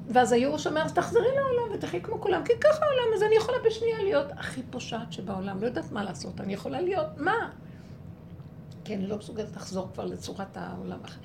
ואז 0.09 0.33
הייאוש 0.33 0.67
אומר, 0.67 0.83
אז 0.83 0.93
תחזרי 0.93 1.29
לעולם 1.37 1.75
ותחי 1.75 2.01
כמו 2.01 2.21
כולם, 2.21 2.43
כי 2.45 2.53
ככה 2.61 2.85
העולם, 2.85 3.15
אז 3.17 3.23
אני 3.23 3.35
יכולה 3.35 3.59
בשנייה 3.67 4.03
להיות 4.03 4.27
הכי 4.37 4.63
פושעת 4.71 5.13
שבעולם, 5.13 5.61
לא 5.61 5.67
יודעת 5.67 5.93
מה 5.93 6.05
לעשות, 6.05 6.41
אני 6.41 6.53
יכולה 6.55 6.81
להיות, 6.81 7.07
מה? 7.17 7.51
כי 8.85 8.95
אני 8.95 9.07
לא 9.07 9.17
מסוגלת 9.17 9.57
לחזור 9.57 9.89
כבר 9.95 10.05
לצורת 10.05 10.57
העולם 10.57 10.99
אחרת. 11.05 11.21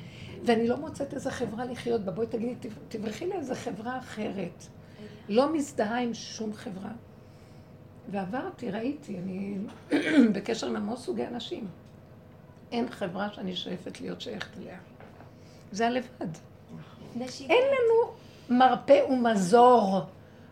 ואני 0.46 0.68
לא 0.68 0.78
מוצאת 0.78 1.14
איזה 1.14 1.32
חברה 1.32 1.66
לחיות 1.66 2.02
בה. 2.02 2.12
בואי 2.12 2.28
תגידי, 2.28 2.56
תב- 2.56 2.78
תברחי 2.90 3.28
לאיזה 3.28 3.56
חברה 3.56 4.00
אחרת. 4.00 4.64
לא 5.30 5.54
מזדהה 5.54 6.00
עם 6.02 6.14
שום 6.14 6.54
חברה. 6.54 6.90
ועברתי, 8.12 8.72
ראיתי, 8.72 9.18
אני 9.20 9.58
בקשר 10.34 10.68
עם 10.68 10.76
המון 10.76 10.96
סוגי 10.98 11.28
אנשים. 11.28 11.68
אין 12.72 12.90
חברה 12.90 13.34
שאני 13.34 13.56
שואפת 13.56 14.02
להיות 14.02 14.22
שייכת 14.22 14.58
אליה. 14.58 14.78
זה 15.72 15.88
הלבד. 15.88 16.28
אין 17.50 17.64
לנו 17.68 18.14
מרפא 18.50 19.04
ומזור, 19.10 20.00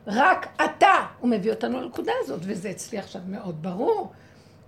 רק 0.07 0.47
אתה. 0.65 1.05
הוא 1.19 1.29
מביא 1.29 1.51
אותנו 1.51 1.81
לנקודה 1.81 2.11
הזאת, 2.19 2.39
וזה 2.43 2.71
אצלי 2.71 2.97
עכשיו 2.97 3.21
מאוד 3.27 3.63
ברור. 3.63 4.11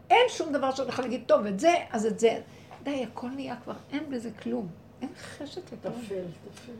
אין 0.10 0.26
שום 0.30 0.54
דבר 0.54 0.72
שאני 0.72 0.90
יכולה 0.90 1.08
להגיד, 1.08 1.24
טוב, 1.28 1.46
את 1.46 1.60
זה, 1.60 1.74
אז 1.92 2.06
את 2.06 2.20
זה. 2.20 2.40
די, 2.84 3.04
הכל 3.04 3.30
נהיה 3.30 3.56
כבר, 3.64 3.74
אין 3.92 4.04
בזה 4.10 4.30
כלום. 4.44 4.68
אין 5.02 5.10
חשת 5.16 5.62
לכלום. 5.74 5.94
תפל, 5.94 6.24
תפל. 6.54 6.72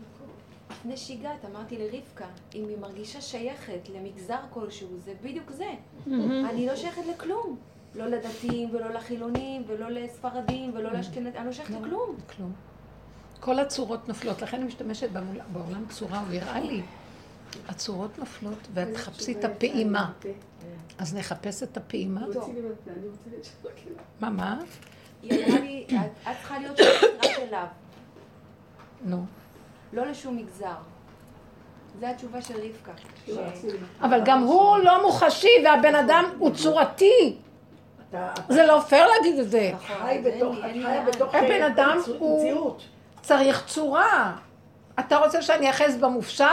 נשיגת, 0.86 1.46
אמרתי 1.52 1.78
לרבקה, 1.78 2.26
אם 2.56 2.66
היא 2.70 2.78
מרגישה 2.78 3.22
שייכת 3.22 3.90
למגזר 3.90 4.40
כלשהו, 4.50 4.88
זה 5.06 5.14
בדיוק 5.24 5.52
זה. 5.52 5.70
אני 6.50 6.68
לא 6.68 6.76
שייכת 6.76 7.02
לכלום. 7.06 7.58
לא 7.96 8.08
לדתיים 8.08 8.70
ולא 8.72 8.90
לחילונים 8.90 9.64
ולא 9.68 9.90
לספרדים 9.90 10.72
ולא 10.74 10.92
לאשכנזים, 10.92 11.34
אני 11.36 11.46
לא 11.46 11.52
שייכת 11.52 11.74
לכלום. 11.74 12.16
כלום. 12.36 12.52
כל 13.44 13.60
הצורות 13.60 14.08
נופלות, 14.08 14.42
לכן 14.42 14.58
אני 14.58 14.66
משתמשת 14.66 15.10
בעול- 15.10 15.42
בעולם 15.54 15.86
צורה, 15.90 16.20
הוא 16.20 16.40
הראה 16.42 16.60
לי. 16.60 16.82
הצורות 17.70 18.20
נופלות, 18.20 18.58
ואת 18.74 18.88
תחפשי 18.94 19.32
את 19.32 19.46
הפעימה. 19.46 20.12
אז 20.98 21.16
נחפש 21.16 21.64
את 21.64 21.78
הפעימה. 21.78 22.22
מה, 24.22 24.30
מה? 24.30 24.60
היא 25.22 25.46
אמרה 25.46 25.60
לי, 25.60 25.86
"את- 25.90 25.94
צריכה 26.24 26.60
להיות 26.60 26.80
רק 26.80 27.40
אליו, 27.40 27.66
נו. 29.06 29.26
לא 29.94 30.06
לשום 30.06 30.38
מגזר. 30.38 30.74
זו 32.00 32.06
התשובה 32.06 32.42
של 32.42 32.54
רבקה. 32.58 32.92
ש- 33.28 33.32
אבל 34.02 34.22
גם 34.26 34.44
הוא 34.44 34.78
לא 34.78 35.02
מוחשי, 35.06 35.48
והבן 35.66 35.96
אדם 35.96 36.26
הוא 36.38 36.52
צורתי. 36.56 37.36
זה 38.50 38.66
לא 38.66 38.80
פייר 38.90 39.08
להגיד 39.08 39.40
את 39.40 39.50
זה. 39.52 39.72
נכון, 39.74 39.98
חי 39.98 40.20
את 40.20 40.24
חיה 40.62 40.74
לאן. 40.74 41.06
בתוך 41.06 41.36
הבן 41.36 41.52
אה, 41.52 41.68
אדם 41.68 41.98
מצ- 42.02 42.08
הוא- 42.20 42.40
מציאות. 42.44 42.82
צריך 43.24 43.66
צורה. 43.66 44.38
אתה 45.00 45.18
רוצה 45.18 45.42
שאני 45.42 45.70
אחז 45.70 45.98
במופשט? 45.98 46.46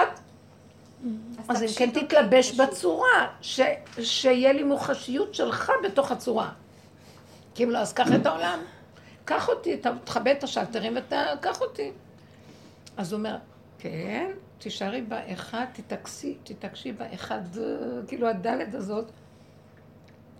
אז 1.49 1.63
אם 1.63 1.69
כן 1.79 1.91
תתלבש. 1.91 2.53
בצורה, 2.61 3.29
ש- 3.41 3.61
שיהיה 4.01 4.53
לי 4.53 4.63
מוחשיות 4.63 5.35
שלך 5.35 5.73
בתוך 5.85 6.11
הצורה. 6.13 6.53
כי 7.55 7.65
אם 7.65 7.71
לא, 7.71 7.79
אז 7.79 7.93
קח 7.93 8.07
את 8.21 8.27
העולם. 8.27 8.59
קח 9.25 9.49
אותי, 9.49 9.77
תכבד 10.05 10.35
את 10.39 10.45
השלטרים 10.45 10.97
ותקח 10.97 11.61
אותי. 11.61 11.91
אז 12.97 13.13
הוא 13.13 13.19
אומר, 13.19 13.37
כן, 13.79 14.31
תישארי 14.59 15.03
באחד, 15.03 15.65
תתעקשי, 15.73 16.37
תתעקשי 16.45 16.93
באחד, 16.93 17.41
כאילו 18.09 18.29
הדלת 18.29 18.75
הזאת. 18.75 19.05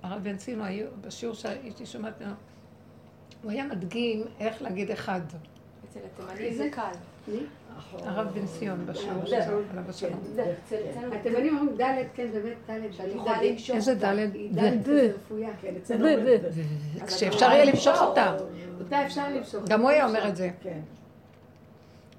הרב 0.03 0.23
בן 0.23 0.37
צינו, 0.37 0.65
בשיעור 1.01 1.35
שהייתי 1.35 1.87
שומעת 1.87 2.21
ממנו, 2.21 2.35
הוא 3.43 3.51
היה 3.51 3.65
מדגים 3.65 4.25
איך 4.41 4.63
להגיד 4.63 4.91
אחד. 4.91 5.21
אצל 5.91 6.01
התימנים 6.25 6.55
זה 6.55 6.69
קל. 6.73 6.83
הרב 8.03 8.27
בן 8.35 8.47
ציון 8.47 8.87
בשיעור 8.87 9.27
שלו, 9.27 9.59
עליו 9.71 9.85
השלום. 9.89 10.21
התימנים 11.13 11.59
אומרים 11.59 11.77
ד', 11.77 12.05
כן, 12.15 12.27
באמת 12.33 12.91
ד', 13.01 13.29
ד'. 13.29 13.75
איזה 13.75 13.95
ד' 13.95 14.85
זה 14.85 15.13
רפויה. 15.15 15.51
כן. 15.61 15.75
כשאפשר 17.07 17.51
יהיה 17.51 17.65
למשוך 17.65 18.03
אותה. 18.03 18.37
אותה 18.81 19.07
אפשר 19.07 19.29
למשוך. 19.29 19.65
גם 19.69 19.81
הוא 19.81 19.91
היה 19.91 20.07
אומר 20.07 20.29
את 20.29 20.37
זה. 20.37 20.51
כן. 20.63 20.81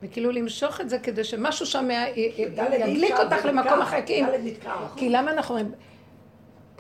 וכאילו 0.04 0.32
למשוך 0.32 0.82
את 0.82 0.90
זה 0.90 1.00
כדי 1.00 1.24
שמשהו 1.24 1.66
שם 1.66 1.88
דלת 2.56 2.72
אי 2.74 2.90
ידליק 2.92 3.16
אותך 3.20 3.46
למקום. 3.46 3.82
אחר. 3.82 4.00
כי 4.96 5.10
למה 5.10 5.32
אנחנו 5.32 5.56
אומרים, 5.56 5.74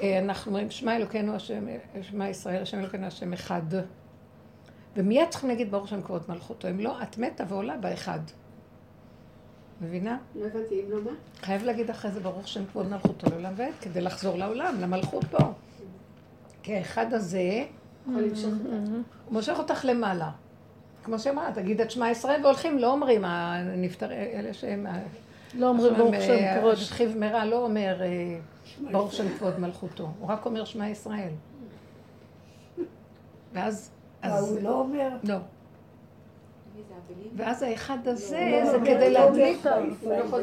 אה, 0.01 0.19
אנחנו 0.19 0.51
אומרים, 0.51 0.71
שמע 0.71 0.95
אלוקינו 0.95 1.35
השם, 1.35 1.65
שמע 2.01 2.29
ישראל, 2.29 2.61
השם 2.61 2.79
אלוקינו 2.79 3.07
השם 3.07 3.33
אחד. 3.33 3.61
ומיד 4.95 5.29
צריכים 5.29 5.49
להגיד 5.49 5.71
ברוך 5.71 5.87
שם 5.87 6.01
כבוד 6.01 6.23
מלכותו. 6.29 6.69
אם 6.69 6.79
לא, 6.79 7.03
את 7.03 7.17
מתה 7.17 7.43
ועולה 7.47 7.77
באחד. 7.77 8.19
מבינה? 9.81 10.17
לא 10.35 10.45
הבנתי, 10.45 10.81
אם 10.81 10.91
לא 10.91 11.01
מה? 11.03 11.11
חייב 11.41 11.63
להגיד 11.63 11.89
אחרי 11.89 12.11
זה 12.11 12.19
ברוך 12.19 12.47
שם 12.47 12.65
כבוד 12.65 12.89
מלכותו 12.89 13.29
לעולם 13.29 13.53
ועד, 13.55 13.73
כדי 13.81 14.01
לחזור 14.01 14.37
לעולם, 14.37 14.75
למלכות 14.81 15.25
פה. 15.25 15.53
כי 16.63 16.75
האחד 16.75 17.13
הזה, 17.13 17.65
מושך 19.29 19.55
אותך 19.57 19.85
למעלה. 19.85 20.31
כמו 21.03 21.19
שאמרת, 21.19 21.55
תגיד 21.55 21.81
את 21.81 21.91
שמע 21.91 22.09
ישראל, 22.09 22.41
והולכים, 22.43 22.79
לא 22.79 22.91
אומרים, 22.91 23.25
הנפטר, 23.25 24.11
אלה 24.11 24.53
שהם... 24.53 24.87
לא 25.53 25.67
אומרים 25.69 25.93
ברוך 25.93 26.15
שם 26.21 26.59
כבוד. 26.59 26.75
שכיב 26.75 27.17
מרע 27.17 27.45
לא 27.45 27.63
אומר 27.65 28.01
אה, 28.01 28.39
ברוך 28.91 29.13
שם 29.13 29.37
כבוד 29.37 29.59
מלכותו, 29.59 30.09
הוא 30.19 30.29
רק 30.29 30.45
אומר 30.45 30.65
שמע 30.65 30.89
ישראל. 30.89 31.31
ואז, 33.53 33.91
אה, 33.91 34.00
אז, 34.21 34.51
הוא 34.51 34.61
לא 34.61 34.79
אומר, 34.79 35.09
לא. 35.23 35.37
ואז 37.35 37.63
האחד 37.63 38.07
הזה, 38.07 38.61
לא, 38.63 38.71
זה 38.71 38.77
לא, 38.77 38.85
כדי 38.85 39.13
לא, 39.13 39.19
להדליק, 39.19 39.65
לא, 39.65 39.71
לא. 40.17 40.39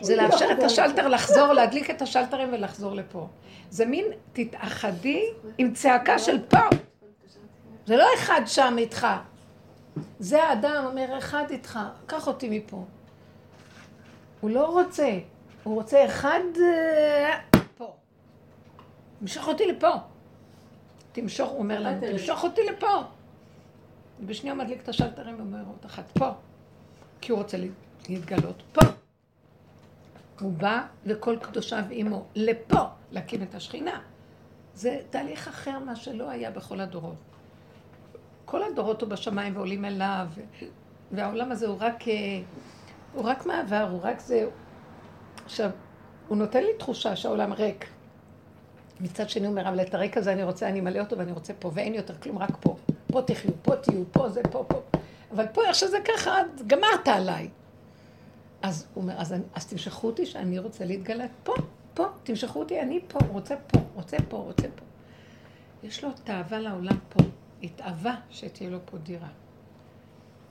זה 0.00 0.16
לאפשר 0.16 0.46
את 0.52 0.62
השלטר 0.62 1.08
לחזור, 1.08 1.52
להדליק 1.52 1.90
את 1.90 2.02
השלטרים 2.02 2.48
ולחזור 2.52 2.94
לפה. 2.94 3.28
זה 3.70 3.86
מין, 3.86 4.04
תתאחדי 4.32 5.26
עם 5.58 5.72
צעקה 5.74 6.18
של 6.18 6.38
פה. 6.48 6.58
זה 7.86 7.96
לא 7.96 8.06
אחד 8.14 8.40
שם 8.46 8.74
איתך. 8.78 9.06
זה 10.18 10.42
האדם 10.42 10.84
אומר, 10.86 11.18
אחד 11.18 11.44
איתך, 11.50 11.78
קח 12.06 12.26
אותי 12.26 12.58
מפה. 12.58 12.84
הוא 14.40 14.50
לא 14.50 14.66
רוצה, 14.66 15.18
הוא 15.62 15.74
רוצה 15.74 16.04
אחד 16.04 16.40
אה, 16.62 17.38
פה. 17.76 17.92
תמשוך 19.20 19.48
אותי 19.48 19.66
לפה. 19.66 19.90
תמשוך, 21.12 21.50
הוא 21.50 21.58
אומר 21.58 21.80
לנו, 21.80 22.00
תמשוך 22.00 22.44
אותי 22.44 22.60
לפה. 22.70 23.02
ובשנייה 24.20 24.54
מדליק 24.54 24.82
את 24.82 24.88
השלטרים 24.88 25.36
ואומר, 25.38 25.62
עוד 25.66 25.84
אחת 25.86 26.10
פה. 26.18 26.30
כי 27.20 27.32
הוא 27.32 27.38
רוצה 27.38 27.56
להתגלות 28.08 28.62
פה. 28.72 28.80
הוא 30.40 30.52
בא 30.52 30.86
וכל 31.06 31.36
קדושיו 31.42 31.84
עמו 31.90 32.24
לפה, 32.34 32.84
להקים 33.12 33.42
את 33.42 33.54
השכינה. 33.54 34.00
זה 34.74 35.00
תהליך 35.10 35.48
אחר 35.48 35.78
מה 35.78 35.96
שלא 35.96 36.30
היה 36.30 36.50
בכל 36.50 36.80
הדורות. 36.80 37.14
כל 38.44 38.62
הדורות 38.62 39.02
הוא 39.02 39.10
בשמיים 39.10 39.56
ועולים 39.56 39.84
אליו, 39.84 40.26
והעולם 41.12 41.52
הזה 41.52 41.66
הוא 41.66 41.76
רק, 41.80 42.08
אה, 42.08 42.14
הוא 43.12 43.24
רק 43.24 43.46
מעבר, 43.46 43.88
הוא 43.90 44.00
רק 44.02 44.20
זה. 44.20 44.46
עכשיו, 45.44 45.70
הוא 46.28 46.36
נותן 46.36 46.62
לי 46.62 46.70
תחושה 46.78 47.16
שהעולם 47.16 47.52
ריק. 47.52 47.88
מצד 49.00 49.30
שני 49.30 49.46
הוא 49.46 49.50
אומר, 49.50 49.68
אבל 49.68 49.80
את 49.80 49.94
הריק 49.94 50.16
הזה 50.16 50.32
אני 50.32 50.42
רוצה, 50.42 50.68
אני 50.68 50.80
אמלא 50.80 51.00
אותו 51.00 51.18
ואני 51.18 51.32
רוצה 51.32 51.52
פה, 51.58 51.70
ואין 51.74 51.94
יותר 51.94 52.14
כלום, 52.14 52.38
רק 52.38 52.56
פה. 52.60 52.76
פה 53.14 53.22
תחיו, 53.22 53.50
פה 53.62 53.76
תהיו, 53.76 54.02
פה 54.12 54.28
זה, 54.28 54.42
פה, 54.50 54.64
פה. 54.68 54.82
אבל 55.30 55.46
פה 55.52 55.64
איך 55.64 55.74
שזה 55.74 55.98
ככה, 56.04 56.40
את 56.40 56.66
גמרת 56.66 57.08
עליי. 57.08 57.48
אז 58.62 58.86
הוא 58.94 59.02
אומר, 59.02 59.14
אז, 59.20 59.32
אני- 59.32 59.42
אז 59.54 59.66
תמשכו 59.66 60.06
אותי 60.06 60.26
שאני 60.26 60.58
רוצה 60.58 60.84
להתגלת 60.84 61.30
פה, 61.44 61.52
פה, 61.94 62.06
תמשכו 62.22 62.58
אותי, 62.58 62.80
אני 62.80 63.00
פה, 63.08 63.18
רוצה 63.28 63.54
פה, 63.56 63.78
רוצה 63.94 64.16
פה, 64.28 64.36
רוצה 64.36 64.62
פה. 64.76 64.84
יש 65.82 66.04
לו 66.04 66.10
תאווה 66.24 66.58
לעולם 66.58 66.98
פה, 67.08 67.24
התאווה 67.62 68.16
שתהיה 68.30 68.70
לו 68.70 68.78
פה 68.84 68.98
דירה. 68.98 69.28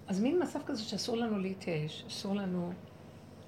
אז 0.08 0.20
מין 0.22 0.44
מצב 0.44 0.60
כזה 0.66 0.84
שאסור 0.84 1.18
לנו 1.18 1.40
להתייאש, 1.40 2.04
אסור 2.08 2.36
לנו... 2.36 2.74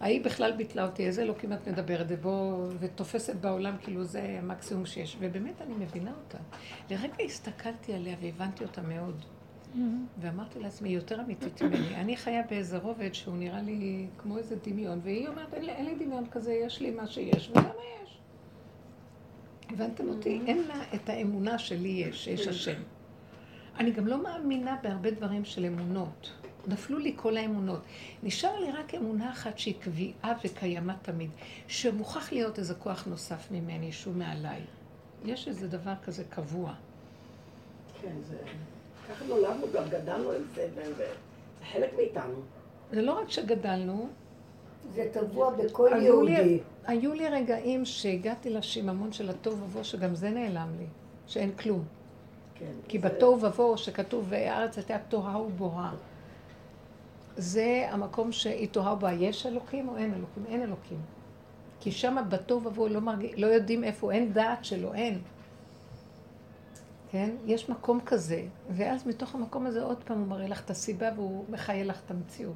ההיא 0.06 0.22
בכלל 0.23 0.52
ביטלה 0.52 0.86
אותי, 0.86 1.06
איזה 1.06 1.26
לא 1.26 1.34
כמעט 1.40 1.68
מדברת, 1.68 2.06
ובוא, 2.10 2.68
ותופסת 2.80 3.36
בעולם 3.36 3.76
כאילו 3.84 4.03
זה 4.03 4.40
המקסימום 4.40 4.86
שיש. 4.86 5.18
ובאמת 5.19 5.61
אני 5.61 5.73
מבינה 5.80 6.11
אותה. 6.23 6.38
לרגע 6.90 7.23
הסתכלתי 7.26 7.94
עליה 7.94 8.15
והבנתי 8.22 8.64
אותה 8.64 8.82
מאוד. 8.82 9.26
ואמרתי 10.22 10.60
לעצמי, 10.60 10.90
היא 10.90 10.95
יותר 10.95 11.22
אמיתית 11.22 11.61
ממני. 11.61 11.95
אני 11.95 12.18
חיה 12.18 12.41
באיזה 12.49 12.77
רובד 12.77 13.14
שהוא 13.14 13.38
נראה 13.38 13.61
לי 13.61 14.07
כמו 14.18 14.38
איזה 14.38 14.56
דמיון, 14.64 14.99
והיא 15.03 15.27
אומרת, 15.27 15.53
אין 15.53 15.65
לי, 15.65 15.72
אין 15.72 15.86
לי 15.86 15.95
דמיון 15.95 16.26
כזה, 16.32 16.53
יש 16.53 16.82
לי 16.82 16.91
מה 16.91 17.07
שיש, 17.07 17.49
ולמה 17.49 17.69
יש? 18.03 18.18
הבנתם 19.69 20.10
אותי? 20.10 20.41
אין 20.48 20.57
לה 20.68 20.84
את 20.95 21.10
האמונה 21.10 21.57
שלי 21.57 21.90
יש, 21.90 22.23
שיש 22.23 22.48
השם. 22.48 22.82
אני 23.80 23.91
גם 23.91 24.07
לא 24.07 24.23
מאמינה 24.23 24.77
בהרבה 24.84 25.11
דברים 25.11 25.45
של 25.45 25.65
אמונות. 25.65 26.32
נפלו 26.68 27.00
לי 27.00 27.14
כל 27.16 27.38
האמונות. 27.38 27.80
נשאר 28.24 28.60
לי 28.60 28.72
רק 28.72 28.96
אמונה 28.96 29.32
אחת 29.32 29.60
שהיא 29.60 29.74
קביעה 29.82 30.34
וקיימה 30.44 30.96
תמיד, 31.02 31.30
שמוכרח 31.68 32.32
להיות 32.34 32.60
איזה 32.60 32.74
כוח 32.76 33.06
נוסף 33.08 33.52
ממני, 33.52 33.92
שהוא 33.92 34.16
מעליי. 34.16 34.62
יש 35.26 35.48
איזה 35.48 35.68
דבר 35.68 35.94
כזה 36.06 36.24
קבוע. 36.30 36.74
כן, 38.02 38.14
זה... 38.30 38.38
ככה 39.10 39.26
נולדנו, 39.26 39.66
גם 39.74 39.84
גדלנו 39.90 40.32
עם 40.32 40.42
זה, 40.56 40.68
וזה 40.76 41.08
חלק 41.72 41.94
מאיתנו. 41.98 42.34
זה 42.92 43.02
לא 43.02 43.20
רק 43.20 43.30
שגדלנו, 43.32 44.08
זה 44.94 45.10
טבוע 45.14 45.52
בכל 45.56 45.94
היו 45.94 46.22
לי- 46.24 46.32
יהודי. 46.32 46.60
היו 46.88 47.14
לי 47.14 47.30
רגעים 47.30 47.86
שהגעתי 47.86 48.50
לשיממון 48.50 49.14
של 49.14 49.30
התוהו 49.30 49.58
ובוהו, 49.60 49.84
שגם 49.86 50.16
זה 50.16 50.30
נעלם 50.30 50.68
לי, 50.80 50.86
שאין 51.28 51.52
כלום. 51.56 51.84
כן. 52.56 52.66
כי 52.88 53.00
זה- 53.00 53.10
בתוהו 53.10 53.42
ובוהו 53.42 53.78
שכתוב, 53.78 54.26
והארץ 54.30 54.78
הייתה 54.78 54.98
תוהה 55.10 55.42
ובוהה. 55.42 55.94
זה 57.38 57.88
המקום 57.90 58.32
שהיא 58.32 58.68
תוהה 58.70 58.94
ובוהה. 58.94 59.14
יש 59.14 59.45
אלוקים 59.45 59.90
או 59.90 59.98
אין 59.98 60.14
אלוקים? 60.14 60.45
אין 60.48 60.62
אלוקים. 60.62 60.99
כי 61.80 61.91
שם 61.91 62.18
בתוהו 62.30 62.64
ובוהו 62.64 62.88
לא, 62.88 63.02
מרג... 63.02 63.26
לא 63.38 63.48
יודעים 63.48 63.84
איפה, 63.84 64.12
אין 64.12 64.34
דעת 64.34 64.66
שלו, 64.66 64.94
אין. 64.94 65.22
כן? 67.12 67.30
יש 67.45 67.70
מקום 67.70 67.99
כזה, 68.06 68.44
ואז 68.70 69.07
מתוך 69.07 69.36
המקום 69.36 69.66
הזה 69.66 69.84
עוד 69.84 70.03
פעם 70.03 70.20
הוא 70.20 70.28
מראה 70.28 70.48
לך 70.48 70.62
את 70.66 70.70
הסיבה 70.70 71.10
והוא 71.16 71.45
מחיה 71.49 71.84
לך 71.84 72.02
את 72.06 72.12
המציאות. 72.12 72.56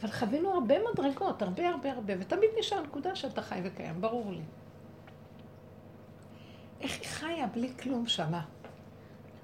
אבל 0.00 0.10
חווינו 0.10 0.50
הרבה 0.50 0.74
מדרגות, 0.92 1.42
הרבה 1.42 1.68
הרבה 1.68 1.92
הרבה, 1.92 2.14
ותמיד 2.18 2.50
נשאר 2.58 2.82
נקודה 2.82 3.16
שאתה 3.16 3.42
חי 3.42 3.60
וקיים, 3.64 4.00
ברור 4.00 4.32
לי. 4.32 4.42
איך 6.80 7.00
היא 7.00 7.08
חיה 7.08 7.46
בלי 7.46 7.70
כלום 7.82 8.06
שמה? 8.06 8.42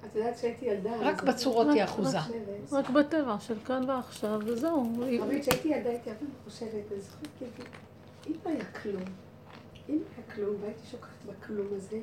את 0.05 0.15
יודעת 0.15 0.37
שהייתי 0.37 0.65
ילדה... 0.65 0.91
רק 1.01 1.23
בצורות 1.23 1.67
היא 1.73 1.83
אחוזה. 1.83 2.19
חושבת- 2.19 2.73
רק 2.73 2.89
בטבע 2.89 3.35
של 3.39 3.59
כאן 3.65 3.89
ועכשיו, 3.89 4.39
וזהו. 4.45 4.83
תמיד 5.25 5.41
כשהייתי 5.41 5.67
ילדה 5.67 5.89
הייתי 5.89 6.09
הרבה 6.09 6.25
חושבת, 6.43 6.69
אני 6.91 7.01
זוכרת 7.01 7.27
כאילו, 7.37 7.51
אם 8.27 8.33
לא 8.45 8.49
היה 8.51 8.65
כלום, 8.65 9.01
אם 9.89 9.99
היה 10.17 10.35
כלום, 10.35 10.55
והייתי 10.61 10.79
שוקעת 10.91 11.09
בכלום 11.25 11.67
הזה, 11.71 11.99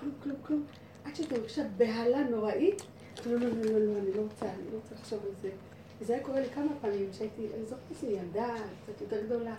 כלום, 0.00 0.12
כלום, 0.22 0.36
כלום, 0.46 0.64
עד 1.04 1.14
שאתה 1.14 1.34
מרגישה 1.34 1.62
בהלה 1.76 2.22
נוראית, 2.24 2.82
לא, 3.26 3.32
לא, 3.32 3.38
לא, 3.48 3.62
לא, 3.62 3.78
לא, 3.78 3.98
אני 3.98 4.12
לא 4.16 4.22
רוצה, 4.22 4.46
אני 4.46 4.64
לא 4.72 4.76
רוצה 4.82 4.94
לחשוב 4.94 5.18
על 5.24 5.32
זה. 5.42 5.50
וזה 6.00 6.14
היה 6.14 6.24
קורה 6.24 6.40
לי 6.40 6.48
כמה 6.54 6.70
פעמים, 6.80 7.08
שהייתי, 7.12 7.46
אני 7.54 7.64
זוכרת 7.64 7.80
איזה 7.90 8.06
ילדה, 8.06 8.54
קצת 8.86 9.00
יותר 9.00 9.24
גדולה, 9.26 9.54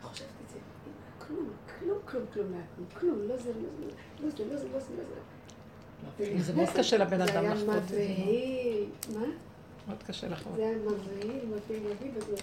וחושבת 0.00 0.26
את 0.44 0.52
זה, 0.52 0.58
כלום, 1.26 1.48
כלום, 1.78 1.98
כלום, 2.04 2.24
כלום, 2.32 2.52
לא 2.52 2.98
כלום, 3.00 3.18
לא 3.28 3.36
זה, 3.36 3.52
לא 3.52 3.68
זה, 3.78 3.84
לא 4.24 4.30
זה, 4.30 4.44
לא 4.44 4.56
זה, 4.56 4.68
לא 4.72 4.80
זה, 4.80 4.92
לא 4.96 5.04
זה. 6.38 6.52
מאוד 6.52 6.68
קשה 6.76 6.96
לבן 6.96 7.20
אדם 7.20 7.44
היה 7.44 7.52
את 7.52 7.88
זה. 7.88 8.06
מבהיל, 8.10 8.84
מה? 9.14 9.26
מאוד 9.88 10.02
קשה 10.02 10.28
לחוות. 10.28 10.56
זה 10.56 10.62
היה 10.62 10.76
מבהיל, 10.78 11.40
מבהיל, 11.46 11.82
מבהיל. 11.82 12.36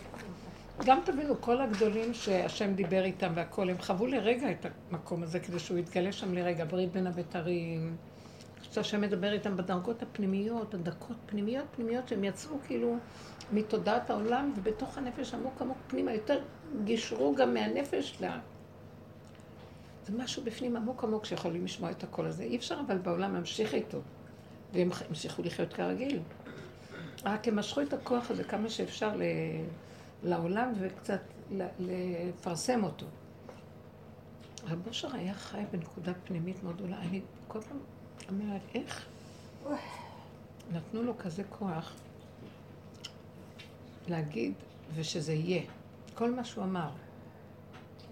גם 0.86 1.00
תבינו, 1.06 1.42
כל 1.42 1.62
הגדולים 1.62 2.14
שהשם 2.14 2.74
דיבר 2.74 3.04
איתם 3.04 3.32
והכול, 3.36 3.70
הם 3.70 3.78
חוו 3.78 4.08
לרגע 4.08 4.52
את 4.52 4.66
המקום 4.92 5.24
הזה 5.24 5.40
כדי 5.40 5.60
שהוא 5.60 5.78
יתגלה 5.78 6.12
שם 6.12 6.34
לרגע, 6.34 6.66
ברית 6.66 6.92
בין 6.92 7.08
הבתרים. 7.08 7.96
כשהשם 8.72 9.02
מדבר 9.02 9.34
איתם 9.34 9.58
בדרגות 9.58 10.02
הפנימיות, 10.02 10.74
הדקות 10.74 11.18
פנימיות 11.26 11.66
פנימיות, 11.76 12.08
שהם 12.08 12.24
יצאו 12.24 12.56
כאילו 12.68 12.98
מתודעת 13.54 14.10
העולם, 14.10 14.54
ובתוך 14.58 14.98
הנפש 14.98 15.34
עמוק 15.34 15.62
עמוק 15.62 15.78
פנימה, 15.88 16.14
יותר 16.14 16.40
גישרו 16.84 17.36
גם 17.36 17.54
מהנפש 17.54 18.18
ל... 18.22 18.26
זה 20.08 20.18
משהו 20.18 20.44
בפנים 20.44 20.76
עמוק 20.76 21.04
עמוק 21.04 21.26
שיכולים 21.26 21.66
לשמוע 21.66 21.92
את 21.92 22.04
הקול 22.04 22.26
הזה. 22.26 22.44
אי 22.44 22.56
אפשר 22.56 22.80
אבל 22.88 22.98
בעולם 22.98 23.34
להמשיך 23.34 23.74
איתו, 23.74 24.02
והם 24.74 24.90
המשיכו 25.10 25.42
לחיות 25.42 25.74
כרגיל. 25.74 26.20
רק 27.26 27.48
הם 27.48 27.56
משכו 27.56 27.82
את 27.82 27.94
הכוח 27.94 28.32
הזה 28.32 28.44
כמה 28.44 28.70
שאפשר 28.70 29.16
ל... 29.16 29.22
לעולם 30.24 30.74
וקצת 30.80 31.20
לפרסם 31.80 32.84
אותו. 32.84 33.06
רב 34.68 34.88
אושר 34.88 35.16
היה 35.16 35.34
חי 35.34 35.64
בנקודה 35.72 36.14
פנימית 36.24 36.64
מאוד 36.64 36.76
גדולה. 36.76 37.00
אני 37.02 37.22
כל 37.48 37.62
פעם 37.62 37.80
אומרת, 38.30 38.62
איך 38.74 39.06
נתנו 40.72 41.04
לו 41.04 41.18
כזה 41.18 41.44
כוח 41.44 41.94
להגיד 44.08 44.54
ושזה 44.96 45.34
יהיה. 45.34 45.62
כל 46.14 46.32
מה 46.32 46.44
שהוא 46.44 46.64
אמר. 46.64 46.90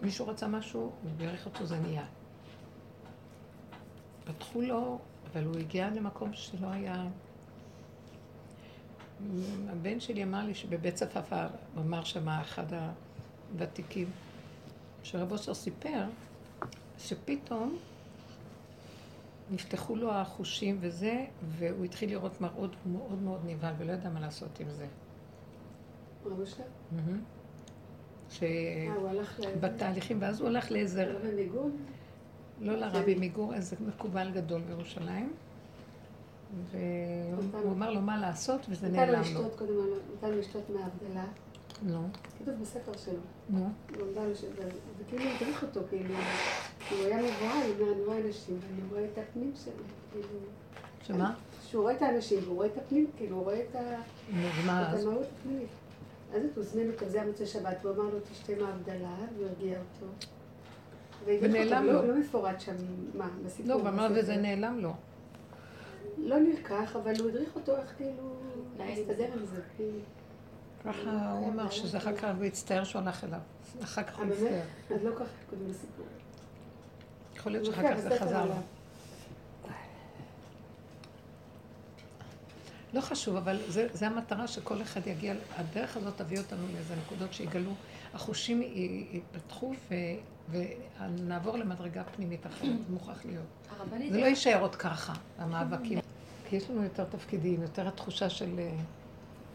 מישהו 0.02 0.28
רצה 0.28 0.48
משהו, 0.48 0.82
הוא 0.82 1.12
בירך 1.18 1.46
אותו, 1.46 1.66
זה 1.66 1.80
נהיה. 1.80 2.06
פתחו 4.24 4.62
לו, 4.62 5.00
אבל 5.32 5.44
הוא 5.46 5.58
הגיע 5.58 5.90
למקום 5.90 6.34
שלא 6.34 6.68
היה... 6.68 7.08
הבן 9.70 10.00
שלי 10.00 10.24
אמר 10.24 10.46
לי 10.46 10.56
שבבית 10.56 10.96
צפאפא, 10.96 11.48
הוא 11.76 11.84
אמר 11.84 12.04
שם 12.04 12.30
אחד 12.30 12.66
הוותיקים, 13.54 14.12
שרב 15.04 15.32
אושר 15.32 15.54
סיפר, 15.54 16.06
שפתאום 16.98 17.78
נפתחו 19.52 19.96
לו 19.96 20.14
החושים 20.14 20.78
וזה, 20.82 21.26
והוא 21.50 21.86
התחיל 21.86 22.10
לראות 22.10 22.42
מראות 22.42 22.76
מאוד 22.86 23.22
מאוד 23.22 23.42
נבהל 23.46 23.74
ולא 23.78 23.92
ידע 23.92 24.10
מה 24.10 24.20
לעשות 24.20 24.60
עם 24.60 24.70
זה. 24.70 24.88
רב 26.26 26.40
אושר? 26.40 26.64
ש... 28.40 28.44
אה, 28.44 28.96
ואז 30.20 30.40
הוא 30.40 30.48
הלך 30.48 30.72
לאיזה, 30.72 31.06
לא? 31.06 31.68
לא 32.62 32.76
לרבי 32.76 33.16
מגור, 33.16 33.54
איזה 33.54 33.76
מקובל 33.88 34.32
גדול 34.32 34.62
בירושלים, 34.62 35.34
והוא 36.72 37.72
אמר 37.72 37.92
לו 37.92 38.02
מה 38.02 38.18
לעשות, 38.18 38.62
וזה 38.70 38.88
נתן 38.88 38.96
לו 38.96 39.06
נעלם 39.06 39.14
לו. 39.14 39.22
לשתות 39.22 39.56
קודם, 39.56 39.74
נתן 40.18 40.30
לו 40.30 40.40
לשתות 40.40 40.70
מההבדלה. 40.70 41.26
נו, 41.84 42.08
כתוב 42.40 42.56
בספר 42.62 42.98
שלו. 42.98 43.20
נו. 43.50 43.70
נתן 43.90 44.26
לו 44.26 44.32
וכאילו 45.00 45.24
הדריך 45.36 45.64
אותו, 45.64 45.80
כאילו, 45.90 46.16
הוא 46.92 47.06
היה 47.06 47.18
מבוהל, 47.18 47.92
אני 47.94 48.04
רואה 48.06 48.18
אנשים, 48.28 48.60
ואני 48.62 48.90
רואה 48.92 49.06
את 49.06 49.18
הפנים 49.18 49.52
שלהם, 49.64 49.78
כאילו... 50.12 50.28
שמה? 51.04 51.34
שהוא 51.68 51.82
רואה 51.82 51.96
את 51.96 52.02
האנשים, 52.02 52.40
והוא 52.44 52.56
רואה 52.56 52.68
את 52.68 52.78
הפנים, 52.78 53.08
כאילו, 53.18 53.36
הוא 53.36 53.44
רואה 53.44 53.62
את? 53.62 53.76
המהות 54.34 55.26
הפנימית. 55.40 55.70
אז 56.36 56.42
הוא 56.42 56.64
הזמין 56.64 56.92
אותו, 56.92 57.10
זה 57.10 57.18
היה 57.22 57.28
מוצאי 57.28 57.46
שבת, 57.46 57.78
והוא 57.82 57.96
אמר 57.96 58.04
לו, 58.04 58.20
תשתה 58.32 58.54
מההבדלה, 58.62 59.16
והוא 59.36 59.48
הרגיע 59.48 59.80
אותו. 59.80 60.12
ונעלם 61.26 61.84
אותו, 61.84 61.94
לו. 61.94 62.02
לא- 62.02 62.08
לא 62.08 62.20
מפורט 62.20 62.60
שם, 62.62 62.76
מה, 63.14 63.30
בסיפור. 63.46 63.68
לא, 63.70 63.74
הוא 63.74 63.88
אמר. 63.90 64.08
וזה 64.16 64.36
נעלם 64.36 64.80
לו. 64.80 64.94
לא 66.18 66.40
נלקח, 66.40 66.96
אבל 66.96 67.14
הוא 67.20 67.30
הדריך 67.30 67.56
אותו 67.56 67.76
איך 67.76 67.94
כאילו 67.98 68.36
להסתדר 68.80 69.28
עם 69.34 69.46
זה. 69.46 69.62
ככה 70.86 71.32
הוא 71.32 71.48
אמר 71.48 71.70
שזה 71.70 71.98
אחר 71.98 72.16
כך, 72.16 72.28
הוא 72.38 72.46
הצטער 72.46 72.84
שהוא 72.84 73.02
הלך 73.02 73.24
אליו. 73.24 73.40
אחר 73.84 74.04
כך 74.04 74.20
אה, 74.20 74.24
הוא 74.24 74.34
באמת? 74.36 74.42
הצטער. 74.42 74.98
אז 74.98 75.04
לא 75.04 75.16
ככה 75.16 75.24
קודם 75.50 75.70
לסיפור. 75.70 76.06
יכול 77.36 77.52
להיות 77.52 77.68
הוא 77.68 77.76
שאחר 77.76 77.94
כך 77.94 78.00
זה 78.00 78.20
חזר 78.20 78.46
לו. 78.46 78.54
לא 82.96 83.02
חשוב, 83.02 83.36
אבל 83.36 83.58
זה, 83.68 83.88
זה 83.94 84.08
המטרה 84.08 84.48
שכל 84.48 84.82
אחד 84.82 85.08
יגיע, 85.08 85.34
הדרך 85.56 85.98
הזאת 85.98 86.18
תביא 86.18 86.38
אותנו 86.38 86.68
לאיזה 86.74 86.96
נקודות 87.06 87.34
שיגלו, 87.34 87.72
החושים 88.14 88.62
י- 88.62 89.06
ייפתחו 89.12 89.74
ו, 89.90 89.96
ונעבור 90.52 91.58
למדרגה 91.58 92.04
פנימית 92.04 92.46
אחרת, 92.46 92.70
זה 92.88 92.94
מוכרח 92.94 93.26
להיות. 93.26 93.46
זה 94.12 94.20
לא 94.22 94.26
יישאר 94.26 94.62
עוד 94.62 94.76
ככה, 94.76 95.14
המאבקים. 95.38 96.00
כי 96.50 96.56
יש 96.56 96.70
לנו 96.70 96.84
יותר 96.84 97.04
תפקידים, 97.04 97.62
יותר 97.62 97.88
התחושה 97.88 98.30
של... 98.30 98.60
אה, 98.60 98.70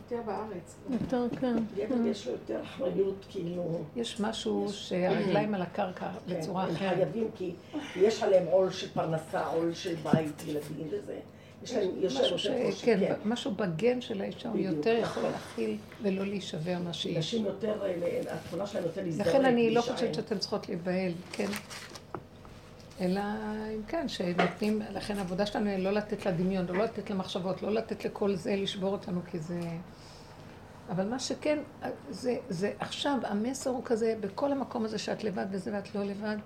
יותר 0.04 0.22
בארץ. 0.26 0.76
יותר, 0.90 1.26
כן. 1.40 1.56
גבר 1.76 2.06
יש 2.06 2.26
לו 2.26 2.32
יותר 2.32 2.62
אחריות, 2.62 3.26
כאילו... 3.30 3.84
יש 3.96 4.20
משהו 4.20 4.68
שהרגליים 4.72 5.54
על 5.54 5.62
הקרקע 5.62 6.10
בצורה 6.28 6.64
כן, 6.64 6.70
הם 6.70 6.76
אחרת. 6.76 6.94
חייבים, 6.94 7.28
כי 7.36 7.54
יש 7.96 8.22
עליהם 8.22 8.46
עול 8.46 8.70
של 8.70 8.88
פרנסה, 8.88 9.46
עול 9.46 9.74
של 9.74 9.94
בית, 9.94 10.42
ילדים 10.46 10.86
וזה. 10.90 11.18
יש 11.62 11.72
להם, 11.72 11.90
יש 12.00 12.16
להם. 12.46 12.62
יותר 12.62 12.76
כן, 12.82 12.98
כן. 13.00 13.14
משהו 13.24 13.50
בגן 13.50 14.00
של 14.00 14.20
האישה 14.20 14.48
הוא 14.48 14.58
יותר 14.58 14.92
נכון. 14.92 15.02
יכול 15.02 15.22
להכיל 15.22 15.76
ולא 16.02 16.26
להישבר 16.26 16.78
מה 16.84 16.92
שיש. 16.92 17.16
נשים 17.16 17.44
יותר, 17.44 17.82
אה, 17.82 18.20
התכונה 18.34 18.66
שלהם 18.66 18.84
יותר 18.84 19.02
להזדרק, 19.04 19.26
לכן 19.26 19.44
אני 19.44 19.70
לא. 19.70 19.80
חושבת 19.80 20.14
שאתן 20.14 20.38
צריכות 20.38 20.68
להיבהל, 20.68 21.12
כן? 21.32 21.48
אלא 23.00 23.20
אם 23.76 23.82
כן, 23.88 24.08
שנותנים, 24.08 24.82
לכן 24.92 25.18
העבודה 25.18 25.46
שלנו 25.46 25.70
היא 25.70 25.84
לא 25.84 25.90
לתת 25.90 26.26
לדמיון, 26.26 26.66
לא 26.66 26.84
לתת 26.84 27.10
למחשבות, 27.10 27.62
לא 27.62 27.72
לתת 27.72 28.04
לכל 28.04 28.34
זה 28.34 28.56
לשבור 28.56 28.92
אותנו, 28.92 29.20
כי 29.30 29.38
זה... 29.38 29.60
אבל 30.90 31.08
מה 31.08 31.18
שכן, 31.18 31.58
זה, 32.10 32.36
זה 32.48 32.72
עכשיו, 32.78 33.18
המסר 33.24 33.70
הוא 33.70 33.84
כזה, 33.84 34.14
בכל 34.20 34.52
המקום 34.52 34.84
הזה 34.84 34.98
שאת 34.98 35.24
לבד 35.24 35.46
וזה 35.50 35.70
ואת 35.74 35.94
לא 35.94 36.04
לבד, 36.04 36.36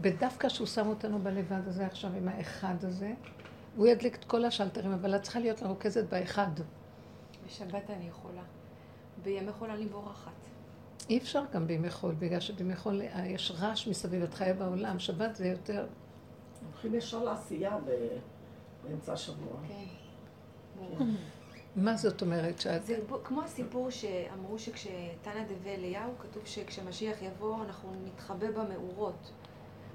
ודווקא 0.00 0.48
שהוא 0.48 0.66
שם 0.66 0.86
אותנו 0.86 1.18
בלבד 1.18 1.68
הזה 1.68 1.86
עכשיו 1.86 2.10
עם 2.16 2.28
האחד 2.28 2.74
הזה, 2.82 3.12
הוא 3.76 3.86
ידליק 3.86 4.14
את 4.14 4.24
כל 4.24 4.44
השלטרים, 4.44 4.92
אבל 4.92 5.16
את 5.16 5.22
צריכה 5.22 5.40
להיות 5.40 5.62
מרוכזת 5.62 6.04
באחד. 6.04 6.50
בשבת 7.46 7.90
אני 7.90 8.08
יכולה. 8.08 8.42
בימי 9.22 9.52
חול 9.52 9.70
אני 9.70 9.86
בורחת. 9.86 10.30
אי 11.10 11.18
אפשר 11.18 11.42
גם 11.52 11.66
בימי 11.66 11.90
חול, 11.90 12.14
בגלל 12.18 12.40
שבימי 12.40 12.76
חול 12.76 13.02
אה, 13.02 13.26
יש 13.26 13.52
רעש 13.60 13.88
מסביב, 13.88 14.22
את 14.22 14.34
חיה 14.34 14.54
בעולם, 14.54 14.98
שבת 14.98 15.36
זה 15.36 15.46
יותר... 15.46 15.86
הולכים 16.72 16.94
ישר 16.94 17.24
לעשייה 17.24 17.78
באמצע 18.84 19.12
השבוע. 19.12 19.60
כן. 19.68 19.84
מה 21.76 21.96
זאת 21.96 22.22
אומרת? 22.22 22.60
שאת... 22.60 22.86
זה 22.86 22.98
כמו 23.24 23.42
הסיפור 23.42 23.90
שאמרו 23.90 24.58
שכשתנא 24.58 25.44
דבי 25.48 25.70
אליהו, 25.70 26.10
כתוב 26.18 26.46
שכשמשיח 26.46 27.22
יבוא 27.22 27.64
אנחנו 27.64 27.92
נתחבא 28.04 28.50
במאורות. 28.50 29.32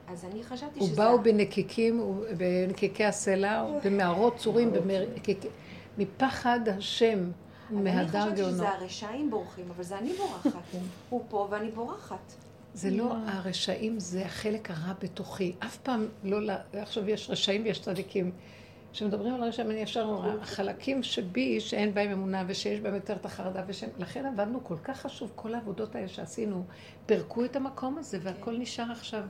אז 0.08 0.26
אני 0.26 0.44
חשבתי 0.44 0.80
שזה... 0.82 0.94
ובאו 0.94 1.24
בנקיקים, 1.24 2.22
בנקיקי 2.38 3.06
הסלע, 3.06 3.66
במערות 3.84 4.38
צורים, 4.38 4.72
מפחד 5.98 6.60
השם 6.78 7.20
אז 7.20 7.76
אני 7.76 7.82
מהדר 7.84 8.22
חשבתי 8.22 8.36
גאונו. 8.42 8.54
שזה 8.54 8.70
הרשעים 8.70 9.30
בורחים, 9.32 9.66
אבל 9.76 9.84
זה 9.84 9.98
אני 9.98 10.14
בורחת. 10.14 10.60
הוא 11.10 11.24
פה 11.30 11.48
ואני 11.52 11.72
בורחת. 11.72 12.34
זה 12.74 12.92
לא 12.92 13.14
הרשעים, 13.28 14.00
זה 14.00 14.26
החלק 14.26 14.72
הרע 14.72 14.94
בתוכי. 15.02 15.54
אף 15.60 15.78
פעם 15.78 16.08
לא, 16.24 16.54
עכשיו 16.74 17.10
יש 17.10 17.30
רשעים 17.30 17.64
ויש 17.64 17.80
צדיקים. 17.82 18.32
כשמדברים 18.94 19.34
על 19.36 19.44
רשעים, 19.44 19.72
אני 19.72 19.80
ישר 19.80 20.04
אומרת, 20.04 20.42
החלקים 20.42 21.04
שבי, 21.04 21.60
שאין 21.60 21.94
בהם 21.94 22.12
אמונה 22.12 22.44
ושיש 22.48 22.80
בהם 22.80 22.96
יותר 22.96 23.14
את 23.16 23.26
החרדה, 23.26 23.64
ושהם- 23.68 23.90
לכן 24.00 24.26
עבדנו 24.26 24.64
כל 24.64 24.76
כך 24.84 25.02
חשוב, 25.02 25.32
כל 25.36 25.54
העבודות 25.54 25.96
האלה 25.96 26.08
שעשינו, 26.08 26.64
פירקו 27.06 27.46
את 27.46 27.56
המקום 27.56 27.98
הזה, 27.98 28.18
והכל 28.22 28.58
נשאר 28.58 28.92
עכשיו. 28.92 29.24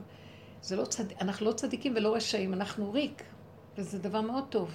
זה 0.62 0.76
לא 0.76 0.84
צד... 0.84 1.04
אנחנו 1.20 1.46
לא 1.46 1.52
צדיקים 1.52 1.92
ולא 1.96 2.14
רשעים, 2.14 2.54
אנחנו 2.54 2.92
ריק, 2.92 3.22
וזה 3.76 3.98
דבר 3.98 4.20
מאוד 4.20 4.44
טוב. 4.48 4.74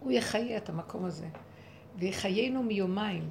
הוא 0.00 0.12
יחיה 0.12 0.56
את 0.56 0.68
המקום 0.68 1.04
הזה, 1.04 1.28
ויחיינו 1.98 2.62
מיומיים. 2.62 3.30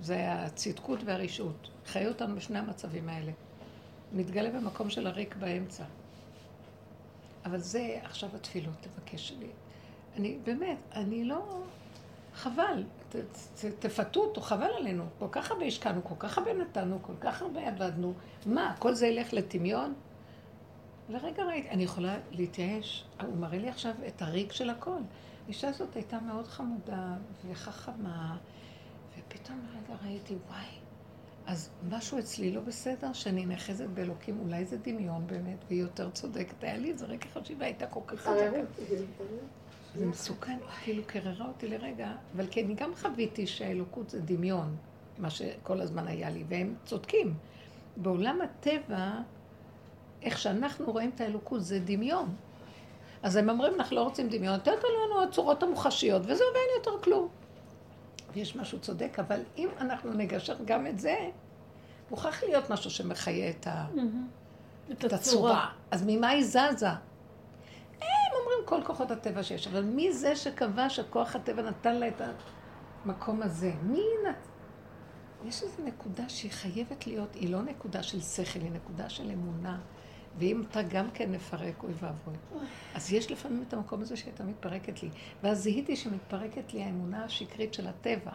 זה 0.00 0.32
הצדקות 0.32 0.98
והרשעות. 1.04 1.70
חיה 1.86 2.08
אותנו 2.08 2.36
בשני 2.36 2.58
המצבים 2.58 3.08
האלה. 3.08 3.32
נתגלה 4.12 4.50
במקום 4.50 4.90
של 4.90 5.06
הריק 5.06 5.36
באמצע. 5.36 5.84
אבל 7.44 7.58
זה 7.58 7.98
עכשיו 8.02 8.30
התפילות, 8.34 8.74
תבקש 8.80 9.28
שלי. 9.28 9.48
אני, 10.16 10.38
באמת, 10.44 10.78
אני 10.92 11.24
לא... 11.24 11.62
חבל, 12.38 12.84
ת, 13.08 13.16
ת, 13.16 13.64
תפתו 13.78 14.20
אותו, 14.20 14.40
חבל 14.40 14.70
עלינו. 14.78 15.04
כל 15.18 15.26
כך 15.30 15.50
הרבה 15.50 15.64
השקענו, 15.64 16.04
כל 16.04 16.14
כך 16.18 16.38
הרבה 16.38 16.54
נתנו, 16.54 16.98
כל 17.02 17.12
כך 17.20 17.42
הרבה 17.42 17.68
עבדנו. 17.68 18.14
מה, 18.46 18.74
כל 18.78 18.94
זה 18.94 19.06
ילך 19.06 19.32
לטמיון? 19.32 19.94
לרגע 21.08 21.44
ראיתי, 21.44 21.70
אני 21.70 21.82
יכולה 21.82 22.18
להתייאש. 22.30 23.04
הוא 23.22 23.36
מראה 23.36 23.58
לי 23.58 23.68
עכשיו 23.68 23.92
את 24.06 24.22
הריק 24.22 24.52
של 24.52 24.70
הכל. 24.70 24.98
האישה 25.44 25.68
הזאת 25.68 25.96
הייתה 25.96 26.20
מאוד 26.20 26.46
חמודה 26.46 27.14
וחכמה, 27.48 28.36
ופתאום 29.18 29.60
לרגע 29.66 30.00
ראיתי, 30.04 30.34
וואי, 30.48 30.66
אז 31.46 31.70
משהו 31.88 32.18
אצלי 32.18 32.52
לא 32.52 32.60
בסדר, 32.60 33.12
שאני 33.12 33.46
נאחזת 33.46 33.86
באלוקים, 33.86 34.40
אולי 34.40 34.64
זה 34.64 34.76
דמיון 34.76 35.26
באמת, 35.26 35.64
והיא 35.68 35.80
יותר 35.80 36.10
צודקת. 36.10 36.64
היה 36.64 36.76
לי 36.76 36.90
איזה 36.90 37.06
רגע 37.06 37.26
חשיבה, 37.34 37.64
הייתה 37.64 37.86
כל 37.86 38.00
כך 38.06 38.18
חזקה. 38.18 38.60
זה 39.94 40.06
מסוכן, 40.06 40.58
כאילו 40.84 41.02
קררה 41.06 41.46
אותי 41.46 41.68
לרגע, 41.68 42.12
אבל 42.36 42.46
כי 42.46 42.64
אני 42.64 42.74
גם 42.74 42.94
חוויתי 42.94 43.46
שהאלוקות 43.46 44.10
זה 44.10 44.20
דמיון, 44.20 44.76
מה 45.18 45.30
שכל 45.30 45.80
הזמן 45.80 46.06
היה 46.06 46.30
לי, 46.30 46.44
והם 46.48 46.74
צודקים. 46.84 47.34
בעולם 47.96 48.40
הטבע, 48.40 49.10
איך 50.22 50.38
שאנחנו 50.38 50.92
רואים 50.92 51.10
את 51.14 51.20
האלוקות 51.20 51.64
זה 51.64 51.80
דמיון. 51.80 52.34
אז 53.22 53.36
הם 53.36 53.50
אומרים, 53.50 53.74
אנחנו 53.74 53.96
לא 53.96 54.02
רוצים 54.02 54.28
דמיון, 54.28 54.58
תתן 54.58 54.70
לנו 54.72 55.22
הצורות 55.22 55.62
המוחשיות, 55.62 56.22
וזהו, 56.22 56.46
ואין 56.54 56.66
יותר 56.78 57.04
כלום. 57.04 57.28
ויש 58.32 58.56
משהו 58.56 58.80
צודק, 58.80 59.16
אבל 59.18 59.40
אם 59.58 59.68
אנחנו 59.80 60.12
נגשר 60.12 60.56
גם 60.64 60.86
את 60.86 60.98
זה, 60.98 61.16
מוכרח 62.10 62.42
להיות 62.42 62.70
משהו 62.70 62.90
שמחיה 62.90 63.50
את, 63.50 63.66
ה... 63.66 63.86
את 64.92 65.04
את 65.04 65.12
הצורה. 65.12 65.70
אז 65.90 66.04
ממה 66.06 66.28
היא 66.28 66.44
זזה? 66.44 66.88
כל 68.68 68.82
כוחות 68.84 69.10
הטבע 69.10 69.42
שיש, 69.42 69.66
אבל 69.66 69.84
מי 69.84 70.12
זה 70.12 70.36
שקבע 70.36 70.90
שכוח 70.90 71.36
הטבע 71.36 71.62
נתן 71.62 71.96
לה 71.96 72.08
את 72.08 72.22
המקום 73.04 73.42
הזה? 73.42 73.72
מי 73.82 74.02
נת... 74.28 74.48
יש 75.44 75.62
איזו 75.62 75.82
נקודה 75.84 76.28
שהיא 76.28 76.50
חייבת 76.50 77.06
להיות, 77.06 77.34
היא 77.34 77.50
לא 77.50 77.62
נקודה 77.62 78.02
של 78.02 78.20
שכל, 78.20 78.60
היא 78.60 78.70
נקודה 78.70 79.08
של 79.08 79.30
אמונה. 79.30 79.80
ואם 80.38 80.62
אתה 80.70 80.82
גם 80.82 81.10
כן 81.10 81.32
מפרק, 81.32 81.82
אוי 81.82 81.92
ואבוי. 82.00 82.34
אז 82.94 83.12
יש 83.12 83.30
לפעמים 83.30 83.64
את 83.68 83.74
המקום 83.74 84.00
הזה 84.00 84.16
שהייתה 84.16 84.44
מתפרקת 84.44 85.02
לי. 85.02 85.10
ואז 85.42 85.58
זיהיתי 85.58 85.96
שמתפרקת 85.96 86.74
לי 86.74 86.82
האמונה 86.82 87.24
השקרית 87.24 87.74
של 87.74 87.86
הטבע. 87.86 88.32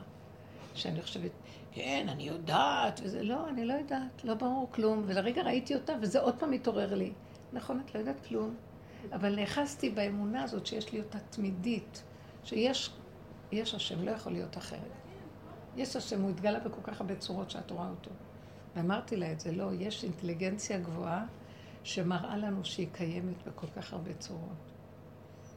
שאני 0.76 1.02
חושבת, 1.02 1.32
כן, 1.72 2.06
אני 2.10 2.24
יודעת, 2.24 3.00
וזה 3.04 3.24
לא, 3.24 3.50
אני 3.50 3.66
לא 3.66 3.74
יודעת, 3.74 4.24
לא 4.24 4.34
ברור 4.34 4.72
כלום. 4.72 5.04
ולרגע 5.06 5.42
ראיתי 5.42 5.76
אותה, 5.76 5.94
וזה 6.02 6.20
עוד 6.20 6.36
פעם 6.40 6.52
התעורר 6.52 6.96
לי. 6.96 7.14
נכון, 7.54 7.82
את 7.86 7.96
לא 7.96 8.00
יודעת 8.00 8.28
כלום, 8.28 8.56
אבל 9.12 9.36
נאחזתי 9.36 9.90
באמונה 9.90 10.44
הזאת 10.44 10.66
שיש 10.66 10.94
לי 10.94 11.00
אותה 11.00 11.20
תמידית, 11.20 12.04
שיש 12.44 12.90
יש 13.54 13.74
השם, 13.76 14.04
לא 14.04 14.12
יכול 14.12 14.32
להיות 14.32 14.58
אחרת. 14.58 14.92
יש 15.76 15.96
השם, 15.96 16.22
הוא 16.22 16.30
התגלה 16.30 16.60
בכל 16.60 16.82
כך 16.84 17.02
הרבה 17.02 17.16
צורות 17.16 17.50
שאת 17.50 17.72
רואה 17.72 17.90
אותו. 17.90 18.12
ואמרתי 18.76 19.16
לה 19.16 19.32
את 19.32 19.40
זה, 19.40 19.52
לא, 19.52 19.70
יש 19.80 20.04
אינטליגנציה 20.04 20.80
גבוהה 20.80 21.26
שמראה 21.84 22.38
לנו 22.38 22.66
שהיא 22.66 22.88
קיימת 22.92 23.48
בכל 23.48 23.68
כך 23.76 23.94
הרבה 23.94 24.14
צורות. 24.14 24.72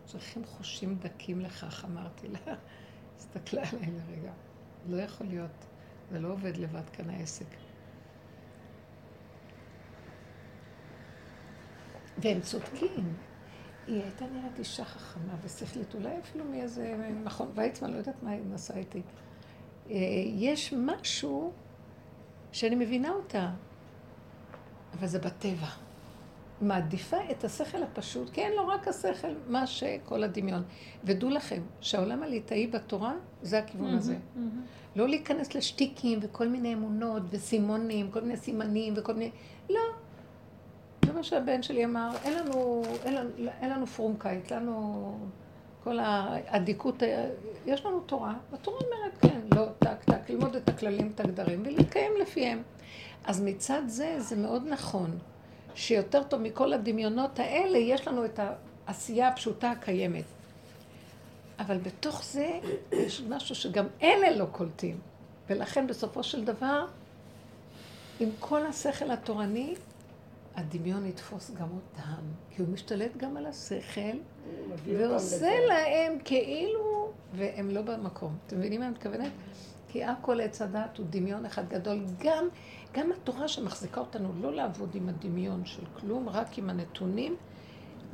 צריכים 0.04 0.44
חושים 0.44 0.98
דקים 0.98 1.40
לכך, 1.40 1.84
אמרתי 1.84 2.28
לה. 2.28 2.38
הסתכלה 3.16 3.62
עליי 3.72 3.90
לרגע. 3.90 4.32
לא 4.88 4.96
יכול 4.96 5.26
להיות, 5.26 5.66
זה 6.10 6.20
לא 6.20 6.28
עובד 6.28 6.56
לבד 6.56 6.90
כאן 6.92 7.10
העסק. 7.10 7.46
והם 12.18 12.40
צודקים. 12.40 13.16
היא 13.86 14.02
הייתה 14.02 14.24
נראית 14.24 14.58
אישה 14.58 14.84
חכמה 14.84 15.34
ושכלית, 15.42 15.94
אולי 15.94 16.18
אפילו 16.18 16.44
מאיזה 16.44 17.10
מכון 17.24 17.50
ויצמן, 17.54 17.92
לא 17.92 17.96
יודעת 17.96 18.22
מה 18.22 18.30
היא 18.30 18.40
נסעה 18.50 18.78
איתי. 18.78 19.02
אה, 19.90 19.96
יש 20.26 20.74
משהו 20.78 21.52
שאני 22.52 22.74
מבינה 22.74 23.10
אותה, 23.10 23.50
אבל 24.92 25.06
זה 25.06 25.18
בטבע. 25.18 25.66
מעדיפה 26.60 27.16
את 27.30 27.44
השכל 27.44 27.82
הפשוט, 27.82 28.30
כי 28.30 28.40
אין 28.40 28.52
לו 28.52 28.68
רק 28.68 28.88
השכל, 28.88 29.34
מה 29.48 29.66
שכל 29.66 30.24
הדמיון. 30.24 30.62
ודעו 31.04 31.30
לכם, 31.30 31.62
שהעולם 31.80 32.22
הליטאי 32.22 32.66
בתורה, 32.66 33.14
זה 33.42 33.58
הכיוון 33.58 33.94
הזה. 33.94 34.16
לא 34.96 35.08
להיכנס 35.08 35.54
לשטיקים 35.54 36.18
וכל 36.22 36.48
מיני 36.48 36.74
אמונות 36.74 37.22
וסימונים, 37.30 38.10
כל 38.10 38.20
מיני 38.20 38.36
סימנים 38.36 38.94
וכל 38.96 39.14
מיני... 39.14 39.30
לא. 39.70 39.80
זה 41.04 41.12
מה 41.12 41.22
שהבן 41.22 41.62
שלי 41.62 41.84
אמר, 41.84 42.10
אין 42.24 42.34
לנו, 42.34 42.82
אין 43.04 43.16
אין 43.60 43.70
לנו 43.70 43.86
פרומקייט, 43.86 44.52
לנו 44.52 45.14
כל 45.84 45.98
האדיקות, 46.02 47.02
יש 47.66 47.86
לנו 47.86 48.00
תורה, 48.00 48.34
והתורה 48.50 48.80
אומרת 48.80 49.18
כן, 49.20 49.40
לא 49.54 49.64
טק 49.78 50.04
טק, 50.04 50.30
ללמוד 50.30 50.56
את 50.56 50.68
הכללים, 50.68 51.12
את 51.14 51.20
הגדרים 51.20 51.62
ולהתקיים 51.66 52.12
לפיהם. 52.20 52.62
אז 53.24 53.42
מצד 53.42 53.82
זה, 53.86 54.20
זה 54.20 54.36
מאוד 54.36 54.62
נכון, 54.68 55.18
שיותר 55.74 56.22
טוב 56.22 56.40
מכל 56.40 56.72
הדמיונות 56.72 57.38
האלה, 57.38 57.78
יש 57.78 58.08
לנו 58.08 58.24
את 58.24 58.40
העשייה 58.86 59.28
הפשוטה 59.28 59.70
הקיימת. 59.70 60.24
אבל 61.58 61.78
בתוך 61.78 62.24
זה 62.24 62.58
יש 62.92 63.22
משהו 63.28 63.54
שגם 63.54 63.86
אלה 64.02 64.36
לא 64.36 64.46
קולטים. 64.52 64.98
ולכן 65.50 65.86
בסופו 65.86 66.22
של 66.22 66.44
דבר, 66.44 66.86
עם 68.20 68.28
כל 68.40 68.66
השכל 68.66 69.10
התורני, 69.10 69.74
הדמיון 70.56 71.06
יתפוס 71.06 71.50
גם 71.50 71.68
אותם, 71.74 72.22
כי 72.50 72.62
הוא 72.62 72.70
משתלט 72.70 73.16
גם 73.16 73.36
על 73.36 73.46
השכל, 73.46 74.16
ועושה. 74.84 75.66
להם 75.68 76.18
כאילו, 76.24 77.12
והם 77.34 77.70
לא 77.70 77.82
במקום. 77.82 78.36
אתם 78.46 78.58
מבינים 78.58 78.80
מה 78.80 78.86
אני 78.86 78.94
מתכוונת? 78.94 79.32
כי 79.88 80.04
הכל 80.04 80.40
עץ 80.40 80.62
הדת 80.62 80.98
הוא 80.98 81.06
דמיון 81.10 81.46
אחד 81.46 81.68
גדול. 81.68 82.04
גם, 82.18 82.48
גם 82.92 83.12
התורה 83.12 83.48
שמחזיקה 83.48 84.00
אותנו 84.00 84.32
לא 84.40 84.52
לעבוד 84.52 84.94
עם 84.94 85.08
הדמיון 85.08 85.64
של 85.64 85.82
כלום, 86.00 86.28
רק 86.28 86.58
עם 86.58 86.70
הנתונים, 86.70 87.36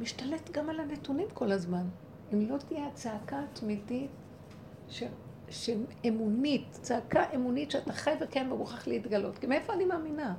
משתלט 0.01 0.51
גם 0.51 0.71
על 0.71 0.81
הנתונים 0.81 1.27
כל 1.35 1.53
הזמן. 1.53 1.87
אם 2.33 2.51
לא 2.51 2.57
תהיה 2.69 2.87
הצעקה 2.87 3.41
התמידית 3.41 4.11
ש... 4.89 5.03
שאמונית, 5.51 6.67
צעקה 6.71 7.25
אמונית 7.35 7.71
שאתה 7.71 7.93
חי 7.93 8.11
וקיים 8.21 8.53
ומוכרח 8.53 8.87
להתגלות. 8.87 9.39
כי 9.39 9.47
מאיפה 9.47 9.73
אני 9.73 9.85
מאמינה? 9.85 10.35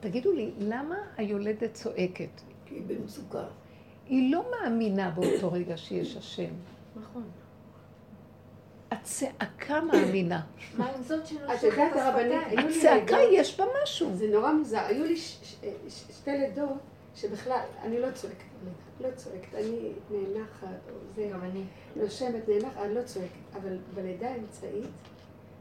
תגידו 0.00 0.32
לי, 0.32 0.50
למה 0.58 0.96
היולדת 1.16 1.74
צועקת? 1.74 2.40
כי 2.66 2.74
היא 2.74 2.82
במצוקה. 2.86 3.44
היא 4.08 4.32
לא 4.32 4.44
מאמינה 4.50 5.10
באותו 5.10 5.52
רגע 5.52 5.76
שיש 5.76 6.16
השם. 6.16 6.50
נכון. 6.96 7.22
הצעקה 8.90 9.80
מאמינה. 9.80 10.40
מה 10.76 10.90
עם 10.90 11.02
זאת 11.02 11.26
שנושכת 11.26 11.58
את 11.58 11.62
יודעת, 11.62 11.96
הרבנית, 11.96 12.58
הצעקה 12.58 13.16
יש 13.32 13.60
בה 13.60 13.64
משהו. 13.82 14.14
זה 14.14 14.28
נורא 14.32 14.52
מוזר. 14.52 14.80
היו 14.80 15.04
לי 15.04 15.16
שתי 15.88 16.30
לידות 16.30 16.78
שבכלל, 17.14 17.60
אני 17.82 18.00
לא 18.00 18.10
צועקת. 18.10 18.44
לא 19.00 19.08
צועקת. 19.16 19.54
אני 19.54 19.92
נאנחת, 20.10 20.66
או 20.88 20.94
זה, 21.16 21.30
גם 21.32 21.40
אני. 21.42 21.62
נושמת, 21.96 22.48
נאנחת, 22.48 22.76
אני 22.76 22.94
לא 22.94 23.02
צועקת. 23.02 23.56
אבל 23.56 23.76
בלידה 23.94 24.30
האמצעית, 24.30 24.90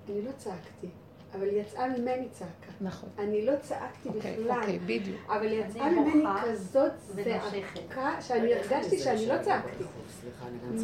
אני 0.10 0.22
לא 0.22 0.32
צעקתי. 0.38 0.88
אבל 1.38 1.48
יצאה 1.48 1.88
ממני 1.88 2.28
צעקה. 2.32 2.52
נכון. 2.82 3.10
אני 3.20 3.46
לא 3.46 3.54
צעקתי 3.62 4.10
אוקיי, 4.10 4.38
בכלל. 4.40 4.60
אוקיי, 4.60 4.80
בדיוק. 4.80 5.18
אבל 5.30 5.52
יצאה 5.52 5.90
ממני 5.90 6.26
כזאת. 6.44 6.92
זעקה, 7.00 8.22
שאני 8.22 8.54
הרגשתי 8.54 9.00
שאני 9.00 9.28
לא 9.28 9.36
צעקתי. 9.42 9.84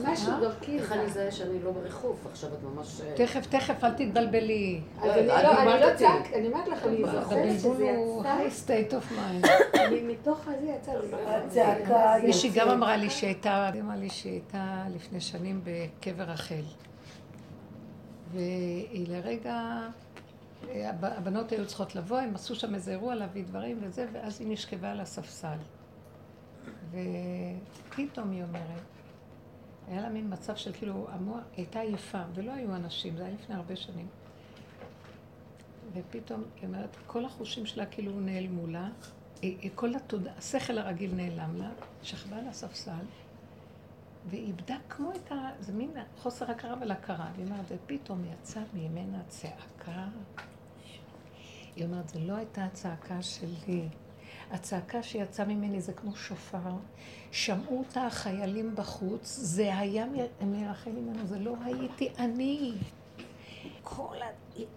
משהו 0.04 0.32
דרכי. 0.40 0.78
איך 0.80 0.92
אני 0.92 1.02
אזהה 1.04 1.32
שאני 1.32 1.64
לא 1.64 1.72
בריחוף? 1.72 2.26
עכשיו 2.32 2.50
את 2.54 2.64
ממש... 2.64 3.02
אה, 3.02 3.14
תכף, 3.16 3.46
תכף, 3.46 3.84
אל 3.84 3.92
תתבלבלי. 3.92 4.82
אז 5.02 5.12
אני 5.18 5.28
לא, 5.28 5.42
לא, 5.42 5.74
אני 5.74 5.82
לא. 5.82 5.96
צעקתי, 5.98 6.36
אני 6.36 6.48
אומרת 6.48 6.68
לך, 6.68 6.86
אני 6.86 7.04
זוכרת 7.06 7.60
שזה 7.60 7.68
הוא 7.98 8.22
יצא, 8.22 8.38
high 8.38 8.68
state 8.68 8.92
of 8.94 9.12
mind. 9.14 9.48
אני- 9.80 10.02
מתוך 10.02 10.48
הזה 10.48 10.66
יצא 10.68 10.92
לי. 10.92 11.08
הצעקה 11.26 12.16
מישהי 12.24 12.50
גם. 12.50 12.70
אמרה 12.70 12.98
לי 12.98 13.10
שהייתה, 13.10 13.70
אמרה 13.80 13.96
לי 13.96 14.10
שהייתה 14.10 14.84
לפני 14.96 15.22
שנים 15.22 15.62
בקבר 15.64 16.24
רחל. 16.24 16.62
והיא 18.34 19.08
לרגע, 19.10 19.80
הבנות 21.02 21.52
היו 21.52 21.68
צריכות 21.68 21.96
לבוא, 21.96 22.20
הם 22.20 22.36
עשו 22.36 22.56
שם 22.56 22.76
איזה 22.76 22.92
אירוע 22.92 23.16
להביא 23.16 23.44
דברים 23.44 23.80
וזה, 23.82 24.08
ואז 24.14 24.42
היא 24.42 24.48
נשכבה 24.52 24.92
על 24.92 25.00
הספסל. 25.00 25.58
ופתאום 26.92 28.32
היא 28.32 28.44
אומרת, 28.44 28.82
היה 29.88 30.02
לה 30.02 30.10
מין 30.10 30.34
מצב 30.34 30.56
של 30.56 30.74
כאילו, 30.74 31.08
המוח, 31.12 31.44
הייתה 31.58 31.80
עייפה, 31.80 32.22
ולא 32.34 32.52
היו 32.52 32.76
אנשים, 32.76 33.18
זה 33.18 33.26
היה 33.26 33.34
לפני 33.34 33.56
הרבה 33.56 33.76
שנים. 33.76 34.08
ופתאום 35.94 36.44
היא 36.56 36.68
אומרת, 36.68 36.98
כל 37.08 37.26
החושים 37.26 37.66
שלה 37.66 37.86
כאילו 37.86 38.20
נעלמו 38.20 38.68
לה, 38.68 38.90
כל 39.76 39.96
התודעה, 39.96 40.34
השכל 40.38 40.78
הרגיל 40.78 41.16
נעלם 41.16 41.56
לה, 41.56 41.70
שכבה 42.04 42.38
על 42.38 42.48
הספסל, 42.48 43.06
והיא 44.30 44.48
איבדה 44.48 44.78
כמו 44.90 45.12
את 45.12 45.32
ה... 45.32 45.50
זה 45.60 45.74
מין 45.74 45.92
חוסר 46.18 46.52
הכרה 46.52 46.76
ולהכרה. 46.82 47.32
והיא 47.36 47.46
אומרת, 47.46 47.66
ופתאום 47.68 48.24
יצא 48.26 48.60
ממנה 48.74 49.22
צעקה. 49.28 50.08
היא 51.76 51.86
אומרת, 51.86 52.10
זו 52.10 52.20
לא 52.20 52.34
הייתה 52.36 52.64
הצעקה 52.66 53.22
שלי. 53.22 53.88
הצעקה 54.52 55.04
שיצאה 55.04 55.46
ממני 55.46 55.82
זה 55.82 55.94
כמו 55.94 56.16
שופר. 56.16 56.58
שמעו 57.32 57.78
אותה 57.80 58.06
החיילים 58.08 58.76
בחוץ, 58.76 59.38
זה 59.42 59.78
היה 59.78 60.06
מ- 60.06 60.52
מרחל 60.52 60.92
ממנו, 60.92 61.28
זה 61.28 61.40
לא 61.40 61.56
הייתי 61.66 62.10
אני. 62.20 62.74
כל 63.84 64.16
ה... 64.22 64.26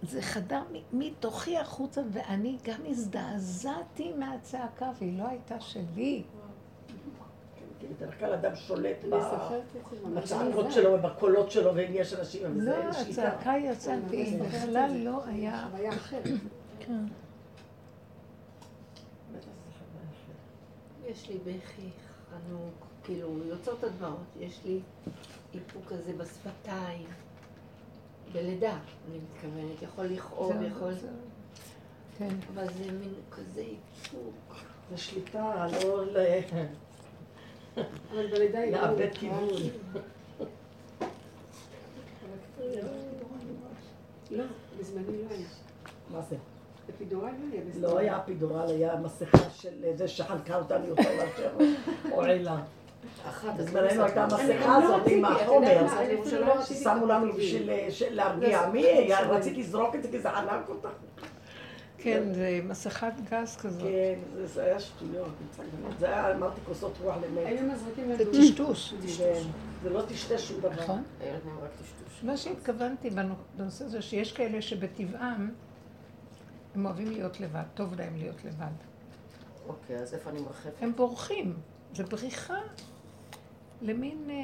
זה 0.03 0.23
חדר 0.23 0.63
מ- 0.73 0.99
מתוכי 0.99 1.59
החוצה, 1.59 2.03
ואני 2.13 2.57
גם 2.65 2.81
הזדעזעתי 2.87 4.13
מהצעקה, 4.19 4.91
והיא 4.99 5.19
לא 5.19 5.29
הייתה 5.29 5.61
שלי. 5.61 6.23
כי 7.81 7.87
בדרך 7.87 8.19
כלל 8.19 8.33
אדם 8.33 8.57
שולט. 8.57 8.97
בצעקות 10.15 10.73
שלו 10.73 10.93
ובקולות 10.93 11.51
שלו, 11.51 11.75
ואם 11.75 11.91
יש 11.91 12.15
אנשים, 12.15 12.61
לא, 12.61 12.73
אין 12.73 12.93
שליטה. 12.93 13.29
הצעקה 13.29 13.53
יצאה, 13.65 13.97
והיא 14.09 14.41
בכלל 14.43 14.91
לא 15.05 15.25
היה... 15.27 15.69
כן. 16.87 17.05
יש 21.07 21.29
לי 21.29 21.39
בכי 21.39 21.89
חנוק, 22.31 22.75
כאילו, 23.05 23.39
יוצאות 23.47 23.85
הדמעות, 23.85 24.19
יש 24.41 24.61
לי 24.65 24.81
איפוק 25.55 25.83
כזה 25.87 26.13
בשפתיים. 26.13 27.07
בלידה, 28.33 28.79
אני 29.09 29.19
מתכוונת, 29.19 29.83
יכול 29.83 30.05
לכאוב, 30.05 30.63
יכול... 30.63 30.93
כן. 32.19 32.35
אבל 32.55 32.67
זה 32.73 32.93
מין 32.93 33.15
כזה 33.31 33.61
איפוק. 33.61 34.55
זה 34.91 34.97
שליטה, 34.99 35.67
לא 35.85 36.07
ל- 36.07 36.41
אבל 38.11 38.27
בלידה 38.31 38.59
היא 38.59 38.73
לא... 38.73 38.81
לאבד 38.81 39.09
כיוון. 39.15 39.49
לא, 44.31 44.45
בזמני 44.79 45.23
לא 45.23 45.29
היה. 45.31 45.47
מה 46.11 46.23
זה? 46.23 46.37
אפידורל 46.91 47.31
לא 47.81 47.99
היה. 47.99 48.13
לא 48.13 48.17
אפידורל, 48.23 48.69
היה 48.71 48.97
מסכה 48.97 49.39
של 49.55 49.71
זה 49.97 50.09
שחנקה 50.09 50.57
אותנו 50.57 50.87
יותר 50.87 51.03
מאשר. 51.19 51.51
אחת, 53.29 53.55
בזמננו 53.57 54.05
הייתה 54.05 54.23
המסכה 54.25 54.79
לא 54.79 54.85
הזאת 54.85 55.07
עם 55.07 55.25
החומר. 55.25 55.87
לא 56.41 56.63
ששמו 56.63 57.07
לנו 57.07 57.31
את 57.31 57.35
בשביל 57.35 57.67
זה. 57.67 57.87
של- 57.91 58.15
להרגיע. 58.15 58.67
מי? 58.73 58.83
זה- 59.09 59.19
רציתי 59.21 59.61
לזרוק 59.61 59.95
את 59.95 60.03
זה 60.03 60.09
כי 60.11 60.19
זה 60.21 60.31
חנק 60.31 60.69
אותך. 60.69 60.89
כן, 61.99 62.23
זה 62.35 62.61
מסכת 62.65 63.13
גז 63.31 63.57
כזאת. 63.57 63.83
כן, 63.83 64.19
זה- 64.35 64.47
זה 64.47 64.65
היה 64.65 64.81
שטויות. 64.81 65.29
זה 65.99 66.07
היה, 66.07 66.35
אמרתי, 66.37 66.61
כוסות 66.67 66.93
רוח 67.03 67.15
למת. 67.17 67.47
היו 67.47 67.63
מזריקים 67.73 68.17
זה 68.17 68.25
לנו... 68.25 68.33
טשטוש. 68.33 68.95
כן, 69.19 69.41
זה 69.83 69.91
לא 69.91 70.03
טשטש 70.03 70.49
שום 70.49 70.61
דבר. 70.61 70.71
נכון? 70.83 71.03
טשטוש. 71.83 72.23
מה 72.23 72.37
שהתכוונתי 72.37 73.11
בנו- 73.11 73.35
בנושא 73.57 73.85
הזה, 73.85 74.03
שיש 74.03 74.33
כאלה 74.33 74.63
שבטבעם 74.63 75.51
הם 76.75 76.87
אוהבים 76.87 77.11
להיות 77.11 77.41
לבד, 77.41 77.63
טוב 77.75 77.95
להם 77.95 78.17
להיות 78.17 78.45
לבד. 78.45 78.73
אוקיי, 79.69 79.97
אז 79.97 80.15
איפה 80.15 80.31
אני 80.31 80.41
מרחפת? 80.41 80.73
הם 80.83 80.93
בורחים, 80.97 81.57
זה 81.95 82.05
בריחה 82.05 82.59
למין, 83.83 84.19
אה, 84.31 84.35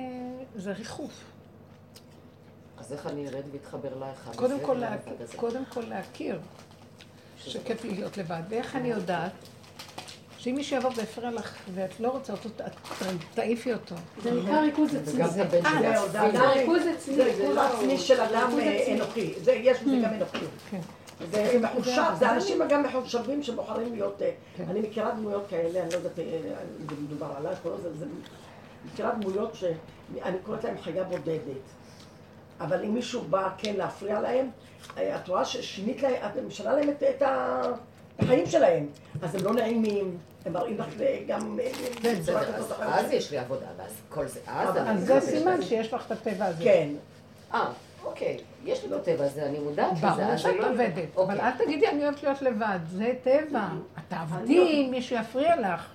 זה 0.57 0.73
ריחוף. 0.73 1.25
אז 2.79 2.93
איך 2.93 3.07
אני 3.07 3.29
ארד 3.29 3.43
ואתחבר 3.53 3.99
לאחד 3.99 4.37
קודם 4.37 4.55
הזה 4.55 4.65
כל, 4.65 4.85
הזה? 5.21 5.37
קודם 5.37 5.65
כל 5.65 5.81
להכיר 5.81 6.41
שכיף 7.39 7.85
לי 7.85 7.91
להיות 7.95 8.17
לבד. 8.19 8.43
ואיך 8.49 8.77
אני 8.77 8.89
יודעת 8.89 9.33
שאם 10.39 10.55
מישהו 10.55 10.77
יבוא 10.77 10.91
ויפריע 10.97 11.31
לך 11.31 11.57
ואת 11.75 12.01
לא 12.01 12.09
רוצה 12.09 12.33
אותו, 12.33 12.49
את 12.67 12.73
תעיפי 13.35 13.73
אותו. 13.73 13.95
זה 14.23 14.31
נקרא 14.33 14.61
ריכוז 14.61 14.95
עצמי. 14.95 15.23
אה. 15.23 15.29
זה 15.29 15.43
ריכוז 16.53 16.83
עצמי, 16.97 17.15
זה 17.15 17.25
ריכוז 17.25 17.55
לא... 17.57 17.61
עצמי 17.79 17.99
של 17.99 18.21
אדם 18.21 18.51
אה. 18.59 18.95
אנוכי. 18.95 19.35
זה- 19.41 19.53
יש 19.53 19.83
בזה 19.83 19.97
גם 20.05 20.15
אנוכיות. 20.15 20.51
זה 21.31 21.59
מחושב, 21.63 22.03
זה- 22.19 22.31
אנשים 22.33 22.59
גם 22.71 22.83
מחושבים 22.83 23.43
שבוחרים 23.43 23.93
להיות... 23.93 24.23
אה, 24.23 24.31
כן. 24.57 24.65
אני 24.71 24.81
מכירה 24.81 25.11
דמויות 25.11 25.47
כאלה, 25.51 25.81
אני 25.83 25.91
לא 25.91 25.97
יודעת 25.97 26.19
אה, 26.19 26.25
אם 26.81 26.87
זה 26.91 27.03
מדובר 27.03 27.33
עליי, 27.37 27.55
כל 27.63 27.71
זה, 27.83 27.97
זה... 27.99 28.07
מכירה 28.93 29.11
דמויות 29.21 29.55
שאני 29.55 30.39
קוראת 30.45 30.65
להן 30.65 30.75
חיה 30.83 31.05
בודדת. 31.05 31.41
אבל 32.61 32.85
אם 32.85 32.95
מישהו 32.95 33.23
בא 33.23 33.49
כן 33.59 33.75
להפריע 33.77 34.21
להם, 34.21 34.51
אה, 34.99 35.17
את 35.17 35.29
רואה 35.29 35.45
ששינית 35.45 36.03
להם, 36.03 36.15
את 36.27 36.43
משנה 36.47 36.73
להם 36.73 36.91
את- 36.91 37.03
את 37.03 37.23
החיים 38.19 38.47
שלהם. 38.47 38.87
אז 39.23 39.35
הם 39.35 39.45
לא 39.45 39.53
נעימים, 39.55 40.19
הם 40.47 40.53
מראים 40.53 40.79
לך 40.79 40.87
גם... 41.27 41.59
אז- 42.81 43.11
יש 43.13 43.31
לי 43.31 43.39
עבודה, 43.39 43.67
ואז 43.77 43.91
כל 44.09 44.27
זה, 44.27 44.41
אז. 44.47 44.69
אז 44.87 45.07
זה 45.07 45.21
סימן 45.21 45.63
שיש 45.63 45.93
לך 45.95 46.07
את 46.07 46.13
הטבע 46.13 46.45
הזה. 46.45 46.65
כן. 46.65 46.89
אה, 47.55 47.73
אוקיי, 48.05 48.37
יש 48.65 48.85
לי 48.85 48.89
בטבע 48.99 49.25
הזה, 49.25 49.47
אני 49.47 49.59
מודעת 49.59 49.93
לזה. 49.93 50.07
ברור 50.07 50.37
שאת 50.37 50.57
לא- 50.61 50.71
עובדת, 50.71 51.17
אבל 51.17 51.35
אוקיי. 51.35 51.41
אל 51.41 51.51
תגידי 51.51 51.89
אני 51.89 52.05
אוהבת 52.05 52.23
להיות 52.23 52.43
לבד, 52.43 52.79
זה 52.91 53.13
טבע. 53.23 53.69
את 53.99 54.03
תעבדי 54.09 54.59
אם 54.59 54.89
מישהו 54.91 55.17
יפריע 55.17 55.75
לך, 55.75 55.87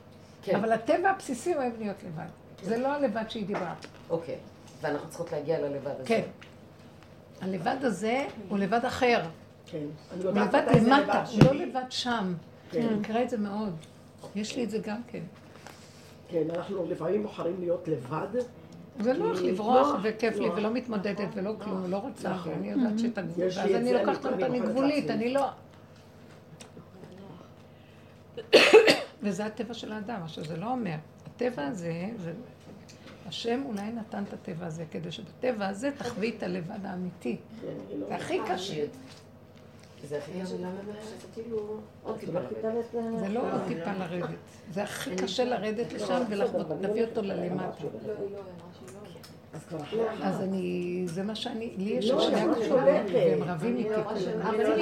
כן, 0.43 0.55
אבל 0.55 0.71
הטבע 0.71 1.09
הבסיסי 1.09 1.55
אוהב 1.55 1.73
להיות 1.79 1.97
לבד. 2.03 2.25
זה 2.63 2.77
לא 2.77 2.87
הלבד 2.87 3.23
שהיא 3.29 3.45
דיברה. 3.45 3.73
אוקיי. 4.09 4.35
ואנחנו 4.81 5.09
צריכות 5.09 5.31
להגיע 5.31 5.59
ללבד 5.59 5.91
הזה. 5.99 6.07
כן. 6.07 6.21
הלבד 7.41 7.75
הזה 7.81 8.25
הוא 8.49 8.57
לבד 8.57 8.85
אחר. 8.85 9.21
כן. 9.65 9.77
הוא 10.23 10.31
לבד 10.31 10.61
למטה, 10.75 11.23
הוא 11.31 11.43
לא. 11.43 11.53
לבד 11.53 11.83
שם. 11.89 12.33
כן. 12.71 12.81
אני 12.87 12.95
מכירה 12.95 13.23
את 13.23 13.29
זה 13.29 13.37
מאוד. 13.37 13.75
יש 14.35 14.55
לי 14.55 14.63
את 14.63 14.69
זה 14.69 14.77
גם 14.77 15.01
כן. 15.07 15.19
כן, 16.27 16.43
אנחנו 16.55 16.85
לפעמים 16.89 17.23
בוחרים 17.23 17.55
להיות 17.59 17.87
לבד. 17.87 18.27
זה 18.99 19.13
נוח 19.13 19.39
כי 19.39 19.51
לברוח 19.51 19.87
נוח, 19.87 19.99
וכיף 20.03 20.35
לי 20.35 20.47
נוח. 20.47 20.57
ולא 20.57 20.71
מתמודדת 20.73 21.29
ולא 21.33 21.53
כלום, 21.63 21.91
לא 21.91 21.97
רוצה, 21.97 22.33
נכון. 22.33 22.51
אני 22.51 22.71
יודעת 22.71 22.99
שאת 22.99 23.17
הגבול, 23.17 23.43
ואז 23.43 23.57
את 23.57 23.75
אני 23.75 23.93
לוקחת 23.93 24.25
אותה, 24.25 24.45
אני 24.45 24.59
גבולית. 24.59 25.09
אני 25.09 25.33
לא... 25.33 25.49
וזה 29.23 29.45
הטבע 29.45 29.73
של 29.73 29.91
האדם, 29.91 30.21
עכשיו 30.23 30.43
זה 30.45 30.57
לא 30.57 30.71
אומר, 30.71 30.95
הטבע 31.25 31.65
הזה, 31.67 32.09
זה... 32.17 32.33
השם 33.27 33.61
אולי 33.65 33.91
נתן 33.91 34.23
את 34.27 34.33
הטבע 34.33 34.65
הזה, 34.65 34.85
כדי 34.91 35.11
שבטבע 35.11 35.67
הזה 35.67 35.91
תחווי 35.97 36.33
את 36.37 36.43
הלבד 36.43 36.85
האמיתי. 36.85 37.37
לא- 37.99 38.07
זה 38.07 38.15
הכי 38.15 38.39
קשה. 38.47 38.85
כאילו. 41.33 41.77
זה 43.19 43.29
לא 43.29 43.39
עוד 43.39 43.61
טיפה 43.67 43.93
לרדת, 43.93 44.29
זה 44.71 44.83
הכי 44.83 45.15
קשה 45.15 45.45
לרדת 45.45 45.93
לשם 45.93 46.23
ולהביא 46.29 47.05
אותו 47.05 47.21
ללמטה. 47.21 47.83
אז 50.23 50.41
אני, 50.41 51.01
זה 51.05 51.23
מה 51.23 51.35
שאני, 51.35 51.73
לי 51.77 51.89
יש 51.89 52.09
לא, 52.09 52.21
שני 52.21 52.43
אמרה 52.43 52.57
הגבולות, 52.57 52.65
שהולכת. 52.65 53.13
והם 53.13 53.43
רבים 53.43 53.77
איתי. 53.77 53.89
לא, 53.89 53.95
אבל 54.49 54.81